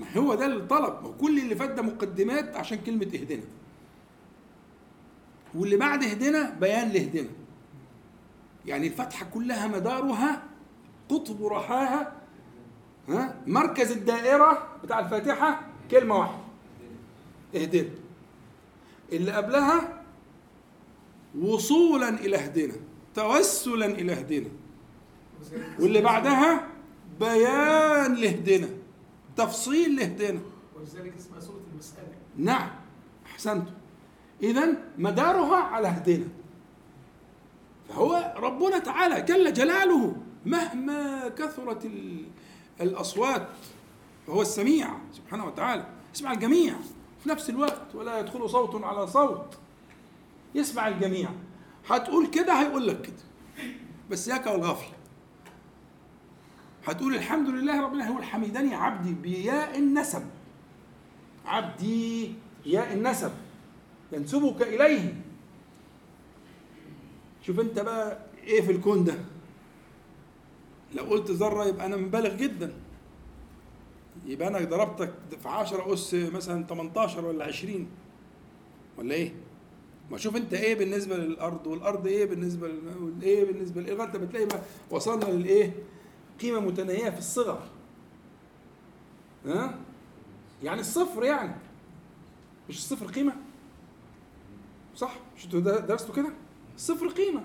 ما 0.00 0.06
هو 0.16 0.34
ده 0.34 0.46
الطلب. 0.46 1.04
وكل 1.04 1.38
اللي 1.38 1.56
فات 1.56 1.70
ده 1.70 1.82
مقدمات 1.82 2.56
عشان 2.56 2.78
كلمة 2.78 3.06
إهدنا. 3.14 3.44
واللي 5.54 5.76
بعد 5.76 6.04
إهدنا 6.04 6.50
بيان 6.50 6.88
لإهدنا. 6.88 7.30
يعني 8.66 8.86
الفتحة 8.86 9.26
كلها 9.26 9.66
مدارها 9.66 10.42
قطب 11.08 11.46
رحاها 11.46 12.21
ها؟ 13.08 13.34
مركز 13.46 13.90
الدائرة 13.92 14.68
بتاع 14.84 14.98
الفاتحة 14.98 15.60
كلمة 15.90 16.16
واحدة. 16.18 16.38
اهدنا. 17.54 17.88
اللي 19.12 19.32
قبلها 19.32 20.02
وصولا 21.40 22.08
إلى 22.08 22.36
اهدنا 22.36 22.74
توسلا 23.14 23.86
إلى 23.86 24.12
اهدنا. 24.12 24.48
واللي 25.80 26.00
بعدها 26.00 26.68
بيان 27.20 28.14
لهدنا 28.14 28.68
تفصيل 29.36 29.96
لهدنا 29.96 30.40
ولذلك 30.76 31.14
اسمها 31.16 31.40
سورة 31.40 31.60
المسألة. 31.72 32.08
نعم 32.36 32.70
أحسنت 33.26 33.68
إذا 34.42 34.76
مدارها 34.98 35.56
على 35.56 35.88
هدينا 35.88 36.28
فهو 37.88 38.34
ربنا 38.36 38.78
تعالى 38.78 39.22
جل 39.22 39.52
جلاله 39.52 40.16
مهما 40.46 41.28
كثرت 41.28 41.84
ال- 41.84 42.24
الأصوات 42.80 43.48
فهو 44.26 44.42
السميع 44.42 44.88
سبحانه 45.12 45.46
وتعالى 45.46 45.86
يسمع 46.14 46.32
الجميع. 46.32 46.74
في 47.22 47.28
نفس 47.28 47.50
الوقت 47.50 47.94
ولا 47.94 48.18
يدخل 48.18 48.50
صوت 48.50 48.84
على 48.84 49.06
صوت 49.06 49.58
يسمع 50.54 50.88
الجميع. 50.88 51.28
هتقول 51.88 52.26
كده 52.26 52.52
هيقول 52.62 52.86
لك 52.88 53.02
كده. 53.02 53.64
بس 54.10 54.28
ياك 54.28 54.46
والغفله 54.46 54.92
هتقول 56.86 57.14
الحمد 57.14 57.48
لله 57.48 57.80
رب 57.82 57.94
العالمين 57.94 58.00
هيقول 58.00 58.24
حمدني 58.24 58.74
عبدي 58.74 59.12
بياء 59.12 59.78
النسب. 59.78 60.22
عبدي 61.46 62.34
ياء 62.66 62.92
النسب. 62.94 63.32
ينسبك 64.12 64.62
إليه. 64.62 65.22
شوف 67.46 67.60
أنت 67.60 67.78
بقى 67.78 68.18
إيه 68.44 68.60
في 68.62 68.72
الكون 68.72 69.04
ده؟ 69.04 69.14
لو 70.94 71.02
قلت 71.04 71.30
ذرة 71.30 71.64
يبقى 71.64 71.86
أنا 71.86 71.96
مبالغ 71.96 72.34
جدا 72.36 72.72
يبقى 74.26 74.48
أنا 74.48 74.58
ضربتك 74.64 75.14
في 75.42 75.48
10 75.48 75.94
أس 75.94 76.14
مثلا 76.14 76.64
18 76.66 77.24
ولا 77.24 77.44
20 77.44 77.86
ولا 78.98 79.14
إيه؟ 79.14 79.34
ما 80.10 80.18
شوف 80.18 80.36
أنت 80.36 80.54
إيه 80.54 80.74
بالنسبة 80.74 81.16
للأرض 81.16 81.66
والأرض 81.66 82.06
إيه 82.06 82.24
بالنسبة 82.24 82.68
للماء 82.68 82.98
والايه 82.98 83.44
بالنسبة 83.44 83.80
لايه 83.80 83.94
لغايه 83.94 84.18
ما 84.18 84.26
تلاقي 84.26 84.46
بقى 84.46 84.60
وصلنا 84.90 85.24
للايه؟ 85.24 85.72
قيمة 86.40 86.60
متناهية 86.60 87.10
في 87.10 87.18
الصغر 87.18 87.62
ها؟ 89.46 89.78
يعني 90.62 90.80
الصفر 90.80 91.24
يعني 91.24 91.54
مش 92.68 92.76
الصفر 92.78 93.06
قيمة؟ 93.06 93.32
صح؟ 94.96 95.14
مش 95.36 95.44
أنتوا 95.44 95.60
در- 95.60 95.78
درستوا 95.80 96.14
كده؟ 96.14 96.28
الصفر 96.76 97.08
قيمة 97.08 97.42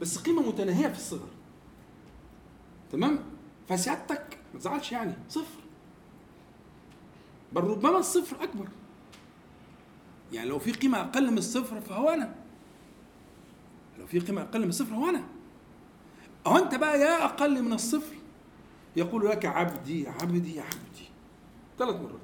بس 0.00 0.18
قيمة 0.18 0.42
متناهية 0.48 0.88
في 0.88 0.96
الصغر 0.98 1.28
تمام؟ 2.92 3.18
فسيادتك 3.68 4.38
ما 4.54 4.60
تزعلش 4.60 4.92
يعني. 4.92 5.14
صفر. 5.28 5.60
بل 7.52 7.64
ربما 7.64 7.98
الصفر 7.98 8.42
أكبر. 8.42 8.68
يعني 10.32 10.48
لو 10.48 10.58
في 10.58 10.72
قيمة 10.72 11.00
أقل 11.00 11.30
من 11.30 11.38
الصفر 11.38 11.80
فهو 11.80 12.10
أنا. 12.10 12.34
لو 13.98 14.06
في 14.06 14.18
قيمة 14.18 14.42
أقل 14.42 14.60
من 14.62 14.68
الصفر 14.68 14.94
هو 14.94 15.08
أنا. 15.08 15.24
أو 16.46 16.56
أنت 16.56 16.74
بقى 16.74 17.00
يا 17.00 17.24
أقل 17.24 17.62
من 17.62 17.72
الصفر 17.72 18.16
يقول 18.96 19.28
لك 19.28 19.46
عبدي 19.46 20.08
عبدي 20.08 20.60
عبدي. 20.60 21.08
ثلاث 21.78 21.96
مرات. 21.96 22.20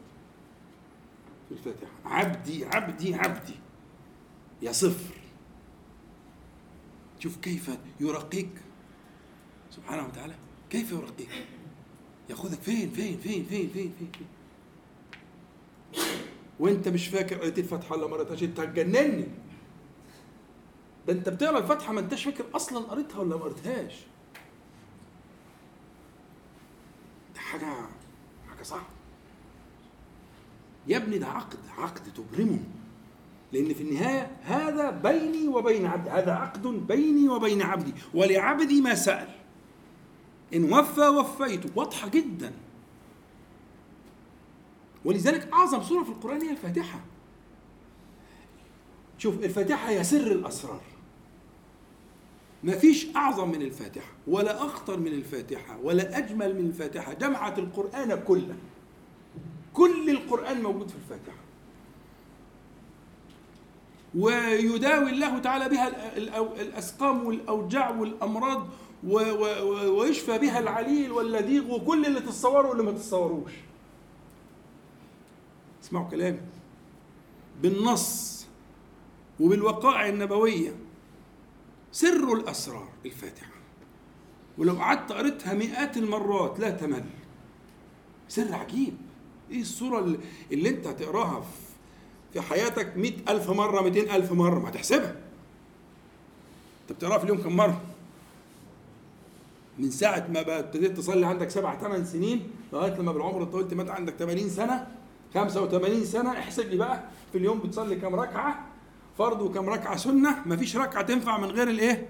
في 1.48 1.54
الفاتحة. 1.54 1.90
عبدي 2.04 2.64
عبدي 2.64 3.14
عبدي. 3.14 3.54
يا 4.62 4.72
صفر. 4.72 5.14
شوف 7.18 7.36
كيف 7.36 7.70
يرقيك. 8.00 8.52
سبحانه 9.70 10.06
وتعالى. 10.06 10.34
كيف 10.72 10.92
يرقيك 10.92 11.28
ياخذك 12.30 12.60
فين 12.60 12.90
فين 12.90 13.18
فين 13.18 13.44
فين 13.44 13.70
فين 13.72 13.92
فين, 13.98 14.10
فين. 14.12 14.26
وانت 16.60 16.88
مش 16.88 17.06
فاكر 17.08 17.36
قريت 17.36 17.58
الفاتحه 17.58 17.96
ولا 17.96 18.06
ما 18.06 18.16
قريتهاش 18.16 18.42
انت 18.42 18.60
هتجنني 18.60 19.26
ده 21.06 21.12
انت 21.12 21.28
بتقرأ 21.28 21.58
الفاتحه 21.58 21.92
ما 21.92 22.00
انتش 22.00 22.24
فاكر 22.24 22.44
أصلا 22.54 22.78
قريتها 22.78 23.18
ولا 23.18 23.36
ما 23.36 23.42
قريتهاش. 23.42 23.94
ده 27.34 27.40
حاجة 27.40 27.66
حاجة 28.50 28.62
صعبة. 28.62 28.82
يا 30.86 30.96
ابني 30.96 31.18
ده 31.18 31.26
عقد 31.26 31.58
عقد 31.78 32.02
تبرمه. 32.12 32.58
لأن 33.52 33.74
في 33.74 33.82
النهاية 33.82 34.36
هذا 34.42 34.90
بيني 34.90 35.48
وبين 35.48 35.86
عبدي 35.86 36.10
هذا 36.10 36.32
عقد 36.32 36.66
بيني 36.66 37.28
وبين 37.28 37.62
عبدي. 37.62 37.92
ولعبدي 38.14 38.80
ما 38.80 38.94
سأل. 38.94 39.41
إن 40.54 40.72
وفى 40.72 41.08
وفيت. 41.08 41.76
واضحة 41.76 42.08
جدا. 42.08 42.52
ولذلك 45.04 45.52
أعظم 45.52 45.82
سورة 45.82 46.04
في 46.04 46.10
القرآن 46.10 46.42
هي 46.42 46.50
الفاتحة. 46.50 47.00
شوف 49.18 49.34
الفاتحة 49.44 49.88
هي 49.88 50.04
سر 50.04 50.32
الأسرار. 50.32 50.80
ما 52.64 52.72
فيش 52.72 53.16
أعظم 53.16 53.48
من 53.48 53.62
الفاتحة 53.62 54.12
ولا 54.26 54.64
أخطر 54.66 55.00
من 55.00 55.06
الفاتحة 55.06 55.78
ولا 55.82 56.18
أجمل 56.18 56.54
من 56.62 56.66
الفاتحة. 56.66 57.12
جمعت 57.12 57.58
القرآن 57.58 58.22
كله. 58.26 58.54
كل 59.74 60.10
القرآن 60.10 60.62
موجود 60.62 60.88
في 60.88 60.96
الفاتحة. 60.96 61.36
ويداوي 64.14 65.10
الله 65.10 65.38
تعالى 65.38 65.68
بها 65.68 65.88
ال- 66.16 66.28
الأو- 66.32 66.60
الأسقام 66.60 67.30
ويشفى 69.06 70.38
بها 70.38 70.58
العليل 70.58 71.12
واللديغ 71.12 71.74
وكل 71.74 72.06
اللي 72.06 72.20
تتصوروا 72.20 72.70
واللي 72.70 72.82
ما 72.82 72.92
تتصوروش. 72.92 73.52
اسمعوا 75.84 76.10
كلامي. 76.10 76.40
بالنص 77.62 78.46
وبالوقائع 79.40 80.08
النبوية 80.08 80.74
سر 81.92 82.32
الأسرار 82.32 82.88
الفاتحة. 83.06 83.52
ولو 84.58 84.72
قعدت 84.72 85.12
قريتها 85.12 85.54
مئات 85.54 85.96
المرات 85.96 86.60
لا 86.60 86.70
تمل. 86.70 87.04
سر 88.28 88.54
عجيب. 88.54 88.96
إيه 89.50 89.60
الصورة 89.60 90.18
اللي, 90.50 90.68
أنت 90.68 90.86
هتقراها 90.86 91.40
في 91.40 91.46
في 92.32 92.40
حياتك 92.40 92.96
مئة 92.96 93.32
ألف 93.32 93.50
مرة 93.50 93.82
مئتين 93.82 94.10
ألف 94.10 94.32
مرة؟ 94.32 94.58
ما 94.58 94.68
هتحسبها. 94.68 95.16
أنت 96.82 96.92
بتقراها 96.92 97.18
في 97.18 97.24
اليوم 97.24 97.38
كم 97.42 97.56
مرة؟ 97.56 97.80
من 99.82 99.90
ساعة 99.90 100.26
ما 100.28 100.58
ابتديت 100.58 100.96
تصلي 100.96 101.26
عندك 101.26 101.50
سبع 101.50 101.76
ثمان 101.76 102.04
سنين 102.04 102.50
لغاية 102.72 102.94
لما 102.98 103.12
بالعمر 103.12 103.44
طولت 103.44 103.74
مات 103.74 103.90
عندك 103.90 104.14
80 104.14 104.48
سنة 104.48 104.86
85 105.34 106.04
سنة. 106.04 106.30
احسب 106.32 106.68
لي 106.68 106.76
بقى 106.76 107.02
في 107.32 107.38
اليوم 107.38 107.58
بتصلي 107.58 107.96
كم 107.96 108.14
ركعة؟ 108.14 108.66
فرض 109.18 109.42
وكم 109.42 109.68
ركعة 109.68 109.96
سنة. 109.96 110.42
مفيش 110.46 110.76
ركعة 110.76 111.02
تنفع 111.02 111.38
من 111.38 111.44
غير 111.50 111.68
الايه؟ 111.68 112.08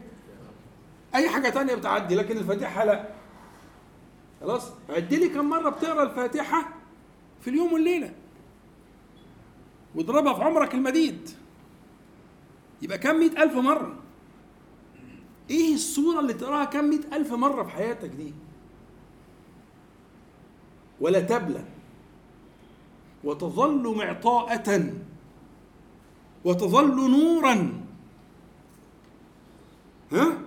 أي 1.15 1.29
حاجة 1.29 1.49
تانية 1.49 1.75
بتعدي 1.75 2.15
لكن 2.15 2.37
الفاتحة 2.39 2.85
لا. 2.85 3.09
خلاص؟ 4.41 4.73
عد 4.89 5.15
لي 5.15 5.29
كم 5.29 5.51
مرة 5.51 5.71
بتقرأ 5.71 6.03
الفاتحة 6.03 6.69
في 7.41 7.51
اليوم 7.51 7.73
والليلة. 7.73 8.13
واضربها 9.95 10.35
في 10.35 10.43
عمرك 10.45 10.75
المديد. 10.75 11.31
يبقى 12.83 12.99
كم؟ 12.99 13.17
مئة 13.17 13.43
ألف 13.43 13.55
مرة. 13.55 13.95
إيه 15.53 15.75
الصورة 15.75 16.21
اللي 16.21 16.33
تقراها 16.33 16.65
كم 16.65 16.85
مئة 16.85 17.17
ألف 17.17 17.33
مرة 17.33 17.63
في 17.63 17.71
حياتك 17.71 18.09
دي؟ 18.09 18.33
ولا 21.01 21.21
تبلى. 21.21 21.65
وتظل 23.25 23.97
معطاءة. 23.97 24.93
وتظل 26.45 27.11
نورا. 27.11 27.83
ها؟ 30.13 30.39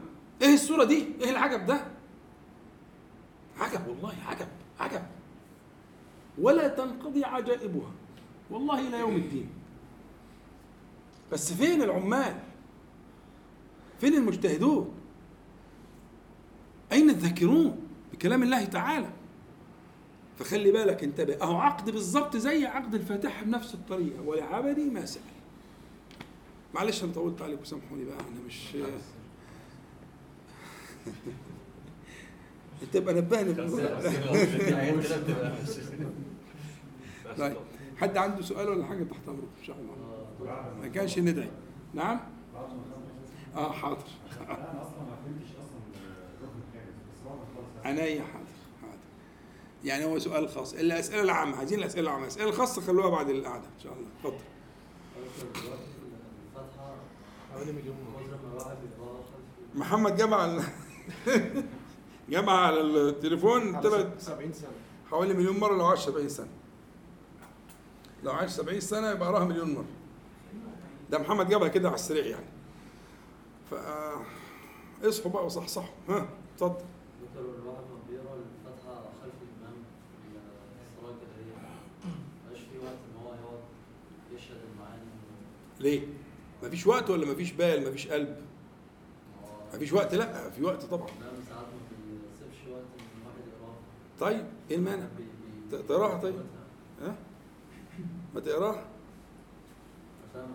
إيه 0.42 0.54
الصورة 0.54 0.84
دي؟ 0.84 1.08
إيه 1.22 1.30
العجب 1.30 1.66
ده؟ 1.66 1.86
عجب 3.60 3.88
والله 3.88 4.16
عجب 4.28 4.48
عجب. 4.80 5.04
ولا 6.38 6.68
تنقضي 6.68 7.26
عجائبها. 7.26 7.92
والله 8.50 8.88
إلى 8.88 9.00
يوم 9.00 9.16
الدين. 9.16 9.50
بس 11.32 11.54
فين 11.54 11.82
العمال؟ 11.82 12.40
فين 14.00 14.14
المجتهدون؟ 14.14 14.95
اين 16.92 17.10
الذاكرون 17.10 17.80
بكلام 18.14 18.44
الله 18.44 18.66
تعالى 18.66 19.10
فخلي 20.40 20.72
بالك 20.72 21.04
انتبه 21.04 21.34
اهو 21.42 21.58
عقد 21.58 21.90
بالظبط 21.90 22.38
زي 22.38 22.66
عقد 22.66 22.96
الفاتحه 22.96 23.44
بنفس 23.44 23.74
الطريقة 23.74 24.22
ولعبدي 24.22 24.90
ما 24.90 25.06
سال 25.06 25.22
معلش 26.76 27.04
أنا 27.04 27.12
طولت 27.14 27.42
عليكم 27.42 27.64
سامحوني 27.64 28.06
بقى 28.06 28.16
أنا 28.20 28.46
مش 28.48 28.76
تبقى 32.94 33.14
نبهني 33.14 33.54
طيب 37.38 37.56
حد 37.98 38.18
عنده 38.18 38.42
سؤال 38.42 38.70
ولا 38.70 38.86
حاجة 38.86 39.04
تحت 39.04 39.28
امرك 39.28 39.44
ان 39.60 39.64
شاء 39.64 39.76
الله 39.78 39.96
ما 40.82 40.88
كانش 40.88 41.20
ندعي 41.20 41.50
نعم 41.94 42.20
آه 43.56 43.72
حاضر 43.72 43.98
أنا 44.42 44.82
أصلا 44.82 45.00
ما 45.04 45.16
فهمتش 45.26 45.50
أصلا 45.52 45.80
الركن 46.42 46.60
الخامس 46.68 46.96
بس 47.12 47.26
بعد 47.26 47.36
ما 47.38 47.46
خلص 47.56 47.72
عينيا 47.86 48.22
حاضر 48.24 48.46
حاضر 48.82 48.98
يعني 49.84 50.06
هو 50.06 50.20
سؤال 50.20 50.50
خاص. 50.50 50.74
الأسئلة 50.74 51.22
العامة 51.22 51.58
عايزين 51.58 51.80
الأسئلة 51.80 52.02
العامة. 52.02 52.24
الأسئلة 52.24 52.50
الخاصة 52.50 52.82
خلوها 52.82 53.10
بعد 53.10 53.30
القعدة 53.30 53.66
إن 53.66 53.80
شاء 53.84 53.94
الله. 53.94 54.08
اتفضل. 54.20 54.40
محمد 59.76 60.16
جمع 60.18 60.46
ال- 60.46 60.64
جمع 62.30 62.54
على 62.66 62.82
التليفون 62.82 63.82
ثلاث 63.82 64.26
70 64.26 64.54
سنة. 64.54 64.70
حوالي 65.12 65.34
مليون 65.34 65.60
مرة 65.60 65.76
لو 65.78 65.86
عاش 65.86 66.00
70 66.06 66.30
سنة. 66.30 66.48
لو 68.24 68.32
عاش 68.32 68.50
70 68.50 68.80
سنة 68.80 69.12
يبقى 69.12 69.28
قراها 69.30 69.46
مليون 69.46 69.74
مرة. 69.74 69.86
ده 71.12 71.18
محمد 71.20 71.50
جابها 71.50 71.68
كده 71.68 71.88
على 71.88 71.96
السريع 71.96 72.26
يعني. 72.26 72.46
ف 73.72 73.74
اصحوا 75.08 75.32
بقى 75.32 75.46
وصحصحوا. 75.46 75.94
ها 76.10 76.28
اتفضل 76.56 76.76
دكتور 77.24 77.56
الواحد 77.62 77.82
ما 77.84 78.00
بيقرا 78.10 78.36
الفاتحة 78.36 79.02
خلف 79.22 79.34
الإمام 79.42 79.78
في 80.24 80.98
الصلاة 80.98 81.12
الجهرية 81.12 81.58
مبقاش 82.46 82.60
في 82.62 82.78
وقت 82.78 82.98
إن 83.10 83.26
هو 83.26 83.30
يقعد 83.34 83.60
يشهد 84.36 84.58
المعاني 84.74 85.02
ليه؟ 85.86 86.08
مفيش 86.64 86.88
وقت 86.88 87.10
ولا 87.10 87.32
مفيش 87.32 87.52
بال 87.52 87.90
مفيش 87.90 88.08
قلب؟ 88.08 88.36
مفيش 89.74 89.94
وقت؟ 89.94 90.16
لا 90.16 90.50
في 90.50 90.64
وقت 90.64 90.84
طبعا. 90.86 91.08
طيب 94.20 94.46
إيه 94.72 94.78
المانع؟ 94.78 95.08
تقراها 95.72 96.18
طيب؟ 96.22 96.36
ها؟ 97.02 97.16
ما 98.36 98.40
تقراها. 98.40 98.86
يعني 100.36 100.48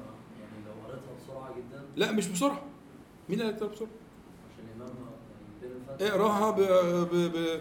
لا 1.96 2.12
مش 2.12 2.28
بسرعة. 2.28 2.62
مين 3.28 3.40
اللي 3.40 3.52
هيقرا 3.52 3.68
بسرعة؟ 3.68 3.90
يعني 6.00 6.10
اقراها 6.10 6.50
ب... 6.50 6.60
ب... 6.60 7.14
ب... 7.14 7.60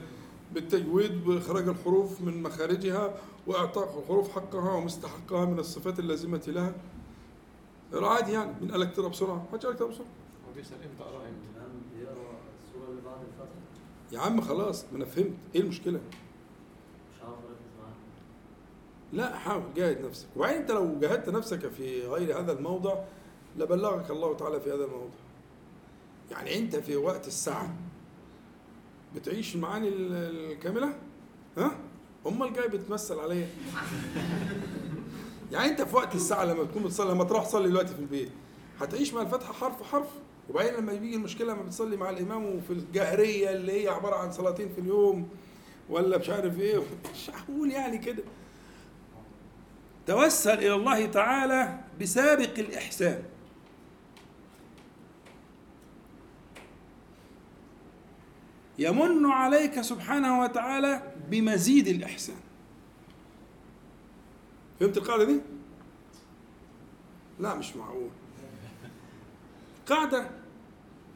بالتجويد 0.54 1.24
بإخراج 1.24 1.68
الحروف 1.68 2.22
من 2.22 2.44
مخارجها 2.44 3.14
وإعطاء 3.48 4.00
الحروف 4.00 4.32
حقها 4.32 4.74
ومستحقها 4.74 5.46
من 5.46 5.60
الصفات 5.60 6.00
اللازمة 6.00 6.44
لها. 6.48 6.74
عادي 7.94 8.32
يعني 8.32 8.52
مين 8.62 8.72
قال 8.72 8.80
لك 8.80 8.92
تقرأ 8.96 9.08
بسرعة؟ 9.08 9.36
ما 9.52 9.58
قال 9.58 9.72
لك 9.72 9.78
تقرا 9.80 9.90
بسرعة. 9.90 10.08
هو 10.50 10.54
بيسأل 10.56 10.74
إمتى 10.76 11.04
أقرأ 11.04 11.18
إمتى؟ 11.28 12.10
السورة 12.68 12.90
اللي 12.90 13.02
بعد 13.02 13.18
الفاتحة. 13.22 13.60
يا 14.12 14.20
عم 14.20 14.42
خلاص 14.42 14.86
ما 14.92 14.98
أنا 14.98 15.06
فهمت. 15.06 15.34
إيه 15.56 15.62
المشكلة؟ 15.62 16.00
مش 16.00 17.22
عارف 17.24 17.36
لا 19.14 19.38
حاول 19.38 19.64
جاهد 19.76 20.06
نفسك. 20.06 20.28
وبعدين 20.36 20.58
أنت 20.58 20.72
لو 20.72 21.00
جاهدت 21.00 21.30
نفسك 21.30 21.68
في 21.70 22.08
غير 22.08 22.40
هذا 22.40 22.52
الموضع 22.52 22.96
لبلغك 23.58 24.12
الله 24.12 24.36
تعالى 24.38 24.60
في 24.60 24.70
هذا 24.70 24.86
الموضع 24.86 25.14
يعني 26.32 26.58
أنت 26.60 26.76
في 26.76 26.96
وقت 26.96 27.28
الساعة 27.28 27.76
بتعيش 29.16 29.56
المعاني 29.56 29.88
ال- 29.88 30.52
الكاملة؟ 30.52 30.94
ها؟ 31.58 31.72
أمال 32.28 32.54
جاي 32.54 32.68
بتمثل 32.68 33.20
عليا؟ 33.20 33.48
يعني 35.52 35.72
انت 35.72 35.82
في 35.82 35.96
وقت 35.96 36.16
الساعة 36.16 36.46
لما 36.46 36.64
تكون 36.64 36.84
بتصلي 36.84 37.12
لما 37.12 37.24
تروح 37.24 37.46
تصلي 37.46 37.68
دلوقتي 37.70 37.94
في 37.94 38.00
البيت 38.00 38.30
هتعيش 38.80 39.14
مع 39.14 39.22
الفاتحة 39.22 39.54
حرف 39.54 39.84
حرف. 39.92 40.08
وبعدين 40.50 40.74
لما 40.74 40.92
يجي 40.94 41.16
المشكلة 41.16 41.54
لما 41.54 41.64
بتصلي 41.64 41.98
مع 41.98 42.10
الإمام 42.10 42.46
وفي 42.46 42.74
الجهرية 42.74 43.52
اللي 43.52 43.84
هي 43.84 43.88
عبارة 43.88 44.16
عن 44.16 44.32
صلاتين 44.32 44.70
في 44.70 44.82
اليوم 44.82 45.30
ولا 45.90 46.18
مش 46.18 46.30
عارف 46.30 46.60
إيه 46.60 46.78
مش 47.14 47.30
هقول 47.30 47.72
يعني 47.72 47.98
كده. 47.98 48.24
توسل 50.08 50.54
إلى 50.54 50.74
الله 50.74 51.06
تعالى 51.06 51.80
بسابق 52.02 52.60
الإحسان. 52.60 53.24
يمن 58.80 59.26
عليك 59.26 59.82
سبحانه 59.82 60.42
وتعالى 60.42 61.14
بمزيد 61.30 61.88
الإحسان. 61.88 62.49
فهمت 64.80 64.98
القاعدة 64.98 65.24
دي؟ 65.24 65.42
لا 67.40 67.56
مش 67.56 67.76
معقول. 67.76 68.10
قاعدة 69.88 70.30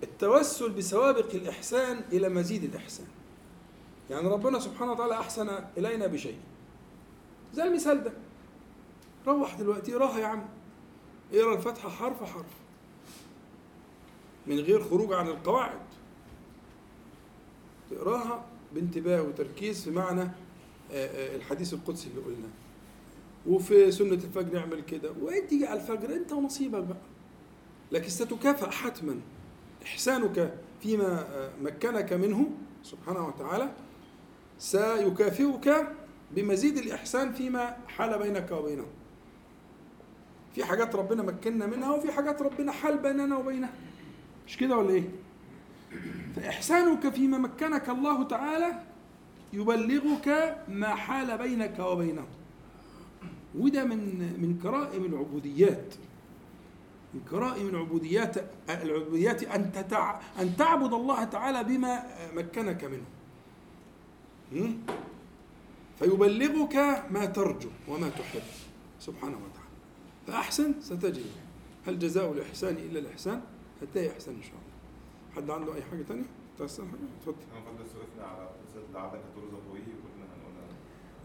التوسل 0.03 0.71
بسوابق 0.71 1.35
الإحسان 1.35 2.01
إلى 2.11 2.29
مزيد 2.29 2.63
الإحسان. 2.63 3.07
يعني 4.09 4.27
ربنا 4.27 4.59
سبحانه 4.59 4.91
وتعالى 4.91 5.13
أحسن 5.13 5.49
إلينا 5.77 6.07
بشيء. 6.07 6.37
زي 7.53 7.63
المثال 7.63 8.03
ده. 8.03 8.13
روح 9.27 9.55
دلوقتي 9.55 9.95
اقراها 9.95 10.19
يا 10.19 10.25
عم. 10.25 10.45
اقرأ 11.33 11.55
الفاتحه 11.55 11.89
حرف 11.89 12.23
حرف. 12.23 12.45
من 14.47 14.59
غير 14.59 14.83
خروج 14.83 15.13
عن 15.13 15.27
القواعد. 15.27 15.79
تقراها 17.91 18.45
بانتباه 18.73 19.21
وتركيز 19.21 19.83
في 19.83 19.91
معنى 19.91 20.21
آه، 20.21 20.31
آه، 20.91 21.35
الحديث 21.35 21.73
القدسي 21.73 22.09
اللي 22.09 22.21
قلناه. 22.21 22.49
وفي 23.47 23.91
سنة 23.91 24.13
الفجر 24.13 24.57
اعمل 24.59 24.81
كده. 24.81 25.11
وانت 25.21 25.53
على 25.53 25.79
الفجر 25.79 26.15
أنت 26.15 26.33
ونصيبك 26.33 26.83
بقى. 26.83 26.97
لكن 27.91 28.09
ستكافئ 28.09 28.69
حتما. 28.69 29.19
إحسانك 29.83 30.53
فيما 30.81 31.27
مكنك 31.61 32.13
منه 32.13 32.45
سبحانه 32.83 33.27
وتعالى 33.27 33.69
سيكافئك 34.59 35.87
بمزيد 36.35 36.77
الإحسان 36.77 37.33
فيما 37.33 37.77
حال 37.87 38.19
بينك 38.19 38.51
وبينه. 38.51 38.85
في 40.55 40.65
حاجات 40.65 40.95
ربنا 40.95 41.23
مكننا 41.23 41.65
منها 41.65 41.91
وفي 41.91 42.11
حاجات 42.11 42.41
ربنا 42.41 42.71
حال 42.71 42.97
بيننا 42.97 43.37
وبينها 43.37 43.73
مش 44.47 44.57
كده 44.57 44.77
ولا 44.77 44.89
إيه؟ 44.89 45.09
فإحسانك 46.35 47.09
فيما 47.09 47.37
مكنك 47.37 47.89
الله 47.89 48.23
تعالى 48.23 48.83
يبلغك 49.53 50.57
ما 50.67 50.95
حال 50.95 51.37
بينك 51.37 51.79
وبينه. 51.79 52.27
وده 53.59 53.85
من 53.85 53.99
من 54.41 54.59
كرائم 54.63 55.05
العبوديات. 55.05 55.95
من 57.13 57.21
كرائم 57.31 57.67
العبوديات 57.69 58.35
العبوديات 58.69 59.43
أن 59.43 59.71
تتع 59.71 60.19
أن 60.39 60.55
تعبد 60.57 60.93
الله 60.93 61.23
تعالى 61.23 61.63
بما 61.63 62.03
مكنك 62.35 62.83
منه? 62.83 64.77
فيبلغك 65.99 66.75
ما 67.11 67.25
ترجو 67.25 67.69
وما 67.87 68.09
تحب. 68.09 68.41
سبحانه 68.99 69.37
وتعالى. 69.37 69.69
فأحسن 70.27 70.73
ستجد. 70.81 71.25
هل 71.87 71.99
جزاء 71.99 72.31
الإحسان 72.31 72.75
إلا 72.75 72.99
الإحسان؟ 72.99 73.41
هتلاقي 73.81 74.11
إحسان 74.11 74.35
إن 74.35 74.43
شاء 74.43 74.53
الله. 74.53 74.73
حد 75.35 75.49
عنده 75.49 75.75
أي 75.75 75.81
حاجة 75.81 76.01
تانية؟ 76.01 76.25
تحسن 76.59 76.83
حاجة؟ 76.87 76.99
اتفضل. 77.19 77.35
سئلنا 77.93 78.27
على 78.27 78.45
قصه 78.45 78.81
لعلك 78.93 79.21
ترزق 79.35 79.73
به. 79.73 80.02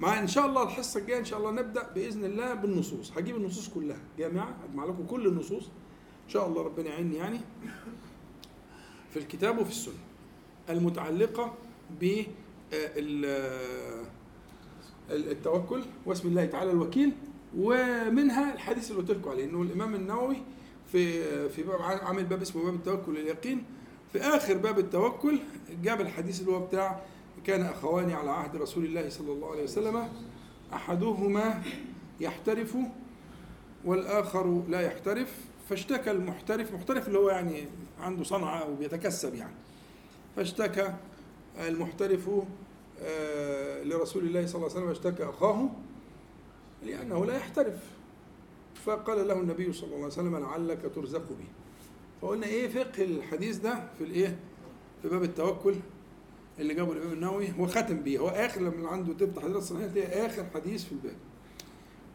مع 0.01 0.21
إن 0.21 0.27
شاء 0.27 0.47
الله 0.47 0.63
الحصة 0.63 1.01
الجاية 1.01 1.19
إن 1.19 1.25
شاء 1.25 1.39
الله 1.39 1.51
نبدأ 1.51 1.93
بإذن 1.95 2.25
الله 2.25 2.55
بالنصوص. 2.55 3.13
هجيب 3.17 3.37
النصوص 3.37 3.69
كلها. 3.69 4.01
جامعة 4.19 4.57
أجمع 4.71 4.85
لكم 4.85 5.07
كل 5.07 5.27
النصوص. 5.27 5.65
إن 6.25 6.29
شاء 6.33 6.47
الله 6.49 6.63
ربنا 6.63 6.89
يعيني 6.89 7.17
يعني 7.17 7.41
في 9.11 9.17
الكتاب 9.19 9.59
وفي 9.59 9.71
السنة. 9.71 9.95
المتعلقة 10.71 11.55
ب 12.01 12.23
التوكل 15.11 15.83
واسم 16.07 16.29
الله 16.29 16.47
تعالى 16.47 16.71
الوكيل 16.71 17.13
ومنها 17.59 18.55
الحديث 18.55 18.91
اللي 18.91 19.03
قلت 19.03 19.11
لكم 19.11 19.31
عليه 19.31 19.45
إنه 19.45 19.63
الإمام 19.63 19.95
النووي 19.95 20.37
في 20.93 21.49
في 21.49 21.63
باب 21.63 21.83
عامل 21.83 22.25
باب 22.25 22.43
اسمه 22.43 22.65
باب 22.65 22.75
التوكل 22.75 23.17
اليقين 23.17 23.65
في 24.13 24.21
آخر 24.21 24.57
باب 24.57 24.79
التوكل 24.79 25.39
جاب 25.83 26.01
الحديث 26.01 26.41
اللي 26.41 26.53
هو 26.53 26.67
بتاع 26.67 27.03
كان 27.47 27.63
اخوان 27.63 28.11
على 28.11 28.31
عهد 28.31 28.57
رسول 28.57 28.85
الله 28.85 29.09
صلى 29.09 29.33
الله 29.33 29.51
عليه 29.51 29.63
وسلم 29.65 30.09
أحدهما 30.73 31.63
يحترف 32.21 32.77
والآخر 33.85 34.63
لا 34.69 34.81
يحترف. 34.81 35.35
فاشتكى 35.69 36.11
المحترف 36.11 36.75
محترف 36.75 37.09
اللي 37.09 37.19
هو 37.19 37.31
يعني 37.31 37.65
عنده 38.01 38.25
صنعة 38.25 38.71
وبيتكسب 38.71 39.35
يعني. 39.35 39.55
فاشتكى 40.37 40.95
المحترف 41.61 42.31
آه، 43.03 43.83
لرسول 43.83 44.25
الله 44.25 44.47
صلى 44.47 44.55
الله 44.55 44.69
عليه 44.77 44.81
وسلم 44.81 44.91
اشتكى 44.91 45.25
أخاه 45.29 45.69
لأنه 46.87 47.25
لا 47.27 47.37
يحترف. 47.37 47.77
فقال 48.85 49.29
له 49.29 49.41
النبي 49.41 49.73
صلى 49.73 49.87
الله 49.87 49.97
عليه 49.97 50.07
وسلم 50.07 50.37
لعلك 50.37 50.93
ترزق 50.95 51.29
به 51.29 51.47
فقلنا 52.23 52.47
إيه 52.47 52.69
فقه 52.69 53.05
الحديث 53.05 53.57
ده 53.57 53.75
في 53.99 54.05
الإيه؟ 54.05 54.37
في 55.03 55.09
باب 55.09 55.23
التوكل؟ 55.23 55.75
اللي 56.61 56.75
جابه 56.75 56.93
الإمام 56.93 57.13
النووي 57.13 57.53
هو 57.59 57.67
ختم 57.67 58.01
بيه. 58.01 58.19
هو 58.19 58.29
آخر 58.29 58.61
لما 58.61 58.89
عنده 58.89 59.13
تفتح 59.13 59.43
حديث 59.43 59.57
الصحيح 59.57 59.87
تلاقي 59.87 60.27
آخر 60.27 60.45
حديث 60.55 60.85
في 60.85 60.93
الباب. 60.93 61.17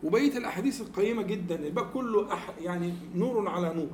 وبقية 0.04 0.38
الأحاديث 0.38 0.82
القيمة 0.82 1.22
جدا. 1.22 1.56
الباب 1.56 1.86
كله 1.94 2.34
أح 2.34 2.50
يعني 2.62 2.94
نور 3.16 3.50
على 3.50 3.74
نور. 3.74 3.90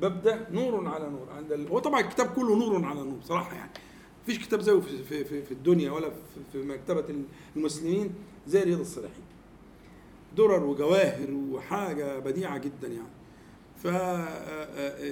باب 0.00 0.22
ده 0.22 0.46
نور 0.50 0.88
على 0.88 1.10
نور. 1.10 1.28
عند 1.36 1.52
ال... 1.52 1.68
هو 1.68 1.78
طبعا 1.78 2.00
الكتاب 2.00 2.26
كله 2.26 2.56
نور 2.56 2.84
على 2.84 3.00
نور 3.02 3.18
صراحة 3.22 3.54
يعني. 3.56 3.70
مفيش 4.22 4.38
كتاب 4.38 4.60
زيه 4.60 4.80
في, 4.80 5.02
في, 5.04 5.24
في, 5.24 5.42
في 5.42 5.52
الدنيا 5.52 5.90
ولا 5.90 6.10
في, 6.10 6.40
في 6.52 6.62
مكتبة 6.62 7.04
المسلمين 7.56 8.10
زي 8.46 8.62
رياض 8.62 8.80
الصالحين 8.80 9.24
درر 10.36 10.64
وجواهر 10.64 11.30
وحاجة 11.50 12.18
بديعة 12.18 12.58
جدا 12.58 12.88
يعني. 12.88 13.08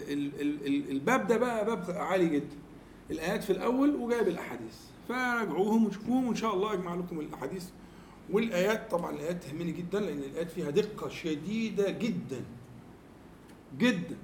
فالباب 0.02 1.26
ده 1.26 1.36
بقى 1.36 1.64
باب 1.66 1.90
عالي 1.90 2.28
جدا. 2.28 2.56
الآيات 3.10 3.44
في 3.44 3.50
الأول 3.50 3.94
وجايب 3.96 4.28
الأحاديث. 4.28 4.76
فراجعوهم 5.08 5.86
وشوفوهم 5.86 6.26
وإن 6.26 6.34
شاء 6.36 6.54
الله 6.54 6.72
اجمع 6.72 6.94
لكم 6.94 7.20
الأحاديث. 7.20 7.64
والآيات 8.30 8.90
طبعا 8.90 9.10
الآيات 9.12 9.42
تهمني 9.44 9.72
جدا 9.72 10.00
لأن 10.00 10.18
الآيات 10.18 10.50
فيها 10.50 10.70
دقة 10.70 11.08
شديدة 11.08 11.90
جدا. 11.90 12.40
جدا. 13.78 14.16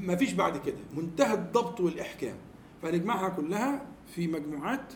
ما 0.00 0.16
فيش 0.16 0.32
بعد 0.32 0.56
كده. 0.66 0.76
منتهى 0.96 1.34
الضبط 1.34 1.80
والإحكام. 1.80 2.36
فنجمعها 2.82 3.28
كلها 3.28 3.86
في 4.14 4.26
مجموعات. 4.26 4.92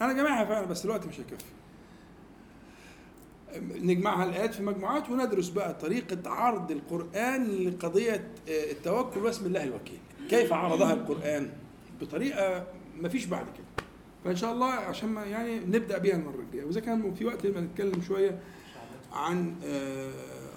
أنا 0.00 0.12
جامعها 0.12 0.44
فعلا 0.44 0.66
بس 0.66 0.84
الوقت 0.84 1.06
مش 1.06 1.20
هيكفي. 1.20 1.44
نجمعها 3.60 4.24
الآيات 4.24 4.54
في 4.54 4.62
مجموعات 4.62 5.10
وندرس 5.10 5.48
بقى 5.48 5.74
طريقة 5.74 6.30
عرض 6.30 6.70
القرآن 6.70 7.46
لقضية 7.46 8.30
آه، 8.48 8.70
التوكل 8.70 9.20
واسم 9.20 9.46
الله 9.46 9.64
الوكيل. 9.64 9.98
كيف 10.30 10.52
عرضها 10.52 10.92
القرآن؟ 10.92 11.50
بطريقة 12.00 12.66
ما 13.00 13.08
فيش 13.08 13.24
بعد 13.24 13.44
كده. 13.46 13.84
فإن 14.24 14.36
شاء 14.36 14.52
الله 14.52 14.66
عشان 14.66 15.08
ما 15.08 15.24
يعني 15.24 15.58
نبدأ 15.58 15.98
بيها 15.98 16.16
المرة 16.16 16.40
الجاية. 16.48 16.64
وإذا 16.64 16.80
كان 16.80 17.14
في 17.14 17.24
وقت 17.24 17.46
نبقى 17.46 17.62
نتكلم 17.62 18.02
شوية 18.02 18.40
عن 19.12 19.54
آه، 19.64 20.10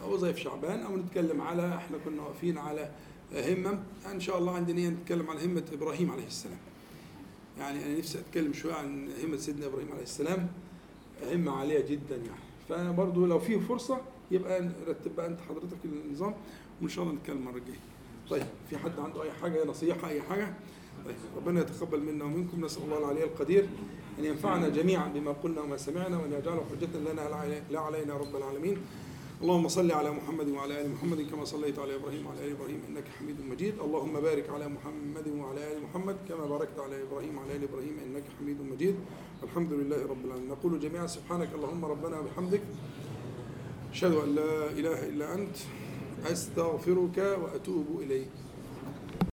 وظائف 0.08 0.38
شعبان 0.38 0.80
أو 0.80 0.98
نتكلم 0.98 1.42
على 1.42 1.76
إحنا 1.76 1.98
كنا 2.06 2.22
واقفين 2.22 2.58
على 2.58 2.90
آه، 3.34 3.54
همم 3.54 3.80
إن 4.12 4.20
شاء 4.20 4.38
الله 4.38 4.56
عندي 4.56 4.74
نية 4.74 4.90
نتكلم 4.90 5.30
عن 5.30 5.38
همة 5.38 5.64
إبراهيم 5.74 6.12
عليه 6.12 6.28
السلام. 6.28 6.58
يعني 7.60 7.86
أنا 7.86 7.98
نفسي 7.98 8.20
أتكلم 8.20 8.54
شوية 8.54 8.74
عن 8.74 9.10
همة 9.24 9.38
سيدنا 9.38 9.66
إبراهيم 9.66 9.92
عليه 9.92 10.04
السلام. 10.04 10.48
همة 11.32 11.52
عالية 11.52 11.86
جدا 11.86 12.16
يعني. 12.16 12.44
فأنا 12.70 12.92
برضو 12.92 13.26
لو 13.26 13.40
في 13.40 13.60
فرصة 13.60 13.98
يبقى 14.32 14.62
نرتب 14.62 15.16
بقى 15.16 15.28
أنت 15.28 15.40
حضرتك 15.50 15.78
النظام 15.86 16.34
وإن 16.82 16.90
شاء 16.90 17.04
الله 17.04 17.16
نتكلم 17.16 17.38
المرة 17.38 17.58
الجاية. 17.58 17.80
طيب 18.30 18.44
في 18.70 18.78
حد 18.78 19.00
عنده 19.00 19.24
أي 19.24 19.32
حاجة 19.32 19.66
نصيحة 19.66 20.10
أي 20.10 20.22
حاجة؟ 20.22 20.54
ربنا 21.38 21.62
يتقبل 21.62 22.00
منا 22.00 22.26
ومنكم. 22.26 22.66
نسأل 22.66 22.84
الله 22.84 22.98
العلي 22.98 23.24
القدير 23.24 23.64
أن 24.20 24.26
ينفعنا 24.26 24.70
جميعا 24.70 25.08
بما 25.16 25.32
قلنا 25.32 25.62
وما 25.62 25.78
سمعنا 25.78 26.18
وأن 26.18 26.32
يجعله 26.34 26.64
حجه 26.72 26.94
لنا 27.00 27.24
لا 27.72 27.80
علينا 27.80 28.14
رب 28.18 28.36
العالمين. 28.36 28.78
اللهم 29.42 29.68
صل 29.68 29.92
على 29.92 30.12
محمد 30.12 30.48
وعلى 30.50 30.82
آل 30.82 30.92
محمد 30.92 31.22
كما 31.32 31.46
صليت 31.46 31.80
على 31.80 31.96
إبراهيم 31.96 32.26
وعلى 32.28 32.48
آل 32.48 32.52
إبراهيم 32.52 32.82
إنك 32.90 33.04
حميد 33.20 33.36
مجيد. 33.52 33.74
اللهم 33.80 34.14
بارك 34.14 34.50
على 34.50 34.68
محمد 34.68 35.28
وعلى 35.28 35.62
آل 35.72 35.78
محمد 35.84 36.18
كما 36.30 36.46
باركت 36.46 36.80
على 36.80 37.04
إبراهيم 37.04 37.38
وعلى 37.38 37.56
آل 37.56 37.64
إبراهيم 37.64 37.96
إنك 38.08 38.24
حميد 38.40 38.62
مجيد. 38.62 38.96
الحمد 39.44 39.74
لله 39.74 40.02
رب 40.08 40.26
العالمين. 40.26 40.50
نقول 40.50 40.80
جميعا 40.80 41.08
سبحانك 41.08 41.50
اللهم 41.56 41.86
ربنا 41.86 42.20
وبحمدك 42.20 42.62
أشهد 43.92 44.14
أن 44.14 44.36
لا 44.36 44.54
إله 44.80 45.00
إلا 45.10 45.36
أنت. 45.36 45.58
أستغفرك 46.32 47.18
وأتوب 47.18 47.88
إليك. 48.00 48.32